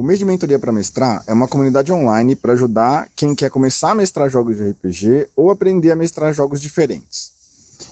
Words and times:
O 0.00 0.02
mês 0.02 0.18
de 0.18 0.24
mentoria 0.24 0.58
para 0.58 0.72
mestrar 0.72 1.22
é 1.26 1.32
uma 1.34 1.46
comunidade 1.46 1.92
online 1.92 2.34
para 2.34 2.54
ajudar 2.54 3.06
quem 3.14 3.34
quer 3.34 3.50
começar 3.50 3.90
a 3.90 3.94
mestrar 3.94 4.30
jogos 4.30 4.56
de 4.56 4.70
RPG 4.70 5.28
ou 5.36 5.50
aprender 5.50 5.90
a 5.90 5.94
mestrar 5.94 6.32
jogos 6.32 6.58
diferentes. 6.58 7.30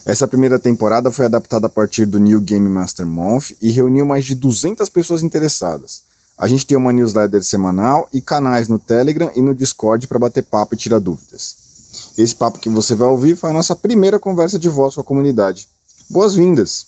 Essa 0.07 0.27
primeira 0.27 0.59
temporada 0.59 1.11
foi 1.11 1.27
adaptada 1.27 1.67
a 1.67 1.69
partir 1.69 2.07
do 2.07 2.19
New 2.19 2.41
Game 2.41 2.67
Master 2.67 3.07
Month 3.07 3.51
e 3.61 3.71
reuniu 3.71 4.07
mais 4.07 4.25
de 4.25 4.35
200 4.35 4.89
pessoas 4.89 5.23
interessadas. 5.23 6.01
A 6.39 6.49
gente 6.49 6.67
tem 6.67 6.79
uma 6.79 6.95
newsletter 6.95 7.45
semanal 7.45 8.09
e 8.11 8.23
canais 8.23 8.69
no 8.69 8.79
Telegram 8.79 9.31
e 9.37 9.43
no 9.43 9.55
Discord 9.55 10.09
para 10.09 10.19
bater 10.19 10.45
papo 10.45 10.75
e 10.75 10.79
tirar 10.79 11.01
dúvidas. 11.01 12.15
Esse 12.17 12.35
papo 12.35 12.59
que 12.59 12.71
você 12.71 12.95
vai 12.95 13.09
ouvir 13.09 13.37
foi 13.37 13.51
a 13.51 13.53
nossa 13.53 13.77
primeira 13.77 14.19
conversa 14.19 14.59
de 14.59 14.71
voz 14.71 14.95
com 14.95 15.03
a 15.03 15.05
comunidade. 15.05 15.69
Boas-vindas! 16.09 16.87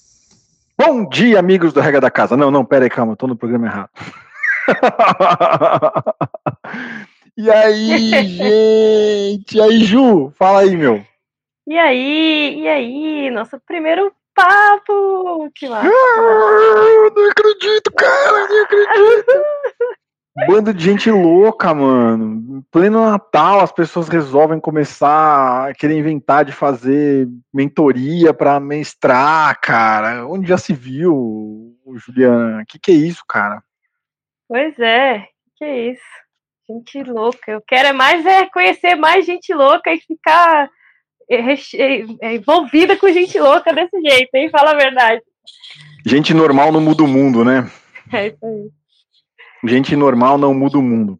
Bom 0.78 1.06
dia, 1.06 1.38
amigos 1.38 1.74
do 1.74 1.80
Rega 1.82 2.00
da 2.00 2.10
Casa. 2.10 2.38
Não, 2.38 2.50
não, 2.50 2.64
pera 2.64 2.86
aí, 2.86 2.90
calma, 2.90 3.14
tô 3.14 3.26
no 3.26 3.36
programa 3.36 3.66
errado. 3.66 3.90
E 7.36 7.50
aí, 7.50 8.08
gente? 8.10 9.56
E 9.56 9.60
aí, 9.60 9.84
Ju? 9.84 10.32
Fala 10.36 10.60
aí, 10.60 10.76
meu. 10.76 11.04
E 11.66 11.78
aí, 11.78 12.60
e 12.60 12.68
aí? 12.68 13.30
Nosso 13.30 13.60
primeiro 13.60 14.12
papo! 14.34 15.50
Que 15.54 15.68
massa! 15.68 15.88
Ah, 15.88 17.10
não 17.14 17.30
acredito, 17.30 17.92
cara, 17.92 18.48
não 18.48 18.62
acredito! 18.62 19.32
Bando 20.46 20.72
de 20.72 20.84
gente 20.84 21.10
louca, 21.10 21.74
mano. 21.74 22.64
Pleno 22.70 23.04
Natal, 23.04 23.60
as 23.60 23.72
pessoas 23.72 24.08
resolvem 24.08 24.60
começar 24.60 25.68
a 25.68 25.74
querer 25.74 25.98
inventar 25.98 26.44
de 26.44 26.52
fazer 26.52 27.28
mentoria 27.52 28.32
para 28.32 28.58
mestrar, 28.60 29.60
cara. 29.60 30.26
Onde 30.26 30.48
já 30.48 30.56
se 30.56 30.72
viu, 30.72 31.76
Juliana? 31.96 32.62
O 32.62 32.66
que, 32.66 32.78
que 32.78 32.90
é 32.92 32.94
isso, 32.94 33.22
cara? 33.28 33.62
Pois 34.50 34.76
é, 34.80 35.28
que 35.56 35.64
isso. 35.64 36.02
Gente 36.68 37.04
louca. 37.04 37.52
Eu 37.52 37.60
quero 37.60 37.90
é 37.90 37.92
mais 37.92 38.26
é 38.26 38.46
conhecer 38.46 38.96
mais 38.96 39.24
gente 39.24 39.54
louca 39.54 39.92
e 39.92 40.00
ficar 40.00 40.68
é, 41.30 41.36
é, 41.36 42.04
é, 42.20 42.34
envolvida 42.34 42.96
com 42.96 43.12
gente 43.12 43.38
louca 43.38 43.72
desse 43.72 43.96
jeito, 44.00 44.34
hein? 44.34 44.50
Fala 44.50 44.72
a 44.72 44.76
verdade. 44.76 45.22
Gente 46.04 46.34
normal 46.34 46.72
não 46.72 46.80
muda 46.80 47.04
o 47.04 47.06
mundo, 47.06 47.44
né? 47.44 47.70
É 48.12 48.26
isso 48.26 48.44
aí. 48.44 49.70
Gente 49.70 49.94
normal 49.94 50.36
não 50.36 50.52
muda 50.52 50.78
o 50.78 50.82
mundo. 50.82 51.16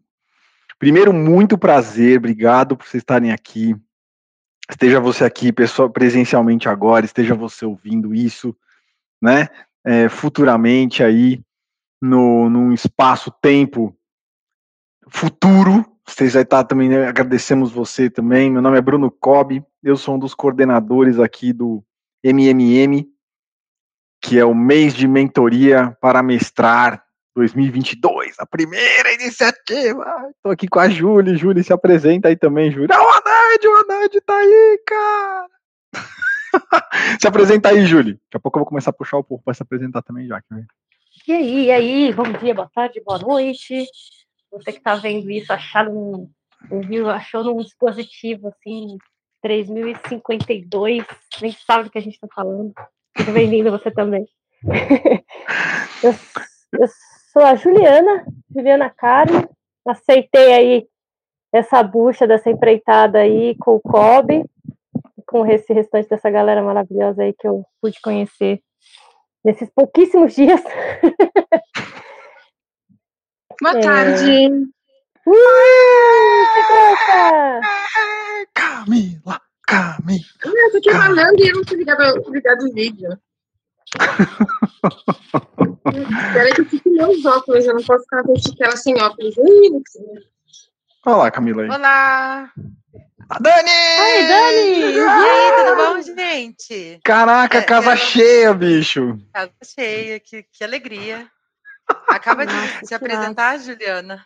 Primeiro, 0.77 1.13
muito 1.13 1.57
prazer, 1.57 2.17
obrigado 2.17 2.75
por 2.75 2.85
vocês 2.85 3.01
estarem 3.01 3.31
aqui. 3.31 3.73
Esteja 4.69 4.99
você 4.99 5.23
aqui 5.23 5.53
pessoal, 5.53 5.89
presencialmente 5.89 6.67
agora, 6.67 7.05
esteja 7.05 7.33
você 7.33 7.65
ouvindo 7.65 8.13
isso, 8.13 8.53
né? 9.21 9.47
É, 9.85 10.09
futuramente 10.09 11.01
aí 11.01 11.41
no, 12.01 12.49
num 12.49 12.73
espaço-tempo 12.73 13.95
futuro. 15.07 15.85
Vocês 16.07 16.33
vai 16.33 16.43
estar 16.43 16.63
também, 16.63 16.89
né, 16.89 17.07
agradecemos 17.07 17.71
você 17.71 18.09
também. 18.09 18.49
Meu 18.49 18.61
nome 18.61 18.77
é 18.77 18.81
Bruno 18.81 19.11
Cobb, 19.11 19.63
eu 19.83 19.95
sou 19.95 20.15
um 20.15 20.19
dos 20.19 20.33
coordenadores 20.33 21.19
aqui 21.19 21.53
do 21.53 21.83
MMM, 22.23 23.07
que 24.21 24.39
é 24.39 24.45
o 24.45 24.55
mês 24.55 24.93
de 24.93 25.07
mentoria 25.07 25.95
para 26.01 26.23
mestrar 26.23 27.03
2022, 27.35 28.35
a 28.39 28.45
primeira 28.45 29.13
iniciativa. 29.13 30.03
Estou 30.35 30.51
aqui 30.51 30.67
com 30.67 30.79
a 30.79 30.89
Júlia, 30.89 31.37
Júlia 31.37 31.63
se 31.63 31.71
apresenta 31.71 32.27
aí 32.27 32.35
também, 32.35 32.71
Júlia. 32.71 32.89
Ah, 32.91 33.01
o 33.01 33.07
Anad, 33.07 33.67
o 33.67 33.75
Anad 33.77 34.21
tá 34.25 34.35
aí, 34.35 34.83
cara. 34.85 35.47
se 37.21 37.27
apresenta 37.27 37.69
aí, 37.69 37.85
Júlia. 37.85 38.13
Daqui 38.13 38.37
a 38.37 38.39
pouco 38.39 38.57
eu 38.57 38.61
vou 38.61 38.67
começar 38.67 38.89
a 38.89 38.93
puxar 38.93 39.17
o 39.17 39.23
povo 39.23 39.41
para 39.43 39.53
se 39.53 39.63
apresentar 39.63 40.01
também 40.01 40.27
já. 40.27 40.41
Que 40.41 40.47
e 41.27 41.33
aí, 41.33 41.65
e 41.65 41.71
aí, 41.71 42.13
bom 42.13 42.23
dia, 42.23 42.53
boa 42.53 42.69
tarde, 42.73 43.01
boa 43.05 43.19
noite. 43.19 43.85
Você 44.51 44.71
que 44.71 44.79
está 44.79 44.95
vendo 44.95 45.29
isso, 45.29 45.53
achado 45.53 45.91
um, 45.91 46.29
ouviu, 46.71 47.09
achou 47.09 47.43
num 47.43 47.57
dispositivo 47.57 48.47
assim, 48.47 48.97
3052, 49.41 51.05
nem 51.41 51.51
sabe 51.51 51.83
do 51.85 51.91
que 51.91 51.97
a 51.99 52.01
gente 52.01 52.15
está 52.15 52.27
falando. 52.33 52.73
Muito 53.17 53.31
bem-vindo 53.31 53.69
você 53.69 53.91
também. 53.91 54.25
eu, 56.03 56.11
eu, 56.79 56.87
sou 57.31 57.43
a 57.43 57.55
Juliana, 57.55 58.25
Juliana 58.53 58.89
Caro, 58.89 59.47
aceitei 59.87 60.53
aí 60.53 60.87
essa 61.53 61.83
bucha 61.83 62.25
dessa 62.25 62.49
empreitada 62.49 63.19
aí 63.19 63.55
com 63.57 63.75
o 63.75 63.81
Kobe, 63.81 64.43
com 65.27 65.45
esse 65.45 65.71
restante 65.71 66.09
dessa 66.09 66.31
galera 66.31 66.63
maravilhosa 66.63 67.23
aí 67.23 67.33
que 67.33 67.47
eu 67.47 67.63
pude 67.79 68.01
conhecer 68.01 68.61
nesses 69.43 69.69
pouquíssimos 69.69 70.35
dias. 70.35 70.61
Boa 73.61 73.77
é... 73.77 73.81
tarde. 73.81 74.47
Uh, 75.27 75.31
Camila, 78.53 79.39
Camila. 79.67 80.25
Eu 80.43 80.71
tô 80.71 80.77
aqui 80.77 80.91
falando 80.91 81.39
e 81.39 81.49
eu 81.49 81.55
não 81.55 81.63
tô 81.63 81.75
ligado, 81.75 82.31
ligado 82.31 82.63
o 82.65 82.73
vídeo. 82.73 83.19
Espera 85.91 86.55
que 86.55 86.61
eu 86.61 86.65
fique 86.65 86.89
meus 86.89 87.25
óculos, 87.25 87.65
eu 87.65 87.75
não 87.75 87.83
posso 87.83 88.03
ficar 88.03 88.23
com 88.23 88.33
ela 88.61 88.77
sem 88.77 88.95
óculos. 89.01 89.35
Olá, 91.03 91.31
Camila. 91.31 91.63
Aí. 91.63 91.69
Olá. 91.69 92.51
A 93.27 93.39
Dani! 93.39 93.69
Oi, 94.01 94.27
Dani! 94.27 94.93
E 94.93 94.99
aí, 94.99 95.51
tudo 95.57 95.75
bom, 95.75 96.01
gente? 96.15 96.99
Caraca, 97.03 97.57
é, 97.57 97.63
casa 97.63 97.93
é... 97.93 97.97
cheia, 97.97 98.53
bicho! 98.53 99.17
Casa 99.33 99.51
cheia, 99.63 100.19
que, 100.19 100.43
que 100.43 100.63
alegria. 100.63 101.27
Acaba 102.07 102.45
de 102.45 102.53
Nossa, 102.53 102.85
se 102.85 102.93
apresentar, 102.93 103.53
massa. 103.53 103.71
Juliana. 103.71 104.23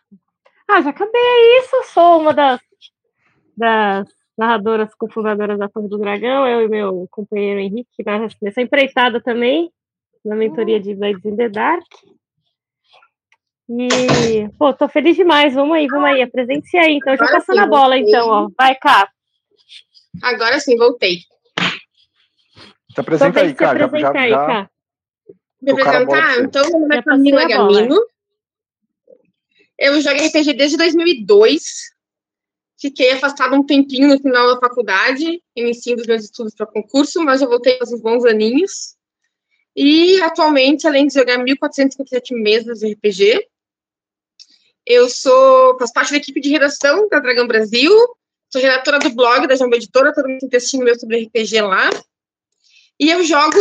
Ah, 0.67 0.81
já 0.81 0.89
acabei 0.89 1.59
isso. 1.59 1.81
Sou 1.93 2.19
uma 2.19 2.33
das, 2.33 2.59
das 3.55 4.09
narradoras 4.37 4.93
cofundadoras 4.95 5.57
da 5.57 5.69
Torre 5.69 5.87
do 5.87 5.97
Dragão, 5.97 6.45
eu 6.45 6.63
e 6.63 6.67
meu 6.67 7.07
companheiro 7.09 7.61
Henrique, 7.61 8.03
nessa 8.41 8.61
empreitada 8.61 9.21
também, 9.21 9.71
na 10.25 10.35
mentoria 10.35 10.79
de 10.81 10.93
Blades 10.93 11.23
in 11.23 11.37
the 11.37 11.47
Dark. 11.47 11.85
E, 13.69 14.47
pô, 14.57 14.73
tô 14.73 14.87
feliz 14.87 15.15
demais. 15.15 15.53
Vamos 15.53 15.75
aí, 15.75 15.87
vamos 15.87 16.05
aí. 16.05 16.21
Apresente-se 16.21 16.77
aí. 16.77 16.95
Então, 16.95 17.15
já 17.15 17.27
passando 17.27 17.59
a 17.59 17.67
bola, 17.67 17.95
voltei. 17.95 18.09
então, 18.09 18.29
ó. 18.29 18.49
Vai, 18.57 18.75
cá. 18.75 19.09
Agora 20.21 20.59
sim, 20.59 20.77
voltei. 20.77 21.19
Se 22.93 22.99
apresenta 22.99 23.41
aí, 23.41 23.53
cara. 23.53 23.79
Já, 23.79 23.99
já, 23.99 24.19
aí, 24.19 24.29
já... 24.29 24.69
Me 25.61 25.71
apresentar? 25.71 26.39
Então, 26.39 26.69
meu 26.69 26.79
nome 26.81 26.95
é 26.95 27.01
Camila 27.01 27.47
Gamino. 27.47 27.99
Eu 29.77 29.99
jogo 29.99 30.15
RPG 30.15 30.53
desde 30.53 30.77
2002. 30.77 31.95
Fiquei 32.79 33.11
afastada 33.11 33.55
um 33.55 33.65
tempinho 33.65 34.07
no 34.07 34.19
final 34.19 34.53
da 34.53 34.59
faculdade, 34.59 35.41
iniciando 35.55 36.01
os 36.01 36.07
meus 36.07 36.23
estudos 36.23 36.53
para 36.53 36.67
concurso, 36.67 37.23
mas 37.23 37.41
eu 37.41 37.49
voltei 37.49 37.77
faz 37.77 37.91
uns 37.91 38.01
bons 38.01 38.25
aninhos. 38.25 38.95
E 39.75 40.21
atualmente, 40.21 40.87
além 40.87 41.07
de 41.07 41.13
jogar 41.13 41.39
1.457 41.39 42.31
mesas 42.31 42.79
de 42.79 42.93
RPG, 42.93 43.45
eu 44.85 45.09
sou, 45.09 45.77
faço 45.79 45.93
parte 45.93 46.11
da 46.11 46.17
equipe 46.17 46.39
de 46.39 46.49
redação 46.49 47.07
da 47.09 47.19
Dragão 47.19 47.47
Brasil, 47.47 47.91
sou 48.49 48.61
redatora 48.61 48.99
do 48.99 49.09
blog 49.09 49.47
da 49.47 49.55
Jamba 49.55 49.77
Editora, 49.77 50.13
todo 50.13 50.27
mundo 50.27 50.39
tem 50.39 50.49
textinho 50.49 50.83
meu 50.83 50.97
sobre 50.97 51.23
RPG 51.23 51.61
lá. 51.61 51.89
E 52.99 53.09
eu 53.09 53.23
jogo 53.23 53.57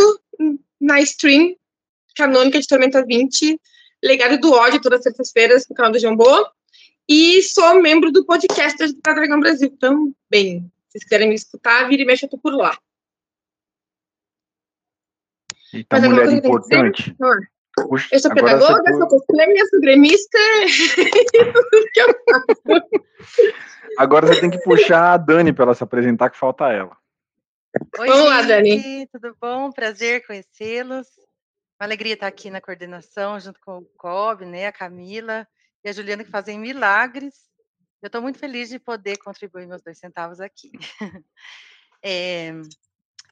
na 0.81 1.01
stream 1.01 1.57
canônica 2.15 2.61
de 2.61 2.67
Tormenta 2.67 3.05
20, 3.05 3.61
Legado 4.03 4.39
do 4.39 4.53
Ódio, 4.53 4.83
todas 4.83 4.99
as 4.99 5.05
terças-feiras 5.05 5.67
no 5.69 5.75
canal 5.75 5.91
do 5.91 5.99
Jambô. 5.99 6.47
E 7.09 7.43
sou 7.43 7.81
membro 7.81 8.13
do 8.13 8.25
podcast 8.25 8.77
da 9.03 9.15
Dragão 9.15 9.41
Brasil 9.41 9.75
também. 9.79 10.61
Se 10.89 10.93
vocês 10.93 11.05
quiserem 11.05 11.29
me 11.29 11.35
escutar, 11.35 11.89
vira 11.89 12.03
e 12.03 12.05
mexe, 12.05 12.27
eu 12.27 12.31
tô 12.31 12.39
por 12.39 12.55
lá. 12.55 12.79
Eita, 15.73 15.99
Mas 15.99 16.09
mulher 16.09 16.33
importante. 16.33 17.17
Puxa, 17.77 18.09
eu 18.13 18.21
sou 18.21 18.33
pedagoga, 18.33 18.93
sou 18.93 19.09
cosplayer, 19.09 19.69
sou 19.69 19.81
gremista. 19.81 20.39
agora 23.99 24.27
você 24.27 24.41
tem 24.41 24.51
que 24.51 24.63
puxar 24.63 25.15
a 25.15 25.17
Dani 25.17 25.53
para 25.53 25.65
ela 25.65 25.75
se 25.75 25.83
apresentar, 25.83 26.31
que 26.31 26.39
falta 26.39 26.73
ela. 26.73 26.97
Oi, 27.99 28.07
Vamos 28.07 28.27
lá, 28.27 28.43
Dani. 28.43 29.09
Tudo 29.09 29.37
bom? 29.41 29.73
Prazer 29.73 30.25
conhecê-los. 30.27 31.09
Uma 31.81 31.87
alegria 31.87 32.15
estar 32.15 32.29
aqui 32.29 32.51
na 32.51 32.61
coordenação, 32.61 33.41
junto 33.41 33.59
com 33.61 33.79
o 33.79 33.85
Cobb, 33.97 34.47
né, 34.47 34.67
a 34.67 34.73
Camila 34.73 35.47
e 35.85 35.89
a 35.89 35.93
Juliana, 35.93 36.23
que 36.23 36.31
fazem 36.31 36.59
milagres. 36.59 37.35
Eu 38.01 38.07
estou 38.07 38.23
muito 38.23 38.39
feliz 38.39 38.69
de 38.69 38.79
poder 38.79 39.17
contribuir 39.19 39.67
meus 39.67 39.83
dois 39.83 39.99
centavos 39.99 40.41
aqui. 40.41 40.71
É, 42.07 42.53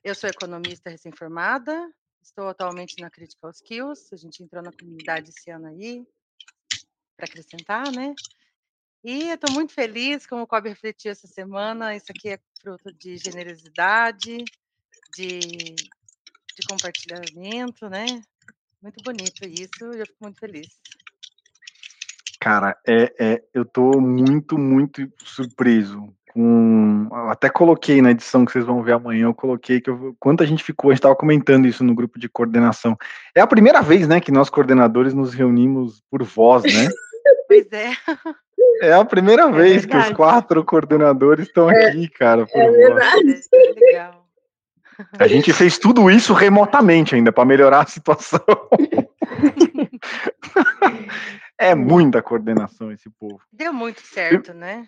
eu 0.02 0.14
sou 0.14 0.30
economista 0.30 0.88
recém-formada, 0.88 1.92
Estou 2.22 2.48
atualmente 2.48 3.00
na 3.00 3.10
Critical 3.10 3.50
Skills, 3.50 4.12
a 4.12 4.16
gente 4.16 4.42
entrou 4.42 4.62
na 4.62 4.70
comunidade 4.72 5.30
esse 5.30 5.50
ano 5.50 5.66
aí, 5.66 6.06
para 7.16 7.26
acrescentar, 7.26 7.90
né? 7.90 8.14
E 9.04 9.28
eu 9.28 9.34
estou 9.34 9.50
muito 9.50 9.72
feliz, 9.72 10.24
como 10.26 10.42
o 10.42 10.46
Cobb 10.46 10.68
refletiu 10.68 11.10
essa 11.10 11.26
semana, 11.26 11.96
isso 11.96 12.06
aqui 12.10 12.30
é 12.30 12.38
fruto 12.60 12.92
de 12.94 13.16
generosidade, 13.16 14.44
de, 15.16 15.40
de 15.40 16.66
compartilhamento, 16.68 17.88
né? 17.88 18.22
Muito 18.80 19.02
bonito 19.02 19.44
isso, 19.44 19.84
eu 19.84 20.06
fico 20.06 20.22
muito 20.22 20.38
feliz. 20.38 20.68
Cara, 22.40 22.76
é, 22.86 23.14
é, 23.18 23.44
eu 23.52 23.64
tô 23.64 24.00
muito, 24.00 24.56
muito 24.56 25.12
surpreso 25.24 26.16
com. 26.32 27.08
Até 27.28 27.48
coloquei 27.48 28.00
na 28.00 28.10
edição 28.10 28.44
que 28.44 28.52
vocês 28.52 28.64
vão 28.64 28.82
ver 28.82 28.92
amanhã, 28.92 29.24
eu 29.24 29.34
coloquei 29.34 29.80
que 29.80 29.90
eu, 29.90 30.16
quanto 30.18 30.42
a 30.42 30.46
gente 30.46 30.64
ficou, 30.64 30.90
a 30.90 30.92
gente 30.92 30.98
estava 30.98 31.16
comentando 31.16 31.66
isso 31.66 31.84
no 31.84 31.94
grupo 31.94 32.18
de 32.18 32.28
coordenação. 32.28 32.96
É 33.34 33.40
a 33.40 33.46
primeira 33.46 33.82
vez, 33.82 34.08
né, 34.08 34.20
que 34.20 34.32
nós 34.32 34.50
coordenadores 34.50 35.14
nos 35.14 35.34
reunimos 35.34 36.02
por 36.10 36.22
voz, 36.22 36.64
né? 36.64 36.88
Pois 37.46 37.70
é. 37.70 37.92
É 38.80 38.94
a 38.94 39.04
primeira 39.04 39.42
é 39.42 39.52
vez 39.52 39.84
verdade. 39.84 40.06
que 40.06 40.10
os 40.10 40.16
quatro 40.16 40.64
coordenadores 40.64 41.46
estão 41.46 41.70
é, 41.70 41.88
aqui, 41.88 42.08
cara. 42.08 42.46
é 42.50 42.70
verdade. 42.70 43.40
É 43.52 43.80
legal. 43.80 44.26
A 45.18 45.26
gente 45.26 45.52
fez 45.52 45.78
tudo 45.78 46.10
isso 46.10 46.32
remotamente 46.32 47.14
ainda 47.14 47.30
para 47.30 47.44
melhorar 47.44 47.82
a 47.82 47.86
situação. 47.86 48.40
é 51.58 51.74
muita 51.74 52.22
coordenação 52.22 52.90
esse 52.90 53.10
povo. 53.10 53.40
Deu 53.52 53.72
muito 53.72 54.00
certo, 54.00 54.54
né? 54.54 54.86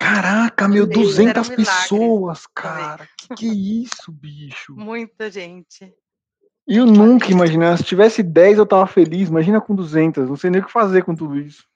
Caraca, 0.00 0.66
meu, 0.66 0.86
200 0.86 1.50
um 1.50 1.56
pessoas, 1.56 2.46
cara. 2.54 3.06
Que 3.18 3.34
que 3.34 3.46
é 3.46 3.52
isso, 3.52 4.10
bicho? 4.10 4.74
Muita 4.74 5.30
gente. 5.30 5.94
Eu 6.66 6.86
nunca 6.86 7.30
imaginei. 7.30 7.76
Se 7.76 7.84
tivesse 7.84 8.22
10, 8.22 8.56
eu 8.56 8.66
tava 8.66 8.86
feliz. 8.86 9.28
Imagina 9.28 9.60
com 9.60 9.74
200. 9.74 10.26
Não 10.26 10.36
sei 10.36 10.48
nem 10.48 10.62
o 10.62 10.64
que 10.64 10.72
fazer 10.72 11.04
com 11.04 11.14
tudo 11.14 11.38
isso. 11.38 11.66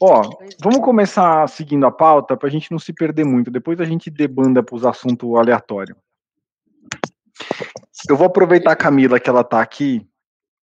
Ó, 0.00 0.22
vamos 0.62 0.78
começar 0.78 1.48
seguindo 1.48 1.84
a 1.84 1.90
pauta 1.90 2.36
para 2.36 2.48
a 2.48 2.52
gente 2.52 2.70
não 2.70 2.78
se 2.78 2.92
perder 2.92 3.24
muito. 3.24 3.50
Depois 3.50 3.80
a 3.80 3.84
gente 3.84 4.08
debanda 4.08 4.62
para 4.62 4.76
os 4.76 4.86
assuntos 4.86 5.34
aleatórios. 5.34 5.98
Eu 8.08 8.16
vou 8.16 8.28
aproveitar 8.28 8.70
a 8.70 8.76
Camila 8.76 9.18
que 9.18 9.28
ela 9.28 9.40
está 9.40 9.60
aqui 9.60 10.06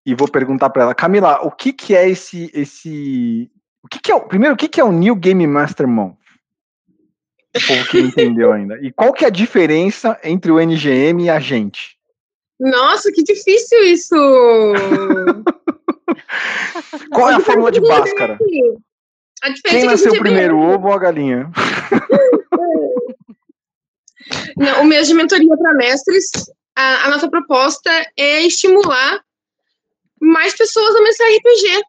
e 0.06 0.14
vou 0.14 0.28
perguntar 0.28 0.70
para 0.70 0.84
ela, 0.84 0.94
Camila, 0.94 1.44
o 1.44 1.50
que 1.50 1.74
que 1.74 1.94
é 1.94 2.08
esse 2.08 2.50
esse 2.54 3.50
o 3.86 3.88
que 3.88 4.00
que 4.00 4.10
é 4.10 4.14
o 4.16 4.20
primeiro 4.20 4.54
o 4.54 4.58
que 4.58 4.66
que 4.66 4.80
é 4.80 4.84
o 4.84 4.90
New 4.90 5.14
Game 5.14 5.46
Master 5.46 5.86
Month? 5.86 6.16
O 7.56 7.66
povo 7.68 7.88
que 7.88 8.00
não 8.00 8.08
entendeu 8.08 8.52
ainda. 8.52 8.76
E 8.82 8.90
qual 8.90 9.12
que 9.12 9.24
é 9.24 9.28
a 9.28 9.30
diferença 9.30 10.18
entre 10.24 10.50
o 10.50 10.58
NGM 10.60 11.22
e 11.24 11.30
a 11.30 11.38
gente? 11.38 11.96
Nossa, 12.58 13.12
que 13.12 13.22
difícil 13.22 13.84
isso! 13.84 14.16
qual 17.14 17.30
é 17.30 17.34
a 17.34 17.40
fórmula 17.40 17.70
de 17.70 17.80
Bhaskara? 17.80 18.36
A 19.42 19.52
Quem 19.64 19.82
é 19.82 19.84
nasceu 19.84 20.18
primeiro, 20.18 20.58
o 20.58 20.74
ovo 20.74 20.88
ou 20.88 20.94
a 20.94 20.98
galinha? 20.98 21.48
Não, 24.56 24.82
o 24.82 24.84
mês 24.84 25.06
de 25.06 25.14
mentoria 25.14 25.56
para 25.56 25.74
mestres, 25.74 26.28
a, 26.74 27.06
a, 27.06 27.10
nossa 27.10 27.30
proposta 27.30 27.88
é 28.16 28.42
estimular 28.42 29.22
mais 30.20 30.56
pessoas 30.56 30.96
a 30.96 31.02
mestrar 31.02 31.30
RPG, 31.30 31.84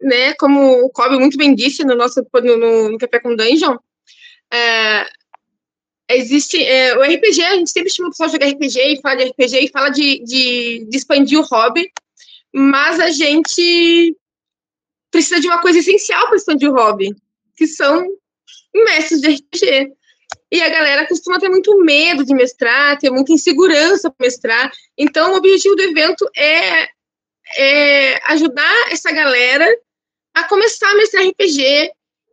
né? 0.00 0.34
Como 0.34 0.84
o 0.84 0.90
Kobe 0.90 1.18
muito 1.18 1.36
bem 1.36 1.54
disse 1.54 1.84
no 1.84 1.94
nosso 1.94 2.24
no, 2.32 2.90
no 2.90 2.98
Café 2.98 3.20
com 3.20 3.34
Dungeon, 3.34 3.76
é, 4.52 5.06
existe 6.10 6.62
é, 6.62 6.96
o 6.96 7.02
RPG, 7.02 7.42
a 7.42 7.56
gente 7.56 7.70
sempre 7.70 7.88
estimula 7.88 8.10
o 8.10 8.12
pessoal 8.12 8.28
a 8.28 8.32
jogar 8.32 8.48
RPG 8.48 8.78
e 8.78 9.00
fala 9.00 9.16
de 9.16 9.24
RPG 9.24 9.64
e 9.64 9.70
fala 9.70 9.88
de, 9.90 10.24
de, 10.24 10.86
de 10.88 10.96
expandir 10.96 11.38
o 11.38 11.44
hobby, 11.44 11.90
mas 12.54 13.00
a 13.00 13.10
gente 13.10 14.16
precisa 15.10 15.40
de 15.40 15.48
uma 15.48 15.60
coisa 15.60 15.78
essencial 15.78 16.26
para 16.26 16.36
expandir 16.36 16.70
o 16.70 16.74
hobby, 16.74 17.14
que 17.56 17.66
são 17.66 18.06
mestres 18.74 19.20
de 19.20 19.34
RPG. 19.34 19.92
E 20.50 20.62
a 20.62 20.68
galera 20.68 21.06
costuma 21.06 21.40
ter 21.40 21.48
muito 21.48 21.76
medo 21.82 22.24
de 22.24 22.34
mestrar, 22.34 22.98
ter 22.98 23.10
muita 23.10 23.32
insegurança 23.32 24.10
para 24.10 24.26
mestrar. 24.26 24.70
Então, 24.96 25.32
o 25.32 25.36
objetivo 25.36 25.74
do 25.74 25.82
evento 25.82 26.28
é, 26.36 26.88
é 27.58 28.32
ajudar 28.32 28.92
essa 28.92 29.10
galera 29.10 29.66
a 30.36 30.44
começar 30.44 30.90
a 30.90 30.94
mestrar 30.96 31.26
RPG 31.26 31.90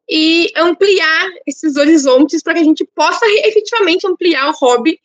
e 0.10 0.52
ampliar 0.58 1.30
esses 1.48 1.78
horizontes 1.78 2.44
para 2.44 2.56
que 2.56 2.60
a 2.60 2.64
gente 2.64 2.86
possa 2.94 3.26
efetivamente 3.26 4.06
ampliar 4.06 4.50
o 4.50 4.52
hobby, 4.52 5.00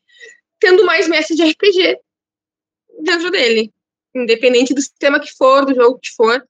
tendo 0.59 0.85
mais 0.85 1.07
mestres 1.07 1.39
de 1.39 1.49
RPG 1.49 1.97
dentro 3.05 3.31
dele, 3.31 3.73
independente 4.13 4.75
do 4.75 4.81
sistema 4.81 5.21
que 5.21 5.33
for, 5.33 5.65
do 5.65 5.77
jogo 5.77 6.01
que 6.03 6.11
for. 6.17 6.45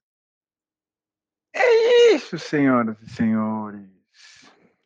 É 1.53 2.15
isso, 2.15 2.39
senhoras 2.39 2.97
e 3.03 3.09
senhores. 3.11 3.87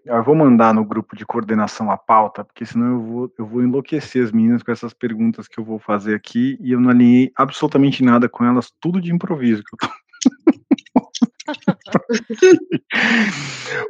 Eu 0.04 0.22
vou 0.22 0.36
mandar 0.36 0.74
no 0.74 0.84
grupo 0.84 1.16
de 1.16 1.26
coordenação 1.26 1.90
a 1.90 1.96
pauta, 1.98 2.44
porque 2.44 2.66
senão 2.66 2.88
eu 2.88 3.02
vou, 3.02 3.34
eu 3.40 3.46
vou 3.46 3.64
enlouquecer 3.64 4.22
as 4.22 4.34
meninas 4.34 4.62
com 4.62 4.72
essas 4.74 4.94
perguntas 4.94 5.48
que 5.48 5.58
eu 5.58 5.64
vou 5.64 5.80
fazer 5.80 6.14
aqui 6.14 6.58
e 6.60 6.74
eu 6.74 6.82
não 6.82 6.90
alinhei 6.90 7.32
absolutamente 7.38 8.04
nada 8.04 8.28
com 8.28 8.44
elas, 8.44 8.70
tudo 8.82 9.00
de 9.00 9.14
improviso 9.14 9.64
que 9.64 9.76
eu 9.76 9.88
tô. 9.88 10.03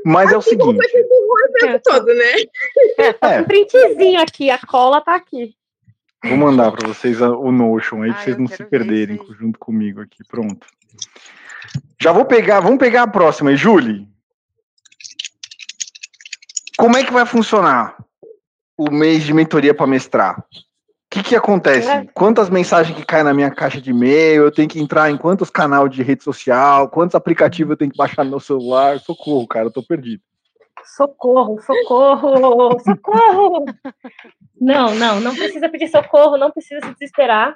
Mas 0.06 0.32
é 0.32 0.38
o 0.38 0.42
seguinte. 0.42 0.80
É, 1.66 1.78
todo, 1.80 2.06
né? 2.06 2.34
É, 2.98 3.14
tá 3.14 3.34
é. 3.34 3.42
um 3.42 3.44
printzinho 3.44 4.20
aqui, 4.22 4.50
a 4.50 4.58
cola 4.58 5.02
tá 5.02 5.16
aqui. 5.16 5.56
Vou 6.24 6.38
mandar 6.38 6.72
para 6.72 6.88
vocês 6.88 7.22
o 7.22 7.52
Notion 7.52 8.04
aí, 8.04 8.14
para 8.14 8.22
vocês 8.24 8.38
não 8.38 8.48
se 8.48 8.64
perderem 8.64 9.20
junto 9.38 9.60
comigo 9.60 10.02
aqui. 10.02 10.24
Pronto. 10.28 10.66
Já 12.02 12.12
vou 12.12 12.26
pegar, 12.26 12.60
vamos 12.60 12.80
pegar 12.80 13.04
a 13.04 13.08
próxima 13.08 13.50
aí, 13.50 13.58
Julie. 13.58 14.08
Como 16.78 16.98
é 16.98 17.04
que 17.04 17.14
vai 17.14 17.26
funcionar 17.26 17.96
o 18.78 18.90
mês 18.90 19.24
de 19.24 19.34
mentoria 19.34 19.74
para 19.74 19.88
mestrar? 19.88 20.44
O 21.14 21.16
que, 21.16 21.22
que 21.22 21.36
acontece? 21.36 21.88
É. 21.88 22.06
Quantas 22.12 22.50
mensagens 22.50 22.98
que 22.98 23.06
caem 23.06 23.24
na 23.24 23.36
minha 23.36 23.52
caixa 23.52 23.80
de 23.80 23.92
e-mail? 23.92 24.46
Eu 24.46 24.52
tenho 24.52 24.68
que 24.68 24.80
entrar 24.80 25.12
em 25.12 25.18
quantos 25.18 25.52
canais 25.52 25.92
de 25.92 26.02
rede 26.02 26.24
social? 26.24 26.90
Quantos 26.90 27.14
aplicativos 27.14 27.70
eu 27.70 27.78
tenho 27.78 27.92
que 27.92 27.98
baixar 27.98 28.24
no 28.24 28.32
meu 28.32 28.40
celular? 28.40 29.00
Socorro, 29.00 29.48
cara, 29.48 29.68
eu 29.68 29.72
tô 29.72 29.84
perdido. 29.84 30.24
Socorro, 30.84 31.62
socorro, 31.62 32.80
socorro! 32.82 33.66
Não, 34.60 34.96
não, 34.96 35.20
não 35.20 35.36
precisa 35.36 35.70
pedir 35.70 35.88
socorro, 35.88 36.36
não 36.36 36.50
precisa 36.50 36.84
se 36.84 36.94
desesperar 36.94 37.56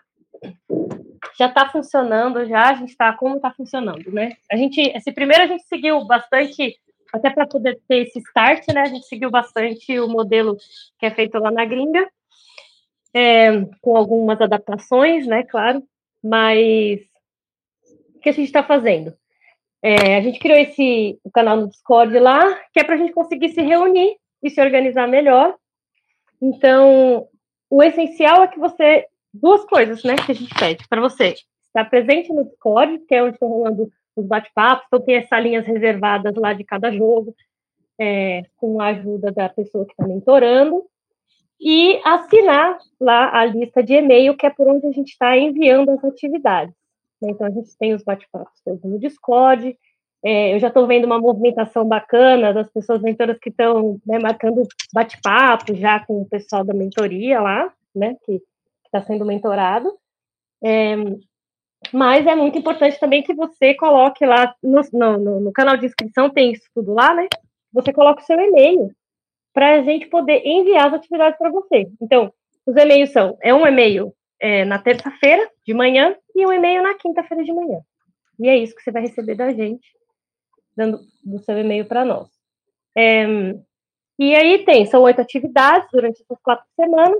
já 1.37 1.47
está 1.47 1.67
funcionando, 1.69 2.45
já 2.45 2.69
a 2.69 2.73
gente 2.75 2.89
está 2.89 3.13
como 3.13 3.37
está 3.37 3.51
funcionando, 3.51 4.11
né? 4.11 4.33
A 4.51 4.55
gente, 4.55 4.81
esse 4.81 5.11
primeiro 5.11 5.43
a 5.43 5.47
gente 5.47 5.63
seguiu 5.63 6.03
bastante, 6.05 6.75
até 7.13 7.29
para 7.29 7.47
poder 7.47 7.79
ter 7.87 8.07
esse 8.07 8.19
start, 8.19 8.67
né? 8.73 8.81
A 8.81 8.87
gente 8.87 9.07
seguiu 9.07 9.29
bastante 9.29 9.99
o 9.99 10.07
modelo 10.07 10.57
que 10.99 11.05
é 11.05 11.11
feito 11.11 11.37
lá 11.39 11.51
na 11.51 11.65
gringa, 11.65 12.07
é, 13.17 13.65
com 13.81 13.97
algumas 13.97 14.39
adaptações, 14.39 15.25
né? 15.25 15.43
Claro, 15.43 15.81
mas 16.23 16.99
o 18.15 18.19
que 18.19 18.29
a 18.29 18.31
gente 18.31 18.45
está 18.45 18.61
fazendo? 18.61 19.11
É, 19.81 20.17
a 20.17 20.21
gente 20.21 20.37
criou 20.37 20.59
esse 20.59 21.19
o 21.23 21.31
canal 21.31 21.57
no 21.57 21.67
Discord 21.67 22.17
lá, 22.19 22.53
que 22.71 22.79
é 22.79 22.83
para 22.83 22.93
a 22.93 22.97
gente 22.97 23.13
conseguir 23.13 23.49
se 23.49 23.61
reunir 23.61 24.17
e 24.43 24.51
se 24.51 24.61
organizar 24.61 25.07
melhor. 25.07 25.55
Então, 26.39 27.27
o 27.71 27.81
essencial 27.81 28.43
é 28.43 28.47
que 28.47 28.59
você 28.59 29.07
duas 29.33 29.65
coisas, 29.65 30.03
né, 30.03 30.15
que 30.15 30.31
a 30.31 30.35
gente 30.35 30.53
pede 30.53 30.87
para 30.87 31.01
você. 31.01 31.33
Estar 31.65 31.89
presente 31.89 32.31
no 32.31 32.45
Discord, 32.45 32.99
que 33.07 33.15
é 33.15 33.23
onde 33.23 33.33
estão 33.33 33.49
rolando 33.49 33.91
os 34.15 34.25
bate-papos, 34.27 34.85
então 34.87 34.99
tem 34.99 35.15
essas 35.15 35.43
linhas 35.43 35.65
reservadas 35.65 36.35
lá 36.35 36.53
de 36.53 36.63
cada 36.63 36.91
jogo, 36.91 37.35
é, 37.99 38.43
com 38.57 38.79
a 38.79 38.87
ajuda 38.87 39.31
da 39.31 39.49
pessoa 39.49 39.85
que 39.85 39.91
está 39.91 40.07
mentorando, 40.07 40.83
e 41.59 41.99
assinar 42.05 42.77
lá 42.99 43.39
a 43.39 43.45
lista 43.45 43.81
de 43.83 43.93
e-mail, 43.93 44.35
que 44.37 44.45
é 44.45 44.49
por 44.49 44.67
onde 44.67 44.87
a 44.87 44.91
gente 44.91 45.09
está 45.09 45.35
enviando 45.37 45.89
as 45.89 46.03
atividades. 46.03 46.73
Né? 47.21 47.31
Então, 47.31 47.47
a 47.47 47.49
gente 47.49 47.75
tem 47.77 47.93
os 47.93 48.03
bate-papos 48.03 48.61
todos 48.63 48.83
no 48.83 48.99
Discord, 48.99 49.75
é, 50.23 50.55
eu 50.55 50.59
já 50.59 50.67
estou 50.67 50.87
vendo 50.87 51.05
uma 51.05 51.19
movimentação 51.19 51.85
bacana 51.85 52.53
das 52.53 52.69
pessoas 52.71 53.01
mentoras 53.01 53.37
que 53.39 53.49
estão 53.49 53.99
né, 54.05 54.17
marcando 54.19 54.63
bate-papo 54.93 55.75
já 55.75 56.03
com 56.05 56.21
o 56.21 56.25
pessoal 56.27 56.63
da 56.63 56.73
mentoria 56.73 57.39
lá, 57.39 57.71
né, 57.95 58.15
que 58.25 58.41
está 58.85 59.01
sendo 59.01 59.25
mentorado. 59.25 59.93
É, 60.63 60.95
mas 61.93 62.25
é 62.25 62.35
muito 62.35 62.57
importante 62.57 62.99
também 62.99 63.21
que 63.21 63.33
você 63.33 63.75
coloque 63.75 64.25
lá 64.25 64.55
no, 64.61 64.81
no, 64.91 65.39
no, 65.39 65.51
canal 65.53 65.77
de 65.77 65.85
inscrição, 65.85 66.29
tem 66.29 66.51
isso 66.51 66.65
tudo 66.73 66.93
lá, 66.93 67.13
né? 67.13 67.27
Você 67.71 67.93
coloca 67.93 68.21
o 68.21 68.25
seu 68.25 68.39
e-mail 68.39 68.91
para 69.57 69.79
a 69.79 69.81
gente 69.81 70.05
poder 70.05 70.45
enviar 70.45 70.85
as 70.85 70.93
atividades 70.93 71.35
para 71.35 71.49
você. 71.49 71.89
Então, 71.99 72.31
os 72.63 72.75
e-mails 72.75 73.11
são: 73.11 73.35
é 73.41 73.51
um 73.51 73.65
e-mail 73.65 74.13
é, 74.39 74.63
na 74.63 74.77
terça-feira 74.77 75.49
de 75.65 75.73
manhã 75.73 76.15
e 76.35 76.45
um 76.45 76.53
e-mail 76.53 76.83
na 76.83 76.93
quinta-feira 76.93 77.43
de 77.43 77.51
manhã. 77.51 77.79
E 78.39 78.47
é 78.47 78.55
isso 78.55 78.75
que 78.75 78.83
você 78.83 78.91
vai 78.91 79.01
receber 79.01 79.33
da 79.33 79.51
gente, 79.51 79.87
dando 80.75 80.99
do 81.23 81.39
seu 81.39 81.57
e-mail 81.57 81.85
para 81.85 82.05
nós. 82.05 82.29
É, 82.95 83.25
e 84.19 84.35
aí 84.35 84.63
tem, 84.63 84.85
são 84.85 85.01
oito 85.01 85.21
atividades 85.21 85.89
durante 85.91 86.21
essas 86.21 86.39
quatro 86.43 86.67
semanas 86.75 87.17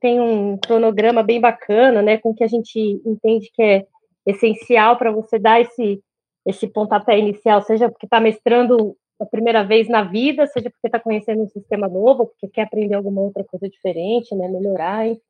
tem 0.00 0.20
um 0.20 0.58
cronograma 0.58 1.22
bem 1.22 1.40
bacana, 1.40 2.02
né, 2.02 2.18
com 2.18 2.34
que 2.34 2.42
a 2.42 2.48
gente 2.48 3.00
entende 3.06 3.48
que 3.54 3.62
é 3.62 3.86
essencial 4.26 4.98
para 4.98 5.12
você 5.12 5.38
dar 5.38 5.60
esse, 5.60 6.02
esse 6.44 6.66
pontapé 6.66 7.16
inicial, 7.16 7.62
seja 7.62 7.88
porque 7.88 8.06
está 8.06 8.18
mestrando 8.18 8.96
a 9.22 9.26
primeira 9.26 9.62
vez 9.62 9.88
na 9.88 10.02
vida, 10.02 10.46
seja 10.48 10.68
porque 10.68 10.88
está 10.88 10.98
conhecendo 10.98 11.42
um 11.42 11.48
sistema 11.48 11.88
novo, 11.88 12.26
porque 12.26 12.48
quer 12.48 12.62
aprender 12.62 12.94
alguma 12.94 13.20
outra 13.20 13.44
coisa 13.44 13.68
diferente, 13.68 14.34
né, 14.34 14.48
melhorar. 14.48 15.06
Hein? 15.06 15.20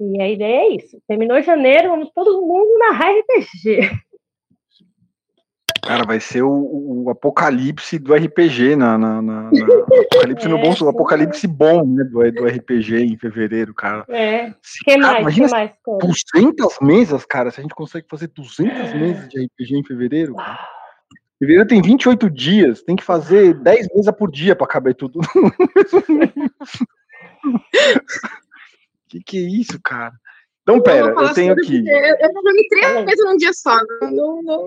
E 0.00 0.20
a 0.20 0.28
ideia 0.28 0.62
é 0.62 0.68
isso. 0.74 1.00
Terminou 1.06 1.40
janeiro, 1.40 1.90
vamos 1.90 2.10
todo 2.12 2.42
mundo 2.42 2.78
na 2.78 2.98
RPG. 2.98 3.90
Cara, 5.82 6.04
vai 6.04 6.18
ser 6.18 6.42
o, 6.42 7.04
o 7.04 7.10
apocalipse 7.10 7.98
do 7.98 8.14
RPG 8.14 8.74
na, 8.74 8.96
na, 8.96 9.20
na, 9.20 9.42
na 9.42 9.48
apocalipse 9.50 10.46
é, 10.46 10.48
no 10.48 10.58
bom, 10.58 10.74
o 10.80 10.88
apocalipse 10.88 11.46
bom, 11.46 11.84
né, 11.84 12.04
do, 12.04 12.32
do 12.32 12.46
RPG 12.46 13.04
em 13.04 13.18
fevereiro, 13.18 13.74
cara. 13.74 14.04
É. 14.08 14.52
Se, 14.62 14.82
que 14.82 14.98
cara, 14.98 15.22
mais? 15.22 15.36
Imagina 15.36 15.46
que 15.46 15.52
mais? 15.52 15.72
200 16.34 16.78
mesas, 16.80 17.26
cara, 17.26 17.50
se 17.50 17.60
a 17.60 17.62
gente 17.62 17.74
consegue 17.74 18.06
fazer 18.10 18.28
200 18.28 18.94
mesas 18.94 19.28
de 19.28 19.44
RPG 19.44 19.76
em 19.76 19.84
fevereiro, 19.84 20.34
cara. 20.34 20.73
Fevereiro 21.38 21.66
tem 21.66 21.82
28 21.82 22.30
dias, 22.30 22.82
tem 22.82 22.96
que 22.96 23.02
fazer 23.02 23.54
10 23.54 23.88
mesas 23.94 24.14
por 24.16 24.30
dia 24.30 24.54
para 24.54 24.66
caber 24.66 24.94
tudo. 24.94 25.20
que 29.08 29.20
que 29.20 29.38
é 29.38 29.48
isso, 29.60 29.80
cara? 29.82 30.12
Então, 30.62 30.80
pera, 30.80 31.08
eu, 31.08 31.20
eu 31.20 31.34
tenho 31.34 31.52
aqui. 31.52 31.84
Eu, 31.86 32.16
eu 32.16 32.30
joguei 32.32 32.68
três 32.68 33.04
vezes 33.04 33.24
num 33.24 33.36
dia 33.36 33.52
só. 33.52 33.76
Não, 34.02 34.42
não... 34.42 34.66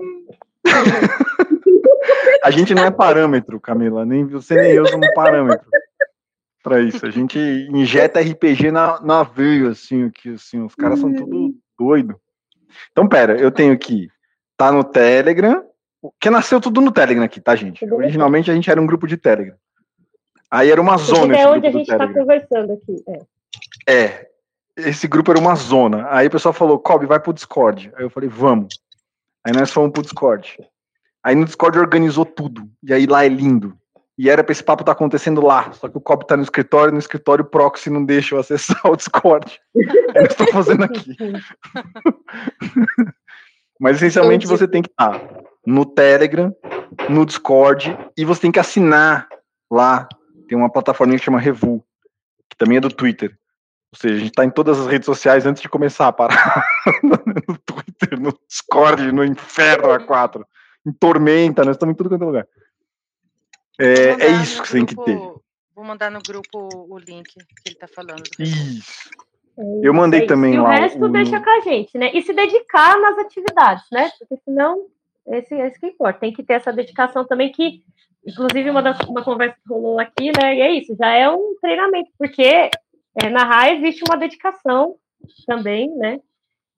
A 2.44 2.50
gente 2.50 2.74
não 2.74 2.84
é 2.84 2.90
parâmetro, 2.90 3.60
Camila. 3.60 4.04
Nem 4.04 4.26
você 4.26 4.54
nem 4.54 4.72
eu 4.72 4.86
somos 4.86 5.08
parâmetro 5.14 5.68
para 6.62 6.80
isso. 6.80 7.04
A 7.04 7.10
gente 7.10 7.38
injeta 7.38 8.20
RPG 8.20 8.70
na, 8.70 9.00
na 9.00 9.22
veia, 9.22 9.70
assim, 9.70 10.10
que 10.10 10.34
assim, 10.34 10.62
os 10.62 10.74
caras 10.74 11.00
são 11.00 11.12
tudo 11.12 11.54
doido. 11.78 12.18
Então, 12.92 13.08
pera, 13.08 13.38
eu 13.38 13.50
tenho 13.50 13.72
aqui. 13.72 14.08
Tá 14.56 14.70
no 14.70 14.84
Telegram. 14.84 15.67
Que 16.20 16.30
nasceu 16.30 16.60
tudo 16.60 16.80
no 16.80 16.92
Telegram 16.92 17.24
aqui, 17.24 17.40
tá, 17.40 17.56
gente? 17.56 17.84
Originalmente 17.84 18.50
a 18.50 18.54
gente 18.54 18.70
era 18.70 18.80
um 18.80 18.86
grupo 18.86 19.06
de 19.06 19.16
Telegram. 19.16 19.56
Aí 20.50 20.70
era 20.70 20.80
uma 20.80 20.96
zona. 20.96 21.36
É 21.36 21.46
onde 21.46 21.66
a 21.66 21.70
gente 21.70 21.90
está 21.90 22.06
conversando 22.06 22.72
aqui. 22.72 22.96
É. 23.86 23.92
é. 23.92 24.28
Esse 24.76 25.08
grupo 25.08 25.32
era 25.32 25.40
uma 25.40 25.56
zona. 25.56 26.06
Aí 26.10 26.28
o 26.28 26.30
pessoal 26.30 26.52
falou, 26.52 26.78
Kobe, 26.78 27.04
vai 27.04 27.18
pro 27.18 27.32
Discord. 27.32 27.90
Aí 27.96 28.04
eu 28.04 28.10
falei, 28.10 28.28
vamos. 28.28 28.80
Aí 29.44 29.52
nós 29.52 29.72
fomos 29.72 29.90
pro 29.90 30.02
Discord. 30.02 30.56
Aí 31.22 31.34
no 31.34 31.44
Discord 31.44 31.78
organizou 31.78 32.24
tudo. 32.24 32.68
E 32.82 32.94
aí 32.94 33.06
lá 33.06 33.24
é 33.24 33.28
lindo. 33.28 33.76
E 34.16 34.30
era 34.30 34.42
pra 34.42 34.52
esse 34.52 34.62
papo 34.62 34.82
estar 34.82 34.94
tá 34.94 34.96
acontecendo 34.96 35.44
lá. 35.44 35.72
Só 35.72 35.88
que 35.88 35.98
o 35.98 36.00
Cobb 36.00 36.26
tá 36.26 36.36
no 36.36 36.42
escritório, 36.42 36.92
no 36.92 36.98
escritório 36.98 37.44
o 37.44 37.48
proxy 37.48 37.90
não 37.90 38.04
deixa 38.04 38.34
eu 38.34 38.40
acessar 38.40 38.80
o 38.86 38.96
Discord. 38.96 39.60
é 39.76 39.80
o 39.80 39.88
que 39.88 40.18
eu 40.18 40.24
estou 40.24 40.46
fazendo 40.48 40.84
aqui. 40.84 41.16
Mas 43.78 43.96
essencialmente 43.96 44.46
você 44.46 44.66
tem 44.66 44.82
que 44.82 44.90
estar 44.90 45.20
no 45.64 45.84
Telegram, 45.84 46.54
no 47.08 47.24
Discord, 47.24 47.96
e 48.16 48.24
você 48.24 48.42
tem 48.42 48.52
que 48.52 48.58
assinar 48.58 49.28
lá. 49.70 50.08
Tem 50.48 50.56
uma 50.56 50.70
plataforma 50.70 51.14
que 51.14 51.24
chama 51.24 51.38
Revu, 51.38 51.84
que 52.48 52.56
também 52.56 52.78
é 52.78 52.80
do 52.80 52.88
Twitter. 52.88 53.38
Ou 53.92 53.98
seja, 53.98 54.14
a 54.14 54.18
gente 54.18 54.30
está 54.30 54.44
em 54.44 54.50
todas 54.50 54.78
as 54.78 54.86
redes 54.86 55.06
sociais 55.06 55.46
antes 55.46 55.62
de 55.62 55.68
começar 55.68 56.08
a 56.08 56.12
parar. 56.12 56.66
no 57.02 57.58
Twitter, 57.58 58.20
no 58.20 58.32
Discord, 58.46 59.12
no 59.12 59.24
Inferno 59.24 59.88
A4, 59.88 60.44
em 60.86 60.92
Tormenta, 60.92 61.64
nós 61.64 61.76
estamos 61.76 61.94
em 61.94 61.96
tudo 61.96 62.10
quanto 62.10 62.22
é 62.22 62.26
lugar. 62.26 62.48
É, 63.78 64.26
é 64.26 64.28
isso 64.42 64.60
que 64.60 64.68
você 64.68 64.78
tem 64.78 64.86
que 64.86 64.96
ter. 64.96 65.16
Vou 65.74 65.84
mandar 65.84 66.10
no 66.10 66.20
grupo 66.20 66.68
o 66.90 66.98
link 66.98 67.32
que 67.32 67.38
ele 67.66 67.74
está 67.74 67.86
falando. 67.86 68.24
Isso. 68.38 69.08
Eu 69.82 69.92
mandei 69.92 70.26
também 70.26 70.54
e 70.54 70.58
lá. 70.58 70.68
O 70.68 70.72
resto 70.72 71.04
o... 71.04 71.08
deixa 71.08 71.40
com 71.40 71.50
a 71.50 71.60
gente, 71.60 71.98
né? 71.98 72.10
E 72.14 72.22
se 72.22 72.32
dedicar 72.32 72.98
nas 73.00 73.18
atividades, 73.18 73.84
né? 73.90 74.10
Porque 74.18 74.36
senão, 74.44 74.86
esse, 75.26 75.54
esse 75.54 75.80
que 75.80 75.86
importa. 75.88 76.20
Tem 76.20 76.32
que 76.32 76.42
ter 76.42 76.54
essa 76.54 76.72
dedicação 76.72 77.24
também, 77.24 77.50
que, 77.50 77.82
inclusive, 78.24 78.70
uma, 78.70 78.82
das, 78.82 79.00
uma 79.00 79.24
conversa 79.24 79.56
que 79.56 79.68
rolou 79.68 79.98
aqui, 79.98 80.30
né? 80.40 80.54
E 80.54 80.60
é 80.60 80.72
isso, 80.72 80.94
já 80.96 81.12
é 81.12 81.28
um 81.28 81.56
treinamento, 81.60 82.10
porque 82.16 82.70
é, 83.20 83.28
na 83.30 83.44
RAI 83.44 83.78
existe 83.78 84.04
uma 84.08 84.16
dedicação 84.16 84.94
também, 85.44 85.90
né? 85.96 86.20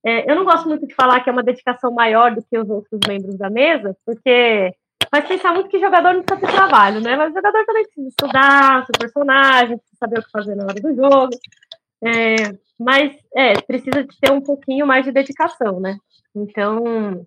É, 0.02 0.30
eu 0.30 0.34
não 0.34 0.44
gosto 0.44 0.66
muito 0.66 0.86
de 0.86 0.94
falar 0.94 1.20
que 1.20 1.28
é 1.28 1.32
uma 1.32 1.42
dedicação 1.42 1.92
maior 1.92 2.34
do 2.34 2.42
que 2.42 2.56
os 2.56 2.70
outros 2.70 2.98
membros 3.06 3.36
da 3.36 3.50
mesa, 3.50 3.94
porque 4.06 4.74
faz 5.10 5.26
pensar 5.26 5.52
muito 5.52 5.68
que 5.68 5.78
jogador 5.78 6.14
não 6.14 6.22
precisa 6.22 6.46
ter 6.46 6.56
trabalho, 6.56 7.02
né? 7.02 7.14
Mas 7.16 7.30
o 7.30 7.34
jogador 7.34 7.64
também 7.66 7.84
precisa 7.84 8.08
estudar 8.08 8.86
seu 8.86 8.94
personagem, 8.98 9.76
precisa 9.76 9.98
saber 9.98 10.18
o 10.18 10.22
que 10.22 10.30
fazer 10.30 10.54
na 10.54 10.64
hora 10.64 10.80
do 10.80 10.94
jogo. 10.94 11.36
É, 12.02 12.34
mas 12.78 13.14
é, 13.34 13.60
precisa 13.60 14.02
de 14.02 14.18
ter 14.18 14.32
um 14.32 14.40
pouquinho 14.40 14.86
mais 14.86 15.04
de 15.04 15.12
dedicação, 15.12 15.80
né? 15.80 15.98
Então, 16.34 17.26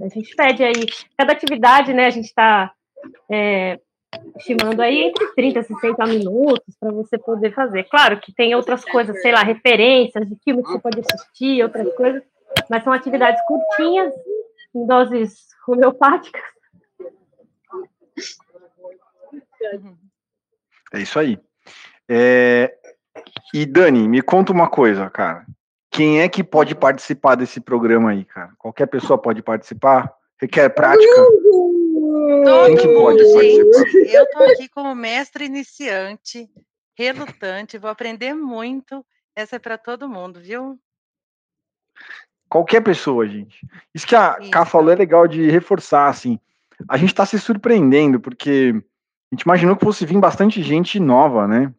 a 0.00 0.08
gente 0.08 0.34
pede 0.34 0.64
aí, 0.64 0.86
cada 1.16 1.32
atividade, 1.32 1.92
né? 1.92 2.06
A 2.06 2.10
gente 2.10 2.26
está 2.26 2.72
é, 3.30 3.78
estimando 4.36 4.80
aí 4.80 5.02
entre 5.02 5.26
30 5.34 5.60
e 5.60 5.64
60 5.64 6.06
minutos 6.06 6.76
para 6.78 6.92
você 6.92 7.18
poder 7.18 7.52
fazer. 7.54 7.84
Claro 7.84 8.20
que 8.20 8.32
tem 8.32 8.54
outras 8.54 8.84
coisas, 8.84 9.20
sei 9.20 9.32
lá, 9.32 9.42
referências 9.42 10.26
de 10.28 10.36
filme 10.42 10.62
que 10.62 10.70
você 10.70 10.78
pode 10.78 11.00
assistir, 11.00 11.62
outras 11.62 11.92
coisas, 11.94 12.22
mas 12.70 12.82
são 12.84 12.92
atividades 12.92 13.40
curtinhas, 13.46 14.12
em 14.74 14.86
doses 14.86 15.48
homeopáticas. 15.68 16.42
É 20.92 21.00
isso 21.00 21.18
aí. 21.18 21.38
É... 22.08 22.76
E 23.52 23.64
Dani, 23.64 24.08
me 24.08 24.20
conta 24.20 24.52
uma 24.52 24.68
coisa, 24.68 25.08
cara. 25.08 25.46
Quem 25.90 26.20
é 26.20 26.28
que 26.28 26.42
pode 26.42 26.74
participar 26.74 27.36
desse 27.36 27.60
programa 27.60 28.10
aí, 28.10 28.24
cara? 28.24 28.52
Qualquer 28.58 28.86
pessoa 28.86 29.16
pode 29.16 29.42
participar? 29.42 30.12
Requer 30.40 30.68
prática? 30.70 31.14
Todo 32.44 32.76
Quem 32.76 32.92
mundo, 32.92 33.18
gente. 33.18 34.12
Eu 34.12 34.26
tô 34.30 34.42
aqui 34.42 34.68
como 34.68 34.94
mestre 34.94 35.44
iniciante, 35.44 36.48
relutante, 36.98 37.78
vou 37.78 37.90
aprender 37.90 38.34
muito. 38.34 39.04
Essa 39.36 39.56
é 39.56 39.58
para 39.58 39.78
todo 39.78 40.08
mundo, 40.08 40.40
viu? 40.40 40.78
Qualquer 42.48 42.80
pessoa, 42.82 43.26
gente. 43.26 43.66
Isso 43.94 44.06
que 44.06 44.14
a 44.14 44.36
Cá 44.50 44.64
falou 44.64 44.92
é 44.92 44.96
legal 44.96 45.26
de 45.26 45.50
reforçar, 45.50 46.08
assim. 46.08 46.38
A 46.88 46.96
gente 46.96 47.10
está 47.10 47.24
se 47.24 47.38
surpreendendo, 47.38 48.20
porque 48.20 48.74
a 48.74 49.34
gente 49.34 49.42
imaginou 49.42 49.76
que 49.76 49.84
fosse 49.84 50.04
vir 50.04 50.18
bastante 50.18 50.62
gente 50.62 50.98
nova, 51.00 51.46
né? 51.46 51.72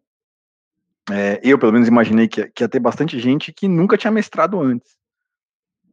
É, 1.12 1.40
eu, 1.44 1.58
pelo 1.60 1.72
menos, 1.72 1.88
imaginei 1.88 2.28
que, 2.28 2.48
que 2.50 2.64
ia 2.64 2.70
ter 2.70 2.80
bastante 2.80 3.20
gente 3.20 3.54
que 3.54 3.68
nunca 3.68 3.98
tinha 3.98 4.12
mestrado 4.12 4.60
antes 4.60 4.96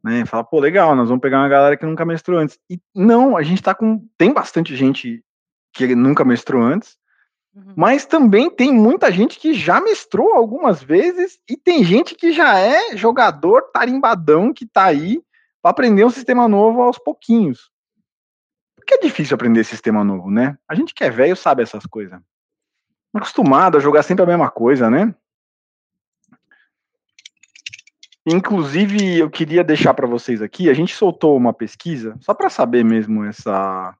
né? 0.03 0.27
Fala, 0.27 0.43
pô, 0.43 0.59
legal, 0.59 0.97
nós 0.97 1.09
vamos 1.09 1.23
pegar 1.23 1.39
uma 1.39 1.49
galera 1.49 1.77
que 1.77 1.87
nunca 1.87 2.05
mestrou 2.05 2.39
antes. 2.39 2.59
E 2.69 2.81
não, 2.95 3.37
a 3.37 3.43
gente 3.43 3.63
tá 3.63 3.75
com. 3.75 4.05
Tem 4.19 4.33
bastante 4.33 4.75
gente 4.75 5.25
que 5.73 5.95
nunca 5.95 6.25
mestrou 6.25 6.63
antes, 6.63 6.99
uhum. 7.55 7.75
mas 7.77 8.05
também 8.05 8.51
tem 8.51 8.73
muita 8.73 9.11
gente 9.13 9.39
que 9.39 9.55
já 9.55 9.81
mestrou 9.81 10.35
algumas 10.35 10.83
vezes 10.83 11.39
e 11.49 11.57
tem 11.57 11.85
gente 11.85 12.15
que 12.15 12.33
já 12.33 12.59
é 12.59 12.97
jogador 12.97 13.71
tarimbadão 13.73 14.53
que 14.53 14.67
tá 14.67 14.85
aí 14.85 15.23
para 15.63 15.71
aprender 15.71 16.05
um 16.05 16.11
sistema 16.11 16.49
novo 16.49 16.83
aos 16.83 16.99
pouquinhos. 16.99 17.71
Porque 18.77 18.95
é 18.95 18.99
difícil 18.99 19.37
aprender 19.37 19.65
sistema 19.65 20.03
novo, 20.03 20.31
né? 20.31 20.59
A 20.69 20.75
gente 20.75 20.93
que 20.93 21.05
é 21.05 21.11
velho 21.11 21.37
sabe 21.37 21.63
essas 21.63 21.87
coisas. 21.87 22.21
Acostumado 23.15 23.77
a 23.77 23.81
jogar 23.81 24.03
sempre 24.03 24.25
a 24.25 24.27
mesma 24.27 24.51
coisa, 24.51 24.89
né? 24.91 25.15
Inclusive, 28.25 29.19
eu 29.19 29.29
queria 29.29 29.65
deixar 29.65 29.95
para 29.95 30.07
vocês 30.07 30.41
aqui, 30.41 30.71
a 30.71 30.75
gente 30.75 30.95
soltou 30.95 31.37
uma 31.37 31.53
pesquisa, 31.53 32.17
só 32.21 32.33
para 32.33 32.49
saber 32.49 32.85
mesmo 32.85 33.25
essa, 33.25 33.97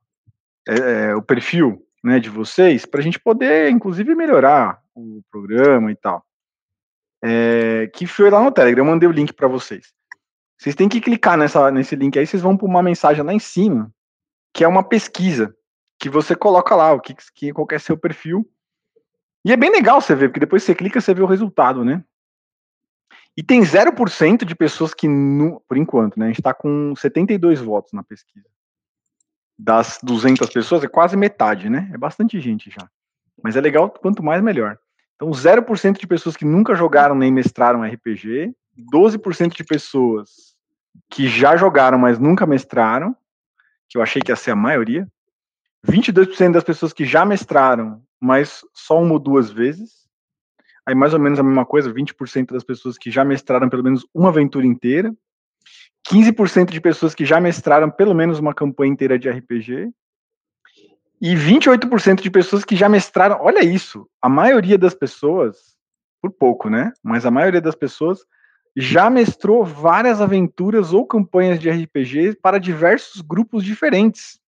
é, 0.67 0.75
é, 1.11 1.15
o 1.15 1.23
perfil 1.23 1.85
né, 2.05 2.21
de 2.21 2.31
vocês, 2.31 2.87
para 2.87 3.01
a 3.01 3.03
gente 3.03 3.19
poder, 3.19 3.71
inclusive, 3.71 4.15
melhorar 4.15 4.81
o 4.95 5.23
programa 5.31 5.91
e 5.91 5.97
tal. 5.97 6.25
É, 7.25 7.89
que 7.95 8.07
foi 8.07 8.31
lá 8.31 8.43
no 8.43 8.53
Telegram, 8.53 8.85
eu 8.85 8.91
mandei 8.91 9.09
o 9.09 9.13
link 9.13 9.33
para 9.33 9.49
vocês. 9.49 9.93
Vocês 10.57 10.77
têm 10.77 10.89
que 10.89 11.01
clicar 11.01 11.37
nessa, 11.37 11.71
nesse 11.73 11.97
link 11.97 12.17
aí, 12.17 12.27
vocês 12.27 12.43
vão 12.43 12.57
para 12.57 12.67
uma 12.67 12.83
mensagem 12.83 13.25
lá 13.25 13.33
em 13.33 13.39
cima, 13.41 13.93
que 14.55 14.63
é 14.63 14.69
uma 14.69 14.85
pesquisa, 14.85 15.55
que 15.99 16.09
você 16.09 16.37
coloca 16.37 16.77
lá, 16.77 16.93
o 16.93 17.01
que, 17.01 17.15
que 17.35 17.53
qual 17.53 17.67
é 17.73 17.79
seu 17.79 17.97
perfil. 17.97 18.49
E 19.45 19.53
é 19.53 19.57
bem 19.57 19.71
legal 19.71 20.01
você 20.01 20.15
ver, 20.15 20.29
porque 20.29 20.41
depois 20.41 20.63
você 20.63 20.75
clica, 20.75 21.01
você 21.01 21.13
vê 21.13 21.23
o 21.23 21.27
resultado, 21.27 21.85
né? 21.85 22.05
E 23.37 23.43
tem 23.43 23.63
0% 23.63 24.45
de 24.45 24.55
pessoas 24.55 24.93
que, 24.93 25.09
por 25.67 25.77
enquanto, 25.77 26.19
né? 26.19 26.27
A 26.27 26.29
gente 26.29 26.41
está 26.41 26.53
com 26.53 26.95
72 26.95 27.61
votos 27.61 27.93
na 27.93 28.03
pesquisa. 28.03 28.47
Das 29.59 29.99
200 30.03 30.49
pessoas, 30.51 30.85
é 30.85 30.89
quase 30.89 31.17
metade, 31.17 31.71
né? 31.71 31.91
É 31.93 31.99
bastante 31.99 32.39
gente 32.41 32.71
já. 32.71 32.89
Mas 33.43 33.57
é 33.57 33.61
legal, 33.61 33.91
quanto 33.91 34.23
mais, 34.23 34.43
melhor. 34.43 34.79
Então, 35.17 35.31
0% 35.31 35.99
de 35.99 36.07
pessoas 36.07 36.37
que 36.37 36.45
nunca 36.45 36.75
jogaram 36.75 37.15
nem 37.15 37.33
mestraram 37.33 37.83
RPG, 37.83 38.55
12% 38.93 39.57
de 39.57 39.65
pessoas 39.65 40.55
que 41.09 41.27
já 41.29 41.57
jogaram, 41.57 41.99
mas 41.99 42.19
nunca 42.19 42.47
mestraram, 42.47 43.17
que 43.89 43.97
eu 43.97 44.03
achei 44.03 44.21
que 44.21 44.31
ia 44.31 44.37
ser 44.37 44.51
a 44.51 44.57
maioria, 44.57 45.09
22% 45.87 46.53
das 46.53 46.65
pessoas 46.65 46.93
que 46.93 47.05
já 47.05 47.25
mestraram, 47.25 48.03
mas 48.23 48.65
só 48.73 49.03
uma 49.03 49.15
ou 49.15 49.19
duas 49.19 49.51
vezes, 49.51 50.03
Aí 50.87 50.95
mais 50.95 51.15
ou 51.15 51.21
menos 51.21 51.39
a 51.39 51.43
mesma 51.43 51.65
coisa, 51.65 51.93
20% 51.93 52.53
das 52.53 52.65
pessoas 52.65 52.99
que 52.99 53.11
já 53.11 53.25
mestraram 53.25 53.69
pelo 53.69 53.85
menos 53.85 54.07
uma 54.13 54.31
aventura 54.31 54.67
inteira, 54.67 55.15
15% 56.09 56.71
de 56.71 56.81
pessoas 56.81 57.15
que 57.15 57.25
já 57.25 57.41
mestraram 57.41 57.91
pelo 57.91 58.15
menos 58.15 58.39
uma 58.39 58.53
campanha 58.53 58.93
inteira 58.93 59.19
de 59.19 59.31
RPG, 59.31 59.93
e 61.21 61.37
28% 61.37 62.21
de 62.21 62.31
pessoas 62.31 62.65
que 62.65 62.75
já 62.75 62.89
mestraram, 62.89 63.39
olha 63.41 63.63
isso, 63.63 64.09
a 64.21 64.29
maioria 64.29 64.77
das 64.77 64.93
pessoas, 64.93 65.77
por 66.21 66.33
pouco, 66.33 66.69
né? 66.69 66.93
Mas 67.01 67.25
a 67.25 67.31
maioria 67.31 67.61
das 67.61 67.77
pessoas 67.77 68.27
já 68.75 69.09
mestrou 69.09 69.65
várias 69.65 70.21
aventuras 70.21 70.93
ou 70.93 71.07
campanhas 71.07 71.61
de 71.61 71.71
RPG 71.71 72.39
para 72.43 72.59
diversos 72.59 73.21
grupos 73.21 73.63
diferentes. 73.63 74.41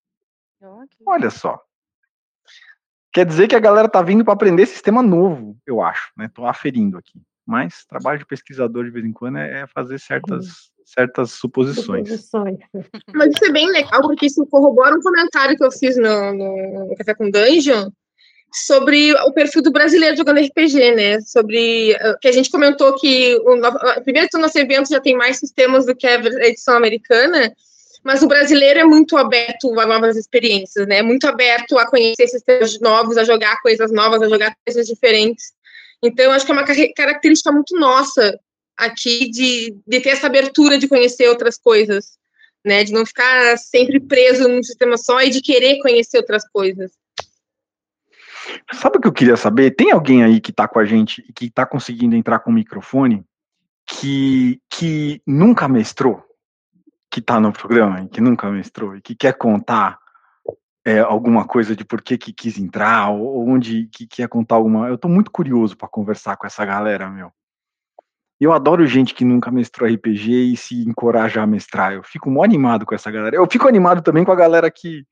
Olha 1.07 1.31
só. 1.31 1.63
Quer 3.15 3.25
dizer 3.25 3.47
que 3.47 3.55
a 3.55 3.61
galera 3.61 3.89
tá 3.89 4.03
vindo 4.03 4.25
para 4.25 4.35
aprender 4.35 4.67
sistema 4.67 5.01
novo, 5.01 5.57
eu 5.65 5.81
acho, 5.81 6.11
né? 6.17 6.29
Tô 6.35 6.45
aferindo 6.45 6.99
aqui. 6.99 7.23
Mas 7.47 7.85
trabalho 7.87 8.19
de 8.19 8.27
pesquisador 8.27 8.85
de 8.85 8.91
vez 8.91 9.05
em 9.05 9.13
quando 9.13 9.39
é, 9.39 9.61
é 9.61 9.67
fazer 9.69 10.01
certas, 10.01 10.73
certas 10.85 11.31
suposições. 11.31 12.09
suposições. 12.09 12.59
Mas 13.15 13.33
isso 13.33 13.45
é 13.45 13.53
bem 13.53 13.71
legal, 13.71 14.03
porque 14.03 14.27
isso 14.27 14.45
corrobora 14.47 14.97
um 14.97 15.01
comentário 15.01 15.57
que 15.57 15.65
eu 15.65 15.71
fiz 15.71 15.97
no, 15.97 16.35
no 16.35 16.95
Café 16.97 17.15
com 17.15 17.31
Dungeon 17.31 17.89
sobre 18.53 19.13
o 19.13 19.33
perfil 19.33 19.63
do 19.63 19.71
brasileiro 19.71 20.17
jogando 20.17 20.41
RPG, 20.41 20.95
né? 20.97 21.21
Sobre 21.21 21.93
eh, 21.93 22.17
que 22.21 22.27
a 22.27 22.33
gente 22.33 22.51
comentou 22.51 22.97
que 22.97 23.37
o, 23.37 24.03
primeiro 24.03 24.29
que 24.29 24.37
o 24.37 24.41
nosso 24.41 24.59
evento 24.59 24.91
já 24.91 25.01
tem 25.01 25.17
mais 25.17 25.39
sistemas 25.39 25.87
do 25.87 25.95
que 25.95 26.07
a 26.07 26.17
edição 26.47 26.77
americana, 26.77 27.53
mas 28.05 28.23
o 28.23 28.29
brasileiro 28.29 28.79
é 28.79 28.85
muito 28.85 29.17
aberto 29.17 29.81
a 29.81 29.87
novas 29.87 30.15
experiências, 30.15 30.87
né? 30.87 31.01
Muito 31.01 31.27
aberto 31.27 31.79
a 31.79 31.89
conhecer 31.89 32.29
sistemas 32.29 32.79
novos, 32.79 33.17
a 33.17 33.25
jogar 33.25 33.61
coisas 33.63 33.91
novas, 33.91 34.21
a 34.21 34.29
jogar 34.29 34.55
coisas 34.65 34.87
diferentes. 34.87 35.55
Então, 36.03 36.31
acho 36.33 36.45
que 36.45 36.53
é 36.53 36.55
uma 36.55 36.67
característica 36.95 37.51
muito 37.51 37.75
nossa 37.79 38.39
aqui 38.77 39.31
de, 39.31 39.75
de 39.87 40.01
ter 40.01 40.11
essa 40.11 40.27
abertura 40.27 40.77
de 40.77 40.87
conhecer 40.87 41.29
outras 41.29 41.57
coisas, 41.57 42.19
né? 42.63 42.85
De 42.85 42.93
não 42.93 43.07
ficar 43.07 43.57
sempre 43.57 43.99
preso 43.99 44.47
num 44.49 44.63
sistema 44.63 44.99
só 44.99 45.23
e 45.23 45.31
de 45.31 45.41
querer 45.41 45.79
conhecer 45.81 46.19
outras 46.19 46.47
coisas. 46.47 46.93
Sabe 48.75 48.99
o 48.99 49.01
que 49.01 49.09
eu 49.09 49.13
queria 49.13 49.39
saber? 49.39 49.71
Tem 49.71 49.93
alguém 49.93 50.23
aí 50.23 50.43
que 50.43 50.51
está 50.51 50.69
com 50.69 50.79
a 50.79 50.85
gente 50.85 51.25
e 51.27 51.33
que 51.33 51.47
está 51.47 51.65
conseguindo 51.65 52.15
entrar 52.15 52.41
com 52.41 52.51
o 52.51 52.55
microfone 52.55 53.25
que, 53.87 54.61
que 54.69 55.23
nunca 55.27 55.67
mestrou? 55.69 56.23
Que 57.15 57.21
está 57.21 57.39
no 57.39 57.53
programa, 57.53 58.09
que 58.09 58.21
nunca 58.21 58.51
mestrou 58.51 58.97
e 58.97 59.01
que 59.01 59.15
quer 59.15 59.35
contar 59.35 60.01
é, 60.85 60.99
alguma 60.99 61.47
coisa 61.47 61.77
de 61.77 61.85
por 61.85 62.03
que, 62.03 62.19
que 62.19 62.33
quis 62.33 62.59
entrar, 62.59 63.09
ou 63.11 63.49
onde 63.49 63.87
que 63.87 64.05
quer 64.05 64.27
contar 64.27 64.57
alguma. 64.57 64.89
Eu 64.89 64.97
estou 64.97 65.09
muito 65.09 65.31
curioso 65.31 65.77
para 65.77 65.87
conversar 65.87 66.37
com 66.37 66.45
essa 66.45 66.65
galera, 66.65 67.09
meu. 67.09 67.31
Eu 68.41 68.53
adoro 68.53 68.85
gente 68.85 69.15
que 69.15 69.25
nunca 69.25 69.49
mestrou 69.53 69.89
RPG 69.89 70.55
e 70.55 70.57
se 70.57 70.83
encoraja 70.83 71.41
a 71.41 71.47
mestrar. 71.47 71.93
Eu 71.93 72.03
fico 72.03 72.29
mó 72.29 72.43
animado 72.43 72.85
com 72.85 72.97
essa 72.97 73.13
galera. 73.13 73.37
Eu 73.37 73.49
fico 73.49 73.69
animado 73.69 74.03
também 74.03 74.25
com 74.25 74.33
a 74.33 74.37
galera 74.37 74.69
que, 74.69 75.07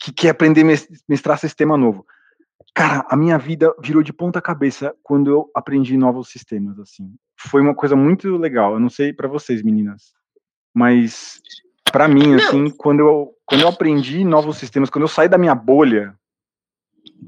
que 0.00 0.12
quer 0.12 0.30
aprender 0.30 0.62
a 0.62 0.96
mestrar 1.08 1.38
sistema 1.38 1.76
novo. 1.76 2.04
Cara, 2.74 3.06
a 3.08 3.16
minha 3.16 3.38
vida 3.38 3.72
virou 3.80 4.02
de 4.02 4.12
ponta 4.12 4.42
cabeça 4.42 4.92
quando 5.00 5.30
eu 5.30 5.48
aprendi 5.54 5.96
novos 5.96 6.28
sistemas, 6.28 6.76
assim. 6.80 7.14
Foi 7.38 7.62
uma 7.62 7.72
coisa 7.72 7.94
muito 7.94 8.36
legal. 8.36 8.72
Eu 8.72 8.80
não 8.80 8.90
sei 8.90 9.12
para 9.12 9.28
vocês, 9.28 9.62
meninas, 9.62 10.16
mas 10.76 11.40
para 11.90 12.06
mim, 12.06 12.34
assim, 12.34 12.68
quando 12.68 13.00
eu, 13.00 13.34
quando 13.46 13.62
eu 13.62 13.68
aprendi 13.68 14.22
novos 14.22 14.58
sistemas, 14.58 14.90
quando 14.90 15.04
eu 15.04 15.08
saí 15.08 15.26
da 15.26 15.38
minha 15.38 15.54
bolha, 15.54 16.14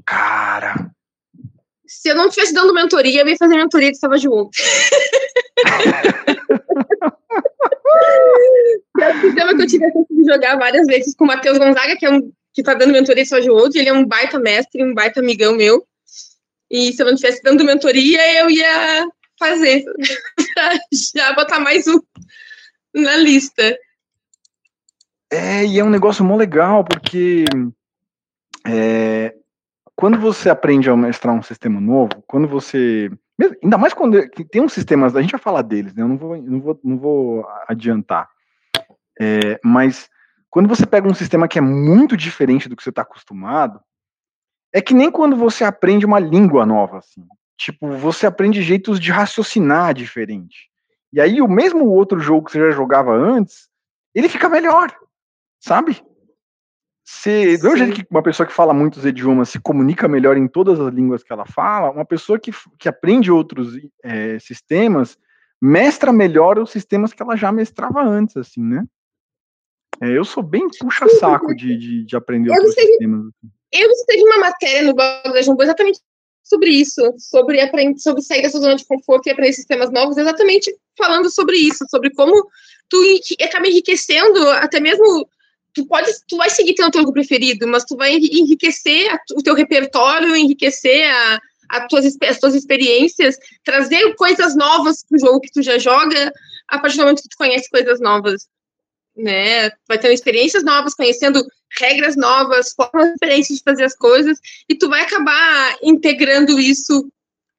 cara. 0.05 0.91
Se 1.87 2.09
eu 2.09 2.15
não 2.15 2.27
estivesse 2.27 2.53
dando 2.53 2.75
mentoria, 2.75 3.21
eu 3.21 3.27
ia 3.27 3.35
fazer 3.35 3.55
mentoria 3.55 3.91
de 3.91 3.97
Savage 3.97 4.27
World. 4.27 4.55
é 8.99 9.09
o 9.09 9.21
sistema 9.21 9.55
que 9.55 9.63
eu 9.63 9.67
tive 9.67 9.85
a 9.85 9.91
chance 9.93 10.15
de 10.15 10.31
jogar 10.31 10.55
várias 10.59 10.85
vezes 10.85 11.15
com 11.15 11.23
o 11.23 11.27
Matheus 11.27 11.57
Gonzaga, 11.57 11.97
que 11.97 12.05
é 12.05 12.11
um 12.11 12.31
que 12.53 12.61
tá 12.61 12.75
dando 12.75 12.93
mentoria 12.93 13.23
de 13.23 13.29
Savage 13.29 13.49
World, 13.49 13.79
ele 13.79 13.89
é 13.89 13.93
um 13.93 14.05
baita 14.05 14.37
mestre, 14.37 14.83
um 14.83 14.93
baita 14.93 15.21
amigão 15.21 15.55
meu. 15.55 15.83
E 16.69 16.93
se 16.93 17.01
eu 17.01 17.07
não 17.07 17.13
estivesse 17.13 17.41
dando 17.41 17.65
mentoria, 17.65 18.41
eu 18.41 18.49
ia 18.51 19.07
fazer, 19.39 19.83
já 21.15 21.33
botar 21.33 21.59
mais 21.59 21.87
um 21.87 21.99
na 22.93 23.15
lista. 23.17 23.77
É, 25.31 25.65
e 25.65 25.79
é 25.79 25.83
um 25.83 25.89
negócio 25.89 26.25
mó 26.25 26.35
legal, 26.35 26.83
porque 26.83 27.45
é, 28.65 29.35
quando 29.95 30.17
você 30.17 30.49
aprende 30.49 30.89
a 30.89 30.95
mestrar 30.95 31.35
um 31.35 31.43
sistema 31.43 31.79
novo, 31.79 32.23
quando 32.25 32.47
você. 32.47 33.11
Ainda 33.63 33.77
mais 33.77 33.93
quando 33.93 34.27
tem 34.49 34.61
uns 34.61 34.73
sistemas, 34.73 35.15
a 35.15 35.21
gente 35.21 35.31
vai 35.31 35.39
falar 35.39 35.61
deles, 35.61 35.93
né? 35.93 36.03
Eu 36.03 36.07
não 36.07 36.17
vou, 36.17 36.37
não 36.41 36.61
vou, 36.61 36.79
não 36.83 36.97
vou 36.97 37.47
adiantar. 37.67 38.29
É, 39.19 39.59
mas 39.63 40.09
quando 40.49 40.67
você 40.67 40.85
pega 40.85 41.07
um 41.07 41.13
sistema 41.13 41.47
que 41.47 41.57
é 41.59 41.61
muito 41.61 42.17
diferente 42.17 42.67
do 42.67 42.75
que 42.75 42.83
você 42.83 42.89
está 42.89 43.01
acostumado, 43.01 43.79
é 44.73 44.81
que 44.81 44.93
nem 44.93 45.11
quando 45.11 45.35
você 45.35 45.63
aprende 45.63 46.05
uma 46.05 46.19
língua 46.19 46.65
nova, 46.65 46.99
assim. 46.99 47.25
Tipo, 47.57 47.91
você 47.97 48.25
aprende 48.25 48.61
jeitos 48.61 48.99
de 48.99 49.11
raciocinar 49.11 49.93
diferente. 49.93 50.68
E 51.11 51.19
aí, 51.19 51.41
o 51.41 51.47
mesmo 51.47 51.89
outro 51.89 52.19
jogo 52.19 52.45
que 52.45 52.51
você 52.51 52.59
já 52.59 52.71
jogava 52.71 53.11
antes, 53.11 53.67
ele 54.13 54.29
fica 54.29 54.47
melhor 54.47 54.93
sabe? 55.59 56.01
Se, 57.03 57.57
do 57.57 57.75
jeito 57.75 57.95
que 57.95 58.07
uma 58.09 58.21
pessoa 58.21 58.45
que 58.45 58.53
fala 58.53 58.73
muitos 58.73 59.03
idiomas 59.03 59.49
se 59.49 59.59
comunica 59.59 60.07
melhor 60.07 60.37
em 60.37 60.47
todas 60.47 60.79
as 60.79 60.93
línguas 60.93 61.23
que 61.23 61.33
ela 61.33 61.45
fala, 61.45 61.89
uma 61.89 62.05
pessoa 62.05 62.39
que, 62.39 62.51
que 62.77 62.87
aprende 62.87 63.31
outros 63.31 63.73
é, 64.03 64.37
sistemas 64.39 65.17
mestra 65.61 66.13
melhor 66.13 66.59
os 66.59 66.71
sistemas 66.71 67.11
que 67.11 67.21
ela 67.21 67.35
já 67.35 67.51
mestrava 67.51 68.01
antes, 68.01 68.37
assim, 68.37 68.63
né? 68.63 68.85
É, 70.01 70.17
eu 70.17 70.23
sou 70.23 70.41
bem 70.41 70.67
puxa-saco 70.79 71.53
de, 71.53 71.75
de, 71.77 72.05
de, 72.05 72.15
aprender 72.15 72.51
eu 72.51 72.53
outros 72.53 72.75
sei, 72.75 72.85
sistemas. 72.85 73.25
Assim. 73.25 73.51
Eu 73.71 73.89
teve 74.07 74.23
uma 74.23 74.37
matéria 74.37 74.83
no 74.83 74.95
blog 74.95 75.33
da 75.33 75.41
Jumbo 75.41 75.61
exatamente 75.63 75.99
sobre 76.49 76.71
isso, 76.71 77.01
sobre, 77.17 77.61
aprender, 77.61 77.99
sobre 77.99 78.21
sair 78.21 78.41
dessa 78.41 78.59
zona 78.59 78.75
de 78.75 78.85
conforto 78.85 79.27
e 79.27 79.31
aprender 79.31 79.53
sistemas 79.53 79.91
novos, 79.91 80.17
exatamente 80.17 80.75
falando 80.97 81.29
sobre 81.29 81.57
isso, 81.57 81.85
sobre 81.89 82.09
como 82.11 82.47
tu 82.89 82.97
acaba 83.41 83.67
enriquecendo 83.67 84.49
até 84.49 84.79
mesmo 84.79 85.27
tu 85.73 85.85
pode, 85.85 86.11
tu 86.27 86.37
vai 86.37 86.49
seguir 86.49 86.73
teu 86.73 86.89
jogo 86.93 87.13
preferido, 87.13 87.67
mas 87.67 87.85
tu 87.85 87.95
vai 87.95 88.15
enriquecer 88.15 89.07
o 89.35 89.43
teu 89.43 89.53
repertório, 89.53 90.35
enriquecer 90.35 91.05
a, 91.05 91.39
a 91.69 91.87
tuas, 91.87 92.17
as 92.27 92.39
tuas 92.39 92.55
experiências, 92.55 93.37
trazer 93.63 94.15
coisas 94.15 94.55
novas 94.55 95.03
pro 95.07 95.19
jogo 95.19 95.39
que 95.39 95.51
tu 95.51 95.61
já 95.61 95.77
joga, 95.77 96.33
a 96.67 96.79
partir 96.79 96.97
do 96.97 97.03
momento 97.03 97.21
que 97.21 97.29
tu 97.29 97.37
conhece 97.37 97.69
coisas 97.69 97.99
novas, 97.99 98.47
né? 99.19 99.69
Vai 99.87 99.97
tendo 99.99 100.13
experiências 100.13 100.63
novas, 100.63 100.93
conhecendo 100.95 101.45
regras 101.79 102.15
novas, 102.15 102.73
formas 102.73 103.13
diferentes 103.13 103.57
de 103.57 103.63
fazer 103.63 103.83
as 103.83 103.95
coisas, 103.95 104.39
e 104.67 104.75
tu 104.75 104.89
vai 104.89 105.01
acabar 105.01 105.77
integrando 105.83 106.59
isso 106.59 107.11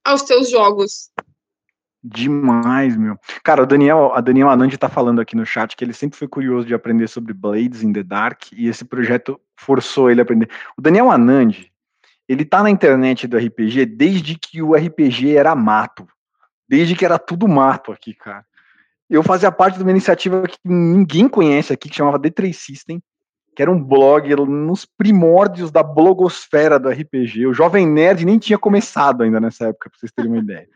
aos 0.04 0.22
teus 0.22 0.50
jogos. 0.50 1.10
Demais, 2.02 2.96
meu. 2.96 3.18
Cara, 3.44 3.62
o 3.62 3.66
Daniel, 3.66 4.12
a 4.14 4.22
Daniel 4.22 4.48
Anandi 4.48 4.78
tá 4.78 4.88
falando 4.88 5.20
aqui 5.20 5.36
no 5.36 5.44
chat 5.44 5.76
que 5.76 5.84
ele 5.84 5.92
sempre 5.92 6.18
foi 6.18 6.26
curioso 6.26 6.66
de 6.66 6.72
aprender 6.72 7.08
sobre 7.08 7.34
Blades 7.34 7.82
in 7.82 7.92
the 7.92 8.02
Dark 8.02 8.52
e 8.52 8.68
esse 8.68 8.86
projeto 8.86 9.38
forçou 9.54 10.10
ele 10.10 10.20
a 10.20 10.22
aprender. 10.22 10.48
O 10.78 10.80
Daniel 10.80 11.10
Anandi, 11.10 11.70
ele 12.26 12.44
tá 12.44 12.62
na 12.62 12.70
internet 12.70 13.26
do 13.26 13.36
RPG 13.36 13.84
desde 13.84 14.38
que 14.38 14.62
o 14.62 14.74
RPG 14.74 15.36
era 15.36 15.54
mato. 15.54 16.08
Desde 16.66 16.94
que 16.94 17.04
era 17.04 17.18
tudo 17.18 17.46
mato 17.46 17.92
aqui, 17.92 18.14
cara. 18.14 18.46
Eu 19.10 19.24
fazia 19.24 19.50
parte 19.50 19.76
de 19.76 19.82
uma 19.82 19.90
iniciativa 19.90 20.46
que 20.46 20.56
ninguém 20.64 21.28
conhece 21.28 21.72
aqui, 21.72 21.88
que 21.88 21.96
chamava 21.96 22.18
D3 22.18 22.52
System, 22.52 23.02
que 23.56 23.60
era 23.60 23.70
um 23.70 23.82
blog 23.82 24.32
nos 24.46 24.86
primórdios 24.86 25.72
da 25.72 25.82
blogosfera 25.82 26.78
do 26.78 26.88
RPG. 26.88 27.48
O 27.48 27.52
Jovem 27.52 27.86
Nerd 27.86 28.24
nem 28.24 28.38
tinha 28.38 28.56
começado 28.56 29.22
ainda 29.22 29.40
nessa 29.40 29.66
época, 29.66 29.90
pra 29.90 29.98
vocês 29.98 30.12
terem 30.12 30.30
uma 30.30 30.40
ideia. 30.40 30.68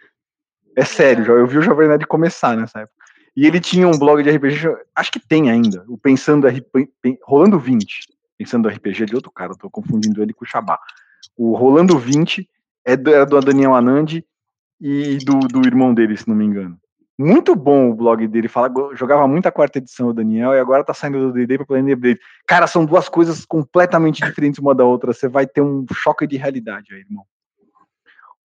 É 0.76 0.84
sério, 0.84 1.24
eu 1.24 1.46
vi 1.46 1.58
o 1.58 1.62
Jovem 1.62 1.86
Nerd 1.86 2.04
começar 2.06 2.56
nessa 2.56 2.80
época. 2.80 3.04
E 3.36 3.46
ele 3.46 3.60
tinha 3.60 3.86
um 3.86 3.96
blog 3.96 4.22
de 4.22 4.30
RPG, 4.30 4.76
acho 4.94 5.12
que 5.12 5.20
tem 5.20 5.50
ainda, 5.50 5.84
o 5.88 5.96
Pensando 5.96 6.48
RPG, 6.48 7.18
Rolando 7.22 7.58
20. 7.58 8.08
Pensando 8.36 8.68
RPG 8.68 9.06
de 9.06 9.14
outro 9.14 9.30
cara, 9.30 9.52
eu 9.52 9.56
tô 9.56 9.70
confundindo 9.70 10.20
ele 10.20 10.32
com 10.32 10.44
o 10.44 10.48
Xabá. 10.48 10.78
O 11.36 11.56
Rolando 11.56 11.96
20 11.96 12.48
é 12.84 12.96
do, 12.96 13.14
era 13.14 13.24
do 13.24 13.38
Daniel 13.40 13.74
Anand 13.74 14.22
e 14.80 15.18
do, 15.18 15.38
do 15.48 15.66
irmão 15.66 15.94
dele, 15.94 16.16
se 16.16 16.28
não 16.28 16.34
me 16.34 16.44
engano. 16.44 16.78
Muito 17.16 17.54
bom 17.54 17.90
o 17.90 17.94
blog 17.94 18.26
dele, 18.26 18.48
fala, 18.48 18.68
jogava 18.94 19.28
muito 19.28 19.46
a 19.46 19.52
quarta 19.52 19.78
edição 19.78 20.08
o 20.08 20.12
Daniel 20.12 20.52
e 20.52 20.58
agora 20.58 20.82
tá 20.82 20.92
saindo 20.92 21.20
do 21.20 21.32
D&D 21.32 21.58
para 21.58 21.66
Planet 21.66 21.96
Blade. 21.96 22.20
Cara, 22.44 22.66
são 22.66 22.84
duas 22.84 23.08
coisas 23.08 23.44
completamente 23.46 24.22
diferentes 24.24 24.58
uma 24.58 24.74
da 24.74 24.84
outra, 24.84 25.12
você 25.12 25.28
vai 25.28 25.46
ter 25.46 25.60
um 25.60 25.86
choque 25.92 26.26
de 26.26 26.36
realidade 26.36 26.92
aí, 26.92 27.00
irmão. 27.00 27.24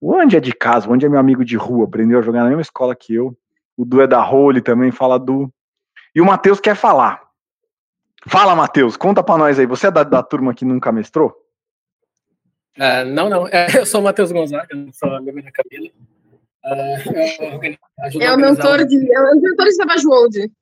O 0.00 0.14
Andy 0.14 0.36
é 0.36 0.40
de 0.40 0.52
casa, 0.52 0.88
o 0.88 0.94
Andy 0.94 1.04
é 1.04 1.08
meu 1.08 1.18
amigo 1.18 1.44
de 1.44 1.56
rua, 1.56 1.84
aprendeu 1.84 2.20
a 2.20 2.22
jogar 2.22 2.42
na 2.44 2.48
mesma 2.48 2.62
escola 2.62 2.94
que 2.94 3.12
eu. 3.12 3.36
O 3.76 3.84
Du 3.84 4.00
é 4.00 4.06
da 4.06 4.22
Role 4.22 4.60
também, 4.60 4.90
fala 4.92 5.18
do. 5.18 5.52
E 6.14 6.20
o 6.20 6.24
Matheus 6.24 6.60
quer 6.60 6.76
falar. 6.76 7.20
Fala, 8.26 8.54
Matheus, 8.54 8.96
conta 8.96 9.22
pra 9.22 9.38
nós 9.38 9.58
aí. 9.58 9.66
Você 9.66 9.86
é 9.86 9.90
da, 9.90 10.02
da 10.04 10.22
turma 10.22 10.54
que 10.54 10.64
nunca 10.64 10.92
mestrou? 10.92 11.34
Uh, 12.76 13.04
não, 13.06 13.28
não. 13.28 13.48
Eu 13.74 13.84
sou 13.84 14.00
o 14.00 14.04
Matheus 14.04 14.30
Gonzaga, 14.30 14.68
sou 14.92 15.14
amigo 15.14 15.42
da 15.42 15.50
Camila. 15.50 15.90
Uh, 16.64 18.18
é 18.20 18.32
o 18.32 18.38
mentor 18.38 18.84
de, 18.84 19.12
é 19.12 19.20
o 19.20 19.40
mentor 19.40 19.66
de 19.66 19.74
Savage 19.74 20.06
World. 20.06 20.52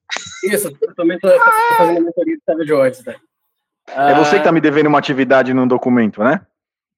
Isso, 0.44 0.74
eu 0.80 0.94
também 0.94 1.16
estou 1.16 1.30
fazendo 1.76 2.04
mentoria 2.04 2.36
de 2.36 2.42
Savage 2.44 2.72
World. 2.72 3.02
Né? 3.06 3.16
Uh, 3.88 4.00
é 4.00 4.14
você 4.14 4.30
que 4.32 4.36
está 4.36 4.52
me 4.52 4.60
devendo 4.60 4.86
uma 4.86 4.98
atividade 4.98 5.52
num 5.52 5.66
documento, 5.66 6.22
né? 6.22 6.40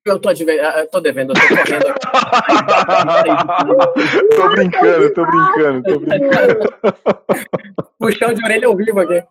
Eu 0.05 0.19
tô, 0.19 0.31
eu 0.31 0.89
tô 0.89 1.01
devendo, 1.01 1.33
eu 1.33 1.35
tô 1.35 1.41
correndo. 1.57 1.85
tô 4.35 4.49
brincando, 4.49 5.13
tô 5.13 5.27
brincando, 5.27 5.83
tô 5.83 6.01
brincando. 6.01 6.73
Puxão 7.99 8.33
de 8.33 8.43
orelha 8.43 8.67
ao 8.67 8.75
vivo 8.77 9.01
aqui. 9.01 9.23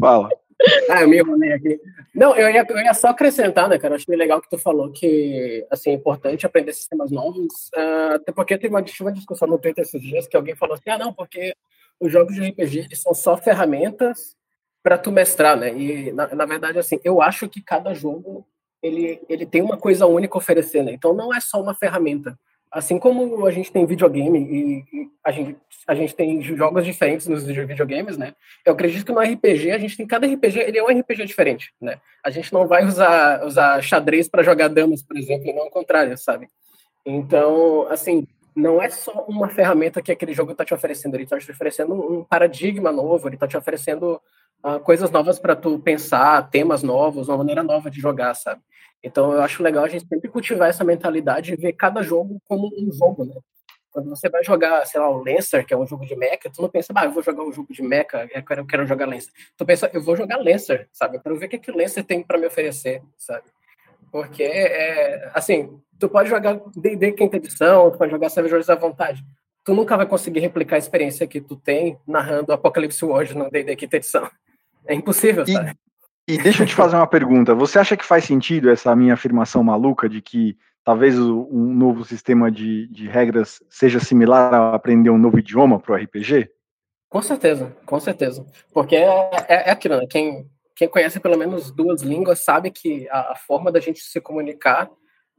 Fala. 0.00 0.30
Ah, 0.90 1.02
eu 1.02 1.08
me 1.08 1.18
enrolei 1.18 1.52
aqui. 1.52 1.80
Não, 2.14 2.34
eu 2.34 2.50
ia, 2.50 2.66
eu 2.68 2.78
ia 2.78 2.94
só 2.94 3.08
acrescentar, 3.08 3.68
né, 3.68 3.78
cara? 3.78 3.94
Achei 3.94 4.16
legal 4.16 4.40
que 4.40 4.50
tu 4.50 4.58
falou 4.58 4.90
que, 4.90 5.66
assim, 5.70 5.90
é 5.90 5.92
importante 5.92 6.46
aprender 6.46 6.72
sistemas 6.72 7.10
novos, 7.10 7.70
uh, 7.76 8.14
até 8.14 8.32
porque 8.32 8.58
teve 8.58 8.74
uma, 8.74 8.84
uma 9.00 9.12
discussão 9.12 9.46
no 9.46 9.58
Twitter 9.58 9.82
esses 9.82 10.00
dias 10.00 10.26
que 10.26 10.36
alguém 10.36 10.56
falou 10.56 10.74
assim, 10.74 10.90
ah, 10.90 10.98
não, 10.98 11.12
porque 11.12 11.54
os 12.00 12.10
jogos 12.10 12.34
de 12.34 12.48
RPG, 12.48 12.78
eles 12.78 13.00
são 13.00 13.14
só 13.14 13.36
ferramentas 13.36 14.36
para 14.82 14.98
tu 14.98 15.10
mestrar, 15.10 15.56
né? 15.56 15.76
E, 15.76 16.12
na, 16.12 16.34
na 16.34 16.46
verdade, 16.46 16.78
assim, 16.78 16.98
eu 17.04 17.20
acho 17.20 17.48
que 17.48 17.60
cada 17.60 17.94
jogo, 17.94 18.46
ele, 18.82 19.20
ele 19.28 19.46
tem 19.46 19.62
uma 19.62 19.76
coisa 19.76 20.06
única 20.06 20.36
a 20.36 20.38
oferecer, 20.38 20.82
né? 20.82 20.92
Então, 20.92 21.12
não 21.12 21.34
é 21.34 21.40
só 21.40 21.60
uma 21.60 21.74
ferramenta. 21.74 22.38
Assim 22.70 22.98
como 22.98 23.46
a 23.46 23.50
gente 23.50 23.72
tem 23.72 23.86
videogame 23.86 24.38
e, 24.92 25.08
a, 25.24 25.32
gente, 25.32 25.56
a 25.86 25.94
gente 25.94 26.14
tem 26.14 26.42
jogos 26.42 26.84
diferentes 26.84 27.26
nos 27.26 27.44
videogames, 27.44 28.16
né? 28.16 28.34
Eu 28.64 28.74
acredito 28.74 29.06
que 29.06 29.12
no 29.12 29.20
RPG, 29.20 29.70
a 29.70 29.78
gente 29.78 29.96
tem 29.96 30.06
cada 30.06 30.26
RPG, 30.26 30.58
ele 30.60 30.78
é 30.78 30.82
um 30.82 31.00
RPG 31.00 31.24
diferente, 31.24 31.72
né? 31.80 31.98
A 32.24 32.30
gente 32.30 32.52
não 32.52 32.66
vai 32.66 32.84
usar, 32.84 33.44
usar 33.44 33.82
xadrez 33.82 34.28
para 34.28 34.42
jogar 34.42 34.68
damas, 34.68 35.02
por 35.02 35.16
exemplo, 35.16 35.48
e 35.48 35.52
não 35.52 35.62
ao 35.62 35.70
contrário, 35.70 36.16
sabe? 36.18 36.48
Então, 37.06 37.86
assim, 37.88 38.26
não 38.54 38.82
é 38.82 38.90
só 38.90 39.24
uma 39.28 39.48
ferramenta 39.48 40.02
que 40.02 40.12
aquele 40.12 40.34
jogo 40.34 40.52
está 40.52 40.64
te 40.64 40.74
oferecendo, 40.74 41.14
ele 41.14 41.24
está 41.24 41.38
te 41.38 41.50
oferecendo 41.50 41.94
um 41.94 42.24
paradigma 42.24 42.90
novo, 42.90 43.28
ele 43.28 43.36
está 43.36 43.46
te 43.46 43.56
oferecendo 43.56 44.20
uh, 44.64 44.80
coisas 44.80 45.10
novas 45.10 45.38
para 45.38 45.54
tu 45.54 45.78
pensar, 45.78 46.50
temas 46.50 46.82
novos, 46.82 47.28
uma 47.28 47.38
maneira 47.38 47.62
nova 47.62 47.90
de 47.90 48.00
jogar, 48.00 48.34
sabe? 48.34 48.60
Então 49.02 49.32
eu 49.32 49.42
acho 49.42 49.62
legal 49.62 49.84
a 49.84 49.88
gente 49.88 50.06
sempre 50.06 50.28
cultivar 50.28 50.68
essa 50.68 50.84
mentalidade 50.84 51.52
e 51.52 51.56
ver 51.56 51.72
cada 51.72 52.02
jogo 52.02 52.40
como 52.46 52.70
um 52.76 52.92
jogo, 52.92 53.24
né? 53.24 53.34
Quando 53.90 54.10
você 54.10 54.28
vai 54.28 54.44
jogar, 54.44 54.86
sei 54.86 55.00
lá, 55.00 55.08
o 55.08 55.24
Lancer, 55.24 55.64
que 55.64 55.72
é 55.72 55.76
um 55.76 55.86
jogo 55.86 56.04
de 56.04 56.14
mecha, 56.14 56.50
tu 56.54 56.60
não 56.60 56.68
pensa, 56.68 56.92
ah, 56.94 57.06
eu 57.06 57.10
vou 57.10 57.22
jogar 57.22 57.42
um 57.42 57.52
jogo 57.52 57.72
de 57.72 57.82
mecha, 57.82 58.28
eu 58.32 58.44
quero, 58.44 58.60
eu 58.60 58.66
quero 58.66 58.86
jogar 58.86 59.06
Lancer. 59.06 59.32
Tu 59.56 59.64
pensa, 59.64 59.90
eu 59.92 60.02
vou 60.02 60.14
jogar 60.14 60.36
Lancer, 60.36 60.88
sabe? 60.92 61.16
Eu 61.16 61.20
quero 61.20 61.38
ver 61.38 61.46
o 61.46 61.48
que, 61.48 61.58
que 61.58 61.70
o 61.70 61.76
Lancer 61.76 62.04
tem 62.04 62.22
para 62.22 62.38
me 62.38 62.46
oferecer, 62.46 63.02
sabe? 63.16 63.44
Porque, 64.12 64.42
é, 64.42 65.30
assim, 65.34 65.80
tu 65.98 66.08
pode 66.08 66.28
jogar 66.28 66.60
D&D 66.76 67.12
quinta 67.12 67.36
edição, 67.36 67.90
tu 67.90 67.98
pode 67.98 68.10
jogar 68.10 68.28
Savage 68.28 68.54
Wars 68.54 68.70
à 68.70 68.74
vontade. 68.74 69.24
Tu 69.64 69.74
nunca 69.74 69.96
vai 69.96 70.06
conseguir 70.06 70.40
replicar 70.40 70.76
a 70.76 70.78
experiência 70.78 71.26
que 71.26 71.40
tu 71.40 71.56
tem 71.56 71.98
narrando 72.06 72.52
Apocalypse 72.52 73.04
World 73.04 73.36
no 73.36 73.50
D&D 73.50 73.74
quinta 73.76 73.96
edição. 73.96 74.30
É 74.86 74.94
impossível, 74.94 75.46
sabe? 75.46 75.76
E 76.28 76.36
deixa 76.36 76.62
eu 76.62 76.66
te 76.66 76.74
fazer 76.74 76.94
uma 76.94 77.06
pergunta. 77.06 77.54
Você 77.54 77.78
acha 77.78 77.96
que 77.96 78.04
faz 78.04 78.24
sentido 78.24 78.68
essa 78.68 78.94
minha 78.94 79.14
afirmação 79.14 79.64
maluca 79.64 80.06
de 80.06 80.20
que 80.20 80.58
talvez 80.84 81.18
um 81.18 81.72
novo 81.74 82.04
sistema 82.04 82.50
de, 82.50 82.86
de 82.88 83.08
regras 83.08 83.62
seja 83.70 83.98
similar 83.98 84.52
a 84.52 84.74
aprender 84.74 85.08
um 85.08 85.16
novo 85.16 85.38
idioma 85.38 85.80
para 85.80 85.92
o 85.92 85.96
RPG? 85.96 86.50
Com 87.08 87.22
certeza, 87.22 87.74
com 87.86 87.98
certeza. 87.98 88.44
Porque 88.74 88.94
é, 88.94 89.08
é, 89.48 89.68
é 89.68 89.70
aquilo, 89.70 89.96
né? 89.96 90.06
Quem, 90.06 90.46
quem 90.76 90.86
conhece 90.86 91.18
pelo 91.18 91.38
menos 91.38 91.70
duas 91.70 92.02
línguas 92.02 92.40
sabe 92.40 92.70
que 92.70 93.08
a, 93.08 93.32
a, 93.32 93.34
forma 93.34 93.72
da 93.72 93.80
gente 93.80 94.00
se 94.00 94.20
comunicar 94.20 94.90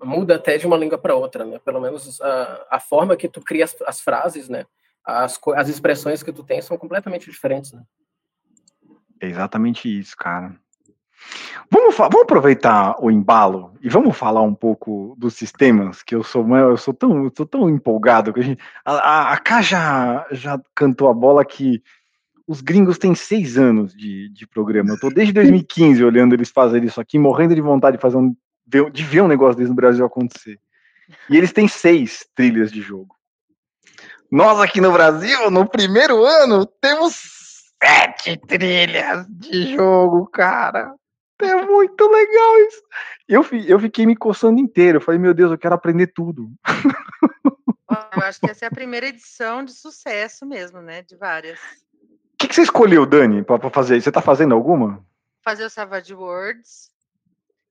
muda 0.03 0.37
até 0.37 0.57
de 0.57 0.65
uma 0.65 0.77
língua 0.77 0.97
para 0.97 1.13
outra, 1.13 1.45
né? 1.45 1.59
Pelo 1.63 1.79
menos 1.79 2.19
a, 2.19 2.65
a 2.71 2.79
forma 2.79 3.15
que 3.15 3.29
tu 3.29 3.41
cria 3.41 3.65
as, 3.65 3.75
as 3.85 4.01
frases, 4.01 4.49
né? 4.49 4.65
As, 5.05 5.39
as 5.55 5.69
expressões 5.69 6.23
que 6.23 6.33
tu 6.33 6.43
tem 6.43 6.63
são 6.63 6.79
completamente 6.79 7.29
diferentes, 7.29 7.73
né? 7.73 7.83
É 9.21 9.27
exatamente 9.27 9.87
isso, 9.87 10.17
cara. 10.17 10.59
Vamos, 11.71 11.95
vamos 11.95 12.21
aproveitar 12.21 12.95
o 12.99 13.11
embalo 13.11 13.73
e 13.81 13.89
vamos 13.89 14.17
falar 14.17 14.41
um 14.41 14.55
pouco 14.55 15.15
dos 15.17 15.35
sistemas, 15.35 16.01
que 16.01 16.15
eu 16.15 16.23
sou 16.23 16.45
eu 16.57 16.77
sou 16.77 16.93
tão, 16.93 17.25
eu 17.25 17.31
sou 17.35 17.45
tão 17.45 17.69
empolgado 17.69 18.33
que 18.33 18.39
a 18.39 18.43
gente. 18.43 18.61
A, 18.83 19.33
a 19.33 19.37
K 19.37 19.61
já, 19.61 20.27
já 20.31 20.59
cantou 20.73 21.09
a 21.09 21.13
bola 21.13 21.45
que 21.45 21.83
os 22.47 22.61
gringos 22.61 22.97
têm 22.97 23.13
seis 23.13 23.59
anos 23.59 23.93
de, 23.95 24.29
de 24.29 24.47
programa. 24.47 24.89
Eu 24.89 24.99
tô 24.99 25.09
desde 25.09 25.31
2015 25.33 26.03
olhando 26.03 26.33
eles 26.33 26.49
fazerem 26.49 26.87
isso 26.87 26.99
aqui, 26.99 27.19
morrendo 27.19 27.53
de 27.53 27.61
vontade 27.61 27.97
de 27.97 28.01
fazer 28.01 28.17
um, 28.17 28.35
de 28.91 29.03
ver 29.03 29.21
um 29.21 29.27
negócio 29.27 29.55
desse 29.55 29.69
no 29.69 29.75
Brasil 29.75 30.03
acontecer. 30.03 30.59
E 31.29 31.37
eles 31.37 31.53
têm 31.53 31.67
seis 31.67 32.25
trilhas 32.35 32.71
de 32.71 32.81
jogo. 32.81 33.15
Nós 34.31 34.59
aqui 34.59 34.81
no 34.81 34.91
Brasil, 34.91 35.51
no 35.51 35.67
primeiro 35.67 36.23
ano, 36.23 36.65
temos 36.65 37.39
sete 37.81 38.37
trilhas 38.37 39.27
de 39.29 39.75
jogo, 39.75 40.27
cara. 40.27 40.93
É 41.41 41.55
muito 41.65 42.07
legal 42.09 42.59
isso. 42.67 42.83
Eu, 43.27 43.45
eu 43.65 43.79
fiquei 43.79 44.05
me 44.05 44.15
coçando 44.15 44.59
inteiro. 44.59 44.97
Eu 44.97 45.01
falei, 45.01 45.19
meu 45.19 45.33
Deus, 45.33 45.51
eu 45.51 45.57
quero 45.57 45.75
aprender 45.75 46.07
tudo. 46.07 46.51
Eu 48.15 48.23
acho 48.23 48.39
que 48.39 48.49
essa 48.49 48.65
é 48.65 48.67
a 48.67 48.71
primeira 48.71 49.07
edição 49.07 49.63
de 49.63 49.73
sucesso 49.73 50.45
mesmo, 50.45 50.81
né? 50.81 51.01
De 51.01 51.15
várias. 51.15 51.59
O 51.59 52.37
que, 52.37 52.47
que 52.47 52.55
você 52.55 52.61
escolheu, 52.61 53.05
Dani, 53.05 53.43
para 53.43 53.69
fazer? 53.69 54.01
Você 54.01 54.11
tá 54.11 54.21
fazendo 54.21 54.53
alguma? 54.53 55.03
Fazer 55.43 55.65
o 55.65 55.69
Savage 55.69 56.13
Words. 56.13 56.89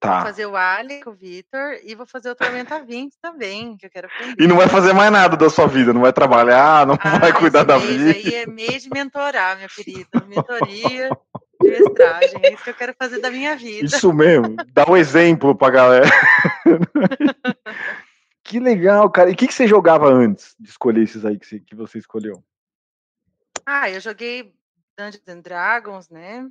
Tá. 0.00 0.18
Vou 0.18 0.26
fazer 0.26 0.46
o 0.46 0.56
Ali 0.56 1.02
com 1.02 1.10
o 1.10 1.14
Vitor 1.14 1.76
e 1.82 1.94
vou 1.94 2.06
fazer 2.06 2.30
o 2.30 2.34
Tormenta 2.34 2.80
20 2.80 3.14
também, 3.20 3.76
que 3.76 3.86
eu 3.86 3.90
quero 3.90 4.06
aprender. 4.06 4.42
E 4.42 4.46
não 4.46 4.56
vai 4.56 4.68
fazer 4.68 4.92
mais 4.92 5.10
nada 5.10 5.36
da 5.36 5.50
sua 5.50 5.66
vida, 5.66 5.92
não 5.92 6.02
vai 6.02 6.12
trabalhar, 6.12 6.86
não 6.86 6.96
ah, 7.00 7.18
vai 7.18 7.32
cuidar 7.32 7.64
da 7.64 7.78
vida. 7.78 8.12
Aí 8.12 8.34
é 8.34 8.46
mês 8.46 8.84
de 8.84 8.90
mentorar, 8.90 9.56
minha 9.56 9.68
querida. 9.68 10.24
Mentoria 10.28 11.10
de 11.60 11.70
mestragem, 11.70 12.40
é 12.42 12.52
isso 12.52 12.64
que 12.64 12.70
eu 12.70 12.74
quero 12.74 12.94
fazer 12.98 13.20
da 13.20 13.30
minha 13.30 13.56
vida. 13.56 13.86
Isso 13.86 14.12
mesmo, 14.12 14.56
dá 14.72 14.84
um 14.88 14.96
exemplo 14.96 15.54
pra 15.54 15.70
galera. 15.70 16.06
que 18.44 18.60
legal, 18.60 19.10
cara. 19.10 19.30
E 19.30 19.32
o 19.32 19.36
que, 19.36 19.46
que 19.46 19.54
você 19.54 19.66
jogava 19.66 20.08
antes 20.08 20.54
de 20.58 20.68
escolher 20.68 21.02
esses 21.02 21.24
aí 21.24 21.38
que 21.38 21.46
você, 21.46 21.60
que 21.60 21.74
você 21.74 21.98
escolheu? 21.98 22.42
Ah, 23.66 23.90
eu 23.90 24.00
joguei 24.00 24.52
Dungeons 24.98 25.28
and 25.28 25.40
Dragons, 25.40 26.08
né? 26.08 26.48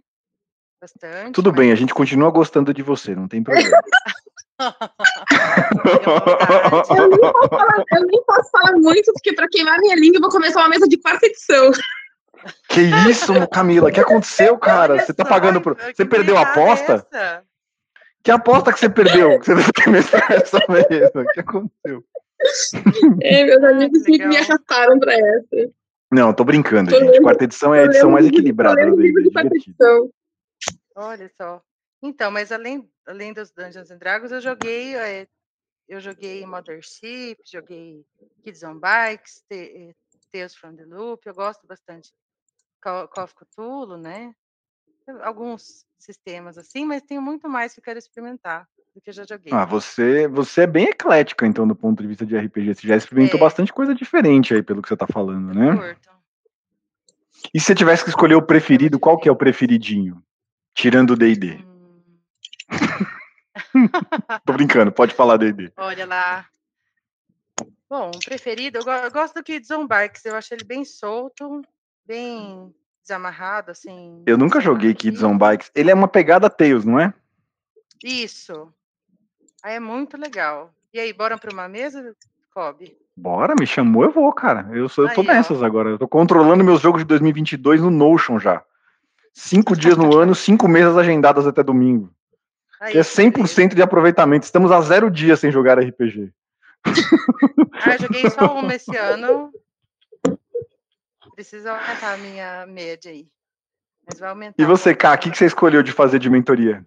Bastante. 0.79 1.33
Tudo 1.33 1.49
mas... 1.51 1.59
bem, 1.59 1.71
a 1.71 1.75
gente 1.75 1.93
continua 1.93 2.29
gostando 2.29 2.73
de 2.73 2.83
você, 2.83 3.15
não 3.15 3.27
tem 3.27 3.43
problema. 3.43 3.69
eu, 6.89 7.09
nem 7.09 7.19
falar, 7.19 7.83
eu, 7.91 8.05
nem 8.05 8.23
posso 8.23 8.49
falar, 8.51 8.73
muito, 8.73 9.11
porque 9.13 9.33
para 9.33 9.47
queimar 9.49 9.79
minha 9.79 9.95
língua, 9.95 10.17
eu 10.17 10.21
vou 10.21 10.31
começar 10.31 10.61
uma 10.61 10.69
mesa 10.69 10.87
de 10.87 10.97
quarta 10.97 11.25
edição. 11.25 11.71
Que 12.69 12.81
isso, 13.09 13.33
Camila? 13.49 13.89
O 13.89 13.91
que 13.91 13.99
aconteceu, 13.99 14.57
cara? 14.57 14.99
Você 14.99 15.13
tá 15.13 15.25
pagando 15.25 15.61
por. 15.61 15.75
Você 15.75 16.05
perdeu 16.05 16.37
a 16.37 16.41
aposta? 16.41 17.05
Que 18.23 18.31
aposta 18.31 18.73
que 18.73 18.79
você 18.79 18.89
perdeu? 18.89 19.39
Que 19.39 19.45
você 19.45 19.55
deve 19.55 19.71
ter 19.71 19.89
mestrado 19.89 20.31
essa 20.33 20.59
mesa. 20.69 21.11
O 21.15 21.27
que 21.27 21.39
aconteceu? 21.39 22.03
É, 23.21 23.45
meus 23.45 23.63
amigos 23.63 24.03
que 24.03 24.25
me 24.25 24.37
arrastaram 24.37 24.99
pra 24.99 25.13
essa. 25.13 25.71
Não, 26.11 26.33
tô 26.33 26.43
brincando, 26.43 26.91
tô 26.91 26.99
gente. 26.99 27.11
Lendo, 27.11 27.23
quarta 27.23 27.43
edição 27.43 27.73
é 27.73 27.81
a 27.81 27.85
edição 27.85 28.11
mais 28.11 28.25
equilibrada. 28.25 28.85
Do 28.85 28.95
de 28.97 29.31
quarta 29.31 29.55
edição. 29.55 30.09
Olha 30.95 31.29
só. 31.35 31.61
Então, 32.01 32.31
mas 32.31 32.51
além, 32.51 32.87
além 33.05 33.33
dos 33.33 33.51
Dungeons 33.51 33.91
and 33.91 33.97
Dragons, 33.97 34.31
eu 34.31 34.39
joguei. 34.39 34.95
É, 34.95 35.27
eu 35.87 35.99
joguei 35.99 36.45
Mothership, 36.45 37.37
joguei 37.45 38.03
Kids 38.43 38.61
on 38.63 38.79
Bikes, 38.79 39.43
Tales 40.31 40.55
from 40.55 40.75
the 40.75 40.85
Loop, 40.85 41.25
eu 41.25 41.33
gosto 41.33 41.65
bastante 41.65 42.11
Call 42.81 43.09
of 43.17 43.33
Cthulhu, 43.35 43.97
né? 43.97 44.33
Alguns 45.23 45.85
sistemas 45.97 46.57
assim, 46.57 46.85
mas 46.85 47.01
tem 47.01 47.19
muito 47.19 47.49
mais 47.49 47.73
que 47.73 47.79
eu 47.79 47.83
quero 47.83 47.97
experimentar 47.97 48.67
do 48.93 49.01
que 49.01 49.09
eu 49.09 49.13
já 49.13 49.23
joguei. 49.23 49.53
Ah, 49.53 49.65
você, 49.65 50.27
você 50.27 50.61
é 50.61 50.67
bem 50.67 50.85
eclética, 50.85 51.45
então, 51.45 51.67
do 51.67 51.75
ponto 51.75 52.01
de 52.01 52.07
vista 52.07 52.25
de 52.25 52.37
RPG. 52.37 52.75
Você 52.75 52.87
já 52.87 52.95
experimentou 52.95 53.39
é. 53.39 53.43
bastante 53.43 53.71
coisa 53.71 53.93
diferente 53.93 54.53
aí, 54.53 54.63
pelo 54.63 54.81
que 54.81 54.87
você 54.87 54.95
está 54.95 55.07
falando, 55.07 55.53
né? 55.53 55.75
Curto. 55.75 56.09
E 57.53 57.59
se 57.59 57.67
você 57.67 57.75
tivesse 57.75 58.03
que 58.03 58.09
escolher 58.09 58.35
o 58.35 58.41
preferido, 58.41 58.99
qual 58.99 59.17
que 59.17 59.29
é 59.29 59.31
o 59.31 59.35
preferidinho? 59.35 60.21
Tirando 60.73 61.11
o 61.11 61.15
D&D. 61.15 61.63
Hum. 61.63 62.01
Tô 64.45 64.53
brincando, 64.53 64.91
pode 64.91 65.13
falar 65.13 65.37
D&D. 65.37 65.71
Olha 65.77 66.05
lá. 66.05 66.47
Bom, 67.89 68.11
preferido, 68.25 68.79
eu, 68.79 69.11
gosto 69.11 69.35
do 69.35 69.43
Kids 69.43 69.71
on 69.71 69.87
Bikes, 69.87 70.25
eu 70.25 70.35
acho 70.35 70.53
ele 70.53 70.65
bem 70.65 70.83
solto, 70.83 71.61
bem 72.07 72.73
desamarrado, 73.03 73.71
assim. 73.71 74.23
Eu 74.25 74.37
nunca 74.37 74.61
joguei 74.61 74.93
Kids 74.93 75.23
on 75.23 75.37
Bikes. 75.37 75.71
Ele 75.75 75.91
é 75.91 75.93
uma 75.93 76.07
pegada 76.07 76.49
Tails, 76.49 76.85
não 76.85 76.99
é? 76.99 77.13
Isso. 78.03 78.71
Aí 79.63 79.75
é 79.75 79.79
muito 79.79 80.17
legal. 80.17 80.73
E 80.93 80.99
aí, 80.99 81.11
bora 81.11 81.37
para 81.37 81.53
uma 81.53 81.67
mesa, 81.67 82.15
Kobe? 82.53 82.97
Bora, 83.15 83.55
me 83.59 83.65
chamou, 83.65 84.03
eu 84.03 84.11
vou, 84.11 84.31
cara. 84.31 84.69
Eu, 84.71 84.87
sou, 84.87 85.07
eu 85.07 85.13
tô 85.13 85.21
aí, 85.21 85.27
nessas 85.27 85.61
ó. 85.61 85.65
agora. 85.65 85.89
Eu 85.89 85.97
tô 85.97 86.07
controlando 86.07 86.63
meus 86.63 86.81
jogos 86.81 87.01
de 87.01 87.05
2022 87.07 87.81
no 87.81 87.89
Notion 87.89 88.39
já. 88.39 88.63
Cinco 89.33 89.75
dias 89.75 89.97
no 89.97 90.15
ano, 90.17 90.33
cinco 90.35 90.67
mesas 90.67 90.97
agendadas 90.97 91.45
até 91.45 91.63
domingo. 91.63 92.09
Aí, 92.79 92.91
que 92.91 92.97
é 92.97 93.01
100% 93.01 93.73
de 93.73 93.81
aproveitamento. 93.81 94.45
Estamos 94.45 94.71
a 94.71 94.79
zero 94.81 95.09
dias 95.09 95.39
sem 95.39 95.51
jogar 95.51 95.79
RPG. 95.79 96.31
Ah, 96.85 97.93
eu 97.93 97.99
joguei 97.99 98.29
só 98.29 98.59
uma 98.59 98.75
esse 98.75 98.95
ano, 98.97 99.51
Preciso 101.37 101.69
aumentar 101.69 102.13
a 102.13 102.17
minha 102.17 102.65
média 102.65 103.11
aí. 103.11 103.27
Mas 104.03 104.19
vai 104.19 104.29
aumentar. 104.29 104.55
E 104.57 104.65
você, 104.65 104.95
Ká, 104.95 105.13
o 105.13 105.19
que, 105.19 105.29
você 105.29 105.45
escolheu 105.45 105.83
de 105.83 105.91
fazer 105.91 106.17
de 106.17 106.31
mentoria? 106.31 106.83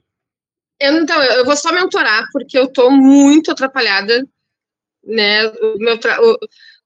Eu, 0.81 0.97
então, 0.97 1.23
eu 1.23 1.45
vou 1.45 1.57
só 1.57 1.73
mentorar, 1.73 2.25
porque 2.33 2.59
eu 2.59 2.65
estou 2.65 2.91
muito 2.91 3.53
atrapalhada, 3.53 4.27
né? 5.05 5.47
O 5.47 5.79
meu 5.79 5.97
tra... 6.01 6.21
o... 6.21 6.37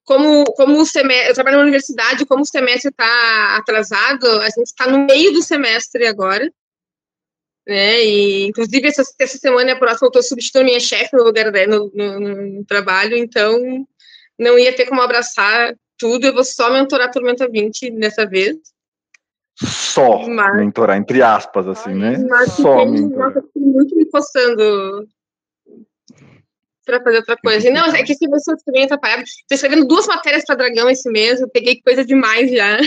Como, 0.05 0.44
como 0.53 0.79
o 0.79 0.85
semestre, 0.85 1.31
eu 1.31 1.35
trabalho 1.35 1.57
na 1.57 1.62
universidade, 1.62 2.27
como 2.27 2.42
o 2.42 2.46
semestre 2.46 2.90
está 2.90 3.57
atrasado, 3.57 4.27
a 4.42 4.50
gente 4.50 4.66
está 4.66 4.87
no 4.87 5.07
meio 5.07 5.33
do 5.33 5.42
semestre 5.42 6.07
agora, 6.07 6.53
né? 7.66 8.05
E 8.05 8.44
inclusive 8.44 8.88
essa, 8.88 9.03
essa 9.18 9.38
semana 9.38 9.72
a 9.72 9.79
próxima 9.79 10.05
eu 10.05 10.09
estou 10.09 10.22
substituindo 10.22 10.66
minha 10.66 10.81
chefe 10.81 11.16
no 11.16 11.24
lugar 11.24 11.50
dela 11.50 11.79
no, 11.79 11.90
no, 11.94 12.20
no, 12.20 12.64
trabalho, 12.66 13.16
então 13.16 13.59
não 14.38 14.59
ia 14.59 14.77
ter 14.77 14.85
como 14.85 15.00
abraçar 15.00 15.74
tudo, 15.98 16.26
eu 16.26 16.35
vou 16.35 16.44
só 16.44 16.72
mentorar 16.72 17.09
a 17.09 17.11
Tormenta 17.11 17.48
20 17.48 17.90
dessa 17.92 18.26
vez. 18.26 18.57
Só 19.57 20.26
mas, 20.28 20.57
mentorar, 20.57 20.96
entre 20.96 21.22
aspas, 21.22 21.68
assim, 21.68 21.94
né? 21.94 22.18
Mas 22.28 22.52
só 22.52 22.85
mentorar. 22.85 23.33
muito 23.54 23.96
me 23.96 24.04
coçando 24.07 25.07
para 26.85 27.02
fazer 27.02 27.18
outra 27.18 27.37
coisa. 27.37 27.70
Não, 27.70 27.87
é 27.87 28.02
que 28.02 28.14
se 28.14 28.28
você 28.28 28.52
também 28.64 28.85
atrapalhado. 28.85 29.22
Estou 29.22 29.54
escrevendo 29.54 29.87
duas 29.87 30.07
matérias 30.07 30.44
para 30.44 30.57
Dragão 30.57 30.90
esse 30.90 31.11
mês, 31.11 31.40
eu 31.40 31.48
peguei 31.48 31.80
coisa 31.80 32.04
demais 32.04 32.50
já. 32.50 32.78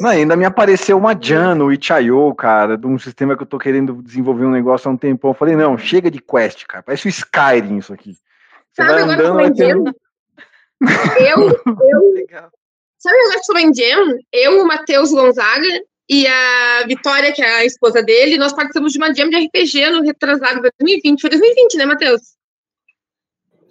Não, 0.00 0.10
ainda 0.10 0.36
me 0.36 0.44
apareceu 0.44 0.96
uma 0.96 1.14
Jan 1.18 1.54
no 1.54 1.72
Itch.io, 1.72 2.34
cara, 2.34 2.76
de 2.76 2.86
um 2.86 2.98
sistema 2.98 3.36
que 3.36 3.42
eu 3.42 3.46
tô 3.46 3.58
querendo 3.58 4.02
desenvolver 4.02 4.44
um 4.44 4.50
negócio 4.50 4.88
há 4.88 4.92
um 4.92 4.96
tempão. 4.96 5.30
Eu 5.30 5.34
falei, 5.34 5.56
não, 5.56 5.76
chega 5.76 6.10
de 6.10 6.20
quest, 6.20 6.66
cara. 6.66 6.82
Parece 6.82 7.06
o 7.06 7.08
Skyrim 7.08 7.78
isso 7.78 7.92
aqui. 7.92 8.12
Você 8.12 8.82
Sabe, 8.82 8.92
vai 8.92 9.02
andando, 9.02 9.34
vai 9.34 9.50
tendo... 9.52 9.94
Eu, 11.18 11.48
eu... 11.90 12.12
Legal. 12.12 12.50
Sabe 12.98 13.16
o 13.16 13.28
negócio 13.28 13.44
sobre 13.44 13.74
Jam? 13.74 14.18
Eu, 14.32 14.62
o 14.62 14.66
Matheus 14.66 15.10
Gonzaga 15.10 15.68
e 16.08 16.26
a 16.26 16.84
Vitória, 16.86 17.32
que 17.32 17.42
é 17.42 17.58
a 17.58 17.64
esposa 17.64 18.02
dele, 18.02 18.36
nós 18.36 18.52
participamos 18.52 18.92
de 18.92 18.98
uma 18.98 19.14
Jam 19.14 19.30
de 19.30 19.36
RPG 19.46 19.90
no 19.90 20.02
retrasado 20.02 20.60
2020. 20.60 21.20
Foi 21.20 21.30
2020, 21.30 21.74
né, 21.76 21.86
Matheus? 21.86 22.20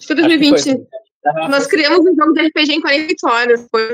Foi 0.05 0.15
2020. 0.15 0.87
Nós 1.49 1.67
criamos 1.67 1.99
um 1.99 2.15
jogo 2.15 2.33
de 2.33 2.47
RPG 2.47 2.73
em 2.73 2.81
48 2.81 3.27
horas. 3.27 3.67
Foi. 3.69 3.93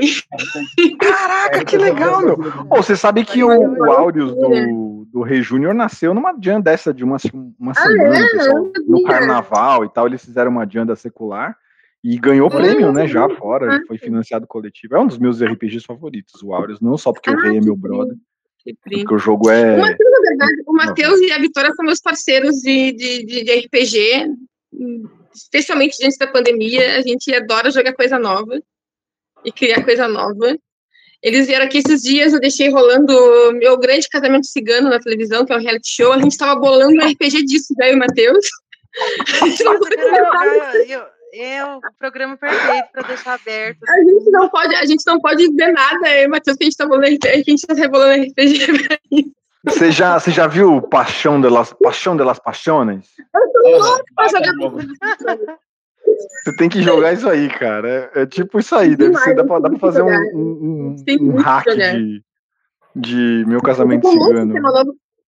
Caraca, 0.99 1.65
que 1.65 1.77
legal, 1.77 2.21
meu. 2.21 2.37
Oh, 2.69 2.77
você 2.77 2.95
sabe 2.95 3.25
que 3.25 3.43
o, 3.43 3.49
o 3.49 3.91
Aureus 3.91 4.31
do, 4.35 5.05
do 5.11 5.21
Rei 5.23 5.41
Júnior 5.41 5.73
nasceu 5.73 6.13
numa 6.13 6.35
jam 6.39 6.61
dessa 6.61 6.93
de 6.93 7.03
uma, 7.03 7.17
uma 7.59 7.71
ah, 7.71 7.75
semana, 7.75 8.17
é? 8.17 8.29
pessoal, 8.29 8.71
no 8.87 9.03
carnaval 9.03 9.83
e 9.83 9.89
tal. 9.89 10.05
Eles 10.05 10.23
fizeram 10.23 10.51
uma 10.51 10.69
jam 10.69 10.85
da 10.85 10.95
secular 10.95 11.57
e 12.05 12.19
ganhou 12.19 12.49
prêmio, 12.49 12.93
né? 12.93 13.07
Já 13.07 13.27
fora, 13.27 13.81
foi 13.87 13.97
financiado 13.97 14.45
coletivo. 14.45 14.95
É 14.95 14.99
um 14.99 15.07
dos 15.07 15.17
meus 15.17 15.41
RPGs 15.41 15.85
favoritos, 15.85 16.41
o 16.43 16.53
Aureus. 16.53 16.79
Não 16.79 16.97
só 16.97 17.11
porque 17.11 17.31
o 17.31 17.39
Rei 17.39 17.57
é 17.57 17.61
meu 17.61 17.75
brother. 17.75 18.15
Porque 18.83 19.13
o 19.13 19.17
jogo 19.17 19.49
é. 19.49 19.75
O 19.75 19.81
Matheus, 19.81 20.11
na 20.11 20.29
verdade, 20.29 20.63
o 20.67 20.73
Matheus 20.73 21.19
e 21.21 21.31
a 21.31 21.39
Vitória 21.39 21.73
são 21.73 21.83
meus 21.83 21.99
parceiros 21.99 22.57
de, 22.57 22.91
de, 22.91 23.25
de, 23.25 23.43
de 23.43 23.59
RPG 23.59 24.35
especialmente 25.35 25.97
diante 25.97 26.17
da 26.17 26.27
pandemia, 26.27 26.97
a 26.97 27.01
gente 27.01 27.33
adora 27.33 27.71
jogar 27.71 27.93
coisa 27.93 28.17
nova 28.17 28.61
e 29.43 29.51
criar 29.51 29.83
coisa 29.83 30.07
nova. 30.07 30.57
Eles 31.21 31.47
vieram 31.47 31.65
aqui 31.65 31.79
esses 31.79 32.03
dias, 32.03 32.33
eu 32.33 32.39
deixei 32.39 32.69
rolando 32.69 33.13
meu 33.53 33.77
grande 33.77 34.07
casamento 34.07 34.45
cigano 34.45 34.89
na 34.89 34.99
televisão, 34.99 35.45
que 35.45 35.51
é 35.51 35.57
um 35.57 35.61
reality 35.61 35.89
show. 35.89 36.13
A 36.13 36.19
gente 36.19 36.31
estava 36.31 36.59
bolando 36.59 36.95
um 36.95 37.07
RPG 37.07 37.45
disso, 37.45 37.73
daí 37.77 37.95
o 37.95 37.99
Matheus. 37.99 38.47
É 41.37 41.65
o 41.65 41.81
programa 41.99 42.37
perfeito 42.37 42.87
para 42.93 43.07
deixar 43.07 43.33
aberto. 43.33 43.79
A 43.89 43.97
gente 43.97 44.31
não 44.31 44.47
pode, 44.47 44.73
a 44.73 44.85
gente 44.85 45.03
não 45.05 45.19
pode 45.19 45.53
ver 45.53 45.73
nada, 45.73 46.29
Matheus, 46.29 46.55
que 46.55 46.63
a 46.63 46.65
gente 46.65 46.73
está 46.73 46.85
bolando, 46.85 47.05
a 47.05 47.35
gente 47.35 47.55
está 47.55 47.73
rebolando 47.73 48.23
RPG 48.23 48.87
para 48.87 48.97
isso. 49.11 49.31
Você 49.65 49.91
já, 49.91 50.17
você 50.17 50.31
já 50.31 50.47
viu 50.47 50.81
Paixão 50.81 51.41
de 51.41 51.49
las, 51.49 51.73
Paixão 51.73 52.15
de 52.15 52.23
las 52.23 52.39
Paixones? 52.39 53.09
Você 56.43 56.55
tem 56.55 56.69
que 56.69 56.81
jogar 56.81 57.13
isso 57.13 57.27
aí, 57.27 57.49
cara. 57.49 58.11
É, 58.13 58.21
é 58.21 58.25
tipo 58.25 58.59
isso 58.59 58.75
aí. 58.75 58.95
Deve 58.95 59.17
ser, 59.17 59.35
dá, 59.35 59.43
pra, 59.43 59.59
dá 59.59 59.69
pra 59.69 59.79
fazer 59.79 60.03
um, 60.03 60.07
um, 60.07 60.95
um 61.19 61.35
hack 61.37 61.65
de, 61.65 62.23
de 62.95 63.43
meu 63.47 63.61
casamento 63.61 64.07
cigano. 64.07 64.53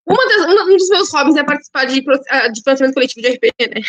Uma 0.06 0.26
das, 0.26 0.46
um 0.46 0.78
dos 0.78 0.90
meus 0.90 1.12
hobbies 1.12 1.36
é 1.36 1.44
participar 1.44 1.86
de, 1.86 2.02
de 2.02 2.62
financiamento 2.64 2.94
coletivo 2.94 3.28
de 3.28 3.34
RPG, 3.34 3.76
né? 3.76 3.82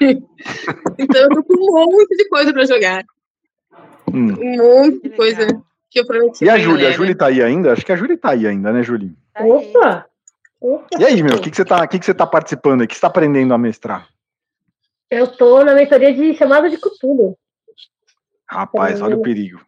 então 0.98 1.22
eu 1.22 1.28
tô 1.28 1.44
com 1.44 1.54
um 1.54 1.90
monte 1.90 2.16
de 2.16 2.28
coisa 2.28 2.52
pra 2.52 2.66
jogar. 2.66 3.04
Hum. 4.12 4.34
Um 4.38 4.56
monte 4.56 5.02
de 5.02 5.10
coisa 5.10 5.46
que 5.90 6.00
eu 6.00 6.06
prometi. 6.06 6.44
E 6.44 6.50
a 6.50 6.58
Júlia? 6.58 6.88
A 6.88 6.92
Júlia 6.92 7.16
tá 7.16 7.26
aí 7.26 7.42
ainda? 7.42 7.72
Acho 7.72 7.84
que 7.84 7.92
a 7.92 7.96
Júlia 7.96 8.16
tá 8.18 8.30
aí 8.30 8.46
ainda, 8.46 8.72
né, 8.72 8.82
Júlia? 8.82 9.10
Tá 9.32 9.44
Opa! 9.44 10.06
Opa! 10.60 10.98
E 10.98 11.04
aí, 11.04 11.22
meu, 11.22 11.36
o 11.36 11.40
que, 11.40 11.50
que 11.50 11.56
você 11.56 11.64
tá, 11.64 11.86
que 11.86 11.98
que 11.98 12.04
você 12.06 12.14
tá 12.14 12.26
participando 12.26 12.80
aí? 12.80 12.84
O 12.86 12.88
que 12.88 12.94
você 12.94 13.00
tá 13.00 13.08
aprendendo 13.08 13.52
a 13.52 13.58
mestrar? 13.58 14.08
Eu 15.10 15.26
tô 15.26 15.62
na 15.62 15.74
mentoria 15.74 16.12
de 16.12 16.34
chamada 16.34 16.68
de 16.68 16.78
Cthulhu. 16.78 17.36
Rapaz, 18.48 19.00
olha 19.00 19.16
o 19.16 19.22
perigo. 19.22 19.60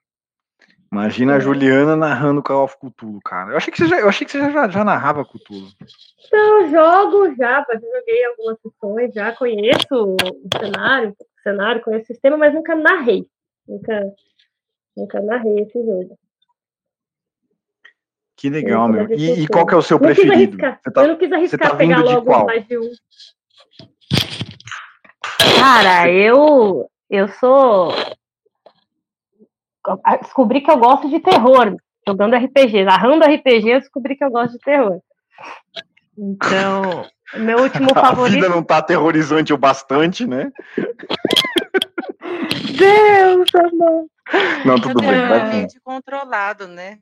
Imagina 0.90 1.34
a 1.34 1.36
é. 1.36 1.40
Juliana 1.40 1.94
narrando 1.94 2.42
Call 2.42 2.64
of 2.64 2.76
Cthulhu, 2.78 3.20
cara. 3.22 3.52
Eu 3.52 3.56
achei 3.58 3.70
que 3.70 3.78
você 3.78 3.86
já, 3.86 4.00
eu 4.00 4.08
achei 4.08 4.26
que 4.26 4.32
você 4.32 4.50
já, 4.50 4.68
já 4.68 4.84
narrava 4.84 5.24
Cthulhu. 5.24 5.68
Então, 6.26 6.60
eu 6.60 6.70
jogo 6.70 7.34
já, 7.36 7.64
já 7.68 7.74
joguei 7.74 8.24
algumas 8.24 8.58
sessões, 8.60 9.14
já 9.14 9.32
conheço 9.32 9.86
o 9.90 10.16
cenário, 10.58 11.10
o 11.10 11.42
cenário, 11.42 11.82
conheço 11.82 12.04
o 12.04 12.06
sistema, 12.06 12.36
mas 12.36 12.54
nunca 12.54 12.74
narrei. 12.74 13.26
Nunca, 13.66 14.14
nunca 14.96 15.20
narrei 15.20 15.60
esse 15.60 15.78
jogo. 15.84 16.18
Que 18.34 18.48
legal, 18.48 18.88
meu. 18.88 19.10
E, 19.10 19.42
e, 19.42 19.48
qual 19.48 19.66
que 19.66 19.74
é 19.74 19.76
o 19.76 19.82
seu 19.82 19.98
não 19.98 20.06
preferido? 20.06 20.56
Tá, 20.56 20.80
eu 21.02 21.08
não 21.08 21.16
quis 21.16 21.32
arriscar 21.32 21.70
tá 21.70 21.76
pegar 21.76 21.98
logo 21.98 22.46
mais 22.46 22.66
de 22.66 22.78
um. 22.78 22.90
Cara, 25.58 26.08
eu 26.08 26.88
eu 27.10 27.26
sou 27.28 27.92
descobri 30.20 30.60
que 30.60 30.70
eu 30.70 30.78
gosto 30.78 31.08
de 31.08 31.20
terror 31.20 31.76
jogando 32.06 32.36
RPG, 32.36 32.84
narrando 32.84 33.24
RPG, 33.24 33.68
eu 33.68 33.80
descobri 33.80 34.16
que 34.16 34.24
eu 34.24 34.30
gosto 34.30 34.52
de 34.52 34.60
terror. 34.60 35.00
Então, 36.16 37.04
meu 37.36 37.62
último 37.62 37.90
favorito. 37.94 38.38
A 38.38 38.40
vida 38.40 38.48
não 38.48 38.62
tá 38.62 38.78
aterrorizante 38.78 39.52
o 39.52 39.58
bastante, 39.58 40.26
né? 40.26 40.50
Deus, 42.76 43.54
amor. 43.54 44.06
Não, 44.64 44.80
tudo 44.80 45.00
bem. 45.00 45.28
Vai 45.28 45.66
controlado, 45.82 46.66
né? 46.66 46.98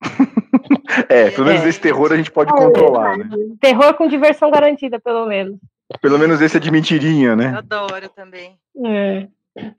é, 1.08 1.30
pelo 1.30 1.46
menos 1.46 1.64
é. 1.64 1.68
esse 1.68 1.80
terror 1.80 2.12
a 2.12 2.16
gente 2.16 2.30
pode 2.30 2.52
é, 2.52 2.56
controlar, 2.56 3.16
né? 3.16 3.28
Terror 3.60 3.94
com 3.94 4.08
diversão 4.08 4.50
garantida, 4.50 5.00
pelo 5.00 5.26
menos. 5.26 5.58
Pelo 6.00 6.18
menos 6.18 6.40
esse 6.40 6.56
é 6.56 6.60
de 6.60 6.70
mentirinha, 6.70 7.34
né? 7.34 7.52
Eu 7.52 7.58
adoro 7.58 8.08
também. 8.10 8.58
É. 8.84 9.26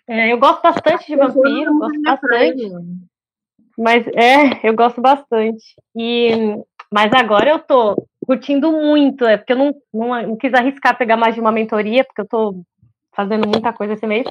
é 0.08 0.32
eu 0.32 0.38
gosto 0.38 0.62
bastante 0.62 1.08
de 1.08 1.16
vampiro, 1.16 1.78
gosto 1.78 2.02
bastante. 2.02 2.72
Mas 3.78 4.06
é, 4.08 4.68
eu 4.68 4.76
gosto 4.76 5.02
bastante. 5.02 5.76
E, 5.96 6.32
mas 6.92 7.14
agora 7.14 7.50
eu 7.50 7.60
tô 7.60 7.96
curtindo 8.26 8.72
muito, 8.72 9.26
é 9.26 9.38
porque 9.38 9.54
eu 9.54 9.58
não, 9.58 9.74
não, 9.94 10.28
não 10.28 10.38
quis 10.38 10.54
arriscar 10.54 10.98
pegar 10.98 11.18
mais 11.18 11.34
de 11.34 11.42
uma 11.42 11.52
mentoria, 11.52 12.04
porque 12.04 12.22
eu 12.22 12.28
tô 12.28 12.62
fazendo 13.16 13.48
muita 13.48 13.72
coisa 13.72 13.94
esse 13.94 14.06
mês. 14.06 14.26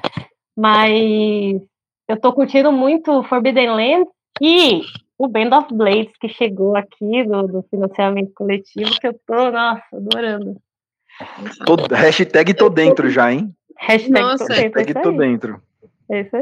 Mas 0.56 1.60
eu 2.08 2.20
tô 2.20 2.32
curtindo 2.32 2.70
muito 2.70 3.22
Forbidden 3.24 3.70
Land 3.70 4.06
e 4.40 4.82
o 5.18 5.26
Band 5.26 5.56
of 5.58 5.74
Blades 5.74 6.12
que 6.20 6.28
chegou 6.28 6.76
aqui 6.76 7.24
do, 7.24 7.46
do 7.48 7.62
financiamento 7.70 8.32
coletivo, 8.34 8.90
que 9.00 9.08
eu 9.08 9.18
tô, 9.26 9.50
nossa, 9.50 9.82
adorando. 9.92 10.56
Tô, 11.66 11.76
hashtag 11.94 12.54
tô 12.54 12.68
dentro 12.68 13.10
já, 13.10 13.32
hein? 13.32 13.52
Hashtag 13.78 14.20
nossa, 14.20 14.46
tô 14.46 14.54
dentro. 14.54 14.78
Hashtag 14.78 15.02
tô 15.02 15.12
dentro. 15.12 15.62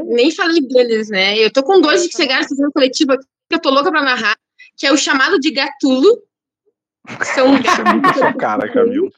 Nem 0.05 0.31
falei 0.31 0.61
deles, 0.61 1.09
né? 1.09 1.37
Eu 1.37 1.51
tô 1.51 1.63
com 1.63 1.81
dois 1.81 2.01
de 2.01 2.09
que 2.09 2.15
chegaram 2.15 2.43
financiamento 2.43 2.73
coletivo 2.73 3.13
aqui, 3.13 3.25
que 3.49 3.55
eu 3.55 3.59
tô 3.59 3.69
louca 3.69 3.91
pra 3.91 4.01
narrar, 4.01 4.37
que 4.75 4.87
é 4.87 4.91
o 4.91 4.97
chamado 4.97 5.39
de 5.39 5.51
Gatulo. 5.51 6.23
São 7.23 7.47
é 7.55 7.93
muito 7.93 8.13
sua 8.17 8.33
cara, 8.33 8.71
Camilo. 8.71 9.11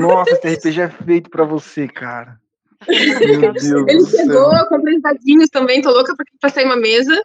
Nossa, 0.00 0.40
esse 0.44 0.68
RPG 0.70 0.80
é 0.80 0.88
feito 0.88 1.30
pra 1.30 1.44
você, 1.44 1.86
cara. 1.86 2.38
Meu 2.86 3.52
Deus 3.52 3.88
Ele 3.88 4.06
chegou, 4.06 4.56
eu 4.56 4.66
comprei 4.66 5.00
dadinhos 5.00 5.48
também, 5.50 5.82
tô 5.82 5.90
louca 5.90 6.14
pra, 6.14 6.24
pra 6.40 6.50
sair 6.50 6.64
uma 6.64 6.76
mesa. 6.76 7.20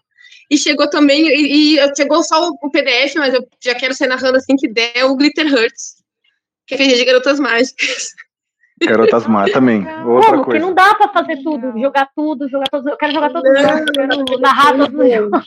E 0.50 0.58
chegou 0.58 0.89
também, 0.89 1.28
e, 1.28 1.80
e 1.80 1.96
chegou 1.96 2.22
só 2.24 2.50
o, 2.50 2.70
PDF, 2.70 3.16
mas 3.16 3.34
eu 3.34 3.48
já 3.63 3.74
quero 3.76 3.94
ser 3.94 4.08
narrando 4.08 4.38
assim 4.38 4.56
que 4.56 4.68
der 4.68 5.06
o 5.06 5.16
Glitter 5.16 5.52
Hurts, 5.52 5.96
que 6.68 6.76
é 6.76 6.78
de 6.78 7.06
garotas 7.06 7.39
mágicas. 7.39 8.10
Garotas 8.86 9.28
Má 9.28 9.46
também. 9.46 9.88
Outra 10.06 10.32
Como? 10.32 10.46
coisa. 10.46 10.60
Que 10.60 10.65
não 10.65 10.74
dá 10.74 10.96
pra 10.96 11.08
fazer 11.10 11.38
tudo, 11.43 11.80
jogar 11.80 12.10
tudo, 12.15 12.50
jogar 12.50 12.67
todos. 12.69 12.86
Eu 12.88 12.98
quero 12.98 13.13
jogar 13.13 13.30
todos 13.32 13.52
os 13.52 13.62
jogos, 13.62 13.86
quero 13.93 14.39
narrar 14.39 14.78
todos 14.78 15.00
os 15.00 15.12
jogos. 15.12 15.46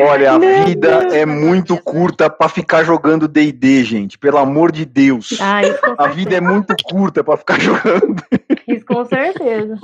Olha, 0.00 0.32
a 0.32 0.38
vida 0.64 0.88
é 1.12 1.26
muito 1.26 1.76
curta 1.82 2.28
pra 2.30 2.48
ficar 2.48 2.82
jogando 2.84 3.28
DD, 3.28 3.84
gente. 3.84 4.18
Pelo 4.18 4.38
amor 4.38 4.72
de 4.72 4.84
Deus. 4.84 5.38
Ah, 5.40 5.60
a 5.98 6.08
vida 6.08 6.36
é 6.36 6.40
muito 6.40 6.74
curta 6.84 7.22
pra 7.24 7.36
ficar 7.36 7.58
jogando. 7.60 8.22
Isso 8.66 8.84
com 8.84 9.04
certeza. 9.04 9.78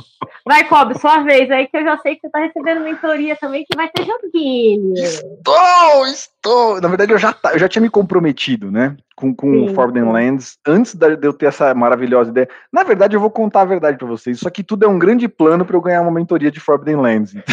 Vai, 0.46 0.64
Cobb, 0.64 0.98
sua 0.98 1.22
vez 1.22 1.50
aí 1.50 1.66
que 1.66 1.76
eu 1.76 1.84
já 1.84 1.96
sei 1.98 2.16
que 2.16 2.22
você 2.22 2.30
tá 2.30 2.40
recebendo 2.40 2.82
mentoria 2.82 3.34
também, 3.36 3.64
que 3.64 3.76
vai 3.76 3.88
ter 3.88 4.04
joguinho. 4.04 4.94
Estou, 4.94 6.06
estou. 6.06 6.33
Na 6.80 6.88
verdade, 6.88 7.12
eu 7.12 7.18
já, 7.18 7.34
eu 7.52 7.58
já 7.58 7.68
tinha 7.68 7.80
me 7.80 7.88
comprometido, 7.88 8.70
né? 8.70 8.96
Com, 9.16 9.34
com 9.34 9.68
sim, 9.68 9.74
Forbidden. 9.74 10.12
Lands, 10.12 10.58
antes 10.66 10.94
de 10.94 11.18
eu 11.22 11.32
ter 11.32 11.46
essa 11.46 11.72
maravilhosa 11.74 12.30
ideia. 12.30 12.48
Na 12.72 12.82
verdade, 12.82 13.16
eu 13.16 13.20
vou 13.20 13.30
contar 13.30 13.62
a 13.62 13.66
verdade 13.66 13.96
para 13.96 14.06
vocês. 14.06 14.36
Isso 14.36 14.48
aqui 14.48 14.62
tudo 14.62 14.84
é 14.84 14.88
um 14.88 14.98
grande 14.98 15.26
plano 15.26 15.64
para 15.64 15.76
eu 15.76 15.80
ganhar 15.80 16.02
uma 16.02 16.10
mentoria 16.10 16.50
de 16.50 16.60
Forbidden 16.60 16.96
Lands. 16.96 17.34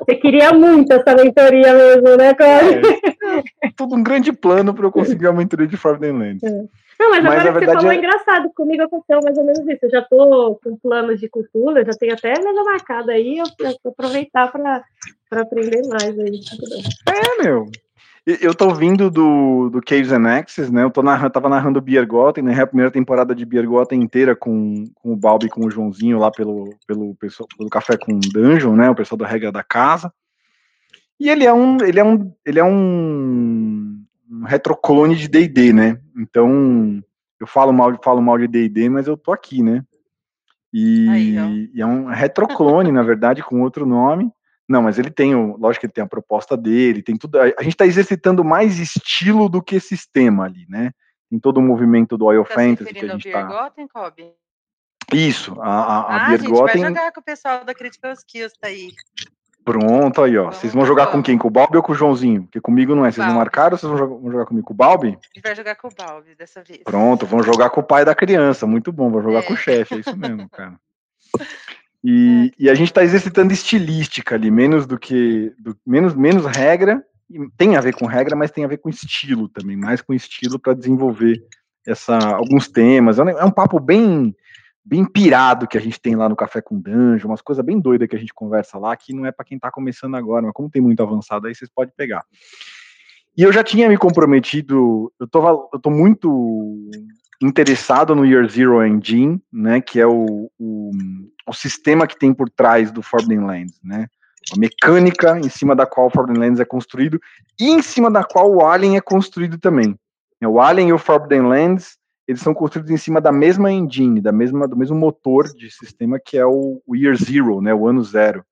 Você 0.00 0.16
queria 0.16 0.52
muito 0.52 0.92
essa 0.92 1.14
mentoria 1.14 1.72
mesmo, 1.74 2.16
né, 2.16 2.34
Cláudio? 2.34 2.80
É, 3.62 3.70
tudo 3.76 3.94
um 3.94 4.02
grande 4.02 4.32
plano 4.32 4.74
para 4.74 4.86
eu 4.86 4.92
conseguir 4.92 5.26
a 5.26 5.30
aventura 5.30 5.66
de 5.66 5.76
Forbidden 5.76 6.18
Lands. 6.18 6.42
É. 6.42 6.64
Não, 6.98 7.10
mas, 7.10 7.24
mas 7.24 7.46
agora 7.46 7.60
que 7.60 7.66
você 7.66 7.72
falou 7.72 7.92
é... 7.92 7.96
engraçado, 7.96 8.50
comigo 8.54 8.82
aconteceu 8.82 9.20
mais 9.22 9.36
ou 9.36 9.44
menos 9.44 9.66
isso. 9.68 9.86
Eu 9.86 9.90
já 9.90 10.02
tô 10.02 10.58
com 10.62 10.76
planos 10.76 11.18
de 11.18 11.28
cultura, 11.28 11.84
já 11.84 11.92
tenho 11.92 12.14
até 12.14 12.30
mesa 12.30 12.62
marcada 12.64 13.12
aí, 13.12 13.38
eu, 13.38 13.44
eu 13.58 13.90
aproveitar 13.90 14.52
para 14.52 14.84
aprender 15.40 15.82
mais 15.88 16.18
aí. 16.18 16.40
É, 17.08 17.42
meu. 17.42 17.70
Eu 18.24 18.54
tô 18.54 18.72
vindo 18.72 19.10
do, 19.10 19.68
do 19.68 19.82
Caves 19.82 20.12
and 20.12 20.28
Axes, 20.28 20.70
né? 20.70 20.84
Eu 20.84 20.90
tô 20.92 21.02
narrando, 21.02 21.32
tava 21.32 21.48
narrando 21.48 21.80
Biergotten, 21.80 22.44
né? 22.44 22.60
A 22.60 22.66
primeira 22.66 22.90
temporada 22.90 23.34
de 23.34 23.44
Biergotten 23.44 24.00
inteira 24.00 24.36
com, 24.36 24.84
com 24.94 25.12
o 25.12 25.16
Balbi 25.16 25.46
e 25.46 25.48
com 25.48 25.66
o 25.66 25.70
Joãozinho 25.70 26.18
lá 26.18 26.30
pelo, 26.30 26.72
pelo, 26.86 27.16
pessoal, 27.16 27.48
pelo 27.58 27.68
Café 27.68 27.96
com 27.96 28.20
Dungeon, 28.20 28.76
né? 28.76 28.88
O 28.88 28.94
pessoal 28.94 29.18
da 29.18 29.26
regra 29.26 29.50
da 29.50 29.64
casa. 29.64 30.12
E 31.18 31.28
ele 31.28 31.44
é 31.44 31.52
um, 31.52 31.82
ele 31.84 31.98
é 31.98 32.04
um, 32.04 32.32
ele 32.46 32.60
é 32.60 32.64
um, 32.64 34.04
um 34.30 34.44
retroclone 34.44 35.16
de 35.16 35.26
D&D, 35.26 35.72
né? 35.72 36.00
Então, 36.16 37.02
eu 37.40 37.46
falo 37.46 37.72
mal, 37.72 37.98
falo 38.04 38.22
mal 38.22 38.38
de 38.38 38.46
D&D, 38.46 38.88
mas 38.88 39.08
eu 39.08 39.16
tô 39.16 39.32
aqui, 39.32 39.64
né? 39.64 39.84
E, 40.72 41.08
Aí, 41.08 41.70
e 41.74 41.82
é 41.82 41.86
um 41.86 42.06
retroclone, 42.06 42.92
na 42.92 43.02
verdade, 43.02 43.42
com 43.42 43.62
outro 43.62 43.84
nome. 43.84 44.32
Não, 44.72 44.80
mas 44.80 44.98
ele 44.98 45.10
tem, 45.10 45.34
o, 45.34 45.54
lógico 45.58 45.80
que 45.80 45.86
ele 45.86 45.92
tem 45.92 46.02
a 46.02 46.06
proposta 46.06 46.56
dele, 46.56 47.02
tem 47.02 47.14
tudo. 47.14 47.38
A, 47.38 47.44
a 47.44 47.62
gente 47.62 47.74
está 47.74 47.84
exercitando 47.84 48.42
mais 48.42 48.78
estilo 48.78 49.50
do 49.50 49.62
que 49.62 49.78
sistema 49.78 50.46
ali, 50.46 50.64
né? 50.66 50.92
Tem 51.28 51.38
todo 51.38 51.58
o 51.58 51.62
movimento 51.62 52.16
do 52.16 52.24
Oil 52.24 52.42
tá 52.42 52.54
Fantasy 52.54 52.94
que 52.94 53.04
a 53.04 53.08
gente 53.08 53.28
está. 53.28 53.70
Isso, 55.12 55.60
a, 55.60 55.68
a, 55.68 56.00
a 56.00 56.16
ah, 56.16 56.28
Beer 56.30 56.42
Gotten... 56.44 56.80
vai 56.80 56.90
jogar 56.90 57.12
com 57.12 57.20
o 57.20 57.22
pessoal 57.22 57.64
da 57.66 57.74
Critical 57.74 58.12
Skills, 58.12 58.54
tá 58.58 58.68
aí. 58.68 58.92
Pronto, 59.62 60.22
aí, 60.22 60.38
ó. 60.38 60.44
Vamos, 60.44 60.56
vocês 60.56 60.72
vão 60.72 60.86
jogar 60.86 61.08
com 61.08 61.22
quem? 61.22 61.36
Com 61.36 61.48
o 61.48 61.50
Balbi 61.50 61.76
ou 61.76 61.82
com 61.82 61.92
o 61.92 61.94
Joãozinho? 61.94 62.44
Porque 62.44 62.62
comigo 62.62 62.94
não 62.94 63.04
é. 63.04 63.12
Vocês 63.12 63.26
não 63.26 63.34
marcaram 63.34 63.74
ou 63.74 63.78
vocês 63.78 63.90
vão 63.90 63.98
jogar, 63.98 64.16
vão 64.16 64.32
jogar 64.32 64.46
comigo? 64.46 64.66
Com 64.66 64.72
o 64.72 64.76
Balbi? 64.76 65.08
A 65.08 65.10
gente 65.10 65.42
vai 65.42 65.54
jogar 65.54 65.74
com 65.76 65.88
o 65.88 65.90
Balbi 65.94 66.34
dessa 66.34 66.62
vez. 66.62 66.80
Pronto, 66.82 67.26
vão 67.26 67.42
jogar 67.42 67.68
com 67.68 67.82
o 67.82 67.84
pai 67.84 68.06
da 68.06 68.14
criança. 68.14 68.66
Muito 68.66 68.90
bom, 68.90 69.10
vão 69.10 69.22
jogar 69.22 69.40
é. 69.40 69.42
com 69.42 69.52
o 69.52 69.56
chefe, 69.56 69.96
é 69.96 69.98
isso 69.98 70.16
mesmo, 70.16 70.48
cara. 70.48 70.80
E, 72.04 72.50
é. 72.58 72.64
e 72.64 72.70
a 72.70 72.74
gente 72.74 72.88
está 72.88 73.02
exercitando 73.02 73.52
estilística 73.52 74.34
ali, 74.34 74.50
menos 74.50 74.86
do 74.86 74.98
que. 74.98 75.52
Do, 75.58 75.76
menos, 75.86 76.14
menos 76.14 76.44
regra, 76.44 77.04
tem 77.56 77.76
a 77.76 77.80
ver 77.80 77.94
com 77.94 78.06
regra, 78.06 78.36
mas 78.36 78.50
tem 78.50 78.64
a 78.64 78.68
ver 78.68 78.78
com 78.78 78.88
estilo 78.88 79.48
também, 79.48 79.76
mais 79.76 80.02
com 80.02 80.12
estilo 80.12 80.58
para 80.58 80.74
desenvolver 80.74 81.42
essa, 81.86 82.16
alguns 82.18 82.68
temas. 82.68 83.18
É 83.18 83.22
um, 83.22 83.28
é 83.28 83.44
um 83.44 83.50
papo 83.50 83.78
bem 83.80 84.34
bem 84.84 85.04
pirado 85.04 85.68
que 85.68 85.78
a 85.78 85.80
gente 85.80 86.00
tem 86.00 86.16
lá 86.16 86.28
no 86.28 86.34
Café 86.34 86.60
com 86.60 86.80
Danjo, 86.80 87.28
umas 87.28 87.40
coisas 87.40 87.64
bem 87.64 87.78
doidas 87.78 88.08
que 88.08 88.16
a 88.16 88.18
gente 88.18 88.34
conversa 88.34 88.78
lá, 88.78 88.96
que 88.96 89.14
não 89.14 89.24
é 89.24 89.30
para 89.30 89.44
quem 89.44 89.56
está 89.56 89.70
começando 89.70 90.16
agora, 90.16 90.42
mas 90.42 90.52
como 90.52 90.68
tem 90.68 90.82
muito 90.82 91.00
avançado 91.00 91.46
aí, 91.46 91.54
vocês 91.54 91.70
podem 91.72 91.94
pegar. 91.96 92.24
E 93.36 93.42
eu 93.42 93.52
já 93.52 93.62
tinha 93.62 93.88
me 93.88 93.96
comprometido, 93.96 95.12
eu 95.18 95.28
tô, 95.28 95.70
eu 95.72 95.78
tô 95.78 95.88
muito 95.88 96.90
interessado 97.42 98.14
no 98.14 98.24
Year 98.24 98.48
Zero 98.48 98.84
Engine, 98.84 99.42
né, 99.52 99.80
que 99.80 100.00
é 100.00 100.06
o, 100.06 100.50
o, 100.58 100.90
o 101.46 101.52
sistema 101.52 102.06
que 102.06 102.18
tem 102.18 102.32
por 102.32 102.48
trás 102.48 102.90
do 102.90 103.02
Forbidden 103.02 103.44
Lands, 103.44 103.78
né, 103.82 104.06
a 104.54 104.58
mecânica 104.58 105.38
em 105.38 105.48
cima 105.48 105.74
da 105.74 105.84
qual 105.84 106.06
o 106.06 106.10
Forbidden 106.10 106.40
Lands 106.40 106.60
é 106.60 106.64
construído 106.64 107.20
e 107.60 107.68
em 107.68 107.82
cima 107.82 108.10
da 108.10 108.24
qual 108.24 108.50
o 108.50 108.64
Alien 108.64 108.96
é 108.96 109.00
construído 109.00 109.58
também. 109.58 109.96
O 110.44 110.60
Alien 110.60 110.88
e 110.88 110.92
o 110.92 110.98
Forbidden 110.98 111.42
Lands, 111.42 111.96
eles 112.26 112.40
são 112.40 112.52
construídos 112.52 112.90
em 112.90 112.96
cima 112.96 113.20
da 113.20 113.30
mesma 113.30 113.70
engine, 113.70 114.20
da 114.20 114.32
mesma, 114.32 114.66
do 114.66 114.76
mesmo 114.76 114.96
motor 114.96 115.48
de 115.52 115.70
sistema 115.70 116.18
que 116.18 116.36
é 116.36 116.46
o, 116.46 116.82
o 116.86 116.96
Year 116.96 117.16
Zero, 117.16 117.60
né, 117.60 117.74
o 117.74 117.86
ano 117.86 118.02
zero, 118.02 118.44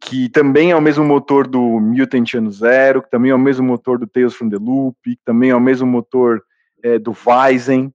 que 0.00 0.28
também 0.28 0.70
é 0.70 0.76
o 0.76 0.82
mesmo 0.82 1.04
motor 1.04 1.46
do 1.46 1.80
Mutant 1.80 2.34
Ano 2.34 2.50
Zero, 2.50 3.02
que 3.02 3.10
também 3.10 3.30
é 3.30 3.34
o 3.34 3.38
mesmo 3.38 3.66
motor 3.66 3.98
do 3.98 4.06
Tales 4.06 4.34
from 4.34 4.48
the 4.48 4.56
Loop, 4.56 4.96
que 5.04 5.24
também 5.24 5.50
é 5.50 5.56
o 5.56 5.60
mesmo 5.60 5.86
motor 5.86 6.42
é, 6.86 6.98
do 7.00 7.12
Weizen, 7.26 7.92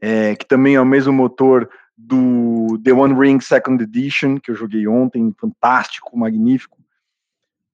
é, 0.00 0.36
que 0.36 0.44
também 0.44 0.74
é 0.74 0.80
o 0.80 0.86
mesmo 0.86 1.12
motor 1.12 1.70
do 1.96 2.78
The 2.84 2.92
One 2.92 3.14
Ring 3.18 3.40
Second 3.40 3.82
Edition, 3.82 4.38
que 4.38 4.50
eu 4.50 4.54
joguei 4.54 4.86
ontem, 4.86 5.34
fantástico, 5.40 6.16
magnífico. 6.18 6.78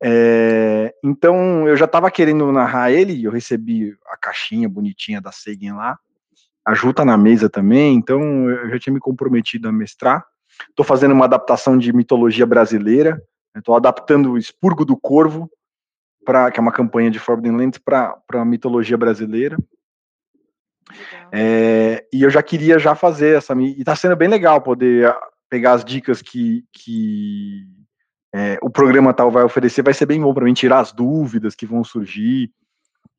É, 0.00 0.94
então 1.02 1.66
eu 1.66 1.76
já 1.76 1.87
estava 1.87 2.08
querendo 2.11 2.50
narrar 2.52 2.92
ele, 2.92 3.24
eu 3.24 3.32
recebi 3.32 3.96
a 4.06 4.16
caixinha 4.16 4.68
bonitinha 4.68 5.20
da 5.20 5.32
Segen 5.32 5.72
lá, 5.72 5.98
a 6.64 6.74
Ju 6.74 6.92
tá 6.92 7.04
na 7.04 7.16
mesa 7.16 7.48
também, 7.48 7.96
então 7.96 8.48
eu 8.48 8.70
já 8.70 8.78
tinha 8.78 8.94
me 8.94 9.00
comprometido 9.00 9.68
a 9.68 9.72
mestrar. 9.72 10.24
Estou 10.68 10.84
fazendo 10.84 11.12
uma 11.12 11.24
adaptação 11.24 11.76
de 11.76 11.92
mitologia 11.92 12.46
brasileira, 12.46 13.20
estou 13.56 13.74
adaptando 13.74 14.32
o 14.32 14.38
Expurgo 14.38 14.84
do 14.84 14.96
Corvo, 14.96 15.50
pra, 16.24 16.50
que 16.50 16.61
é 16.61 16.62
uma 16.62 16.70
campanha 16.70 17.11
de 17.11 17.18
Forbidden 17.18 17.56
Lands, 17.56 17.78
para 17.78 18.20
a 18.34 18.44
mitologia 18.44 18.98
brasileira. 18.98 19.56
É, 21.33 22.05
e 22.12 22.22
eu 22.22 22.31
já 22.31 22.42
queria 22.42 22.79
já 22.79 22.94
fazer 22.94 23.37
essa. 23.37 23.55
E 23.55 23.79
está 23.79 23.94
sendo 23.94 24.16
bem 24.16 24.29
legal 24.29 24.61
poder 24.61 25.07
ah, 25.07 25.20
pegar 25.48 25.72
as 25.72 25.85
dicas 25.85 26.22
que, 26.22 26.64
que 26.72 27.66
é, 28.35 28.59
o 28.62 28.70
programa 28.70 29.14
tal 29.14 29.31
vai 29.31 29.44
oferecer. 29.44 29.83
Vai 29.83 29.94
ser 29.94 30.07
bem 30.07 30.20
bom 30.20 30.33
para 30.33 30.44
mim 30.44 30.55
tirar 30.55 30.81
as 30.81 30.92
dúvidas 30.92 31.55
que 31.55 31.66
vão 31.66 31.83
surgir. 31.85 32.51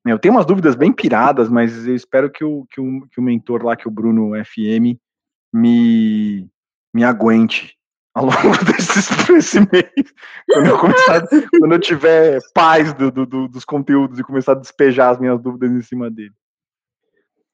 Eu 0.06 0.18
tenho 0.18 0.34
umas 0.34 0.46
dúvidas 0.46 0.76
bem 0.76 0.92
piradas, 0.92 1.50
mas 1.50 1.86
eu 1.86 1.96
espero 1.96 2.32
que 2.32 2.44
o, 2.44 2.66
que 2.72 2.80
o, 2.80 3.08
que 3.12 3.20
o 3.20 3.24
mentor 3.24 3.64
lá, 3.64 3.76
que 3.76 3.88
o 3.88 3.92
Bruno 3.92 4.32
FM, 4.44 4.98
me, 5.54 6.48
me 6.94 7.04
aguente 7.04 7.76
ao 8.16 8.26
longo 8.26 8.66
desses, 8.66 9.10
desse 9.28 9.60
mês. 9.60 10.14
Quando 10.52 10.68
eu, 10.68 10.78
começar, 10.78 11.28
quando 11.60 11.74
eu 11.74 11.80
tiver 11.80 12.40
paz 12.54 12.94
do, 12.94 13.12
do, 13.12 13.48
dos 13.48 13.66
conteúdos 13.66 14.20
e 14.20 14.24
começar 14.24 14.54
a 14.54 14.60
despejar 14.60 15.12
as 15.12 15.20
minhas 15.20 15.40
dúvidas 15.40 15.72
em 15.72 15.82
cima 15.82 16.10
dele. 16.10 16.34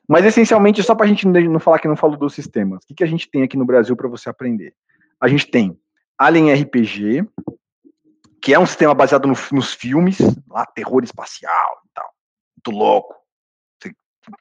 Mas 0.07 0.25
essencialmente, 0.25 0.83
só 0.83 0.93
para 0.93 1.05
a 1.05 1.09
gente 1.09 1.27
não 1.27 1.59
falar 1.59 1.79
que 1.79 1.87
não 1.87 1.95
falo 1.95 2.15
dos 2.15 2.33
sistemas, 2.33 2.83
o 2.83 2.87
que, 2.87 2.95
que 2.95 3.03
a 3.03 3.07
gente 3.07 3.29
tem 3.29 3.43
aqui 3.43 3.57
no 3.57 3.65
Brasil 3.65 3.95
para 3.95 4.07
você 4.07 4.29
aprender? 4.29 4.75
A 5.19 5.27
gente 5.27 5.47
tem 5.47 5.79
Alien 6.17 6.53
RPG, 6.53 7.27
que 8.41 8.53
é 8.53 8.59
um 8.59 8.65
sistema 8.65 8.93
baseado 8.93 9.27
no, 9.27 9.35
nos 9.51 9.73
filmes, 9.73 10.19
lá, 10.47 10.65
terror 10.65 11.03
espacial 11.03 11.81
e 11.85 11.89
tal. 11.93 12.13
Muito 12.57 12.79
louco. 12.79 13.15
Você 13.81 13.91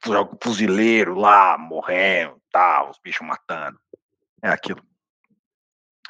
joga 0.05 0.37
fuzileiro 0.41 1.15
lá, 1.15 1.57
morrendo, 1.57 2.39
tal, 2.51 2.91
os 2.91 2.99
bichos 3.03 3.25
matando. 3.25 3.79
É 4.41 4.49
aquilo. 4.49 4.81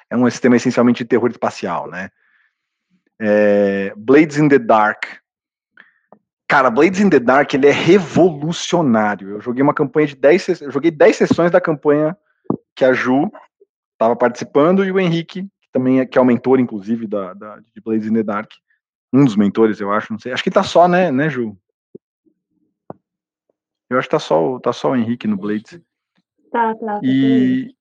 É 0.10 0.18
um 0.18 0.30
sistema 0.30 0.58
essencialmente 0.58 1.04
de 1.04 1.10
terror 1.10 1.30
espacial, 1.32 1.90
né? 1.90 2.10
É, 3.20 3.94
Blades 3.96 4.38
in 4.38 4.50
the 4.50 4.60
Dark, 4.60 5.06
Cara, 6.48 6.70
Blades 6.70 7.00
in 7.00 7.10
the 7.10 7.20
Dark, 7.20 7.54
ele 7.54 7.68
é 7.68 7.72
revolucionário. 7.72 9.30
Eu 9.30 9.42
joguei 9.42 9.64
uma 9.64 9.74
campanha 9.74 10.08
de 10.08 10.16
10 10.16 10.62
eu 10.62 10.72
joguei 10.72 10.92
10 10.92 11.16
sessões 11.16 11.52
da 11.52 11.60
campanha 11.60 12.16
que 12.76 12.86
a 12.86 12.94
Ju 12.94 13.32
estava 13.94 14.16
participando 14.16 14.84
e 14.86 14.92
o 14.92 15.00
Henrique, 15.00 15.44
que 15.44 15.70
também 15.72 16.02
é, 16.02 16.06
que 16.06 16.18
é 16.18 16.22
o 16.22 16.26
mentor, 16.26 16.60
inclusive, 16.60 17.08
da, 17.08 17.34
da, 17.34 17.58
de 17.58 17.82
Blades 17.82 18.08
in 18.08 18.14
the 18.14 18.24
Dark. 18.24 18.52
Um 19.12 19.26
dos 19.26 19.36
mentores, 19.36 19.80
eu 19.80 19.92
acho, 19.92 20.12
não 20.12 20.20
sei. 20.20 20.34
Acho 20.34 20.44
que 20.44 20.52
tá 20.52 20.62
só, 20.62 20.88
né, 20.88 21.12
né, 21.12 21.30
Ju? 21.30 21.58
Eu 23.90 23.98
acho 23.98 24.08
que 24.08 24.16
tá 24.16 24.20
só, 24.20 24.60
tá 24.60 24.74
só 24.74 24.92
o 24.92 24.96
Henrique 24.96 25.28
no 25.28 25.38
Blades. 25.38 25.80
Tá, 26.52 26.76
tá. 26.76 26.86
tá 26.86 27.00
e, 27.02 27.74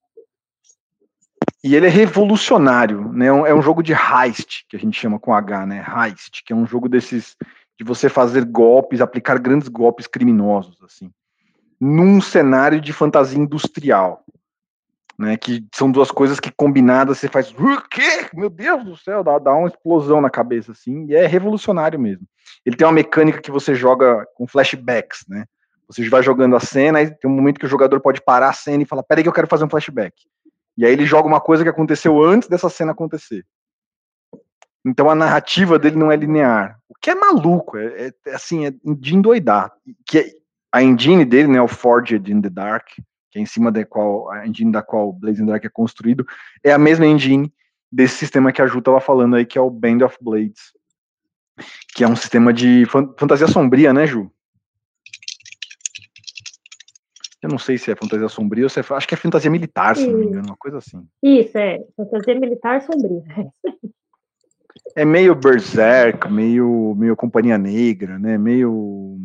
e 1.62 1.74
ele 1.74 1.86
é 1.86 1.90
revolucionário, 1.90 3.12
né? 3.12 3.26
É 3.26 3.54
um 3.54 3.62
jogo 3.62 3.82
de 3.82 3.92
heist, 3.92 4.64
que 4.68 4.76
a 4.76 4.78
gente 4.78 4.98
chama 4.98 5.18
com 5.18 5.34
H, 5.34 5.66
né? 5.66 5.84
Heist, 5.86 6.42
que 6.44 6.52
é 6.52 6.56
um 6.56 6.66
jogo 6.66 6.88
desses 6.88 7.36
de 7.78 7.84
você 7.84 8.08
fazer 8.08 8.44
golpes, 8.44 9.00
aplicar 9.00 9.38
grandes 9.38 9.68
golpes 9.68 10.06
criminosos, 10.06 10.80
assim, 10.82 11.10
num 11.80 12.20
cenário 12.20 12.80
de 12.80 12.92
fantasia 12.92 13.38
industrial, 13.38 14.24
né, 15.18 15.36
que 15.36 15.66
são 15.74 15.90
duas 15.90 16.10
coisas 16.10 16.40
que 16.40 16.50
combinadas 16.50 17.18
você 17.18 17.28
faz, 17.28 17.52
o 17.52 17.88
quê? 17.88 18.28
Meu 18.32 18.50
Deus 18.50 18.84
do 18.84 18.96
céu, 18.96 19.22
dá, 19.22 19.38
dá 19.38 19.52
uma 19.52 19.68
explosão 19.68 20.20
na 20.20 20.30
cabeça, 20.30 20.72
assim, 20.72 21.06
e 21.06 21.14
é 21.14 21.26
revolucionário 21.26 21.98
mesmo. 21.98 22.26
Ele 22.64 22.76
tem 22.76 22.86
uma 22.86 22.92
mecânica 22.92 23.40
que 23.40 23.50
você 23.50 23.74
joga 23.74 24.26
com 24.34 24.46
flashbacks, 24.46 25.24
né, 25.28 25.44
você 25.86 26.08
vai 26.08 26.22
jogando 26.22 26.56
a 26.56 26.60
cena 26.60 27.02
e 27.02 27.10
tem 27.10 27.30
um 27.30 27.34
momento 27.34 27.60
que 27.60 27.66
o 27.66 27.68
jogador 27.68 28.00
pode 28.00 28.20
parar 28.20 28.48
a 28.48 28.54
cena 28.54 28.82
e 28.82 28.86
falar, 28.86 29.02
peraí 29.02 29.22
que 29.22 29.28
eu 29.28 29.32
quero 29.32 29.48
fazer 29.48 29.64
um 29.64 29.70
flashback. 29.70 30.14
E 30.76 30.84
aí 30.84 30.92
ele 30.92 31.06
joga 31.06 31.28
uma 31.28 31.40
coisa 31.40 31.62
que 31.62 31.68
aconteceu 31.68 32.22
antes 32.22 32.48
dessa 32.48 32.68
cena 32.68 32.92
acontecer. 32.92 33.44
Então 34.84 35.08
a 35.08 35.14
narrativa 35.14 35.78
dele 35.78 35.96
não 35.96 36.12
é 36.12 36.16
linear, 36.16 36.78
o 36.88 36.94
que 37.00 37.10
é 37.10 37.14
maluco, 37.14 37.78
é, 37.78 38.08
é, 38.08 38.12
é 38.26 38.34
assim, 38.34 38.66
é 38.66 38.74
de 38.84 39.14
endoidar. 39.14 39.72
Que 40.06 40.18
é, 40.18 40.30
a 40.70 40.82
engine 40.82 41.24
dele, 41.24 41.48
né, 41.48 41.60
o 41.60 41.68
Forged 41.68 42.30
in 42.30 42.42
the 42.42 42.50
Dark, 42.50 42.88
que 43.30 43.38
é 43.38 43.40
em 43.40 43.46
cima 43.46 43.72
da 43.72 43.84
qual 43.84 44.30
a 44.30 44.46
engine 44.46 44.70
da 44.70 44.82
qual 44.82 45.08
o 45.08 45.12
Blazing 45.12 45.46
Dark 45.46 45.64
é 45.64 45.68
construído, 45.68 46.26
é 46.62 46.72
a 46.72 46.78
mesma 46.78 47.06
engine 47.06 47.52
desse 47.90 48.16
sistema 48.16 48.52
que 48.52 48.60
a 48.60 48.66
Ju 48.66 48.80
estava 48.80 49.00
falando 49.00 49.36
aí, 49.36 49.46
que 49.46 49.56
é 49.56 49.60
o 49.60 49.70
Band 49.70 50.04
of 50.04 50.16
Blades, 50.20 50.72
que 51.94 52.04
é 52.04 52.08
um 52.08 52.16
sistema 52.16 52.52
de 52.52 52.84
fantasia 52.86 53.46
sombria, 53.48 53.92
né, 53.92 54.06
Ju? 54.06 54.30
Eu 57.42 57.48
não 57.50 57.58
sei 57.58 57.76
se 57.76 57.90
é 57.90 57.96
fantasia 57.96 58.28
sombria 58.28 58.64
ou 58.64 58.70
se 58.70 58.80
é, 58.80 58.84
acho 58.88 59.06
que 59.06 59.14
é 59.14 59.18
fantasia 59.18 59.50
militar, 59.50 59.96
se 59.96 60.06
não 60.06 60.18
me 60.18 60.26
engano, 60.26 60.46
uma 60.48 60.56
coisa 60.56 60.78
assim. 60.78 61.06
Isso, 61.22 61.56
é, 61.56 61.78
fantasia 61.96 62.38
militar 62.38 62.82
sombria. 62.82 63.22
É 64.96 65.04
meio 65.04 65.34
Berserk, 65.34 66.30
meio, 66.30 66.94
meio 66.96 67.16
Companhia 67.16 67.58
Negra, 67.58 68.18
né? 68.18 68.38
Meio 68.38 69.18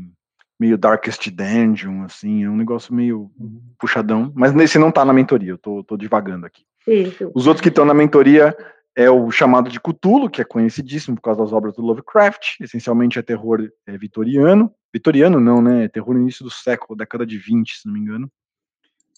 meio 0.59 0.77
Darkest 0.77 1.29
Dungeon, 1.31 2.03
assim, 2.03 2.43
é 2.43 2.49
um 2.49 2.57
negócio 2.57 2.93
meio 2.93 3.31
puxadão. 3.79 4.31
Mas 4.35 4.53
nesse 4.53 4.77
não 4.77 4.91
tá 4.91 5.05
na 5.05 5.13
mentoria, 5.13 5.51
eu 5.51 5.57
tô, 5.57 5.83
tô 5.85 5.95
divagando 5.95 6.45
aqui. 6.45 6.63
Isso. 6.85 7.31
Os 7.33 7.47
outros 7.47 7.61
que 7.61 7.69
estão 7.69 7.85
na 7.85 7.93
mentoria 7.93 8.55
é 8.95 9.09
o 9.09 9.31
chamado 9.31 9.69
de 9.69 9.79
Cthulhu, 9.79 10.29
que 10.29 10.41
é 10.41 10.45
conhecidíssimo 10.45 11.15
por 11.15 11.21
causa 11.21 11.41
das 11.41 11.53
obras 11.53 11.73
do 11.73 11.81
Lovecraft, 11.81 12.59
essencialmente 12.59 13.17
é 13.17 13.21
terror 13.21 13.69
é, 13.87 13.97
vitoriano. 13.97 14.69
Vitoriano 14.93 15.39
não, 15.39 15.61
né? 15.61 15.85
É 15.85 15.87
terror 15.87 16.13
no 16.13 16.21
início 16.21 16.43
do 16.43 16.51
século, 16.51 16.97
década 16.97 17.25
de 17.25 17.37
20, 17.37 17.77
se 17.77 17.85
não 17.85 17.93
me 17.93 18.01
engano. 18.01 18.29